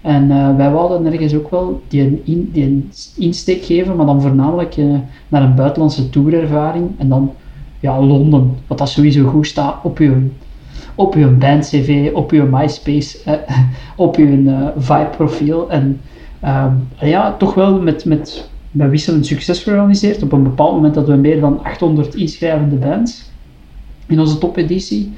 En 0.00 0.30
uh, 0.30 0.56
wij 0.56 0.70
wilden 0.70 1.12
ergens 1.12 1.34
ook 1.34 1.50
wel 1.50 1.82
die, 1.88 2.22
in, 2.24 2.50
die 2.52 2.88
insteek 3.16 3.64
geven, 3.64 3.96
maar 3.96 4.06
dan 4.06 4.22
voornamelijk 4.22 4.76
uh, 4.76 4.94
naar 5.28 5.42
een 5.42 5.54
buitenlandse 5.54 6.10
tourervaring. 6.10 6.90
En 6.98 7.08
dan 7.08 7.32
ja, 7.80 8.00
Londen, 8.00 8.56
wat 8.66 8.78
dat 8.78 8.88
sowieso 8.88 9.28
goed 9.28 9.46
staat 9.46 9.76
op 9.82 9.98
je, 9.98 10.28
op 10.94 11.14
je 11.14 11.26
band-cv, 11.26 12.10
op 12.14 12.30
je 12.30 12.42
MySpace, 12.42 13.18
uh, 13.26 13.34
op 14.06 14.16
je 14.16 14.70
vibe-profiel. 14.76 15.70
En 15.70 16.00
ehm, 16.40 16.72
ja, 17.00 17.36
toch 17.36 17.54
wel 17.54 17.80
met, 17.80 18.04
met, 18.04 18.50
met 18.72 18.90
wisselend 18.90 19.26
succes 19.26 19.62
georganiseerd. 19.62 20.22
Op 20.22 20.32
een 20.32 20.42
bepaald 20.42 20.74
moment 20.74 20.94
dat 20.94 21.06
we 21.06 21.14
meer 21.14 21.40
dan 21.40 21.64
800 21.64 22.14
inschrijvende 22.14 22.76
bands 22.76 23.30
in 24.06 24.20
onze 24.20 24.38
topeditie. 24.38 25.12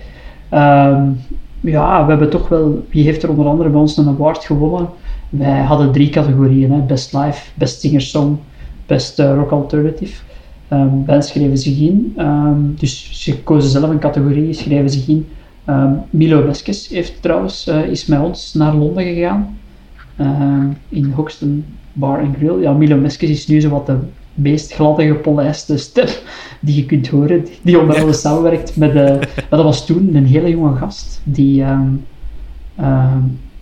Um, 0.52 1.20
ja, 1.60 2.04
we 2.04 2.10
hebben 2.10 2.30
toch 2.30 2.48
wel, 2.48 2.84
wie 2.90 3.04
heeft 3.04 3.22
er 3.22 3.30
onder 3.30 3.46
andere 3.46 3.68
bij 3.68 3.80
ons 3.80 3.96
een 3.96 4.08
award 4.08 4.44
gewonnen? 4.44 4.88
Wij 5.28 5.60
hadden 5.62 5.92
drie 5.92 6.08
categorieën, 6.08 6.72
hè? 6.72 6.78
Best 6.78 7.12
Live, 7.12 7.50
Best 7.54 7.80
Singer 7.80 8.00
Song, 8.00 8.38
Best 8.86 9.18
uh, 9.18 9.34
Rock 9.34 9.50
Alternative. 9.50 10.22
Um, 10.72 11.04
bands 11.04 11.28
schreven 11.28 11.58
zich 11.58 11.78
in, 11.78 12.14
um, 12.18 12.74
dus 12.78 13.22
ze 13.22 13.42
kozen 13.42 13.70
zelf 13.70 13.90
een 13.90 13.98
categorie, 13.98 14.52
schreven 14.52 14.90
zich 14.90 15.08
in. 15.08 15.26
Milo 16.10 16.44
Weskes 16.44 16.88
heeft 16.88 17.22
trouwens, 17.22 17.68
uh, 17.68 17.86
is 17.86 18.06
met 18.06 18.20
ons 18.20 18.54
naar 18.54 18.74
Londen 18.74 19.04
gegaan, 19.04 19.58
in 20.88 21.10
Hoxton 21.10 21.64
Bar 21.94 22.20
and 22.20 22.36
Grill. 22.36 22.60
Ja, 22.60 22.72
Milo 22.72 23.00
Weskes 23.00 23.30
is 23.30 23.46
nu 23.46 23.60
zo 23.60 23.68
wat 23.68 23.86
de 23.86 23.98
meest 24.34 24.72
gladde, 24.72 25.06
gepolijste 25.06 25.76
stem 25.76 26.08
die 26.60 26.76
je 26.76 26.86
kunt 26.86 27.08
horen, 27.08 27.46
die 27.62 27.80
onder 27.80 27.94
andere 27.94 28.12
samenwerkt 28.12 28.76
met, 28.76 28.94
uh, 28.94 29.16
dat 29.48 29.62
was 29.62 29.86
toen 29.86 30.14
een 30.14 30.26
hele 30.26 30.50
jonge 30.50 30.76
gast, 30.76 31.20
die 31.24 31.60
uh, 31.60 31.80
uh, 32.80 33.14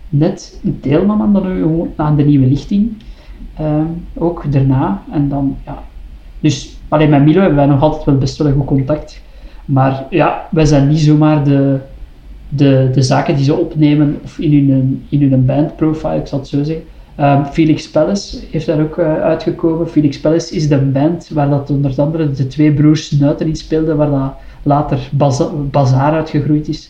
net 0.09 0.59
deelnam 0.61 1.21
aan 1.21 1.33
de, 1.33 1.85
aan 1.95 2.15
de 2.15 2.23
nieuwe 2.23 2.47
lichting, 2.47 2.91
ehm, 3.57 3.85
ook 4.13 4.51
daarna, 4.51 5.03
en 5.11 5.29
dan, 5.29 5.57
ja, 5.65 5.83
dus 6.39 6.77
alleen 6.87 7.09
met 7.09 7.23
Milo 7.23 7.39
hebben 7.39 7.57
wij 7.57 7.65
nog 7.65 7.81
altijd 7.81 8.03
wel 8.03 8.17
best 8.17 8.37
wel 8.37 8.47
een 8.47 8.53
goed 8.53 8.65
contact, 8.65 9.21
maar 9.65 10.05
ja, 10.09 10.47
wij 10.51 10.65
zijn 10.65 10.87
niet 10.87 10.99
zomaar 10.99 11.43
de, 11.43 11.79
de, 12.49 12.89
de 12.93 13.01
zaken 13.01 13.35
die 13.35 13.45
ze 13.45 13.55
opnemen, 13.55 14.19
of 14.23 14.39
in 14.39 14.69
hun, 14.69 15.05
in 15.09 15.31
hun 15.31 15.45
bandprofile, 15.45 16.15
ik 16.15 16.27
zal 16.27 16.39
het 16.39 16.47
zo 16.47 16.63
zeggen, 16.63 16.83
Um, 17.19 17.45
Felix 17.45 17.89
Palace 17.89 18.39
heeft 18.51 18.65
daar 18.65 18.81
ook 18.81 18.97
uh, 18.97 19.21
uitgekomen. 19.21 19.89
Felix 19.89 20.19
Palace 20.19 20.55
is 20.55 20.67
de 20.67 20.77
band 20.77 21.29
waar 21.29 21.49
dat 21.49 21.69
onder 21.69 21.93
andere 21.97 22.31
de 22.31 22.47
twee 22.47 22.73
broers 22.73 23.11
Nuiten 23.11 23.47
in 23.47 23.55
speelden, 23.55 23.97
waar 23.97 24.09
dat 24.09 24.33
later 24.63 25.09
Baza 25.11 25.45
Bazaar 25.45 26.13
uitgegroeid 26.13 26.67
is. 26.67 26.89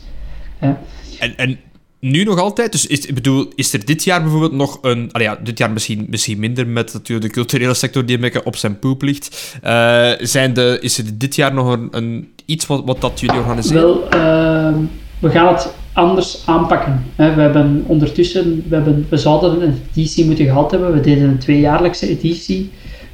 en, 1.19 1.37
en 1.37 1.59
nu 1.99 2.23
nog 2.23 2.39
altijd? 2.39 2.71
Dus 2.71 2.87
is, 2.87 3.05
ik 3.05 3.13
bedoel, 3.13 3.51
is 3.55 3.73
er 3.73 3.85
dit 3.85 4.03
jaar 4.03 4.21
bijvoorbeeld 4.21 4.51
nog 4.51 4.77
een... 4.81 5.09
Ja, 5.11 5.39
dit 5.43 5.57
jaar 5.57 5.71
misschien, 5.71 6.05
misschien 6.09 6.39
minder 6.39 6.67
met 6.67 6.93
natuurlijk 6.93 7.27
de 7.27 7.33
culturele 7.33 7.73
sector 7.73 8.05
die 8.05 8.15
een 8.15 8.21
beetje 8.21 8.45
op 8.45 8.55
zijn 8.55 8.79
poep 8.79 9.01
ligt. 9.01 9.57
Uh, 9.63 10.11
zijn 10.19 10.53
de, 10.53 10.77
is 10.81 10.97
er 10.97 11.17
dit 11.17 11.35
jaar 11.35 11.53
nog 11.53 11.71
een, 11.71 11.87
een 11.91 12.33
iets 12.45 12.67
wat, 12.67 12.81
wat 12.85 13.01
dat 13.01 13.19
jullie 13.19 13.39
organiseren? 13.39 13.81
Wel, 13.81 14.03
uh, 14.03 14.77
we 15.19 15.29
gaan 15.29 15.53
het 15.53 15.73
anders 15.93 16.43
aanpakken. 16.45 17.03
We 17.15 17.23
hebben 17.23 17.83
ondertussen, 17.87 18.63
we, 18.67 18.75
hebben, 18.75 19.05
we 19.09 19.17
zouden 19.17 19.61
een 19.61 19.73
editie 19.91 20.25
moeten 20.25 20.45
gehad 20.45 20.71
hebben. 20.71 20.93
We 20.93 21.01
deden 21.01 21.29
een 21.29 21.37
tweejaarlijkse 21.37 22.09
editie. 22.09 22.71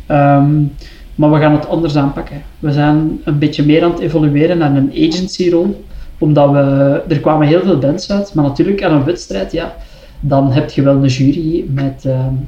Um, 0.08 0.72
maar 1.16 1.32
we 1.32 1.40
gaan 1.40 1.52
het 1.52 1.68
anders 1.68 1.96
aanpakken. 1.96 2.42
We 2.60 2.72
zijn 2.72 3.22
een 3.24 3.40
beetje 3.40 3.66
meer 3.66 3.84
aan 3.84 3.92
het 3.92 4.00
evolueren 4.00 4.58
naar 4.58 4.76
een 4.76 4.92
agency-rol. 4.92 5.86
Omdat 6.18 6.52
we, 6.52 7.02
er 7.08 7.20
kwamen 7.20 7.48
heel 7.48 7.62
veel 7.62 7.80
bands 7.80 8.12
uit. 8.12 8.34
Maar 8.34 8.44
natuurlijk 8.44 8.84
aan 8.84 8.94
een 8.94 9.04
wedstrijd, 9.04 9.52
ja, 9.52 9.76
dan 10.20 10.52
heb 10.52 10.70
je 10.70 10.82
wel 10.82 10.96
een 10.96 11.08
jury 11.08 11.66
met... 11.74 12.04
Um, 12.06 12.48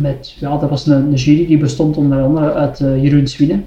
met 0.00 0.34
ja, 0.38 0.56
dat 0.56 0.70
was 0.70 0.86
een, 0.86 0.92
een, 0.92 1.14
jury 1.14 1.46
die 1.46 1.58
bestond 1.58 1.96
onder 1.96 2.22
andere 2.22 2.52
uit 2.52 2.80
uh, 2.80 3.02
Jeroen 3.02 3.26
Swine, 3.26 3.60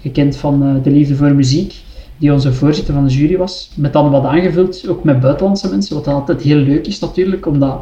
gekend 0.00 0.36
van 0.36 0.66
uh, 0.66 0.82
De 0.82 0.90
Liefde 0.90 1.14
voor 1.14 1.34
Muziek 1.34 1.74
die 2.22 2.32
onze 2.32 2.52
voorzitter 2.52 2.94
van 2.94 3.06
de 3.06 3.12
jury 3.12 3.36
was, 3.36 3.70
met 3.74 3.92
dan 3.92 4.10
wat 4.10 4.24
aangevuld, 4.24 4.88
ook 4.88 5.04
met 5.04 5.20
buitenlandse 5.20 5.68
mensen, 5.68 5.96
wat 5.96 6.06
altijd 6.06 6.42
heel 6.42 6.56
leuk 6.56 6.86
is 6.86 6.98
natuurlijk, 6.98 7.46
omdat 7.46 7.80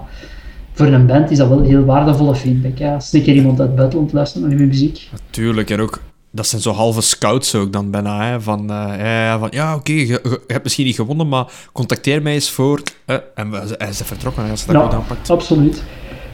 voor 0.73 0.87
een 0.87 1.07
band 1.07 1.31
is 1.31 1.39
dat 1.39 1.49
wel 1.49 1.63
heel 1.63 1.85
waardevolle 1.85 2.35
feedback. 2.35 2.79
Ja. 2.79 2.95
Als 2.95 3.13
een 3.13 3.23
keer 3.23 3.35
iemand 3.35 3.59
uit 3.61 3.69
het 3.69 3.77
buitenland 3.77 4.13
luistert 4.13 4.45
naar 4.45 4.59
je 4.59 4.67
muziek. 4.67 5.09
Natuurlijk, 5.13 5.71
en 5.71 5.81
ook 5.81 6.03
dat 6.31 6.47
zijn 6.47 6.63
zo 6.63 6.73
halve 6.73 7.01
scouts 7.01 7.55
ook 7.55 7.73
dan 7.73 7.91
bijna. 7.91 8.31
Hè, 8.31 8.41
van, 8.41 8.61
uh, 8.61 8.95
ja, 8.99 9.39
van 9.39 9.49
ja, 9.51 9.75
oké, 9.75 9.93
okay, 9.93 10.07
je, 10.07 10.21
je, 10.23 10.41
hebt 10.47 10.63
misschien 10.63 10.87
niet 10.87 10.95
gewonnen, 10.95 11.29
maar 11.29 11.53
contacteer 11.73 12.23
mij 12.23 12.35
eens 12.35 12.51
voor. 12.51 12.83
Uh, 13.07 13.17
en 13.35 13.51
hij 13.53 13.89
is 13.89 14.01
vertrokken 14.05 14.51
als 14.51 14.61
ze 14.61 14.73
dat 14.73 14.83
goed 14.83 14.95
aanpakt. 14.95 15.31
Absoluut. 15.31 15.83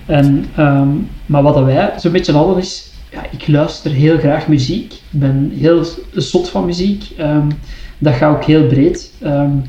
En, 0.07 0.47
um, 0.59 1.09
maar 1.27 1.43
wat 1.43 1.65
wij 1.65 1.93
zo'n 1.99 2.13
beetje 2.13 2.33
hadden 2.33 2.57
is, 2.57 2.91
ja, 3.11 3.27
ik 3.31 3.49
luister 3.49 3.91
heel 3.91 4.19
graag 4.19 4.49
muziek. 4.49 4.93
Ik 4.93 5.21
ben 5.21 5.53
heel 5.55 5.85
zot 6.15 6.49
van 6.49 6.65
muziek. 6.65 7.05
Um, 7.19 7.49
dat 7.99 8.15
gaat 8.15 8.37
ook 8.37 8.45
heel 8.45 8.67
breed. 8.67 9.13
Um, 9.25 9.63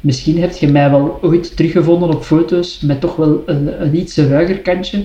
misschien 0.00 0.40
heb 0.40 0.52
je 0.52 0.68
mij 0.68 0.90
wel 0.90 1.18
ooit 1.22 1.56
teruggevonden 1.56 2.14
op 2.14 2.22
foto's 2.22 2.80
met 2.80 3.00
toch 3.00 3.16
wel 3.16 3.42
een, 3.46 3.82
een 3.82 3.96
iets 3.96 4.16
ruiger 4.16 4.58
kantje 4.58 5.04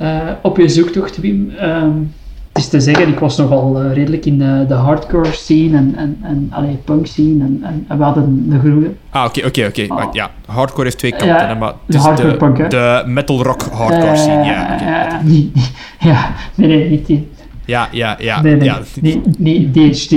uh, 0.00 0.30
op 0.42 0.56
je 0.56 0.68
zoektocht, 0.68 1.20
Wim. 1.20 1.52
Um, 1.62 2.12
het 2.52 2.62
is 2.62 2.68
te 2.68 2.80
zeggen, 2.80 3.08
ik 3.08 3.18
was 3.18 3.36
nogal 3.36 3.84
uh, 3.84 3.92
redelijk 3.92 4.26
in 4.26 4.38
de, 4.38 4.64
de, 4.68 4.74
hardcore 4.74 5.32
scene 5.32 5.76
en, 5.76 5.94
en, 5.96 6.18
en 6.22 6.48
allee, 6.50 6.78
punk 6.84 7.06
scene 7.06 7.44
en, 7.44 7.60
en, 7.62 7.84
en 7.88 7.98
we 7.98 8.04
hadden 8.04 8.50
de 8.50 8.58
groene. 8.58 8.90
Ah, 9.10 9.24
oké, 9.24 9.46
oké, 9.46 9.66
oké. 9.66 9.86
Ja, 10.12 10.30
hardcore 10.46 10.84
heeft 10.84 10.98
twee 10.98 11.10
kanten, 11.10 11.28
ja, 11.28 11.54
maar 11.54 11.72
het 11.86 11.94
is 11.94 12.02
de, 12.02 12.14
de, 12.14 12.36
punk, 12.36 12.70
de 12.70 13.02
metal 13.06 13.42
rock 13.42 13.62
hardcore 13.62 14.12
uh, 14.12 14.16
scene, 14.16 14.44
ja. 14.44 14.78
Okay. 15.20 15.50
Ja, 16.10 16.34
nee, 16.54 16.68
nee, 16.68 16.90
niet 16.90 17.06
die. 17.06 17.28
Ja, 17.64 17.88
ja, 17.92 18.16
ja. 18.18 18.42
Nee, 18.42 18.56
nee, 18.56 18.64
ja. 18.64 18.80
niet, 19.00 19.38
niet 19.38 19.74
DHT. 19.74 20.10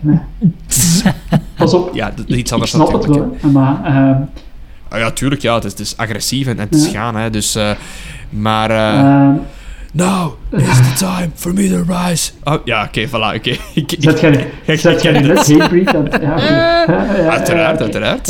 Nee. 0.00 0.18
Pas 1.56 1.74
op. 1.74 1.94
Ja, 1.94 2.12
dat 2.16 2.28
is 2.28 2.36
iets 2.36 2.52
anders 2.52 2.74
ik 2.74 2.80
snap 2.80 2.92
het 2.92 3.06
wel, 3.06 3.36
maar... 3.52 3.94
Uh, 3.94 4.16
oh, 4.92 4.98
ja, 4.98 5.10
tuurlijk, 5.10 5.42
ja. 5.42 5.54
Het 5.54 5.64
is, 5.64 5.70
het 5.70 5.80
is 5.80 5.96
agressief 5.96 6.46
en, 6.46 6.58
het 6.58 6.74
is 6.74 6.86
gaan, 6.86 7.16
hè. 7.16 7.30
Dus, 7.30 7.56
uh, 7.56 7.70
maar... 8.30 8.70
Uh, 8.70 9.40
Now 9.94 10.38
is 10.52 10.78
the 10.78 10.94
time 10.96 11.32
for 11.34 11.52
me 11.52 11.68
to 11.68 11.84
rise. 11.84 12.32
Oh, 12.44 12.64
ja, 12.64 12.84
oké, 12.84 13.00
okay, 13.00 13.08
voilà, 13.08 13.36
oké. 13.36 13.56
Okay. 13.74 14.76
Zet 14.76 15.02
jij 15.02 15.12
net 15.20 15.36
Hatebreed? 15.38 15.90
Ja, 16.20 16.38
ja, 16.38 16.84
uiteraard, 17.28 17.80
uiteraard. 17.80 18.28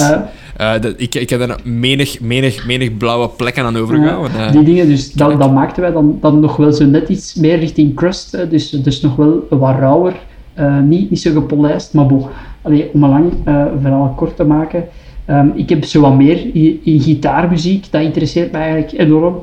Uh, 0.62 0.80
dat, 0.80 0.94
ik, 0.96 1.14
ik 1.14 1.30
heb 1.30 1.40
er 1.40 1.60
menig, 1.64 2.20
menig, 2.20 2.66
menig 2.66 2.96
blauwe 2.96 3.28
plekken 3.28 3.64
aan 3.64 3.76
overgehouden. 3.76 4.36
Uh, 4.36 4.52
die 4.52 4.62
dingen, 4.62 4.86
dus 4.86 5.12
dat, 5.12 5.38
dat 5.40 5.52
maakten 5.52 5.82
wij 5.82 5.92
dan, 5.92 6.18
dan 6.20 6.40
nog 6.40 6.56
wel 6.56 6.72
zo 6.72 6.84
net 6.84 7.08
iets 7.08 7.34
meer 7.34 7.58
richting 7.58 7.94
crust. 7.94 8.50
Dus, 8.50 8.70
dus 8.70 9.00
nog 9.00 9.16
wel 9.16 9.46
wat 9.50 9.78
rauwer. 9.78 10.14
Uh, 10.58 10.78
niet, 10.80 11.10
niet 11.10 11.20
zo 11.20 11.32
gepolijst, 11.32 11.94
maar 11.94 12.06
bon. 12.06 12.26
Allee, 12.62 12.90
om 12.92 13.02
een 13.02 13.10
lang 13.10 13.32
verhaal 13.80 14.14
kort 14.16 14.36
te 14.36 14.44
maken. 14.44 14.84
Um, 15.26 15.52
ik 15.54 15.68
heb 15.68 15.84
zo 15.84 16.00
wat 16.00 16.16
meer 16.16 16.54
in, 16.54 16.80
in, 16.82 17.00
gitaarmuziek. 17.00 17.86
Dat 17.90 18.02
interesseert 18.02 18.52
mij 18.52 18.60
eigenlijk 18.60 19.02
enorm. 19.02 19.34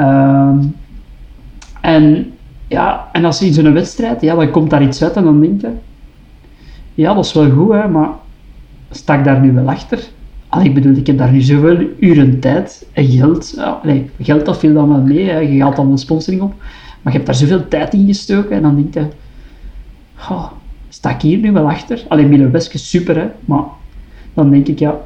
Um, 0.00 0.74
en 1.80 2.32
ja, 2.68 3.08
en 3.12 3.24
als 3.24 3.38
je 3.38 3.46
in 3.46 3.52
zo'n 3.52 3.72
wedstrijd, 3.72 4.20
ja, 4.20 4.34
dan 4.34 4.50
komt 4.50 4.70
daar 4.70 4.82
iets 4.82 5.02
uit 5.02 5.16
en 5.16 5.24
dan 5.24 5.40
denk 5.40 5.60
je... 5.60 5.68
Ja, 6.94 7.14
dat 7.14 7.24
is 7.24 7.32
wel 7.32 7.50
goed, 7.50 7.72
hè, 7.72 7.88
maar 7.88 8.08
sta 8.90 9.14
ik 9.14 9.24
daar 9.24 9.40
nu 9.40 9.52
wel 9.52 9.68
achter? 9.68 9.98
Allee, 10.52 10.68
ik 10.68 10.74
bedoel, 10.74 10.96
ik 10.96 11.06
heb 11.06 11.18
daar 11.18 11.32
nu 11.32 11.40
zoveel 11.40 11.86
uren 11.98 12.40
tijd 12.40 12.86
en 12.92 13.06
geld. 13.06 13.56
Allee, 13.82 14.10
geld 14.20 14.46
dat 14.46 14.58
viel 14.58 14.74
dan 14.74 14.88
wel 14.88 15.00
mee, 15.00 15.30
hè. 15.30 15.38
je 15.38 15.58
gaat 15.58 15.76
dan 15.76 15.90
een 15.90 15.98
sponsoring 15.98 16.42
op. 16.42 16.54
Maar 17.02 17.12
je 17.12 17.18
hebt 17.18 17.26
daar 17.26 17.34
zoveel 17.34 17.68
tijd 17.68 17.92
in 17.92 18.06
gestoken 18.06 18.56
en 18.56 18.62
dan 18.62 18.74
denk 18.74 18.94
je... 18.94 19.14
Oh, 20.30 20.50
sta 20.88 21.10
ik 21.10 21.20
hier 21.20 21.38
nu 21.38 21.52
wel 21.52 21.70
achter? 21.70 22.04
Alleen 22.08 22.28
Milo 22.28 22.50
Weske 22.50 22.78
super, 22.78 23.16
hè. 23.16 23.26
Maar 23.44 23.64
dan 24.34 24.50
denk 24.50 24.68
ik, 24.68 24.78
ja... 24.78 25.00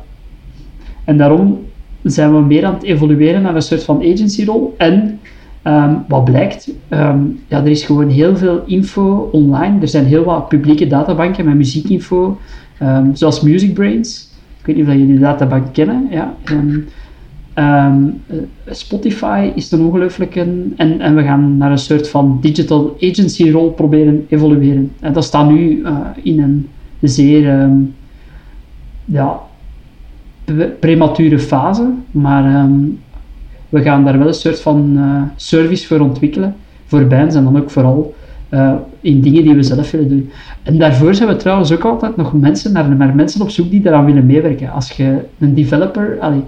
En 1.05 1.16
daarom 1.16 1.59
zijn 2.02 2.35
we 2.35 2.40
meer 2.40 2.64
aan 2.64 2.74
het 2.74 2.82
evolueren 2.82 3.43
naar 3.43 3.55
een 3.55 3.62
soort 3.62 3.85
van 3.85 3.97
agency-rol. 4.12 4.74
En 4.78 5.20
um, 5.64 6.05
wat 6.09 6.24
blijkt, 6.24 6.70
um, 6.90 7.40
ja, 7.48 7.59
er 7.59 7.68
is 7.68 7.85
gewoon 7.85 8.09
heel 8.09 8.36
veel 8.36 8.62
info 8.66 9.28
online. 9.32 9.81
Er 9.81 9.89
zijn 9.89 10.05
heel 10.05 10.24
wat 10.24 10.48
publieke 10.48 10.86
databanken 10.86 11.44
met 11.44 11.55
muziekinfo, 11.55 12.39
um, 12.82 13.14
zoals 13.14 13.40
MusicBrainz. 13.40 14.26
Ik 14.66 14.74
weet 14.74 14.76
niet 14.76 14.94
of 14.94 15.01
jullie 15.01 15.14
die 15.14 15.24
databank 15.24 15.72
kennen. 15.72 16.09
Ja. 16.10 16.34
Um, 17.55 18.22
Spotify 18.70 19.51
is 19.55 19.72
een 19.72 19.80
ongelooflijke. 19.80 20.40
En, 20.76 20.98
en 20.98 21.14
we 21.14 21.22
gaan 21.22 21.56
naar 21.56 21.70
een 21.70 21.78
soort 21.78 22.09
van 22.09 22.38
digital 22.40 22.97
agency 23.01 23.51
rol 23.51 23.70
proberen 23.70 24.26
evolueren. 24.28 24.93
En 25.01 25.12
dat 25.12 25.24
staat 25.24 25.48
nu 25.48 25.78
uh, 25.78 25.98
in 26.22 26.40
een 26.40 26.68
zeer 27.01 27.60
um, 27.60 27.94
ja, 29.05 29.40
premature 30.80 31.38
fase. 31.38 31.90
Maar 32.10 32.68
we 33.68 33.82
gaan 33.82 34.05
daar 34.05 34.18
wel 34.18 34.28
een 34.28 34.34
soort 34.34 34.60
van 34.60 34.93
uh, 34.97 35.22
service 35.36 35.86
voor 35.86 36.01
ontwikkelen. 36.01 36.55
voor 36.86 37.06
bands 37.06 37.34
en 37.34 37.44
dan 37.44 37.59
ook 37.59 37.70
vooral 37.70 38.14
eh, 38.48 38.73
in 39.01 39.20
dingen 39.20 39.43
die 39.43 39.55
we 39.55 39.62
zelf 39.62 39.90
willen 39.90 40.09
doen. 40.09 40.31
En 40.62 40.78
daarvoor 40.78 41.14
zijn 41.14 41.28
we 41.28 41.36
trouwens 41.36 41.73
ook 41.73 41.85
altijd 41.85 42.16
nog 42.16 42.32
mensen, 42.32 42.73
naar, 42.73 42.97
naar 42.97 43.14
mensen 43.14 43.40
op 43.40 43.51
zoek 43.51 43.70
die 43.70 43.81
daaraan 43.81 44.05
willen 44.05 44.27
meewerken. 44.27 44.73
Als 44.73 44.90
je 44.90 45.18
een 45.39 45.55
developer 45.55 46.18
allee, 46.20 46.43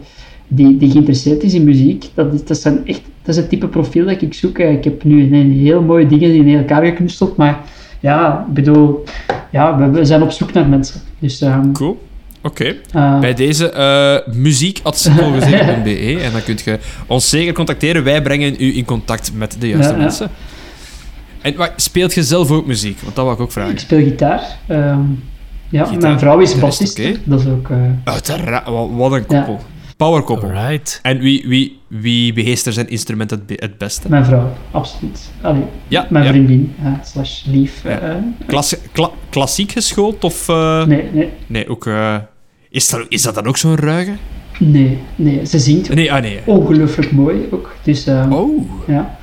die, 0.49 0.77
die 0.77 0.91
geïnteresseerd 0.91 1.43
is 1.43 1.55
in 1.55 1.65
muziek, 1.65 2.05
dat 2.15 2.33
is, 2.33 2.45
dat, 2.45 2.59
zijn 2.59 2.87
echt, 2.87 3.03
dat 3.23 3.35
is 3.35 3.37
het 3.37 3.49
type 3.49 3.69
profiel 3.69 4.07
dat 4.07 4.23
ik 4.23 4.35
zoek. 4.35 4.59
Ik 4.59 4.85
heb 4.85 5.05
nu 5.05 5.35
een 5.35 5.53
heel 5.53 5.83
mooie 5.83 6.07
dingen 6.07 6.35
in 6.35 6.59
elkaar 6.59 6.85
geknusteld, 6.85 7.37
maar 7.37 7.61
ja, 8.01 8.45
ik 8.49 8.55
bedoel, 8.55 9.05
ja, 9.51 9.79
we, 9.79 9.91
we 9.91 10.05
zijn 10.05 10.23
op 10.23 10.31
zoek 10.31 10.53
naar 10.53 10.69
mensen. 10.69 11.01
Dus, 11.19 11.41
um, 11.41 11.73
cool. 11.73 11.99
Oké. 12.43 12.75
Okay. 12.93 13.13
Uh, 13.15 13.21
Bij 13.21 13.35
deze 13.35 13.73
uh, 13.77 14.35
muziek.simpelgezegd.be 14.35 16.19
en 16.25 16.33
dan 16.33 16.43
kunt 16.43 16.61
je 16.61 16.79
ons 17.07 17.29
zeker 17.29 17.53
contacteren. 17.53 18.05
Wij 18.05 18.23
brengen 18.23 18.55
u 18.59 18.77
in 18.77 18.85
contact 18.85 19.33
met 19.35 19.57
de 19.61 19.69
juiste 19.69 19.93
ja, 19.93 19.99
mensen. 19.99 20.27
Ja. 20.31 20.58
En 21.43 21.57
wat, 21.57 21.73
speelt 21.77 22.15
je 22.15 22.23
zelf 22.23 22.51
ook 22.51 22.67
muziek? 22.67 23.01
Want 23.01 23.15
dat 23.17 23.25
wou 23.25 23.37
ik 23.37 23.43
ook 23.43 23.53
vragen. 23.53 23.73
Ik 23.73 23.79
speel 23.79 24.03
gitaar. 24.03 24.59
Um, 24.69 25.23
ja, 25.69 25.85
gitaar. 25.85 26.01
mijn 26.01 26.19
vrouw 26.19 26.39
is 26.39 26.59
bassist. 26.59 26.99
Okay. 26.99 27.17
Dat 27.25 27.41
is 27.41 27.47
ook... 27.47 27.69
Uh... 27.69 27.79
Uiteraard, 28.05 28.67
wat 28.97 29.13
een 29.13 29.27
koppel. 29.27 29.53
Ja. 29.53 29.77
Powerkoppel. 29.97 30.51
Right. 30.51 30.99
En 31.03 31.19
wie, 31.19 31.45
wie, 31.49 31.79
wie 31.87 32.33
beheerst 32.33 32.67
er 32.67 32.73
zijn 32.73 32.89
instrument 32.89 33.31
het, 33.31 33.41
het 33.47 33.79
beste? 33.79 34.09
Mijn 34.09 34.25
vrouw, 34.25 34.53
absoluut. 34.71 35.31
Allee, 35.41 35.65
ja, 35.89 36.07
mijn 36.11 36.25
ja. 36.25 36.31
vriendin, 36.31 36.75
uh, 36.83 36.93
slash 37.05 37.45
lief. 37.45 37.83
Ja. 37.83 38.09
Uh, 38.09 38.15
Klassi 38.47 38.77
kla 38.93 39.11
klassiek 39.31 39.73
geschoold 39.73 40.25
of... 40.25 40.49
Uh... 40.49 40.85
Nee, 40.85 41.11
nee. 41.13 41.33
Nee, 41.47 41.69
ook... 41.69 41.91
is, 42.71 42.89
dat, 42.89 43.07
is 43.09 43.23
dat 43.23 43.35
dan 43.35 43.47
ook 43.47 43.57
zo'n 43.57 43.77
ruige? 43.77 44.17
Nee, 44.59 44.99
nee. 45.17 45.47
Ze 45.47 45.59
zingt 45.59 45.95
nee, 45.95 46.13
ah, 46.13 46.23
nee. 46.23 46.41
ongelooflijk 46.45 47.13
mooi 47.13 47.49
ook. 47.51 47.75
Dus, 47.83 48.07
ehm, 48.07 48.33
oh. 48.33 48.71
Ja. 48.87 49.19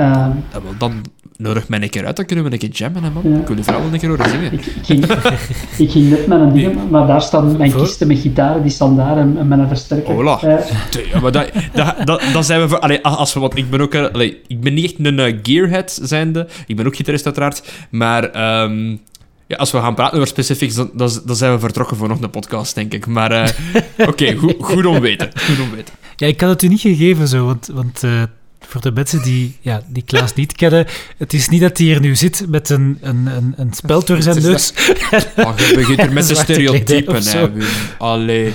Um, 0.00 0.44
dan 0.78 1.04
nodig 1.38 1.68
mij 1.68 1.82
een 1.82 1.90
keer 1.90 2.06
uit, 2.06 2.16
dan 2.16 2.24
kunnen 2.24 2.44
we 2.44 2.52
een 2.52 2.58
keer 2.58 2.68
jammen, 2.68 3.02
hè, 3.02 3.10
man. 3.10 3.22
Ja. 3.32 3.38
Ik 3.38 3.46
wil 3.46 3.56
de 3.56 3.62
vrouw 3.62 3.80
wel 3.80 3.92
een 3.92 3.98
keer 3.98 4.08
horen 4.08 4.30
zingen. 4.30 4.52
Ik, 4.52 4.66
ik, 4.66 4.84
ging, 4.84 5.04
ik 5.78 5.90
ging 5.90 6.10
net 6.10 6.26
met 6.26 6.40
een 6.40 6.52
ding, 6.52 6.90
maar 6.90 7.06
daar 7.06 7.22
staan 7.22 7.56
mijn 7.56 7.72
kisten 7.72 8.06
met 8.06 8.18
gitaren, 8.18 8.62
die 8.62 8.70
staan 8.70 8.96
daar 8.96 9.16
en, 9.16 9.38
en 9.38 9.48
met 9.48 9.58
een 9.58 9.68
versterker. 9.68 10.14
Hola. 10.14 10.38
Uh, 10.44 10.58
ja, 11.12 11.20
maar 11.20 11.32
dat, 11.32 11.50
dat, 11.72 11.94
dat, 12.04 12.22
dat 12.32 12.46
zijn 12.46 12.60
we 12.60 12.68
voor... 12.68 12.78
Allee, 12.78 13.02
als 13.02 13.34
we, 13.34 13.40
want 13.40 13.56
ik 13.56 13.70
ben 13.70 13.80
ook... 13.80 13.94
Allee, 13.94 14.40
ik 14.46 14.60
ben 14.60 14.74
niet 14.74 14.84
echt 14.84 14.94
een 14.98 15.18
uh, 15.18 15.38
gearhead 15.42 15.98
zijnde. 16.02 16.48
Ik 16.66 16.76
ben 16.76 16.86
ook 16.86 16.96
gitarist, 16.96 17.24
uiteraard. 17.24 17.62
Maar... 17.90 18.62
Um, 18.62 19.00
ja, 19.46 19.56
als 19.56 19.70
we 19.70 19.78
gaan 19.78 19.94
praten 19.94 20.16
over 20.16 20.28
specifics, 20.28 20.74
dan, 20.74 20.90
dan, 20.94 21.10
dan, 21.24 21.36
zijn 21.36 21.52
we 21.52 21.58
vertrokken 21.58 21.96
voor 21.96 22.08
nog 22.08 22.20
een 22.20 22.30
podcast, 22.30 22.74
denk 22.74 22.94
ik. 22.94 23.06
Maar 23.06 23.32
uh, 23.32 23.48
oké, 23.98 24.08
okay, 24.08 24.34
goed, 24.34 24.54
goed 24.60 24.86
om 24.86 25.00
weten. 25.00 25.30
Goed 25.34 25.60
om 25.60 25.70
weten. 25.70 25.94
Ja, 26.16 26.26
ik 26.26 26.40
had 26.40 26.50
het 26.50 26.62
u 26.62 26.68
niet 26.68 26.80
gegeven 26.80 27.28
zo, 27.28 27.44
want, 27.44 27.70
want 27.72 28.02
uh, 28.02 28.22
voor 28.68 28.80
de 28.80 28.92
mensen 28.92 29.22
die, 29.22 29.56
ja, 29.60 29.82
die 29.86 30.02
Klaas 30.02 30.34
niet 30.34 30.52
kennen, 30.52 30.86
het 31.16 31.32
is 31.32 31.48
niet 31.48 31.60
dat 31.60 31.78
hij 31.78 31.86
hier 31.86 32.00
nu 32.00 32.16
zit 32.16 32.44
met 32.48 32.68
een, 32.68 32.98
een, 33.00 33.26
een, 33.26 33.54
een 33.56 33.72
speld 33.72 34.06
door 34.06 34.22
zijn 34.22 34.42
neus. 34.42 34.72
Oh, 35.36 35.52
je 35.56 35.72
begint 35.74 35.98
er 35.98 36.12
met 36.18 36.28
de 36.28 36.34
stereotypen, 36.34 37.22
hè. 37.22 37.48
Allee. 37.98 38.52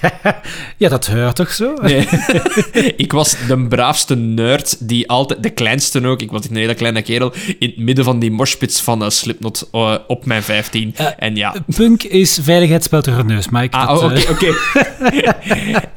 ja, 0.76 0.88
dat 0.88 1.06
hoort 1.06 1.36
toch 1.36 1.50
zo? 1.50 1.74
Nee. 1.82 2.08
ik 2.96 3.12
was 3.12 3.36
de 3.46 3.66
braafste 3.68 4.16
nerd 4.16 4.88
die 4.88 5.08
altijd, 5.08 5.42
de 5.42 5.50
kleinste 5.50 6.06
ook, 6.06 6.22
ik 6.22 6.30
was 6.30 6.48
een 6.48 6.56
hele 6.56 6.74
kleine 6.74 7.02
kerel, 7.02 7.32
in 7.58 7.68
het 7.68 7.78
midden 7.78 8.04
van 8.04 8.18
die 8.18 8.30
moshpits 8.30 8.80
van 8.80 9.02
uh, 9.02 9.08
Slipknot 9.08 9.68
uh, 9.72 9.94
op 10.06 10.26
mijn 10.26 10.42
15. 10.42 10.94
Uh, 11.00 11.06
en 11.18 11.36
ja. 11.36 11.54
Punk 11.74 12.02
is 12.02 12.38
veiligheidsspel 12.42 13.02
door 13.02 13.24
neus, 13.24 13.48
maar 13.48 13.62
ik. 13.62 13.74
Ah, 13.74 13.96
oké, 13.96 14.04
oké. 14.04 14.30
Okay, 14.30 14.50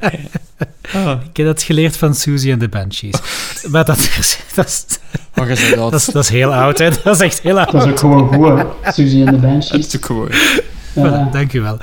okay. 0.00 0.20
oh. 0.94 1.20
Ik 1.28 1.36
heb 1.36 1.46
dat 1.46 1.62
geleerd 1.62 1.96
van 1.96 2.14
Susie 2.14 2.52
en 2.52 2.58
de 2.58 2.68
Banshees. 2.68 3.14
maar 3.68 3.84
dat 3.84 3.98
is. 3.98 4.38
Dat 4.54 4.66
is 4.66 4.98
Oh, 5.34 5.48
dat? 5.76 5.94
Is, 5.94 6.04
dat 6.04 6.24
is 6.24 6.28
heel 6.28 6.54
oud, 6.54 6.78
hè? 6.78 6.90
Dat 7.04 7.14
is 7.14 7.20
echt 7.20 7.40
heel 7.40 7.58
oud. 7.58 7.70
Dat 7.70 7.84
is 7.84 7.90
ook 7.90 7.98
gewoon 7.98 8.34
goed, 8.34 8.94
Susie 8.94 9.26
en 9.26 9.32
de 9.32 9.40
Banshees. 9.40 9.70
Dat 9.80 9.86
is 9.86 9.96
ook 9.96 10.04
gewoon. 10.04 10.30
Voilà, 10.94 11.30
dank 11.32 11.52
u 11.52 11.60
wel. 11.60 11.78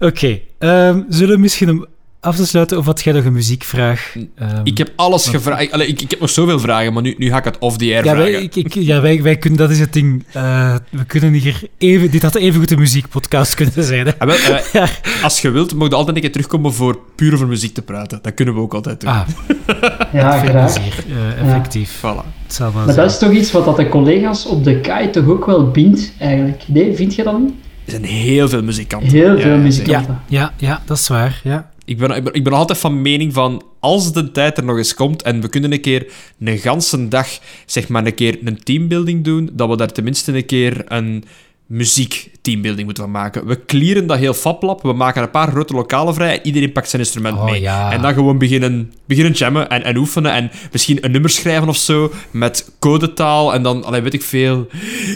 Oké, 0.00 0.06
okay. 0.06 0.42
um, 0.88 1.04
zullen 1.08 1.34
we 1.34 1.40
misschien 1.40 1.70
om 1.70 1.86
af 2.24 2.36
te 2.36 2.46
sluiten 2.46 2.78
of 2.78 2.84
wat 2.84 3.02
jij 3.02 3.12
nog 3.12 3.24
een 3.24 3.32
muziekvraag? 3.32 4.14
Um, 4.16 4.26
ik 4.62 4.78
heb 4.78 4.92
alles 4.96 5.28
gevraagd. 5.28 5.72
Allee, 5.72 5.86
ik, 5.86 6.00
ik 6.00 6.10
heb 6.10 6.20
nog 6.20 6.30
zoveel 6.30 6.58
vragen, 6.58 6.92
maar 6.92 7.02
nu, 7.02 7.14
nu 7.18 7.28
ga 7.28 7.38
ik 7.38 7.44
het 7.44 7.58
off 7.58 7.76
the 7.76 7.84
air 7.84 8.04
ja, 8.04 8.12
vragen. 8.14 8.32
Wij, 8.32 8.42
ik, 8.42 8.56
ik, 8.56 8.74
ja, 8.74 9.00
wij, 9.00 9.22
wij 9.22 9.36
kunnen, 9.36 9.58
dat 9.58 9.70
is 9.70 9.80
het 9.80 9.92
ding. 9.92 10.24
Uh, 10.36 10.74
we 10.90 11.04
kunnen 11.04 11.32
hier 11.32 11.60
even, 11.78 12.10
dit 12.10 12.22
had 12.22 12.34
even 12.34 12.60
goed 12.60 12.70
een 12.70 12.78
muziekpodcast 12.78 13.54
kunnen 13.54 13.84
zijn. 13.84 14.06
Hè? 14.06 14.18
Ah, 14.18 14.26
wel, 14.26 14.36
uh, 14.36 14.64
ja. 14.72 14.88
Als 15.22 15.40
je 15.40 15.50
wilt, 15.50 15.74
mag 15.74 15.88
je 15.88 15.94
altijd 15.94 16.16
een 16.16 16.22
keer 16.22 16.32
terugkomen 16.32 16.72
voor 16.72 16.98
puur 17.14 17.34
over 17.34 17.46
muziek 17.46 17.74
te 17.74 17.82
praten. 17.82 18.18
Dat 18.22 18.34
kunnen 18.34 18.54
we 18.54 18.60
ook 18.60 18.74
altijd 18.74 19.00
doen. 19.00 19.10
Ah. 19.10 19.28
ja, 20.12 20.38
graag. 20.38 20.78
Uh, 20.78 21.42
effectief. 21.42 22.02
Ja. 22.02 22.14
Voilà. 22.14 22.74
maar 22.74 22.94
dat 22.94 23.10
is 23.10 23.18
toch 23.18 23.32
iets 23.32 23.52
wat 23.52 23.64
dat 23.64 23.76
de 23.76 23.88
collega's 23.88 24.46
op 24.46 24.64
de 24.64 24.80
KAI 24.80 25.10
toch 25.10 25.26
ook 25.26 25.46
wel 25.46 25.70
bindt, 25.70 26.12
eigenlijk? 26.18 26.62
Nee, 26.66 26.94
vind 26.94 27.14
je 27.14 27.22
dat 27.22 27.38
niet? 27.38 27.54
Er 27.84 27.90
zijn 27.90 28.04
heel 28.04 28.48
veel 28.48 28.62
muzikanten. 28.62 29.10
Heel 29.10 29.38
veel 29.38 29.54
ja, 29.54 29.56
muzikanten. 29.56 30.20
Ja, 30.28 30.40
ja, 30.40 30.68
ja, 30.68 30.82
dat 30.86 30.98
is 30.98 31.08
waar. 31.08 31.40
Ja. 31.44 31.72
Ik, 31.84 31.98
ben, 31.98 32.10
ik, 32.10 32.24
ben, 32.24 32.34
ik 32.34 32.44
ben 32.44 32.52
altijd 32.52 32.78
van 32.78 33.02
mening 33.02 33.32
van, 33.32 33.62
als 33.80 34.12
de 34.12 34.30
tijd 34.30 34.58
er 34.58 34.64
nog 34.64 34.76
eens 34.76 34.94
komt 34.94 35.22
en 35.22 35.40
we 35.40 35.48
kunnen 35.48 35.72
een 35.72 35.80
keer 35.80 36.06
een 36.40 36.58
ganse 36.58 37.08
dag, 37.08 37.28
zeg 37.66 37.88
maar, 37.88 38.06
een 38.06 38.14
keer 38.14 38.38
een 38.44 38.62
teambuilding 38.62 39.24
doen, 39.24 39.50
dat 39.52 39.68
we 39.68 39.76
daar 39.76 39.92
tenminste 39.92 40.36
een 40.36 40.46
keer 40.46 40.84
een 40.86 41.24
muziekteambuilding 41.66 42.84
moeten 42.84 43.02
van 43.02 43.12
maken. 43.12 43.46
We 43.46 43.64
clearen 43.66 44.06
dat 44.06 44.18
heel 44.18 44.34
fablab, 44.34 44.82
we 44.82 44.92
maken 44.92 45.22
een 45.22 45.30
paar 45.30 45.50
grote 45.50 45.74
lokalen 45.74 46.14
vrij 46.14 46.38
en 46.38 46.46
iedereen 46.46 46.72
pakt 46.72 46.88
zijn 46.88 47.02
instrument 47.02 47.36
oh, 47.36 47.44
mee. 47.44 47.60
Ja. 47.60 47.92
En 47.92 48.02
dan 48.02 48.14
gewoon 48.14 48.38
beginnen, 48.38 48.92
beginnen 49.06 49.32
jammen 49.32 49.68
en, 49.68 49.84
en 49.84 49.96
oefenen 49.96 50.32
en 50.32 50.50
misschien 50.72 51.04
een 51.04 51.10
nummer 51.10 51.30
schrijven 51.30 51.68
of 51.68 51.76
zo 51.76 52.12
met 52.30 52.70
codetaal 52.78 53.54
en 53.54 53.62
dan, 53.62 53.84
allee, 53.84 54.00
weet 54.00 54.14
ik 54.14 54.22
veel, 54.22 54.66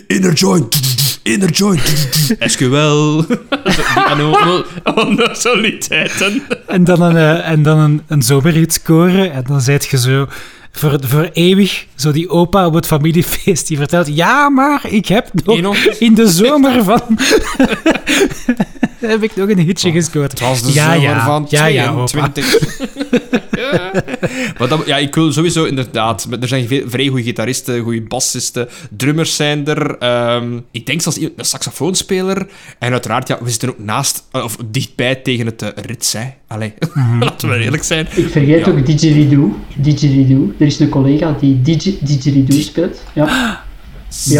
inner 0.06 0.32
joint 0.32 0.97
inner 1.28 1.50
joint. 1.50 2.08
SQL. 2.52 3.24
Onnozeliteiten. 5.04 6.42
En 6.66 6.84
dan 6.84 7.02
een, 7.02 7.14
uh, 7.14 7.48
en 7.48 7.62
dan 7.62 7.78
een, 7.78 8.02
een 8.06 8.22
zomerhit 8.22 8.72
scoren. 8.72 9.32
En 9.32 9.44
dan 9.46 9.60
zijt 9.60 9.86
je 9.86 9.98
zo 9.98 10.26
voor, 10.72 10.98
voor 11.00 11.28
eeuwig 11.32 11.86
zo 11.94 12.12
die 12.12 12.28
opa 12.28 12.66
op 12.66 12.74
het 12.74 12.86
familiefeest 12.86 13.66
die 13.66 13.76
vertelt... 13.76 14.16
Ja, 14.16 14.48
maar 14.48 14.80
ik 14.88 15.06
heb 15.06 15.30
nog 15.44 15.76
in 15.76 16.14
de 16.14 16.28
zomer 16.28 16.84
van... 16.84 17.02
heb 19.00 19.22
ik 19.22 19.36
nog 19.36 19.48
een 19.48 19.58
hitje 19.58 19.88
oh, 19.88 19.94
gescoord. 19.94 20.30
Het 20.30 20.40
was 20.40 20.62
de 20.62 20.72
ja, 20.72 20.92
zomer 20.92 21.08
ja, 21.08 21.24
van 21.24 21.46
ja, 21.48 21.66
ja, 21.66 22.04
22. 22.04 22.87
Ja. 23.72 24.04
Maar 24.58 24.68
dat, 24.68 24.86
ja, 24.86 24.96
ik 24.96 25.14
wil 25.14 25.32
sowieso 25.32 25.64
inderdaad... 25.64 26.28
Er 26.40 26.48
zijn 26.48 26.68
veel, 26.68 26.82
vrij 26.86 27.06
goede 27.06 27.22
gitaristen, 27.22 27.82
goede 27.82 28.02
bassisten, 28.02 28.68
drummers 28.96 29.36
zijn 29.36 29.66
er. 29.66 29.96
Um, 30.34 30.64
ik 30.70 30.86
denk 30.86 31.00
zelfs 31.00 31.20
een 31.20 31.32
saxofoonspeler. 31.36 32.46
En 32.78 32.92
uiteraard, 32.92 33.28
ja, 33.28 33.38
we 33.42 33.50
zitten 33.50 33.68
ook 33.68 33.78
naast, 33.78 34.24
of 34.32 34.56
dichtbij 34.66 35.14
tegen 35.14 35.46
het 35.46 35.62
uh, 35.62 35.68
rits, 35.74 36.12
hè. 36.12 36.24
Allee, 36.46 36.74
mm-hmm. 36.94 37.22
laten 37.24 37.48
we 37.48 37.58
eerlijk 37.58 37.82
zijn. 37.82 38.06
Ik 38.14 38.28
vergeet 38.28 38.64
ja. 38.64 38.70
ook 38.72 38.86
Didgeridoo. 38.86 39.58
Didgeridoo. 39.76 40.52
Er 40.58 40.66
is 40.66 40.80
een 40.80 40.88
collega 40.88 41.36
die 41.40 41.62
digi, 41.62 41.98
Didgeridoo 42.00 42.60
speelt. 42.60 43.02
Ja. 43.14 43.60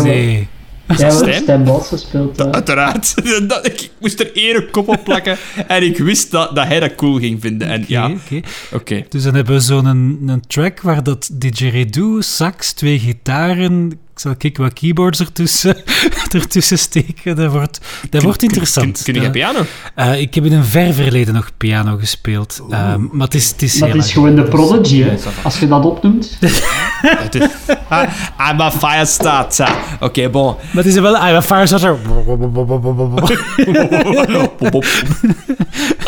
Nee. 0.03 0.49
Ja, 0.97 1.11
Stijn? 1.11 1.43
Stijn 1.43 1.65
Bos 1.65 1.89
gespeeld. 1.89 2.41
Uh. 2.41 2.51
Uiteraard. 2.51 3.15
Dat, 3.49 3.67
ik, 3.67 3.81
ik, 3.81 3.91
moest 3.99 4.21
er 4.21 4.35
één 4.35 4.71
kop 4.71 4.89
op 4.89 5.05
plakken 5.05 5.37
en 5.67 5.83
ik 5.83 5.99
wist 5.99 6.31
dat, 6.31 6.55
dat 6.55 6.67
hij 6.67 6.81
dat 6.81 6.95
cool 6.95 7.19
ging 7.19 7.41
vinden. 7.41 7.69
En, 7.69 7.83
okay, 7.83 7.87
ja. 7.89 8.11
okay. 8.11 8.45
Okay. 8.73 9.07
Dus 9.09 9.23
dan 9.23 9.35
hebben 9.35 9.55
we 9.55 9.61
zo'n 9.61 9.87
een, 9.87 10.23
een 10.27 10.47
track 10.47 10.81
waar 10.81 11.03
dat 11.03 11.31
didgeridoo, 11.33 12.21
sax, 12.21 12.73
twee 12.73 12.99
gitaren, 12.99 13.99
ik 14.19 14.25
zal 14.25 14.37
kijken 14.37 14.63
wat 14.63 14.73
keyboards 14.73 15.21
ertussen, 15.21 15.77
ertussen 16.31 16.79
steken. 16.79 17.37
Dat 17.37 17.53
wordt, 17.53 17.81
dat 18.01 18.11
kun, 18.11 18.23
wordt 18.23 18.43
interessant. 18.43 19.03
Kun, 19.03 19.05
kun, 19.05 19.13
kun 19.13 19.23
je 19.23 19.31
piano? 19.31 19.65
Uh, 19.97 20.21
ik 20.21 20.35
heb 20.35 20.45
in 20.45 20.53
een 20.53 20.65
ver 20.65 20.95
verleden 20.95 21.35
nog 21.35 21.51
piano 21.57 21.97
gespeeld. 21.97 22.61
Uh, 22.71 22.97
maar 22.97 23.27
het 23.27 23.35
is, 23.35 23.51
het 23.51 23.63
is, 23.63 23.81
het 23.81 23.95
is 23.95 24.13
gewoon 24.13 24.35
de 24.35 24.43
prodigy, 24.43 25.03
hè, 25.03 25.17
als 25.43 25.59
je 25.59 25.69
dat 25.69 25.85
opnoemt. 25.85 26.39
I'm 28.51 28.61
a 28.61 28.71
fire 28.71 29.07
starter. 29.07 29.69
Oké, 29.95 30.05
okay, 30.05 30.31
bon. 30.31 30.55
Maar 30.73 30.85
het 30.85 30.87
is 30.87 31.01
wel... 31.01 31.15
I'm 31.15 31.35
a 31.35 31.43
fire 31.43 31.67
starter. 31.67 31.97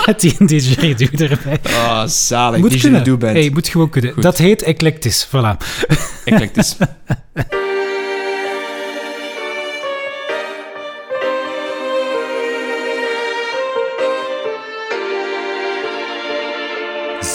Met 0.06 0.20
die 0.20 0.46
didgeridoo 0.46 1.26
erbij. 1.26 1.58
Oh, 1.66 2.02
zalig. 2.06 2.60
Moet 2.60 2.70
didgeridoo 2.70 3.16
band. 3.16 3.32
Hey, 3.32 3.50
moet 3.52 3.68
gewoon 3.68 3.90
kunnen. 3.90 4.12
Goed. 4.12 4.22
Dat 4.22 4.38
heet 4.38 4.62
eclectisch. 4.62 5.28
Voilà. 5.28 5.56
Eclectisch. 6.24 6.76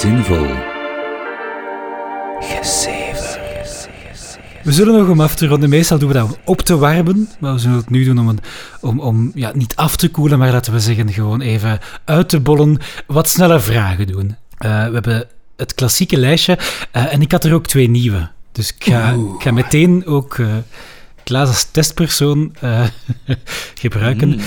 Zinvol. 0.06 0.48
We 4.64 4.72
zullen 4.72 5.00
nog 5.00 5.10
om 5.10 5.22
af 5.22 5.36
te 5.36 5.48
ronden. 5.48 5.70
Meestal 5.70 6.00
doen 6.00 6.08
we 6.08 6.14
dat 6.14 6.24
om 6.24 6.36
op 6.44 6.62
te 6.62 6.78
warmen. 6.78 7.30
Maar 7.40 7.54
we 7.54 7.60
zullen 7.60 7.78
het 7.78 7.90
nu 7.90 8.04
doen 8.04 8.20
om, 8.20 8.28
een, 8.28 8.40
om, 8.82 9.00
om 9.00 9.32
ja, 9.36 9.52
niet 9.54 9.76
af 9.76 9.96
te 9.96 10.10
koelen, 10.10 10.40
maar 10.40 10.52
laten 10.52 10.74
we 10.74 10.80
zeggen 10.80 11.14
gewoon 11.14 11.42
even 11.42 11.80
uit 12.04 12.30
te 12.30 12.40
bollen. 12.40 12.78
Wat 13.08 13.30
snelle 13.30 13.60
vragen 13.60 14.08
doen. 14.08 14.26
Uh, 14.26 14.88
we 14.88 14.94
hebben 14.94 15.28
het 15.56 15.74
klassieke 15.74 16.18
lijstje. 16.18 16.58
Eh, 16.92 17.14
en 17.14 17.22
ik 17.22 17.32
had 17.32 17.44
er 17.44 17.54
ook 17.54 17.68
twee 17.68 17.90
nieuwe. 17.90 18.30
Dus 18.52 18.74
ik 18.78 18.84
ga, 18.84 19.10
ik 19.12 19.42
ga 19.42 19.52
meteen 19.52 20.06
ook 20.06 20.38
uh, 20.38 20.48
Klaas 21.24 21.48
als 21.48 21.64
testpersoon 21.64 22.56
uh, 22.64 22.86
gebruiken. 23.84 24.28
Mm. 24.28 24.40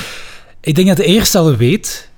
Ik 0.61 0.75
denk 0.75 0.89
dat 0.89 0.97
de 0.97 1.05
eerste 1.05 1.39
al 1.39 1.57
weet. 1.57 2.11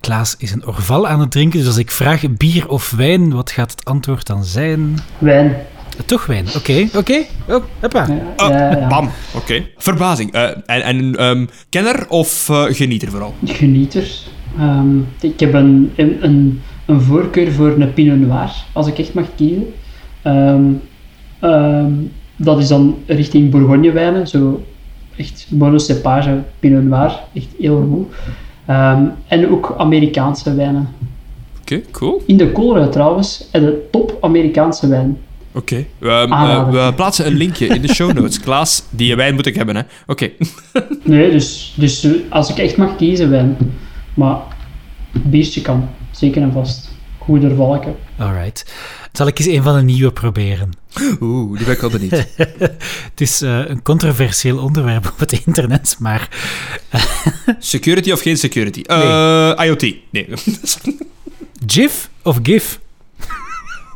Klaas 0.00 0.34
is 0.38 0.52
een 0.52 0.66
orval 0.66 1.08
aan 1.08 1.20
het 1.20 1.30
drinken. 1.30 1.58
Dus 1.58 1.68
als 1.68 1.76
ik 1.76 1.90
vraag 1.90 2.36
bier 2.36 2.68
of 2.68 2.90
wijn, 2.90 3.32
wat 3.32 3.50
gaat 3.50 3.70
het 3.70 3.84
antwoord 3.84 4.26
dan 4.26 4.44
zijn? 4.44 4.98
Wijn. 5.18 5.56
Toch 6.04 6.26
wijn, 6.26 6.46
oké. 6.56 6.86
Oké, 6.86 6.98
okay. 6.98 7.26
oh, 7.48 7.62
hoppa. 7.80 8.06
Ja, 8.06 8.46
Oh, 8.46 8.48
ja, 8.48 8.76
ja. 8.76 8.86
Bam, 8.86 9.10
oké. 9.34 9.66
Verbazing. 9.76 10.32
Eh, 10.32 10.50
en 10.66 10.82
en 10.82 11.24
um, 11.24 11.48
kenner 11.68 12.08
of 12.08 12.48
uh, 12.48 12.64
genieter 12.64 13.10
vooral? 13.10 13.34
Genieter. 13.44 14.08
Um, 14.60 15.06
ik 15.20 15.40
heb 15.40 15.54
een, 15.54 15.92
een, 15.96 16.18
een, 16.86 17.00
voorkeur 17.00 17.52
voor 17.52 17.68
een 17.68 17.92
Pinot 17.92 18.18
Noir, 18.18 18.50
als 18.72 18.86
ik 18.86 18.98
echt 18.98 19.14
mag 19.14 19.26
kiezen. 19.36 19.66
Um, 20.24 20.82
dat 22.36 22.58
is 22.58 22.68
dan 22.68 22.98
richting 23.06 23.50
Bourgogne-wijnen, 23.50 24.28
zo 24.28 24.64
echt 25.16 25.46
monocepage 25.50 26.42
Pinot 26.58 26.84
Noir, 26.84 27.20
echt 27.34 27.48
heel 27.58 27.88
goed. 27.90 28.14
En 29.26 29.50
ook 29.50 29.74
Amerikaanse 29.78 30.54
wijnen. 30.54 30.88
Oké, 31.60 31.74
okay, 31.74 31.84
cool. 31.90 32.22
In 32.26 32.36
de 32.36 32.52
Colruyt 32.52 32.92
trouwens, 32.92 33.48
en 33.52 33.64
de 33.64 33.88
top 33.90 34.18
Amerikaanse 34.20 34.88
wijn. 34.88 35.18
Oké, 35.52 35.84
okay. 36.00 36.22
um, 36.22 36.32
uh, 36.32 36.70
we 36.70 36.92
plaatsen 36.96 37.26
een 37.26 37.36
linkje 37.36 37.66
in 37.66 37.82
de 37.82 37.94
show 37.94 38.12
notes. 38.12 38.40
Klaas, 38.40 38.82
die 38.90 39.16
wijn 39.16 39.34
moet 39.34 39.46
ik 39.46 39.54
hebben, 39.54 39.76
hè? 39.76 39.82
Oké. 40.06 40.12
Okay. 40.12 40.34
nee, 41.02 41.30
dus, 41.30 41.74
dus 41.76 42.08
als 42.28 42.50
ik 42.50 42.58
echt 42.58 42.76
mag 42.76 42.96
kiezen, 42.96 43.30
wijn. 43.30 43.56
Maar 44.14 44.36
biertje 45.12 45.60
kan, 45.60 45.88
zeker 46.10 46.42
en 46.42 46.52
vast. 46.52 46.85
Goede 47.26 47.54
valken. 47.54 47.96
Alright. 48.18 48.72
Zal 49.12 49.26
ik 49.26 49.38
eens 49.38 49.48
een 49.48 49.62
van 49.62 49.76
de 49.76 49.82
nieuwe 49.82 50.12
proberen? 50.12 50.70
Oeh, 51.20 51.56
die 51.56 51.66
ben 51.66 51.74
ik 51.74 51.82
al 51.82 51.90
benieuwd. 51.90 52.26
het 53.10 53.20
is 53.20 53.42
uh, 53.42 53.68
een 53.68 53.82
controversieel 53.82 54.58
onderwerp 54.58 55.06
op 55.06 55.18
het 55.18 55.32
internet, 55.46 55.96
maar... 55.98 56.28
security 57.58 58.12
of 58.12 58.20
geen 58.20 58.36
security? 58.36 58.82
Uh. 58.90 59.52
IoT. 59.56 59.94
Nee. 60.10 60.28
GIF 61.66 62.10
of 62.22 62.38
GIF? 62.42 62.80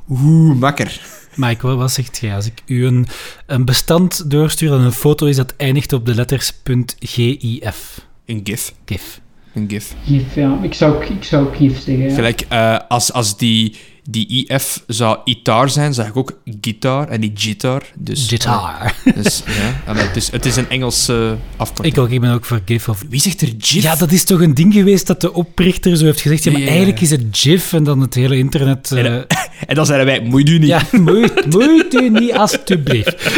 Oeh, 0.08 0.56
makker. 0.56 1.00
Mike, 1.34 1.66
wat 1.66 1.92
zegt 1.92 2.18
jij? 2.18 2.34
Als 2.34 2.46
ik 2.46 2.62
u 2.66 2.86
een, 2.86 3.06
een 3.46 3.64
bestand 3.64 4.30
doorstuur 4.30 4.72
en 4.72 4.80
een 4.80 4.92
foto 4.92 5.26
is 5.26 5.36
dat 5.36 5.54
eindigt 5.56 5.92
op 5.92 6.06
de 6.06 6.14
letters 6.14 6.52
.gif. 6.98 8.06
Een 8.24 8.40
GIF. 8.44 8.72
GIF. 8.84 9.20
Een 9.54 9.66
GIF. 9.68 9.94
GIF, 10.06 10.34
ja. 10.34 10.58
Ik 10.62 10.74
zou, 10.74 11.04
ik 11.04 11.24
zou 11.24 11.54
GIF 11.56 11.80
zeggen. 11.80 12.04
Ja. 12.08 12.14
Gelijk, 12.14 12.46
uh, 12.52 12.76
als, 12.88 13.12
als 13.12 13.36
die, 13.36 13.76
die 14.10 14.46
IF 14.48 14.82
zou 14.86 15.18
ITAR 15.24 15.70
zijn, 15.70 15.94
zeg 15.94 16.06
ik 16.06 16.16
ook 16.16 16.40
gitaar 16.60 17.08
en 17.08 17.20
niet 17.20 17.40
gitar. 17.40 17.82
Dus, 17.98 18.28
Guitar. 18.28 18.94
Uh, 19.04 19.14
dus, 19.14 19.42
ja, 19.86 19.94
het, 19.94 20.16
is, 20.16 20.30
het 20.30 20.46
is 20.46 20.56
een 20.56 20.68
Engelse 20.68 21.36
afkorting. 21.56 21.94
Ik 21.96 22.00
ook, 22.02 22.10
ik 22.10 22.20
ben 22.20 22.32
ook 22.32 22.44
voor 22.44 22.60
GIF. 22.64 22.88
Of... 22.88 23.04
Wie 23.08 23.20
zegt 23.20 23.40
er 23.40 23.48
GIF? 23.58 23.82
Ja, 23.82 23.96
dat 23.96 24.12
is 24.12 24.24
toch 24.24 24.40
een 24.40 24.54
ding 24.54 24.72
geweest 24.72 25.06
dat 25.06 25.20
de 25.20 25.32
oprichter 25.32 25.96
zo 25.96 26.04
heeft 26.04 26.20
gezegd. 26.20 26.44
Ja, 26.44 26.52
maar 26.52 26.60
Ja. 26.60 26.66
eigenlijk 26.68 27.00
is 27.00 27.10
het 27.10 27.24
GIF 27.30 27.72
en 27.72 27.84
dan 27.84 28.00
het 28.00 28.14
hele 28.14 28.36
internet. 28.38 28.90
En, 28.92 29.06
eh, 29.28 29.36
En 29.66 29.74
dan 29.74 29.86
zeiden 29.86 30.06
wij, 30.06 30.20
moet 30.20 30.48
u 30.48 30.58
niet. 30.58 30.68
ja, 30.68 30.82
moet, 30.92 31.46
moet 31.46 31.94
u 31.94 32.08
niet, 32.10 32.32
alstublieft. 32.32 33.16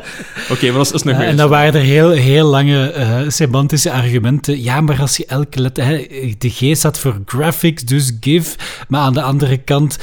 Oké, 0.52 0.66
maar 0.66 0.76
dat 0.76 0.94
is, 0.94 1.02
nog 1.02 1.16
weer. 1.16 1.26
en 1.26 1.36
dan 1.36 1.48
waren 1.48 1.74
er 1.74 1.86
heel, 1.86 2.10
heel 2.10 2.46
lange 2.46 2.90
eh, 2.90 3.20
semantische 3.28 3.92
argumenten. 3.92 4.62
Ja, 4.62 4.80
maar 4.80 5.00
als 5.00 5.16
je 5.16 5.26
elke 5.26 5.60
letter... 5.60 5.84
Hè, 5.84 6.06
de 6.38 6.50
G 6.50 6.76
staat 6.76 6.98
voor 6.98 7.20
graphics, 7.26 7.82
dus 7.84 8.12
GIF. 8.20 8.56
Maar 8.88 9.00
aan 9.00 9.12
de 9.12 9.22
andere 9.22 9.56
kant... 9.56 9.98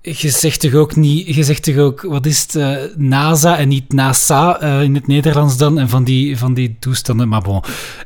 Je 0.00 0.30
zegt 0.30 0.60
toch 0.60 0.74
ook 0.74 0.96
niet... 0.96 1.34
Je 1.34 1.42
zegt 1.44 1.62
toch 1.62 1.76
ook... 1.76 2.02
Wat 2.02 2.26
is 2.26 2.40
het? 2.42 2.54
eh, 2.54 2.76
NASA 2.96 3.58
en 3.58 3.68
niet 3.68 3.92
NASA 3.92 4.60
eh, 4.60 4.82
in 4.82 4.94
het 4.94 5.06
Nederlands 5.06 5.56
dan. 5.56 5.78
En 5.78 5.88
van 5.88 6.04
die, 6.04 6.38
van 6.38 6.54
die 6.54 6.76
toestanden. 6.80 7.28
Maar 7.28 7.42
bon... 7.42 7.62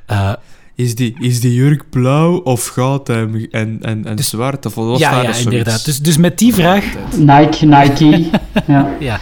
eh, 0.07 0.33
Is 0.75 0.95
die, 0.95 1.17
is 1.21 1.41
die 1.41 1.55
jurk 1.55 1.91
blauw 1.91 2.37
of 2.37 2.67
goud 2.67 3.09
en, 3.09 3.49
en, 3.51 3.79
en, 3.83 4.07
en 4.07 4.19
zwart? 4.19 4.67
Of 4.67 4.75
wat 4.75 4.87
was 4.87 4.99
ja, 4.99 5.11
daar 5.11 5.23
ja, 5.23 5.29
dus 5.29 5.45
inderdaad. 5.45 5.85
Dus, 5.85 5.99
dus 5.99 6.17
met 6.17 6.39
die 6.39 6.55
vraag... 6.55 6.85
Nike, 7.17 7.67
Nike. 7.67 8.31
ja. 8.67 8.97
Ja. 9.01 9.21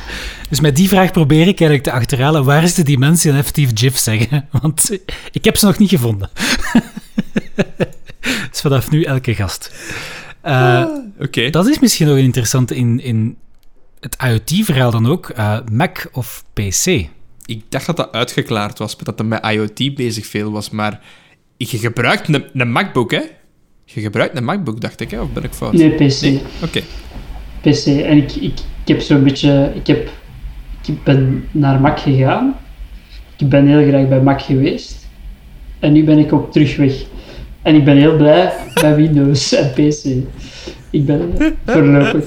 Dus 0.55 0.63
met 0.63 0.77
die 0.77 0.89
vraag 0.89 1.11
probeer 1.11 1.41
ik 1.41 1.61
eigenlijk 1.61 1.83
te 1.83 1.93
achterhalen 1.93 2.45
waar 2.45 2.63
is 2.63 2.75
de 2.75 2.83
dimensie 2.83 3.31
en 3.31 3.37
effectief 3.37 3.71
GIF 3.75 3.97
zeggen. 3.97 4.49
Want 4.63 4.99
ik 5.33 5.45
heb 5.45 5.57
ze 5.57 5.67
nog 5.67 5.79
niet 5.79 5.89
gevonden. 5.89 6.31
dus 8.51 8.61
vanaf 8.61 8.91
nu 8.91 9.03
elke 9.03 9.35
gast. 9.35 9.75
Uh, 10.45 10.87
Oké. 11.21 11.51
Dat 11.51 11.69
is 11.69 11.79
misschien 11.79 12.07
nog 12.07 12.17
een 12.17 12.23
interessante 12.23 12.77
in, 12.77 13.01
in 13.01 13.37
het 14.01 14.17
IoT-verhaal 14.27 14.91
dan 14.91 15.07
ook. 15.07 15.33
Uh, 15.37 15.59
Mac 15.73 16.09
of 16.13 16.45
PC? 16.53 17.07
Ik 17.45 17.63
dacht 17.69 17.87
dat 17.87 17.97
dat 17.97 18.13
uitgeklaard 18.13 18.79
was, 18.79 18.97
dat 18.99 19.19
er 19.19 19.27
met 19.27 19.47
IoT 19.47 19.95
bezig 19.95 20.27
veel 20.27 20.51
was, 20.51 20.71
maar 20.71 21.01
je 21.57 21.79
gebruikt 21.79 22.29
een, 22.29 22.45
een 22.53 22.73
MacBook, 22.73 23.11
hè? 23.11 23.23
Je 23.85 24.01
gebruikt 24.01 24.37
een 24.37 24.45
MacBook, 24.45 24.81
dacht 24.81 25.01
ik, 25.01 25.11
hè? 25.11 25.21
Of 25.21 25.33
ben 25.33 25.45
ik 25.45 25.53
fout? 25.53 25.73
Nee, 25.73 25.91
PC. 25.91 26.41
Oké. 26.63 26.83
PC. 27.61 27.87
En 27.87 28.17
ik, 28.17 28.33
ik, 28.33 28.59
ik 28.85 28.89
heb 28.89 29.01
zo'n 29.01 29.25
beetje... 29.25 29.73
Ik, 29.75 29.87
heb, 29.87 30.11
ik 30.87 31.03
ben 31.03 31.45
naar 31.51 31.81
Mac 31.81 31.99
gegaan. 31.99 32.55
Ik 33.37 33.49
ben 33.49 33.67
heel 33.67 33.89
graag 33.89 34.09
bij 34.09 34.21
Mac 34.21 34.43
geweest. 34.43 35.09
En 35.79 35.93
nu 35.93 36.05
ben 36.05 36.19
ik 36.19 36.33
ook 36.33 36.53
terug 36.53 36.77
weg. 36.77 37.05
En 37.63 37.75
ik 37.75 37.85
ben 37.85 37.97
heel 37.97 38.17
blij 38.17 38.53
bij 38.75 38.95
Windows 38.95 39.53
en 39.55 39.71
PC. 39.71 40.05
Ik 40.91 41.07
ben 41.07 41.33
voorlopig. 41.67 42.25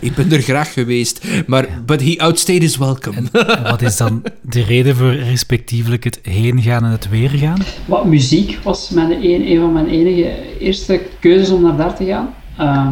Ik 0.00 0.14
ben 0.14 0.32
er 0.32 0.40
graag 0.40 0.72
geweest, 0.72 1.26
maar 1.46 1.68
but 1.86 2.02
he 2.02 2.14
outstayed 2.18 2.62
his 2.62 2.76
welcome. 2.76 3.16
En 3.16 3.62
wat 3.62 3.82
is 3.82 3.96
dan 3.96 4.22
de 4.40 4.62
reden 4.62 4.96
voor 4.96 5.14
respectievelijk 5.14 6.04
het 6.04 6.18
heen 6.22 6.62
gaan 6.62 6.84
en 6.84 6.90
het 6.90 7.08
weer 7.08 7.30
gaan? 7.30 7.58
Wat 7.84 8.04
muziek 8.04 8.58
was 8.62 8.90
mijn 8.90 9.10
een, 9.10 9.50
een 9.50 9.60
van 9.60 9.72
mijn 9.72 9.88
enige 9.88 10.58
eerste 10.58 11.00
keuzes 11.20 11.50
om 11.50 11.62
naar 11.62 11.76
daar 11.76 11.96
te 11.96 12.04
gaan. 12.04 12.34
Uh, 12.60 12.88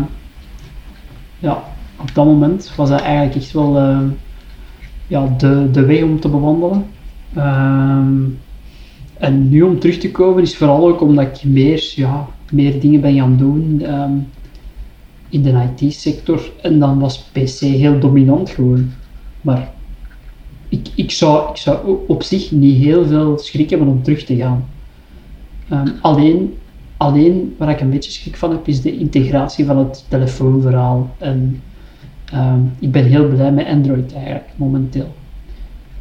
ja, 1.38 1.62
op 2.00 2.14
dat 2.14 2.24
moment 2.24 2.72
was 2.76 2.88
dat 2.88 3.00
eigenlijk 3.00 3.36
echt 3.36 3.52
wel 3.52 3.76
uh, 3.76 3.98
ja, 5.12 5.34
de, 5.38 5.68
de 5.72 5.84
weg 5.84 6.02
om 6.02 6.20
te 6.20 6.28
bewandelen. 6.28 6.84
Uh, 7.36 8.06
en 9.18 9.48
nu 9.48 9.62
om 9.62 9.78
terug 9.78 9.98
te 9.98 10.10
komen 10.10 10.42
is 10.42 10.56
vooral 10.56 10.88
ook 10.88 11.00
omdat 11.00 11.24
ik 11.24 11.44
meer, 11.44 11.92
ja, 11.94 12.28
meer 12.50 12.80
dingen 12.80 13.00
ben 13.00 13.14
gaan 13.14 13.36
doen 13.36 13.82
um, 13.94 14.28
in 15.28 15.42
de 15.42 15.68
IT-sector. 15.76 16.50
En 16.62 16.78
dan 16.78 16.98
was 16.98 17.18
PC 17.32 17.58
heel 17.58 17.98
dominant 17.98 18.50
gewoon. 18.50 18.90
Maar 19.40 19.72
ik, 20.68 20.88
ik, 20.94 21.10
zou, 21.10 21.50
ik 21.50 21.56
zou 21.56 21.98
op 22.06 22.22
zich 22.22 22.50
niet 22.50 22.82
heel 22.82 23.06
veel 23.06 23.38
schrik 23.38 23.70
hebben 23.70 23.88
om 23.88 24.02
terug 24.02 24.24
te 24.24 24.36
gaan. 24.36 24.68
Um, 25.72 25.92
alleen, 26.00 26.54
alleen 26.96 27.54
waar 27.58 27.70
ik 27.70 27.80
een 27.80 27.90
beetje 27.90 28.10
schrik 28.10 28.36
van 28.36 28.50
heb, 28.50 28.68
is 28.68 28.80
de 28.80 28.98
integratie 28.98 29.64
van 29.64 29.78
het 29.78 30.04
telefoonverhaal. 30.08 31.14
En 31.18 31.62
um, 32.34 32.72
ik 32.78 32.92
ben 32.92 33.04
heel 33.04 33.28
blij 33.28 33.52
met 33.52 33.66
Android 33.66 34.14
eigenlijk, 34.14 34.48
momenteel. 34.56 35.14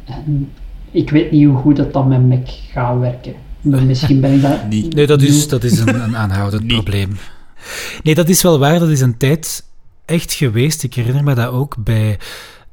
En 0.04 0.50
ik 0.90 1.10
weet 1.10 1.30
niet 1.30 1.46
hoe 1.46 1.56
goed 1.56 1.76
dat 1.76 1.92
dan 1.92 2.08
met 2.08 2.28
Mac 2.28 2.48
gaat 2.72 2.98
werken. 2.98 3.34
Maar 3.60 3.82
misschien 3.92 4.20
ben 4.20 4.32
ik 4.32 4.42
dat... 4.42 4.68
Niet. 4.68 4.94
Nee, 4.94 5.06
dat 5.06 5.22
is, 5.22 5.48
dat 5.48 5.64
is 5.64 5.78
een, 5.78 6.02
een 6.02 6.16
aanhoudend 6.16 6.66
probleem. 6.66 7.16
Nee, 8.02 8.14
dat 8.14 8.28
is 8.28 8.42
wel 8.42 8.58
waar. 8.58 8.78
Dat 8.78 8.88
is 8.88 9.00
een 9.00 9.16
tijd 9.16 9.64
echt 10.04 10.32
geweest. 10.32 10.82
Ik 10.82 10.94
herinner 10.94 11.24
me 11.24 11.34
dat 11.34 11.48
ook 11.48 11.76
bij... 11.78 12.18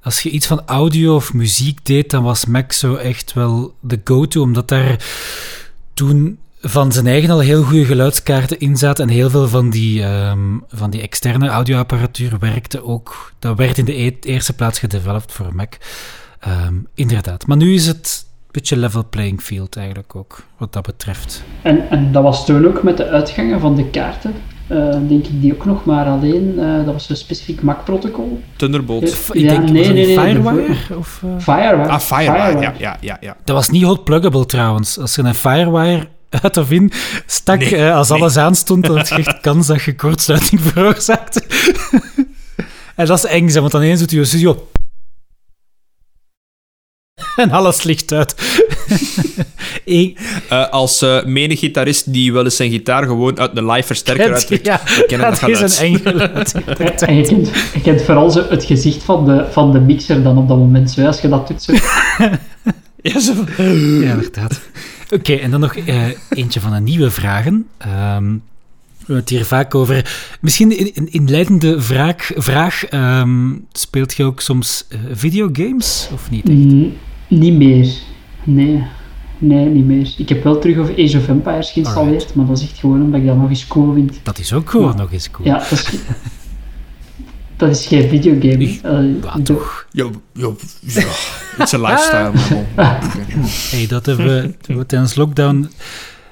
Als 0.01 0.21
je 0.21 0.29
iets 0.29 0.47
van 0.47 0.61
audio 0.65 1.15
of 1.15 1.33
muziek 1.33 1.85
deed, 1.85 2.09
dan 2.09 2.23
was 2.23 2.45
Mac 2.45 2.71
zo 2.71 2.95
echt 2.95 3.33
wel 3.33 3.73
de 3.79 4.01
go-to, 4.03 4.41
omdat 4.41 4.67
daar 4.67 5.05
toen 5.93 6.37
van 6.61 6.91
zijn 6.91 7.07
eigen 7.07 7.29
al 7.29 7.39
heel 7.39 7.63
goede 7.63 7.85
geluidskaarten 7.85 8.59
in 8.59 8.77
zaten 8.77 9.07
en 9.07 9.13
heel 9.13 9.29
veel 9.29 9.47
van 9.47 9.69
die, 9.69 10.03
um, 10.03 10.63
van 10.67 10.89
die 10.89 11.01
externe 11.01 11.47
audioapparatuur 11.47 12.39
werkte 12.39 12.83
ook. 12.83 13.33
Dat 13.39 13.57
werd 13.57 13.77
in 13.77 13.85
de 13.85 14.01
e 14.01 14.17
eerste 14.21 14.53
plaats 14.53 14.79
gedeveloped 14.79 15.31
voor 15.31 15.55
Mac. 15.55 15.73
Um, 16.67 16.87
inderdaad. 16.93 17.47
Maar 17.47 17.57
nu 17.57 17.73
is 17.73 17.87
het 17.87 18.25
een 18.25 18.47
beetje 18.51 18.77
level 18.77 19.05
playing 19.09 19.41
field 19.41 19.75
eigenlijk 19.75 20.15
ook, 20.15 20.43
wat 20.57 20.73
dat 20.73 20.85
betreft. 20.85 21.43
En, 21.61 21.89
en 21.89 22.11
dat 22.11 22.23
was 22.23 22.45
toen 22.45 22.67
ook 22.67 22.83
met 22.83 22.97
de 22.97 23.07
uitgangen 23.07 23.59
van 23.59 23.75
de 23.75 23.89
kaarten. 23.89 24.33
Uh, 24.71 24.91
denk 25.07 25.25
ik 25.25 25.41
die 25.41 25.53
ook 25.53 25.65
nog, 25.65 25.85
maar 25.85 26.05
alleen, 26.05 26.53
uh, 26.57 26.85
dat 26.85 26.93
was 26.93 27.09
een 27.09 27.15
specifiek 27.15 27.61
Mac-protocol. 27.61 28.43
Thunderbolt. 28.55 29.13
F 29.13 29.33
ik 29.33 29.49
denk, 29.49 29.69
nee, 29.69 29.83
was 29.83 29.93
nee, 29.93 30.05
nee, 30.05 30.19
Firewire? 30.19 30.97
Of, 30.97 31.21
uh... 31.25 31.31
Firewire. 31.37 31.89
Ah, 31.89 31.99
Firewire, 31.99 32.45
Firewire. 32.45 32.61
Ja, 32.61 32.73
ja, 32.77 32.97
ja, 33.01 33.17
ja. 33.21 33.37
Dat 33.43 33.55
was 33.55 33.69
niet 33.69 33.83
hot 33.83 34.03
pluggable 34.03 34.45
trouwens. 34.45 34.99
Als 34.99 35.15
je 35.15 35.21
een 35.21 35.35
Firewire 35.35 36.07
uit 36.41 36.57
of 36.57 36.71
in 36.71 36.91
stak, 37.25 37.59
Nee, 37.59 37.75
uh, 37.75 37.95
als 37.95 38.09
nee. 38.09 38.19
alles 38.19 38.37
aanstond, 38.37 38.85
dan 38.85 38.97
had 38.97 39.09
je 39.09 39.15
echt 39.15 39.39
kans 39.47 39.67
dat 39.67 39.83
je 39.83 39.95
kortsluiting 39.95 40.61
veroorzaakte. 40.61 41.43
en 42.95 43.05
dat 43.05 43.17
is 43.17 43.25
eng, 43.25 43.51
want 43.51 43.71
dan 43.71 43.81
eens 43.81 43.99
doet 43.99 44.11
je 44.11 44.25
studio... 44.25 44.67
en 47.35 47.51
alles 47.51 47.83
ligt 47.83 48.11
uit. 48.11 48.35
Eh, 49.85 50.69
als 50.69 51.01
eh 51.01 51.23
menig 51.23 51.59
gitarist 51.59 52.13
die 52.13 52.33
wel 52.33 52.43
eens 52.43 52.55
zijn 52.55 52.71
gitaar 52.71 53.03
gewoon 53.03 53.39
uit 53.39 53.57
een 53.57 53.71
live 53.71 53.87
versterker 53.87 54.33
uittrekt, 54.33 54.65
ja, 54.65 54.81
kennen 55.07 55.31
dat 55.31 55.39
dat 55.39 55.49
is 55.49 55.77
geluid. 55.77 55.79
een 55.79 55.85
eng 55.85 55.99
geluid. 56.03 57.01
En 57.01 57.15
je 57.15 57.27
kent, 57.27 57.49
je 57.73 57.81
kent 57.81 58.01
vooral 58.01 58.29
zo 58.29 58.45
het 58.49 58.63
gezicht 58.63 59.03
van 59.03 59.25
de, 59.25 59.45
van 59.51 59.71
de 59.71 59.79
mixer 59.79 60.23
dan 60.23 60.37
op 60.37 60.47
dat 60.47 60.57
moment, 60.57 60.91
zo, 60.91 61.05
als 61.05 61.21
je 61.21 61.29
dat 61.29 61.47
doet. 61.47 61.63
Zo. 61.63 61.73
Ja, 63.01 63.19
zo. 63.19 63.33
Ja, 63.57 64.11
inderdaad. 64.11 64.61
Oké, 65.09 65.33
en 65.33 65.51
dan 65.51 65.59
nog 65.59 65.75
eh, 65.75 66.07
eentje 66.29 66.59
van 66.59 66.73
de 66.73 66.79
nieuwe 66.79 67.11
vragen. 67.11 67.67
Ehm, 67.77 68.31
we 68.97 69.05
hebben 69.05 69.15
het 69.15 69.29
hier 69.29 69.45
vaak 69.45 69.75
over. 69.75 70.15
Misschien 70.41 70.79
een 70.79 70.91
een 70.93 71.11
inleidende 71.11 71.81
vraag. 71.81 72.31
vraag 72.35 72.85
ehm, 72.85 73.51
speelt 73.71 74.13
je 74.13 74.23
ook 74.23 74.41
soms 74.41 74.85
eh, 74.89 74.99
videogames 75.11 76.09
of 76.13 76.29
niet? 76.29 76.47
Mm, 76.47 76.93
niet 77.27 77.53
meer. 77.53 77.93
Nee. 78.43 78.83
Nee, 79.37 79.65
niet 79.65 79.85
meer. 79.85 80.13
Ik 80.17 80.29
heb 80.29 80.43
wel 80.43 80.59
terug 80.59 80.77
over 80.77 80.93
Age 80.93 81.17
of 81.17 81.27
Empires 81.27 81.71
geïnstalleerd, 81.71 82.13
Alright. 82.13 82.35
maar 82.35 82.45
dat 82.45 82.57
is 82.57 82.63
echt 82.63 82.79
gewoon 82.79 83.01
omdat 83.01 83.19
ik 83.19 83.25
dat 83.25 83.37
nog 83.37 83.49
eens 83.49 83.67
cool 83.67 83.93
vind. 83.93 84.19
Dat 84.23 84.39
is 84.39 84.53
ook 84.53 84.69
gewoon 84.69 84.95
nog 84.95 85.11
eens 85.11 85.31
cool. 85.31 85.47
Ja, 85.47 85.57
dat 85.57 85.71
is, 85.71 85.93
dat 87.59 87.69
is 87.69 87.85
geen 87.85 88.09
videogame. 88.09 88.63
Ik- 88.63 88.81
Eh, 88.83 89.35
toch. 89.43 89.85
Ja, 89.91 90.05
ja, 90.33 90.51
ja. 90.79 91.01
Het 91.57 91.67
is 91.67 91.71
een 91.71 91.81
lifestyle, 91.81 92.31
bon. 92.49 92.65
Hey, 93.71 93.87
dat 93.87 94.05
hebben 94.05 94.25
we, 94.67 94.73
we 94.75 94.85
tijdens 94.85 95.15
lockdown. 95.15 95.69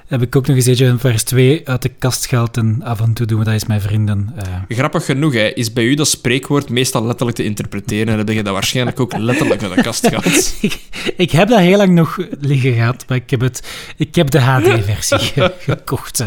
Heb 0.08 0.22
ik 0.22 0.36
ook 0.36 0.46
nog 0.46 0.56
eens 0.56 0.80
Empires 0.80 1.22
2 1.22 1.68
uit 1.68 1.82
de 1.82 1.88
kast 1.98 2.26
gehaald 2.26 2.56
en 2.56 2.82
af 2.82 3.00
en 3.00 3.12
toe 3.12 3.26
doen 3.26 3.38
we 3.38 3.44
dat 3.44 3.52
eens 3.52 3.66
met 3.66 3.82
vrienden. 3.82 4.32
Eh, 4.36 4.76
Grappig 4.76 5.04
genoeg, 5.04 5.32
hè, 5.34 5.46
is 5.54 5.72
bij 5.72 5.84
u 5.84 5.94
dat 5.94 6.08
spreekwoord 6.08 6.70
meestal 6.70 7.04
letterlijk 7.06 7.36
te 7.36 7.44
interpreteren 7.44 8.12
en 8.12 8.18
heb 8.18 8.28
je 8.28 8.42
dat 8.42 8.52
waarschijnlijk 8.52 9.00
ook 9.00 9.16
letterlijk 9.16 9.62
uit 9.62 9.74
de 9.74 9.82
kast 9.82 10.06
gehad. 10.14 10.54
ik, 10.60 10.80
ik 11.16 11.30
heb 11.30 11.48
dat 11.48 11.58
heel 11.58 11.76
lang 11.76 11.90
nog 11.90 12.18
liggen 12.40 12.72
gehad, 12.72 13.04
maar 13.08 13.16
ik 13.16 13.30
heb, 13.30 13.40
het, 13.40 13.68
ik 13.96 14.14
heb 14.14 14.30
de 14.30 14.40
HD-versie 14.40 15.18
ge- 15.42 15.52
gekocht. 15.58 16.20
eh. 16.20 16.26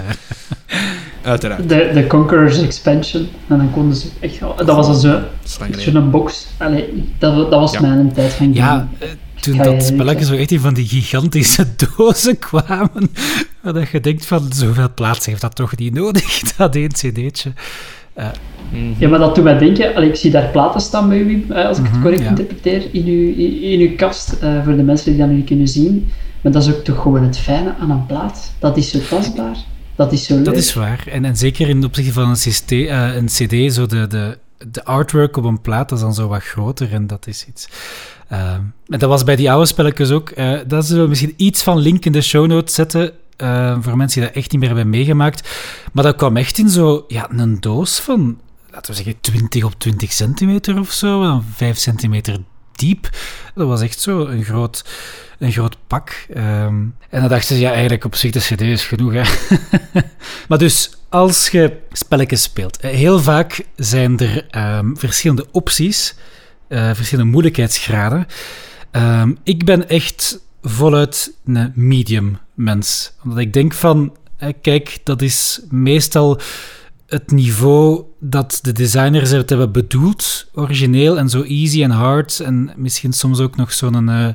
Uiteraard. 1.22 1.70
de, 1.70 1.92
de 1.94 2.08
Conqueror's 2.08 2.62
Expansion. 2.62 3.28
En 3.48 3.58
dan 3.58 3.72
konden 3.72 3.96
ze 3.96 4.08
echt... 4.20 4.40
Dat 4.40 4.66
was 4.66 4.86
dan 4.88 4.96
zo, 4.96 5.20
zo'n 5.78 6.12
box. 6.12 6.48
Allee, 6.58 7.10
dat, 7.20 7.36
dat 7.36 7.60
was 7.60 7.72
Ja. 7.74 7.82
mijn 7.82 8.14
tijd 8.14 8.34
van 8.34 8.54
Ja, 8.54 8.88
toen 9.42 9.58
dat 9.58 9.84
spelletje 9.84 10.26
zo 10.26 10.34
echt 10.34 10.52
in 10.52 10.60
van 10.60 10.74
die 10.74 10.88
gigantische 10.88 11.66
dozen 11.98 12.40
kwamen, 12.40 13.12
dat 13.64 13.90
je 13.90 14.00
denkt 14.00 14.26
van, 14.26 14.54
zoveel 14.54 14.94
plaats 14.94 15.26
heeft 15.26 15.42
dat 15.42 15.56
toch 15.56 15.78
niet 15.78 15.94
nodig, 15.94 16.40
dat 16.58 16.76
één 16.76 16.92
cd'tje. 16.92 17.54
Mhm. 18.72 18.94
Ja, 18.98 19.10
maar 19.10 19.20
dat 19.20 19.36
doet 19.36 19.44
mij 19.44 19.58
denken, 19.58 19.96
allee, 19.96 20.10
ik 20.10 20.16
zie 20.16 20.32
daar 20.32 20.50
platen 20.52 20.82
staan 20.82 21.10
bij 21.10 21.18
u, 21.18 21.26
Wim, 21.26 21.52
eh, 21.52 21.66
als 21.66 21.78
ik 21.78 21.84
Mhm, 21.84 21.94
het 21.94 22.02
correct 22.02 22.24
ja. 22.24 22.30
interpreteer, 22.30 22.88
in 22.92 23.06
uw, 23.06 23.34
in, 23.62 23.80
uw 23.80 23.96
kast, 23.96 24.34
eh, 24.34 24.64
voor 24.64 24.76
de 24.76 24.84
mensen 24.84 25.12
die 25.12 25.20
dat 25.20 25.30
nu 25.30 25.36
niet 25.36 25.46
kunnen 25.46 25.68
zien. 25.68 26.12
Maar 26.42 26.52
dat 26.52 26.64
is 26.64 26.74
ook 26.74 26.84
toch 26.84 27.02
gewoon 27.02 27.24
het 27.24 27.38
fijne 27.38 27.76
aan 27.80 27.92
een 27.92 28.06
plaat. 28.06 28.52
Dat 28.60 28.78
is 28.78 28.92
zo 28.92 29.00
tastbaar, 29.10 29.58
dat 29.96 30.12
is 30.12 30.26
zo 30.26 30.36
leuk. 30.36 30.46
Dat 30.46 30.56
is 30.56 30.74
waar. 30.74 31.04
En, 31.12 31.26
en 31.26 31.38
zeker 31.38 31.70
in 31.70 31.84
opzichte 31.86 32.12
van 32.12 32.30
een, 32.30 32.88
eh, 32.88 33.16
een 33.16 33.26
cd, 33.26 33.74
zo 33.74 33.86
de, 33.86 34.08
de, 34.08 34.38
de 34.72 34.84
artwork 34.84 35.38
op 35.38 35.44
een 35.44 35.62
plaat, 35.62 35.90
dat 35.90 35.98
is 35.98 36.04
dan 36.04 36.14
zo 36.14 36.28
wat 36.28 36.44
groter 36.44 36.94
en 36.94 37.08
dat 37.08 37.28
is 37.28 37.46
iets... 37.48 37.68
en 38.38 38.74
dat 39.00 39.10
was 39.10 39.24
bij 39.24 39.36
die 39.36 39.52
oude 39.52 39.66
spelletjes 39.66 40.12
ook. 40.12 40.30
eh, 40.30 40.60
dat 40.68 40.86
zullen 40.86 41.04
we 41.04 41.10
misschien 41.10 41.34
iets 41.38 41.64
van 41.64 41.78
link 41.78 42.06
in 42.06 42.12
de 42.12 42.22
show 42.22 42.48
notes 42.48 42.74
zetten, 42.74 43.12
eh, 43.38 43.78
voor 43.82 43.98
mensen 43.98 44.20
die 44.20 44.30
dat 44.30 44.38
echt 44.38 44.52
niet 44.52 44.60
meer 44.60 44.70
hebben 44.70 44.90
meegemaakt. 44.90 45.50
Maar 45.94 46.04
dat 46.04 46.16
kwam 46.16 46.38
echt 46.38 46.58
in 46.58 46.70
zo, 46.70 47.06
ja, 47.08 47.30
een 47.32 47.60
doos 47.60 48.00
van, 48.00 48.40
laten 48.72 48.92
we 48.92 48.98
zeggen, 48.98 49.22
20 49.22 49.64
op 49.64 49.74
20 49.78 50.12
centimeter 50.12 50.80
of 50.80 50.92
zo, 50.92 51.22
dan 51.24 51.46
5 51.56 51.78
centimeter 51.78 52.38
diep. 52.72 53.10
Dat 53.56 53.68
was 53.68 53.82
echt 53.82 54.00
zo 54.00 54.26
een 54.26 54.44
groot, 54.44 54.86
een 55.40 55.52
groot 55.52 55.78
pak. 55.88 56.26
Ehm, 56.34 56.76
en 57.10 57.20
dan 57.20 57.28
dachten 57.28 57.56
ze, 57.56 57.62
ja, 57.62 57.72
eigenlijk 57.72 58.06
op 58.06 58.16
zich 58.16 58.32
de 58.32 58.40
cd 58.40 58.62
is 58.62 58.86
genoeg, 58.86 59.14
hè. 59.14 59.24
maar 60.48 60.58
dus, 60.58 60.92
als 61.10 61.48
je 61.50 61.78
spelletjes 61.92 62.42
speelt, 62.44 62.78
eh, 62.78 62.92
heel 62.92 63.20
vaak 63.20 63.66
zijn 63.76 64.20
er 64.20 64.48
ehm, 64.50 64.96
verschillende 64.96 65.46
opties, 65.52 66.16
eh, 66.72 66.94
verschillende 66.94 67.32
moeilijkheidsgraden. 67.32 68.28
Ehm, 68.92 69.34
ik 69.44 69.66
ben 69.66 69.90
echt 69.90 70.40
voluit 70.62 71.34
een 71.46 71.72
medium 71.76 72.38
mens. 72.54 73.14
Omdat 73.24 73.40
ik 73.40 73.54
denk 73.54 73.74
van, 73.74 74.18
kijk, 74.62 75.00
dat 75.04 75.22
is 75.22 75.62
meestal 75.70 76.40
het 77.12 77.32
niveau 77.32 78.04
dat 78.20 78.60
de 78.62 78.72
designers 78.72 79.30
het 79.30 79.50
hebben 79.50 79.72
bedoeld, 79.72 80.50
origineel 80.54 81.18
en 81.18 81.30
zo 81.30 81.42
easy 81.42 81.84
en 81.84 81.92
hard. 81.92 82.40
En 82.40 82.72
misschien 82.76 83.14
soms 83.14 83.40
ook 83.40 83.56
nog 83.56 83.74
zo'n, 83.74 84.10
eh, 84.10 84.28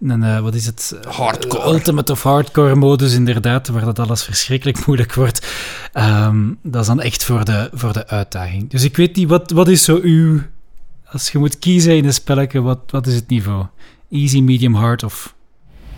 een, 0.00 0.22
eh, 0.22 0.40
wat 0.40 0.54
is 0.54 0.66
het? 0.66 0.98
Hardcore. 1.08 1.72
Ultimate 1.72 2.12
of 2.12 2.22
hardcore 2.22 2.74
modus, 2.74 3.14
inderdaad, 3.14 3.68
waar 3.68 3.84
dat 3.84 3.98
alles 3.98 4.22
verschrikkelijk 4.22 4.86
moeilijk 4.86 5.14
wordt. 5.14 5.46
Ehm, 5.92 6.52
dat 6.62 6.80
is 6.80 6.86
dan 6.86 7.00
echt 7.00 7.24
voor 7.24 7.44
de, 7.44 7.70
voor 7.72 7.92
de 7.92 8.06
uitdaging. 8.06 8.70
Dus 8.70 8.84
ik 8.84 8.96
weet 8.96 9.16
niet, 9.16 9.28
wat, 9.28 9.50
wat 9.50 9.68
is 9.68 9.84
zo 9.84 9.98
uw... 10.02 10.40
Als 11.12 11.30
je 11.30 11.38
moet 11.38 11.58
kiezen 11.58 11.96
in 11.96 12.04
een 12.04 12.12
spelletje, 12.12 12.60
wat, 12.60 12.78
wat 12.90 13.06
is 13.06 13.14
het 13.14 13.28
niveau? 13.28 13.64
Easy, 14.10 14.40
medium, 14.40 14.74
hard 14.74 15.02
of 15.04 15.34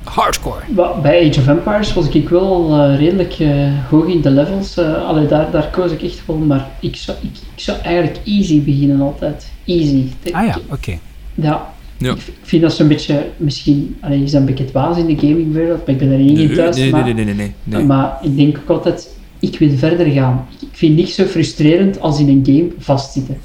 hardcore? 0.04 0.60
Bij 1.02 1.28
Age 1.30 1.40
of 1.40 1.46
Empires 1.48 1.92
was 1.94 2.08
ik 2.08 2.28
wel 2.28 2.74
eh, 2.82 2.98
redelijk 2.98 3.32
eh, 3.32 3.72
hoog 3.90 4.06
in 4.06 4.20
de 4.20 4.30
levels. 4.30 4.76
eh 4.76 5.06
allee, 5.08 5.26
daar, 5.26 5.50
daar 5.50 5.68
koos 5.70 5.90
ik 5.92 6.02
echt 6.02 6.20
voor. 6.20 6.38
Maar 6.38 6.68
ik 6.80 6.96
zou, 6.96 7.18
ik, 7.20 7.30
ik 7.54 7.60
zou 7.62 7.78
eigenlijk 7.78 8.26
easy 8.26 8.62
beginnen 8.64 9.00
altijd. 9.00 9.52
Easy. 9.64 10.04
Ah 10.32 10.46
ja, 10.46 10.58
oké. 10.70 10.98
Ja. 11.34 11.72
Ja. 11.98 12.12
Ik, 12.12 12.32
vind 12.42 12.62
dat 12.62 12.72
zo'n 12.72 12.88
beetje, 12.88 13.30
misschien, 13.36 13.96
allee, 14.00 14.22
is 14.22 14.30
dat 14.30 14.40
een 14.40 14.46
beetje 14.46 14.64
het 14.64 14.72
waas 14.72 14.96
in 14.98 15.06
de 15.06 15.16
gamingwereld, 15.26 15.78
maar 15.86 15.94
ik 15.94 15.98
ben 15.98 16.10
er 16.12 16.18
niet 16.18 16.38
in 16.38 16.46
Nee, 16.46 16.56
thuis. 16.56 16.76
nee, 16.76 16.90
maar, 16.90 17.04
nee, 17.04 17.14
nee, 17.14 17.24
nee, 17.24 17.34
nee, 17.34 17.52
nee. 17.64 17.84
maar 17.84 18.18
ik 18.22 18.36
denk 18.36 18.58
ook 18.58 18.68
altijd, 18.68 19.16
ik 19.38 19.58
wil 19.58 19.70
verder 19.76 20.06
gaan. 20.06 20.46
Ik, 20.60 20.68
ik 20.68 20.76
vind 20.76 20.96
niks 20.96 21.14
zo 21.14 21.24
frustrerend 21.24 22.00
als 22.00 22.20
in 22.20 22.28
een 22.28 22.42
game 22.46 22.68
vastzitten. 22.78 23.38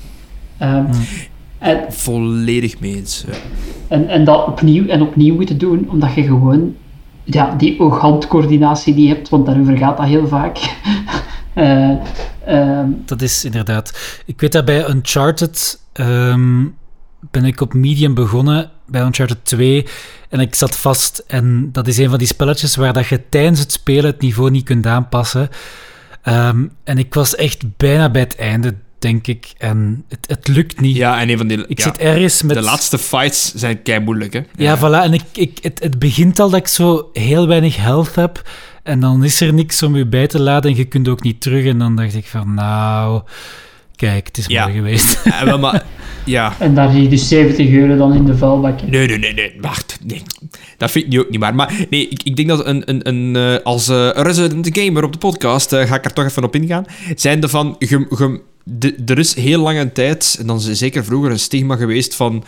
Ehm, 0.57 0.85
Hmm. 0.85 1.02
En, 1.64 1.94
Volledig 1.94 2.80
mee 2.80 2.95
eens. 2.95 3.23
ja. 3.27 3.34
en, 3.88 4.07
en 4.07 4.23
dat 4.23 4.48
opnieuw 4.48 4.88
en 4.88 5.02
opnieuw 5.02 5.35
moeten 5.35 5.57
doen, 5.57 5.90
omdat 5.90 6.14
je 6.14 6.23
gewoon 6.23 6.76
ja, 7.23 7.56
die 7.56 7.80
oog-handcoördinatie 7.80 8.94
die 8.94 9.07
je 9.07 9.14
hebt, 9.14 9.30
want 9.30 9.45
daarover 9.45 9.77
gaat 9.77 9.98
dat 9.98 10.06
heel 10.06 10.27
vaak. 10.27 10.57
Eh, 11.53 11.91
ehm, 12.45 12.88
Dat 13.06 13.22
is 13.22 13.45
inderdaad. 13.45 14.22
Ik 14.26 14.41
weet 14.41 14.52
dat 14.52 14.65
bij 14.65 14.90
Uncharted 14.90 15.80
ehm, 15.91 16.65
ben 17.31 17.45
ik 17.45 17.61
op 17.61 17.73
medium 17.73 18.14
begonnen, 18.14 18.69
bij 18.88 19.02
Uncharted 19.02 19.45
2. 19.45 19.85
En 20.30 20.40
ik 20.40 20.56
zat 20.56 20.77
vast. 20.77 21.23
En 21.27 21.69
dat 21.72 21.88
is 21.88 21.98
een 21.98 22.10
van 22.10 22.18
die 22.18 22.27
spelletjes 22.27 22.76
waar 22.76 22.94
dat 22.94 23.07
je 23.07 23.22
tijdens 23.30 23.60
het 23.60 23.72
spelen 23.72 24.06
het 24.06 24.22
niveau 24.22 24.52
niet 24.52 24.64
kunt 24.64 24.85
aanpassen. 24.85 25.49
Ehm, 26.22 26.65
en 26.84 26.98
ik 26.98 27.14
was 27.14 27.35
echt 27.35 27.77
bijna 27.77 28.10
bij 28.10 28.22
het 28.22 28.35
einde, 28.35 28.76
denk 29.03 29.27
ik. 29.27 29.53
En 29.57 30.03
het, 30.09 30.25
het 30.27 30.47
lukt 30.47 30.81
niet. 30.81 30.95
Ja, 30.95 31.19
en 31.21 31.30
een 31.30 31.38
van 31.38 31.47
die... 31.47 31.67
ik 31.67 31.77
ja, 31.77 31.84
zit 31.84 31.97
ergens 31.97 32.41
met... 32.41 32.55
De 32.55 32.61
laatste 32.61 32.97
fights 32.97 33.53
zijn 33.55 33.81
kei 33.81 33.99
moeilijk, 33.99 34.34
hè? 34.34 34.41
Ja, 34.57 34.77
voilà. 34.77 35.03
En 35.03 35.13
ik, 35.13 35.21
ik, 35.34 35.57
het, 35.61 35.80
het 35.84 35.99
begint 35.99 36.39
al 36.39 36.49
dat 36.49 36.59
ik 36.59 36.67
zo 36.67 37.09
heel 37.13 37.47
weinig 37.47 37.75
health 37.77 38.15
heb. 38.15 38.49
En 38.84 38.99
dan 38.99 39.23
is 39.23 39.41
er 39.41 39.53
niks 39.53 39.84
om 39.84 39.95
je 39.95 40.05
bij 40.07 40.27
te 40.27 40.41
laden 40.41 40.71
en 40.71 40.77
je 40.77 40.85
kunt 40.85 41.07
ook 41.07 41.23
niet 41.23 41.41
terug. 41.41 41.65
En 41.65 41.77
dan 41.77 41.95
dacht 41.95 42.15
ik 42.15 42.25
van, 42.25 42.53
nou... 42.53 43.21
Kijk, 43.95 44.27
het 44.27 44.38
is 44.38 44.45
Ja. 44.47 44.63
mooi 44.63 44.75
geweest. 44.77 45.19
Ja, 45.23 45.45
wel, 45.45 45.59
maar... 45.59 45.84
Ja. 46.25 46.53
en 46.59 46.75
daar 46.75 46.91
zie 46.91 47.01
je 47.01 47.07
dus 47.09 47.27
70 47.27 47.69
euro 47.69 47.97
dan 47.97 48.13
in 48.13 48.25
de 48.25 48.38
vuilbak. 48.38 48.81
Nee, 48.81 49.07
nee, 49.07 49.17
nee, 49.17 49.34
nee. 49.34 49.53
Wacht, 49.61 49.99
nee. 50.05 50.21
Dat 50.77 50.91
vind 50.91 51.05
ik 51.05 51.11
nu 51.11 51.19
ook 51.19 51.30
niet 51.30 51.39
waar. 51.39 51.55
Maar 51.55 51.73
nee, 51.89 52.07
ik, 52.07 52.23
ik 52.23 52.35
denk 52.35 52.47
dat 52.47 52.65
een, 52.65 52.89
een, 52.89 53.07
een, 53.07 53.35
eh, 53.35 53.63
als 53.63 53.88
eh, 53.88 54.09
resident 54.13 54.69
gamer 54.71 55.03
op 55.03 55.11
de 55.11 55.17
podcast, 55.17 55.73
eh, 55.73 55.85
ga 55.88 55.95
ik 55.95 56.05
er 56.05 56.13
toch 56.13 56.25
even 56.25 56.43
op 56.43 56.55
ingaan, 56.55 56.85
zijn 57.15 57.39
de 57.39 57.47
van... 57.49 57.75
ge- 57.80 58.05
ge- 58.09 58.41
de, 58.64 58.95
er 59.06 59.19
is 59.19 59.34
heel 59.35 59.60
lange 59.61 59.91
tijd, 59.91 60.35
en 60.40 60.48
dan 60.48 60.57
is 60.57 60.72
zeker 60.72 61.06
vroeger 61.06 61.31
een 61.31 61.40
stigma 61.40 61.76
geweest 61.76 62.15
van 62.15 62.44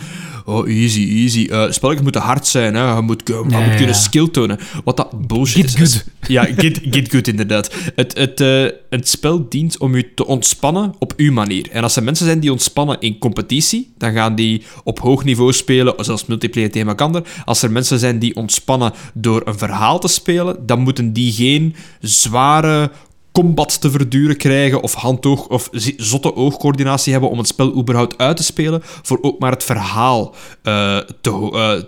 oh, 0.45 0.67
easy, 0.69 1.07
easy. 1.09 1.47
eh 1.51 1.71
spelletjes 1.71 2.03
moeten 2.03 2.21
hard 2.21 2.47
zijn, 2.47 2.75
hè. 2.75 2.95
je 2.95 3.01
moet, 3.01 3.21
je 3.25 3.39
moet 3.43 3.51
Ja, 3.51 3.65
ja, 3.65 3.75
kunnen 3.75 3.95
skill 3.95 4.27
tonen. 4.29 4.59
Wat 4.83 4.97
dat 4.97 5.27
bullshit 5.27 5.69
Get 5.71 5.81
is. 5.81 5.93
good. 5.93 6.05
Ja, 6.27 6.43
get, 6.43 6.79
get 6.89 7.11
good, 7.11 7.27
inderdaad. 7.27 7.73
Het, 7.95 8.17
het, 8.17 8.41
eh, 8.41 8.65
het 8.89 9.07
spel 9.07 9.49
dient 9.49 9.77
om 9.77 9.95
je 9.95 10.13
te 10.13 10.25
ontspannen 10.25 10.93
op 10.99 11.13
uw 11.17 11.31
manier. 11.31 11.67
En 11.71 11.83
als 11.83 11.95
er 11.95 12.03
mensen 12.03 12.25
zijn 12.25 12.39
die 12.39 12.51
ontspannen 12.51 12.99
in 12.99 13.17
competitie, 13.17 13.93
dan 13.97 14.13
gaan 14.13 14.35
die 14.35 14.63
op 14.83 14.99
hoog 14.99 15.23
niveau 15.23 15.53
spelen, 15.53 15.97
of 15.97 16.05
zelfs 16.05 16.25
multiplayer 16.25 16.71
thema 16.71 16.93
kan 16.93 17.15
er. 17.15 17.23
Als 17.45 17.61
er 17.61 17.71
mensen 17.71 17.99
zijn 17.99 18.19
die 18.19 18.35
ontspannen 18.35 18.93
door 19.13 19.41
een 19.45 19.57
verhaal 19.57 19.99
te 19.99 20.07
spelen, 20.07 20.65
dan 20.65 20.79
moeten 20.79 21.13
die 21.13 21.31
geen 21.31 21.75
zware 22.01 22.91
combat 23.35 23.81
te 23.81 23.91
verduren 23.91 24.37
krijgen 24.37 24.81
of 24.81 24.93
handoog 24.93 25.47
of 25.47 25.69
zotte 25.97 26.35
oogcoördinatie 26.35 27.11
hebben 27.11 27.29
om 27.29 27.37
het 27.37 27.47
spel 27.47 27.77
überhaupt 27.77 28.17
uit 28.17 28.37
te 28.37 28.43
spelen, 28.43 28.81
voor 28.83 29.17
ook 29.21 29.39
maar 29.39 29.51
het 29.51 29.63
verhaal 29.63 30.35
eh, 30.61 30.97
te, 31.21 31.51
eh, 31.53 31.83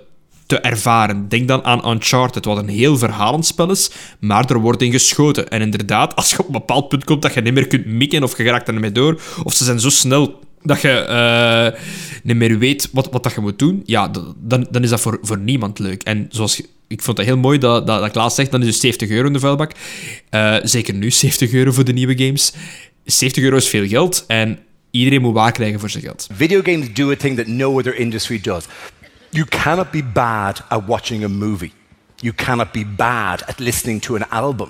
te 0.46 0.60
ervaren. 0.60 1.30
Denk 1.30 1.48
dan 1.48 1.64
aan 1.64 1.90
Uncharted, 1.90 2.46
wat 2.46 2.58
een 2.58 2.68
heel 2.68 2.98
verhalend 2.98 3.46
spel 3.46 3.72
is, 3.72 3.92
maar 4.20 4.50
er 4.50 4.60
wordt 4.60 4.82
in 4.82 4.92
geschoten. 4.92 5.50
En 5.50 5.62
inderdaad, 5.62 6.16
als 6.16 6.30
je 6.30 6.40
op 6.40 6.46
een 6.46 6.52
bepaald 6.52 6.88
punt 6.88 7.04
komt 7.04 7.22
dat 7.22 7.34
je 7.34 7.42
niet 7.42 7.54
meer 7.54 7.68
kunt 7.68 7.86
mikken 7.86 8.24
of 8.24 8.38
je 8.38 8.44
geraakt 8.44 8.68
ermee 8.68 8.92
door, 8.92 9.22
of 9.44 9.54
ze 9.54 9.64
zijn 9.64 9.80
zo 9.80 9.90
snel 9.90 10.40
dat 10.62 10.82
je 10.82 10.90
eh, 10.90 11.82
niet 12.24 12.36
meer 12.36 12.58
weet 12.58 12.90
wat, 12.92 13.08
wat 13.12 13.24
dat 13.24 13.34
je 13.34 13.42
moet 13.42 13.60
doen, 13.60 13.84
ja, 13.86 14.12
dan, 14.38 14.68
dan 14.70 14.84
is 14.84 14.90
dat 14.90 15.02
voor, 15.02 15.20
voor 15.22 15.38
niemand 15.38 15.80
leuk. 15.80 16.04
En 16.04 16.26
zoals 16.30 16.62
ik 16.88 17.02
vond 17.02 17.18
het 17.18 17.28
heel 17.28 17.38
mooi 17.38 17.58
dat, 17.58 17.88
dat, 17.88 18.02
dat 18.02 18.12
Klaas 18.12 18.36
zegt, 18.36 18.52
dan 18.52 18.62
is 18.62 18.68
dus 18.68 18.80
70 18.80 19.10
euro 19.10 19.28
in 19.28 19.34
de 19.34 19.40
vuilbak. 19.40 19.72
Uh, 20.32 20.56
zeker 20.64 20.94
nu, 20.94 21.12
70 21.26 21.52
euro 21.52 21.72
voor 21.72 21.84
de 21.84 21.94
nieuwe 21.94 22.18
games. 22.18 22.54
70 23.06 23.44
euro 23.44 23.56
is 23.56 23.68
veel 23.68 23.88
geld 23.88 24.24
en 24.28 24.60
iedereen 24.92 25.22
moet 25.22 25.34
waar 25.34 25.52
krijgen 25.52 25.80
voor 25.80 25.90
zijn 25.90 26.04
geld. 26.04 26.28
Video 26.34 26.62
games 26.64 26.94
do 26.94 27.12
a 27.12 27.16
thing 27.16 27.38
that 27.38 27.48
no 27.48 27.78
other 27.78 27.96
industry 27.96 28.40
does. 28.42 28.66
You 29.30 29.46
cannot 29.46 29.92
be 29.92 30.04
bad 30.04 30.64
at 30.68 30.86
watching 30.86 31.24
a 31.24 31.28
movie. 31.28 31.72
You 32.16 32.34
cannot 32.34 32.72
be 32.72 32.86
bad 32.86 33.46
at 33.46 33.60
listening 33.60 34.02
to 34.02 34.16
an 34.16 34.30
album. 34.30 34.70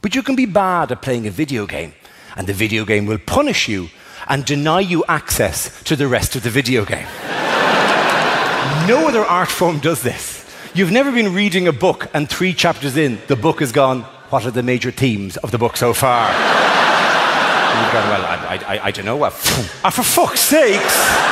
But 0.00 0.12
you 0.12 0.24
can 0.24 0.34
be 0.34 0.46
bad 0.46 0.90
at 0.90 1.00
playing 1.00 1.26
a 1.26 1.30
video 1.30 1.66
game. 1.66 1.92
And 2.34 2.46
the 2.46 2.54
video 2.54 2.84
game 2.84 3.06
will 3.06 3.20
punish 3.24 3.68
you 3.68 3.88
and 4.28 4.44
deny 4.44 4.80
you 4.80 5.04
access 5.08 5.82
to 5.84 5.96
the 5.96 6.06
rest 6.06 6.36
of 6.36 6.42
the 6.42 6.50
video 6.50 6.84
game. 6.84 7.06
no 8.86 9.08
other 9.08 9.24
art 9.24 9.48
form 9.48 9.78
does 9.80 10.02
this. 10.02 10.44
You've 10.74 10.90
never 10.90 11.12
been 11.12 11.34
reading 11.34 11.68
a 11.68 11.72
book 11.72 12.08
and 12.14 12.28
three 12.28 12.54
chapters 12.54 12.96
in, 12.96 13.18
the 13.28 13.36
book 13.36 13.60
has 13.60 13.72
gone, 13.72 14.02
What 14.30 14.46
are 14.46 14.50
the 14.50 14.62
major 14.62 14.90
themes 14.90 15.36
of 15.38 15.50
the 15.50 15.58
book 15.58 15.76
so 15.76 15.92
far? 15.92 16.28
gone, 17.92 18.08
Well, 18.08 18.24
I, 18.24 18.56
I, 18.66 18.86
I 18.86 18.90
don't 18.90 19.04
know. 19.04 19.16
What. 19.16 19.32
ah, 19.84 19.90
for 19.90 20.02
fuck's 20.02 20.40
sakes! 20.40 21.31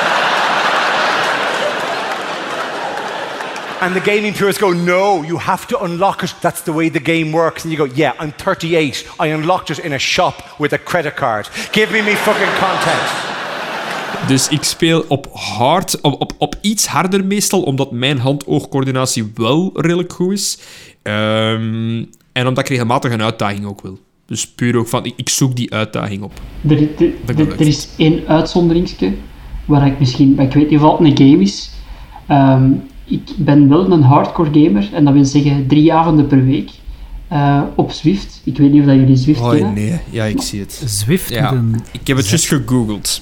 And 3.80 3.94
the 3.94 4.00
gaming 4.00 4.34
purists 4.34 4.60
go, 4.60 4.72
no, 4.72 5.22
you 5.22 5.38
have 5.38 5.66
to 5.68 5.82
unlock 5.82 6.22
it. 6.22 6.34
That's 6.40 6.62
the 6.62 6.72
way 6.72 6.90
the 6.90 7.00
game 7.00 7.32
works. 7.32 7.64
And 7.64 7.72
you 7.72 7.78
go, 7.78 7.94
yeah, 7.94 8.12
I'm 8.18 8.32
38. 8.32 9.06
I 9.18 9.28
unlocked 9.28 9.70
it 9.70 9.78
in 9.78 9.92
a 9.92 9.98
shop 9.98 10.34
with 10.58 10.72
a 10.74 10.78
credit 10.78 11.16
card. 11.16 11.48
Give 11.72 11.90
me 11.90 12.02
me 12.02 12.14
fucking 12.14 12.52
content. 12.58 13.30
Dus 14.26 14.48
ik 14.48 14.62
speel 14.62 15.04
op 15.08 15.28
hard, 15.32 16.00
op, 16.00 16.20
op, 16.20 16.32
op 16.38 16.56
iets 16.60 16.86
harder 16.86 17.24
meestal, 17.24 17.62
omdat 17.62 17.90
mijn 17.90 18.18
hand-oogcoördinatie 18.18 19.32
wel 19.34 19.70
redelijk 19.74 20.12
goed 20.12 20.32
is. 20.32 20.58
Um, 21.02 22.10
en 22.32 22.46
omdat 22.46 22.58
ik 22.58 22.68
regelmatig 22.68 23.12
een 23.12 23.22
uitdaging 23.22 23.64
ook 23.64 23.80
wil. 23.80 23.98
Dus 24.26 24.48
puur 24.48 24.76
ook 24.76 24.88
van, 24.88 25.04
ik, 25.04 25.12
ik 25.16 25.28
zoek 25.28 25.56
die 25.56 25.74
uitdaging 25.74 26.22
op. 26.22 26.32
Er, 26.68 26.82
er, 26.98 27.12
er, 27.26 27.60
er 27.60 27.66
is 27.66 27.88
één 27.96 28.26
uitzonderingsje, 28.26 29.12
waar 29.64 29.86
ik 29.86 29.98
misschien, 29.98 30.38
ik 30.38 30.52
weet 30.52 30.70
niet 30.70 30.80
of 30.80 30.98
het 30.98 31.06
een 31.06 31.16
game 31.16 31.42
is. 31.42 31.70
Um, 32.30 32.88
ik 33.10 33.30
ben 33.36 33.68
wel 33.68 33.90
een 33.90 34.02
hardcore 34.02 34.50
gamer, 34.52 34.88
en 34.92 35.04
dat 35.04 35.14
wil 35.14 35.24
zeggen 35.24 35.66
drie 35.66 35.92
avonden 35.92 36.26
per 36.26 36.44
week. 36.44 36.70
Uh, 37.32 37.62
op 37.74 37.90
Zwift. 37.90 38.40
Ik 38.44 38.58
weet 38.58 38.72
niet 38.72 38.80
of 38.80 38.86
dat 38.86 38.96
jullie 38.96 39.16
Zwift 39.16 39.40
oh, 39.40 39.50
kennen. 39.50 39.72
nee. 39.72 40.00
Ja, 40.10 40.24
ik 40.24 40.40
zie 40.42 40.60
het. 40.60 40.82
Zwift 40.86 41.28
ja. 41.28 41.52
een... 41.52 41.76
Ik 41.92 42.06
heb 42.06 42.16
het 42.16 42.28
juist 42.28 42.46
gegoogeld. 42.46 43.20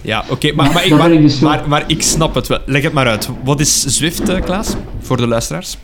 Ja, 0.00 0.24
oké, 0.30 0.52
maar, 0.52 0.72
maar, 0.72 0.96
maar, 0.96 1.10
dus 1.10 1.38
maar, 1.40 1.68
maar, 1.68 1.84
ik 1.86 2.02
snap 2.02 2.34
het 2.34 2.46
wel. 2.46 2.58
Leg 2.66 2.82
het 2.82 2.92
maar 2.92 3.06
uit. 3.06 3.28
Wat 3.44 3.60
is 3.60 3.84
Zwift, 3.84 4.28
uh, 4.28 4.40
Klaas? 4.40 4.74
Voor 4.98 5.16
de 5.16 5.26
luisteraars. 5.26 5.78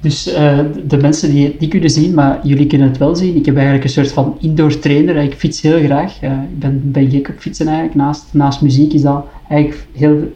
Dus 0.00 0.28
uh, 0.28 0.58
de 0.86 0.96
mensen 0.96 1.30
die 1.30 1.46
het 1.46 1.60
niet 1.60 1.70
kunnen 1.70 1.90
zien, 1.90 2.14
maar 2.14 2.40
jullie 2.42 2.66
kunnen 2.66 2.88
het 2.88 2.98
wel 2.98 3.16
zien. 3.16 3.36
Ik 3.36 3.46
heb 3.46 3.54
eigenlijk 3.54 3.84
een 3.84 3.90
soort 3.90 4.12
van 4.12 4.36
indoor 4.40 4.78
trainer. 4.78 5.16
Ik 5.16 5.34
fiets 5.34 5.60
heel 5.60 5.84
graag. 5.84 6.22
ik 6.22 6.58
ben, 6.58 6.80
ben 6.84 7.10
gek 7.10 7.28
op 7.28 7.38
fietsen 7.38 7.66
eigenlijk. 7.66 7.96
Naast, 7.96 8.24
naast 8.30 8.60
muziek 8.60 8.92
is 8.92 9.02
dat 9.02 9.26
eigenlijk 9.48 9.86
heel 9.92 10.32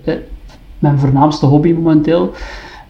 mijn 0.78 0.98
voornaamste 0.98 1.46
hobby 1.46 1.72
momenteel. 1.72 2.32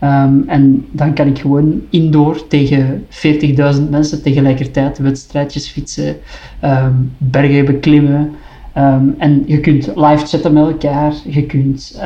Um, 0.03 0.45
en 0.47 0.87
dan 0.91 1.15
kan 1.15 1.27
ik 1.27 1.39
gewoon 1.39 1.83
indoor 1.91 2.47
tegen 2.47 3.07
40.000 3.11 3.91
mensen 3.91 4.23
tegelijkertijd 4.23 4.99
wedstrijdjes 4.99 5.69
fietsen, 5.69 6.17
um, 6.65 7.13
bergen 7.19 7.65
beklimmen. 7.65 8.35
Um, 8.77 9.15
en 9.19 9.43
je 9.47 9.61
kunt 9.61 9.87
live 9.95 10.27
chatten 10.27 10.53
met 10.53 10.67
elkaar, 10.67 11.15
je 11.25 11.47
kunt 11.47 12.01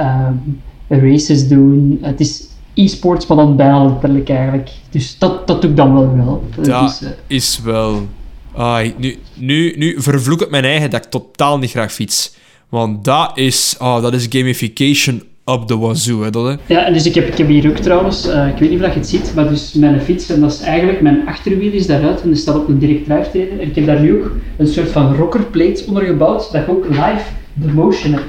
races 0.89 1.49
doen. 1.49 1.99
Het 2.03 2.21
is 2.21 2.49
e-sports, 2.75 3.27
maar 3.27 3.37
dan 3.37 3.57
bijna 3.57 3.85
letterlijk 3.85 4.29
eigenlijk. 4.29 4.71
Dus 4.91 5.19
dat, 5.19 5.47
dat 5.47 5.61
doe 5.61 5.71
ik 5.71 5.77
dan 5.77 5.95
wel 5.95 6.17
wel. 6.17 6.45
Dat 6.57 6.65
dus, 6.65 7.03
uh, 7.03 7.09
is 7.27 7.61
wel... 7.65 8.07
Ah, 8.53 8.87
nu, 8.97 9.19
nu, 9.35 9.75
nu 9.77 9.95
vervloek 10.03 10.41
ik 10.41 10.51
mijn 10.51 10.65
eigen 10.65 10.91
dat 10.91 11.05
ik 11.05 11.11
totaal 11.11 11.59
niet 11.59 11.71
graag 11.71 11.93
fiets. 11.93 12.35
Want 12.69 13.05
dat 13.05 13.39
is, 13.39 13.77
oh, 13.79 14.03
dat 14.03 14.15
is 14.15 14.27
gamification 14.31 15.23
op 15.53 15.69
de 15.69 15.77
wazoo, 15.77 16.23
hè, 16.23 16.31
dat, 16.31 16.47
hè? 16.47 16.75
Ja, 16.75 16.91
dus 16.91 17.07
ik 17.07 17.15
heb, 17.15 17.29
ik 17.29 17.39
heb 17.39 17.49
hier 17.49 17.69
ook 17.71 17.77
trouwens, 17.77 18.27
uh, 18.27 18.49
ik 18.49 18.57
weet 18.57 18.71
niet 18.71 18.83
of 18.83 18.87
je 18.87 18.99
het 18.99 19.09
ziet, 19.09 19.33
maar 19.35 19.49
dus 19.49 19.73
mijn 19.73 20.01
fiets, 20.01 20.31
en 20.31 20.41
dat 20.41 20.53
is 20.53 20.61
eigenlijk, 20.61 21.01
mijn 21.01 21.27
achterwiel 21.27 21.73
is 21.73 21.87
daaruit 21.87 22.23
en 22.23 22.29
die 22.29 22.39
staat 22.39 22.57
op 22.57 22.69
een 22.69 22.79
direct 22.79 23.05
drive 23.05 23.31
trainer. 23.31 23.61
En 23.61 23.69
ik 23.69 23.75
heb 23.75 23.87
daar 23.87 24.01
nu 24.01 24.23
ook 24.23 24.31
een 24.57 24.67
soort 24.67 24.91
van 24.91 25.15
rockerplate 25.15 25.85
onder 25.87 26.05
gebouwd, 26.05 26.53
dat 26.53 26.63
ik 26.63 26.69
ook 26.69 26.89
live 26.89 27.23
de 27.55 27.73
motion 27.73 28.13
heb. 28.13 28.25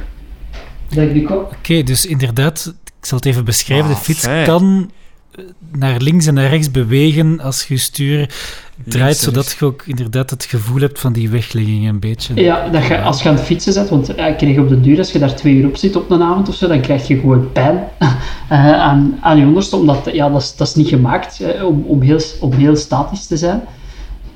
Oké, 1.32 1.34
okay, 1.34 1.84
dus 1.84 2.06
inderdaad, 2.06 2.74
ik 3.00 3.06
zal 3.06 3.18
het 3.18 3.28
even 3.28 3.46
beschrijven. 3.46 3.88
de 3.88 3.96
ah, 3.96 4.02
fiets 4.02 4.28
kan 4.44 4.92
naar 5.72 6.02
links 6.02 6.26
en 6.26 6.34
naar 6.34 6.50
rechts 6.50 6.72
bewegen 6.72 7.40
als 7.40 7.68
je 7.68 7.78
stuur 7.78 8.30
draait, 8.86 9.18
zodat 9.18 9.56
je 9.60 9.66
ook 9.66 9.84
inderdaad 9.86 10.30
het 10.30 10.44
gevoel 10.44 10.80
hebt 10.82 11.00
van 11.00 11.14
die 11.14 11.30
weglegging 11.30 11.88
een 11.88 12.00
beetje. 12.00 12.34
Ja, 12.36 12.70
dat 12.70 12.86
je, 12.86 13.02
als 13.02 13.24
je 13.24 13.30
aan 13.30 13.36
het 13.36 13.44
fietsen 13.44 13.74
zit, 13.74 13.90
want 13.90 14.10
ik 14.10 14.38
kreeg 14.38 14.58
op 14.58 14.70
de 14.70 14.82
duur, 14.82 14.98
als 14.98 15.12
je 15.12 15.20
daar 15.20 15.36
twee 15.36 15.54
uur 15.54 15.68
op 15.68 15.78
zit 15.78 15.96
op 15.96 16.10
een 16.10 16.22
avond 16.22 16.50
of 16.50 16.56
zo, 16.56 16.68
dan 16.68 16.82
krijg 16.82 17.08
je 17.08 17.20
gewoon 17.20 17.52
pijn 17.52 17.84
uh, 18.00 18.10
aan, 18.90 19.18
aan 19.22 19.38
je 19.38 19.46
onderste, 19.46 19.76
omdat 19.76 20.10
ja, 20.14 20.30
dat, 20.30 20.42
is, 20.42 20.56
dat 20.56 20.68
is 20.68 20.76
niet 20.76 20.88
gemaakt 20.88 21.40
uh, 21.42 21.66
om, 21.66 21.84
om, 21.88 22.02
heel, 22.02 22.20
om 22.40 22.52
heel 22.52 22.76
statisch 22.76 23.26
te 23.26 23.38
zijn. 23.38 23.62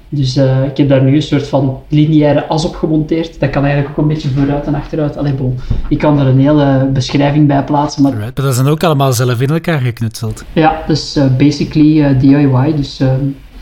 Dus 0.09 0.37
uh, 0.37 0.63
ik 0.63 0.77
heb 0.77 0.89
daar 0.89 1.03
nu 1.03 1.15
een 1.15 1.21
soort 1.21 1.47
van 1.47 1.79
lineaire 1.87 2.45
as 2.47 2.65
op 2.65 2.75
gemonteerd. 2.75 3.39
Dat 3.39 3.49
kan 3.49 3.63
eigenlijk 3.63 3.91
ook 3.91 3.97
een 3.97 4.13
beetje 4.13 4.29
vooruit 4.29 4.65
en 4.65 4.75
achteruit. 4.75 5.17
Allee, 5.17 5.33
bon. 5.33 5.59
Ik 5.89 5.97
kan 5.97 6.19
er 6.19 6.27
een 6.27 6.39
hele 6.39 6.89
beschrijving 6.93 7.47
bij 7.47 7.63
plaatsen. 7.63 8.01
Maar, 8.01 8.11
right. 8.11 8.37
maar 8.37 8.45
dat 8.45 8.55
zijn 8.55 8.67
ook 8.67 8.83
allemaal 8.83 9.13
zelf 9.13 9.41
in 9.41 9.49
elkaar 9.49 9.79
geknutseld. 9.79 10.43
Ja, 10.53 10.81
dus 10.87 11.17
uh, 11.17 11.25
basically 11.37 12.11
uh, 12.11 12.19
DIY. 12.19 12.75
Dus, 12.75 13.01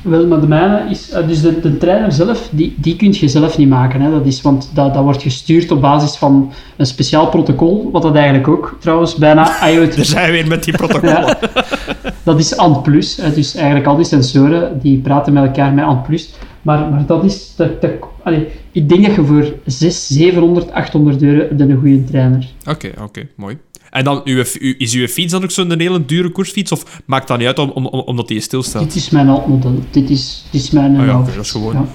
wel, 0.01 0.27
maar 0.27 0.39
de 0.39 0.47
mijne 0.47 0.85
is... 0.89 1.11
dus 1.27 1.41
de, 1.41 1.59
de 1.59 1.77
trainer 1.77 2.11
zelf, 2.11 2.49
die, 2.51 2.75
die 2.77 2.95
kun 2.95 3.13
je 3.19 3.27
zelf 3.27 3.57
niet 3.57 3.69
maken. 3.69 4.01
Hè. 4.01 4.11
Dat 4.11 4.25
is, 4.25 4.41
want 4.41 4.69
dat, 4.73 4.93
dat 4.93 5.03
wordt 5.03 5.21
gestuurd 5.21 5.71
op 5.71 5.81
basis 5.81 6.15
van 6.15 6.51
een 6.75 6.85
speciaal 6.85 7.27
protocol. 7.27 7.89
Wat 7.91 8.01
dat 8.01 8.15
eigenlijk 8.15 8.47
ook 8.47 8.77
trouwens 8.79 9.15
bijna 9.15 9.69
IoT... 9.69 9.95
Daar 9.95 10.05
zijn 10.05 10.25
we 10.25 10.31
weer 10.31 10.47
met 10.47 10.63
die 10.63 10.77
protocollen. 10.81 11.37
Dat 12.23 12.39
is 12.39 12.57
ANT+. 12.57 12.85
Dus 12.85 13.55
eigenlijk 13.55 13.85
al 13.85 13.95
die 13.95 14.05
sensoren 14.05 14.79
die 14.81 14.97
praten 14.97 15.33
met 15.33 15.43
elkaar 15.43 15.73
met 15.73 15.85
ANT+. 15.85 16.07
Maar, 16.61 16.89
maar 16.89 17.05
dat 17.05 17.23
is... 17.23 17.55
Dat, 17.55 17.81
dat, 17.81 17.91
allez, 18.23 18.41
ik 18.71 18.89
denk 18.89 19.05
dat 19.05 19.15
je 19.15 19.25
voor 19.25 19.53
6, 19.65 20.07
700, 20.07 20.71
800 20.71 21.21
euro 21.21 21.47
een 21.57 21.77
goede 21.79 22.03
trainer. 22.03 22.47
Oké, 22.65 22.91
oké, 23.01 23.27
mooi. 23.35 23.57
En 23.89 24.03
dan, 24.03 24.21
uw, 24.23 24.43
is 24.77 24.93
uw 24.93 25.07
fiets 25.07 25.31
dan 25.31 25.43
ook 25.43 25.51
zo'n 25.51 25.79
hele 25.79 26.05
dure 26.05 26.29
koersfiets? 26.29 26.71
Of 26.71 27.01
maakt 27.05 27.27
dat 27.27 27.37
niet 27.37 27.47
uit 27.47 27.59
om, 27.59 27.69
om, 27.69 27.85
omdat 27.85 28.27
die 28.27 28.39
stilstaat? 28.39 28.83
Dit 28.83 28.95
is 28.95 29.09
mijn 29.09 29.27
model. 29.27 29.79
Dit 29.91 30.09
is, 30.09 30.45
dit 30.51 30.61
is 30.61 30.69
mijn 30.69 30.99
oh 30.99 31.05
ja, 31.05 31.19
okay, 31.19 31.35
dat 31.35 31.43
is 31.43 31.51
gewoon... 31.51 31.73
Ja, 31.73 31.85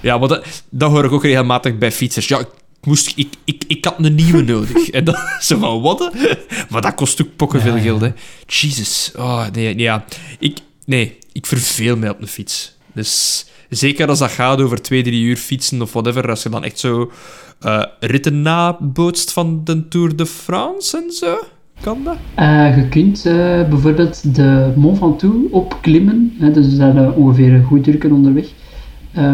ja 0.00 0.18
maar 0.18 0.28
dat, 0.28 0.62
dat 0.70 0.90
hoor 0.90 1.04
ik 1.04 1.12
ook 1.12 1.22
regelmatig 1.22 1.78
bij 1.78 1.92
fietsers. 1.92 2.28
Ja, 2.28 2.44
moest, 2.82 3.12
ik, 3.16 3.34
ik, 3.44 3.64
ik 3.66 3.84
had 3.84 3.94
een 3.98 4.14
nieuwe 4.14 4.42
nodig. 4.52 4.90
En 4.90 5.04
dan 5.04 5.16
zo 5.40 5.58
van, 5.58 5.80
wat? 5.80 6.12
Maar 6.70 6.82
dat 6.82 6.94
kost 6.94 7.22
ook 7.22 7.36
pokken 7.36 7.60
veel 7.60 7.78
geld, 7.78 8.00
hè. 8.00 8.10
Jesus. 8.46 9.12
Oh, 9.16 9.46
nee, 9.52 9.78
ja. 9.78 10.04
Ik, 10.38 10.58
nee, 10.84 11.18
ik 11.32 11.46
verveel 11.46 11.96
mij 11.96 12.10
op 12.10 12.20
een 12.20 12.28
fiets. 12.28 12.76
Dus... 12.92 13.46
Zeker 13.68 14.08
als 14.08 14.18
dat 14.18 14.30
gaat 14.30 14.60
over 14.60 14.82
twee, 14.82 15.02
drie 15.02 15.22
uur 15.22 15.36
fietsen 15.36 15.82
of 15.82 15.92
whatever. 15.92 16.30
Als 16.30 16.42
je 16.42 16.48
dan 16.48 16.64
echt 16.64 16.78
zo 16.78 17.10
uh, 17.66 17.84
ritten 18.00 18.42
nabootst 18.42 19.32
van 19.32 19.60
de 19.64 19.88
Tour 19.88 20.16
de 20.16 20.26
France 20.26 20.96
en 20.96 21.12
zo. 21.12 21.38
Kan 21.80 22.04
dat? 22.04 22.16
Uh, 22.38 22.76
je 22.76 22.88
kunt 22.88 23.26
uh, 23.26 23.32
bijvoorbeeld 23.68 24.34
de 24.34 24.72
Mont 24.76 24.98
Ventoux 24.98 25.50
opklimmen. 25.50 26.36
Hè, 26.38 26.50
dus 26.50 26.76
dat 26.76 26.94
is 26.94 27.14
ongeveer 27.14 27.52
een 27.52 27.64
goed 27.64 27.86
uur 27.86 28.12
onderweg. 28.12 28.46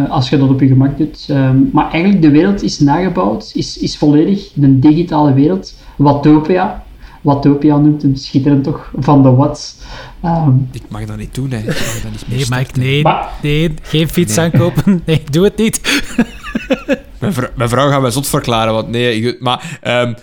Als 0.09 0.29
je 0.29 0.39
dat 0.39 0.49
op 0.49 0.61
je 0.61 0.67
gemak 0.67 0.99
doet. 0.99 1.27
Ehm, 1.29 1.57
maar 1.73 1.91
eigenlijk, 1.91 2.23
de 2.23 2.31
wereld 2.31 2.63
is 2.63 2.79
nagebouwd, 2.79 3.51
is, 3.55 3.79
is 3.79 3.99
volledig 3.99 4.51
een 4.61 4.81
digitale 4.81 5.33
wereld. 5.33 5.75
Watopia, 5.97 6.85
Watopia 7.25 7.77
noemt 7.77 8.03
hem 8.03 8.17
schitterend 8.17 8.65
toch, 8.65 8.93
van 8.99 9.23
de 9.23 9.31
Watts. 9.31 9.77
Um, 10.25 10.69
ik 10.73 10.83
mag 10.89 11.05
dat 11.05 11.17
niet 11.17 11.35
doen, 11.35 11.51
hè. 11.51 11.59
Ik 11.59 11.67
mag 11.67 12.01
dat 12.03 12.11
niet 12.11 12.29
nee, 12.29 12.59
Mike, 12.59 12.79
nee, 12.79 13.05
nee, 13.43 13.75
geen 13.83 14.09
fiets 14.09 14.39
aankopen. 14.39 15.03
Nee, 15.07 15.23
doe 15.31 15.45
het 15.45 15.57
niet. 15.57 16.03
mijn, 17.21 17.33
vrouw, 17.33 17.49
mijn 17.57 17.69
vrouw 17.69 17.91
gaat 17.91 18.01
mij 18.01 18.11
zot 18.11 18.27
verklaren, 18.27 18.73
want 18.73 18.89
nee, 18.89 19.37
maar... 19.41 19.79
Um, 19.83 20.15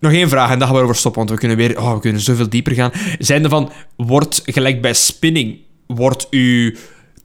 nog 0.00 0.12
één 0.12 0.28
vraag 0.28 0.50
en 0.50 0.58
dan 0.58 0.66
gaan 0.66 0.76
we 0.76 0.82
erover 0.82 1.00
stoppen, 1.00 1.20
want 1.20 1.32
we 1.34 1.46
kunnen 1.46 1.56
weer 1.56 1.80
oh, 1.80 1.94
we 1.94 2.00
kunnen 2.00 2.20
zoveel 2.20 2.48
dieper 2.48 2.72
gaan. 2.72 2.90
Zijn 3.18 3.44
er 3.44 3.50
van, 3.50 3.70
wordt 3.96 4.42
gelijk 4.44 4.82
bij 4.82 4.92
spinning, 4.92 5.58
wordt 5.86 6.26
uw 6.30 6.72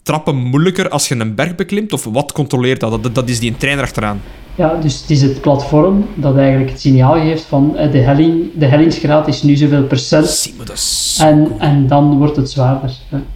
trappen 0.09 0.35
moeilijker 0.35 0.89
als 0.89 1.07
je 1.07 1.15
een 1.15 1.35
berg 1.35 1.55
beklimt? 1.55 1.93
Of 1.93 2.03
wat 2.03 2.31
controleert 2.31 2.79
dat? 2.79 3.03
Dat, 3.03 3.15
dat 3.15 3.29
is 3.29 3.39
die 3.39 3.51
een 3.51 3.57
trainer 3.57 3.83
achteraan. 3.83 4.21
Ja, 4.55 4.73
dus 4.81 5.01
het 5.01 5.09
is 5.09 5.21
het 5.21 5.41
platform 5.41 6.05
dat 6.15 6.37
eigenlijk 6.37 6.69
het 6.69 6.81
signaal 6.81 7.13
geeft 7.13 7.43
van 7.43 7.77
eh, 7.77 7.91
de, 7.91 7.97
helling, 7.97 8.49
de 8.55 8.65
hellingsgraad 8.65 9.27
is 9.27 9.43
nu 9.43 9.55
zoveel 9.55 9.83
procent. 9.83 10.27
Zie 10.27 10.53
me, 10.57 10.63
dat 10.63 11.17
en, 11.19 11.51
en 11.59 11.87
dan 11.87 12.17
wordt 12.17 12.35
het 12.35 12.49
zwaarder. 12.51 12.91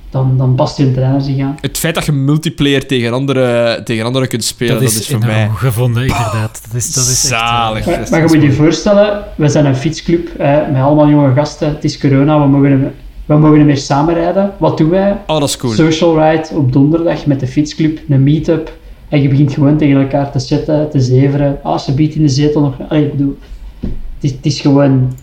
dan, 0.10 0.38
dan 0.38 0.56
past 0.56 0.78
je 0.78 0.92
trainer 0.92 1.22
zich 1.22 1.40
aan. 1.40 1.58
Het 1.62 1.78
feit 1.78 1.96
dat 1.96 2.06
je 2.06 2.12
multiplayer 2.12 2.88
tegen 2.88 3.14
anderen, 3.14 3.84
tegen 3.84 4.06
anderen 4.06 4.28
kunt 4.28 4.44
spelen, 4.44 4.74
dat 4.74 4.84
dat 4.84 4.92
is, 4.92 5.08
voor 5.08 5.16
enorm 5.16 5.32
mij 5.32 5.50
gevonden, 5.56 6.02
inderdaad. 6.02 6.62
Dat 6.66 6.76
is, 6.76 6.94
dat 6.94 7.04
is 7.04 7.24
echt, 7.24 7.34
eh, 7.34 7.40
zalig. 7.40 7.86
Maar, 7.86 8.08
maar 8.10 8.22
je 8.22 8.28
moet 8.38 8.44
je 8.44 8.52
voorstellen, 8.52 9.24
we 9.36 9.50
zijn 9.50 9.66
een 9.66 9.76
fietsclub 9.76 10.28
eh, 10.28 10.58
met 10.72 10.82
allemaal 10.82 11.10
jonge 11.10 11.34
gasten. 11.34 11.70
Het 11.70 11.84
is 11.84 11.98
corona, 11.98 12.40
we 12.42 12.48
mogen, 12.48 12.94
we 13.26 13.36
mogen 13.38 13.58
niet 13.58 13.66
meer 13.66 13.78
samenrijden. 13.78 14.54
Wat 14.58 14.78
doen 14.78 14.90
wij? 14.90 15.18
Oh, 15.28 15.40
dat 15.40 15.50
is 15.50 15.58
cool. 15.58 15.74
Social 15.74 16.20
ride 16.32 16.48
op 16.56 16.74
donderdag 16.74 17.26
met 17.26 17.40
de 17.40 17.48
fietsclub, 17.48 18.00
een 18.10 18.24
meet-up. 18.24 18.74
En 19.10 19.22
je 19.22 19.28
begint 19.28 19.54
gewoon 19.54 19.78
tegen 19.78 20.02
elkaar 20.02 20.32
te 20.32 20.40
chatten, 20.40 20.90
te 20.90 21.00
zeveren. 21.00 21.60
Ah, 21.64 21.78
ze 21.80 21.94
biedt 21.94 22.16
in 22.16 22.22
de 22.22 22.28
zetel 22.28 22.62
nog... 22.62 22.76
Allee, 22.90 23.06
ik 23.06 23.12
bedoel... 23.12 23.38
Het 23.82 23.92
is, 24.22 24.32
het 24.32 24.46
is 24.46 24.62
gewoon... 24.62 25.18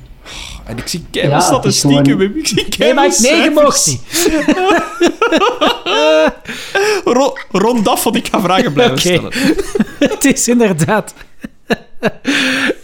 En 0.67 0.77
ik 0.79 0.87
zie 0.89 1.05
keihard 1.11 1.43
Ja, 1.49 1.55
het 1.57 1.65
is 1.65 1.79
statistieken, 1.79 2.05
gewoon- 2.13 2.19
Wim. 2.33 2.39
Ik 2.39 2.47
zie 2.47 2.67
Nee, 2.79 2.95
maar 2.95 3.09
nee, 3.23 3.35
je 3.43 3.51
mag 3.51 3.77
cijfers. 3.77 3.87
niet. 3.87 4.49
Ro- 7.17 7.35
Rond 7.51 7.89
af, 7.89 8.05
want 8.05 8.17
ik 8.17 8.29
ga 8.29 8.41
vragen 8.41 8.73
blijven 8.73 8.97
Oké. 8.97 9.01
stellen. 9.01 9.33
Het 10.15 10.25
is 10.25 10.49
inderdaad... 10.49 11.15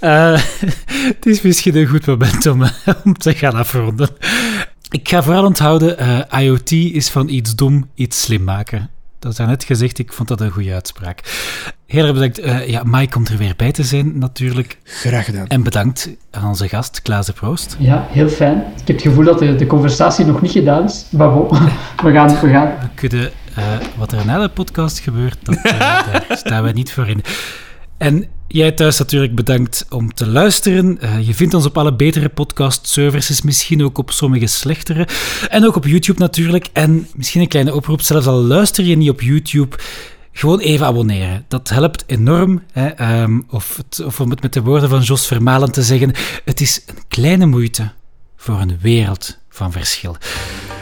Eh, 0.01 0.41
het 0.87 1.27
is 1.27 1.43
misschien 1.43 1.77
een 1.77 1.87
goed 1.87 2.07
moment 2.07 2.47
om, 2.47 2.63
om 3.05 3.15
te 3.15 3.35
gaan 3.35 3.55
afronden. 3.55 4.09
Ik 4.91 5.09
ga 5.09 5.23
vooral 5.23 5.45
onthouden, 5.45 5.99
eh, 5.99 6.43
IoT 6.43 6.71
is 6.71 7.09
van 7.11 7.29
iets 7.29 7.55
dom 7.55 7.89
iets 7.95 8.23
slim 8.23 8.45
maken. 8.45 8.91
Dat 9.19 9.33
is 9.33 9.39
net 9.39 9.65
gezegd, 9.65 9.99
ik 9.99 10.13
vond 10.13 10.29
dat 10.29 10.41
een 10.41 10.51
goede 10.51 10.73
uitspraak. 10.73 11.21
Heel 11.87 12.05
erg 12.05 12.13
bedankt. 12.13 12.39
Eh, 12.39 12.69
ja, 12.69 12.83
Mike 12.85 13.13
komt 13.13 13.29
er 13.29 13.39
weer 13.39 13.55
bij 13.57 13.73
te 13.73 13.83
zijn, 13.83 14.19
natuurlijk. 14.19 14.79
Graag 14.85 15.25
gedaan. 15.25 15.47
En 15.47 15.63
bedankt 15.63 16.11
aan 16.31 16.49
onze 16.49 16.69
gast, 16.69 17.03
Klaas 17.03 17.27
de 17.27 17.33
Proost. 17.33 17.77
Ja, 17.79 18.07
heel 18.11 18.29
fijn. 18.29 18.57
Ik 18.59 18.87
heb 18.87 18.97
het 18.97 19.03
gevoel 19.03 19.25
dat 19.25 19.39
de, 19.39 19.57
de 19.57 19.67
conversatie 19.67 20.25
nog 20.25 20.43
niet 20.43 20.51
gedaan 20.51 20.85
is. 20.85 21.07
Maar 21.11 21.33
bon, 21.33 21.49
we 22.05 22.13
gaan... 22.13 22.41
We 22.41 22.49
gaan. 22.49 22.75
We 22.81 22.89
kunnen, 22.95 23.31
eh, 23.55 23.65
wat 23.97 24.13
er 24.13 24.27
na 24.27 24.39
de 24.39 24.49
podcast 24.49 24.99
gebeurt, 24.99 25.39
dat, 25.43 25.63
daar 26.13 26.25
staan 26.29 26.63
wij 26.63 26.73
niet 26.73 26.93
voor 26.93 27.09
in. 27.09 27.23
En 27.99 28.27
jij 28.49 28.73
thuis 28.73 28.99
natuurlijk 28.99 29.35
bedankt 29.35 29.87
om 29.91 30.15
te 30.15 30.27
luisteren. 30.27 31.01
Eh, 31.01 31.27
je 31.27 31.35
vindt 31.35 31.55
ons 31.55 31.67
op 31.67 31.79
alle 31.79 31.95
betere 31.95 32.29
podcast-services, 32.29 33.43
misschien 33.43 33.85
ook 33.85 33.99
op 33.99 34.11
sommige 34.11 34.47
slechtere. 34.47 35.09
En 35.49 35.67
ook 35.67 35.77
op 35.77 35.87
YouTube 35.87 36.19
natuurlijk. 36.21 36.69
En 36.73 37.09
misschien 37.15 37.41
een 37.41 37.49
kleine 37.49 37.75
oproep, 37.75 38.01
zelfs 38.01 38.27
al 38.27 38.43
luister 38.43 38.85
je 38.85 38.97
niet 38.97 39.11
op 39.11 39.21
YouTube... 39.21 39.77
Gewoon 40.39 40.59
even 40.59 40.87
abonneren. 40.87 41.45
Dat 41.49 41.69
helpt 41.69 42.05
enorm. 42.07 42.63
Hè? 42.73 42.87
ehm, 42.87 43.41
of, 43.51 43.79
of 44.05 44.21
om 44.21 44.31
het 44.31 44.43
met 44.43 44.53
de 44.53 44.63
woorden 44.63 44.89
van 44.89 45.01
Jos 45.01 45.27
Vermalen 45.27 45.73
te 45.73 45.83
zeggen, 45.83 46.13
het 46.45 46.61
is 46.61 46.83
een 46.87 47.03
kleine 47.09 47.47
moeite 47.47 47.93
voor 48.37 48.61
een 48.61 48.79
wereld 48.81 49.39
van 49.57 49.73
verschil. 49.73 50.17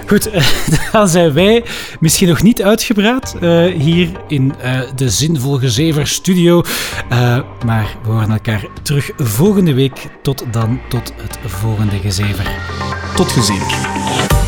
Goed, 0.07 0.31
dan 0.93 1.09
zijn 1.09 1.33
wij 1.33 1.65
misschien 2.01 2.29
nog 2.29 2.43
niet 2.43 2.63
uitgepraat 2.63 3.37
eh, 3.41 3.65
hier 3.65 4.09
in 4.29 4.55
eh, 4.61 4.81
de 4.95 5.11
Zinvol 5.11 5.59
Gezever 5.59 6.07
studio. 6.07 6.63
Eh, 7.09 7.39
maar 7.65 7.97
we 8.03 8.11
horen 8.11 8.31
elkaar 8.31 8.67
terug 8.83 9.11
volgende 9.17 9.75
week. 9.75 10.07
Tot 10.23 10.45
dan, 10.51 10.81
tot 10.89 11.13
het 11.17 11.39
volgende 11.47 11.99
gezever. 11.99 12.51
Tot 13.15 13.33
gezien. 13.33 14.44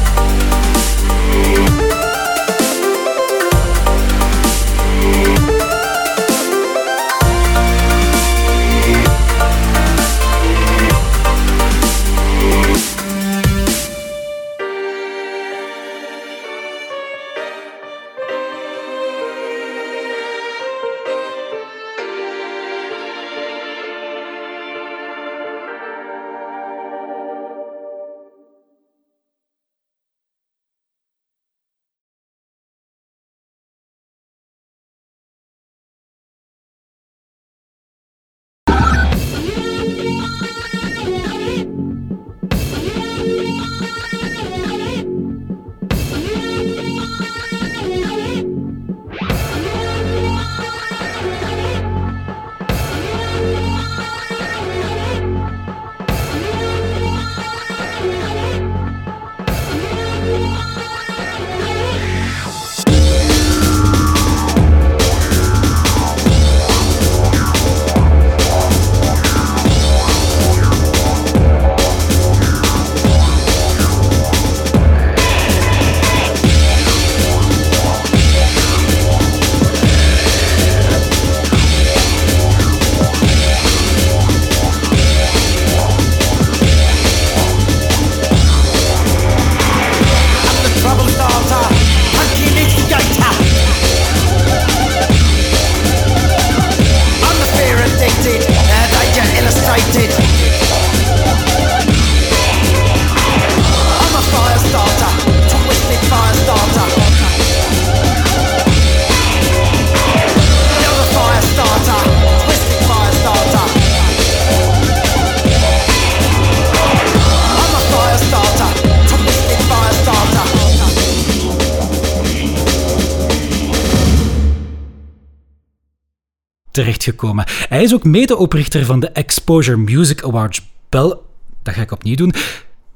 Hij 127.69 127.83
is 127.83 127.95
ook 127.95 128.05
medeoprichter 128.05 128.85
van 128.85 129.01
de 129.01 129.09
Exposure 129.09 129.77
Music 129.77 130.23
Awards 130.23 130.69
Bel... 130.89 131.25
Dat 131.63 131.75
ga 131.75 131.83
ik 131.83 131.93
opnieuw 131.93 132.17
doen. 132.17 132.33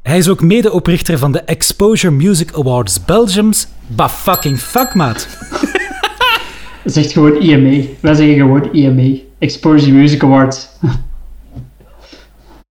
Hij 0.02 0.18
is 0.18 0.28
ook 0.28 0.40
medeoprichter 0.42 1.18
van 1.18 1.32
de 1.32 1.40
Exposure 1.40 2.14
Music 2.14 2.52
Awards 2.52 3.04
Belgiums. 3.04 3.68
Bah 3.86 4.10
fucking 4.10 4.58
fuck, 4.58 4.94
maat. 4.94 5.28
Zegt 6.84 7.12
gewoon 7.12 7.40
IMA. 7.40 7.84
Wij 8.00 8.14
zeggen 8.14 8.36
gewoon 8.36 8.72
IMA. 8.72 9.18
Exposure 9.38 9.92
Music 9.92 10.22
Awards. 10.22 10.68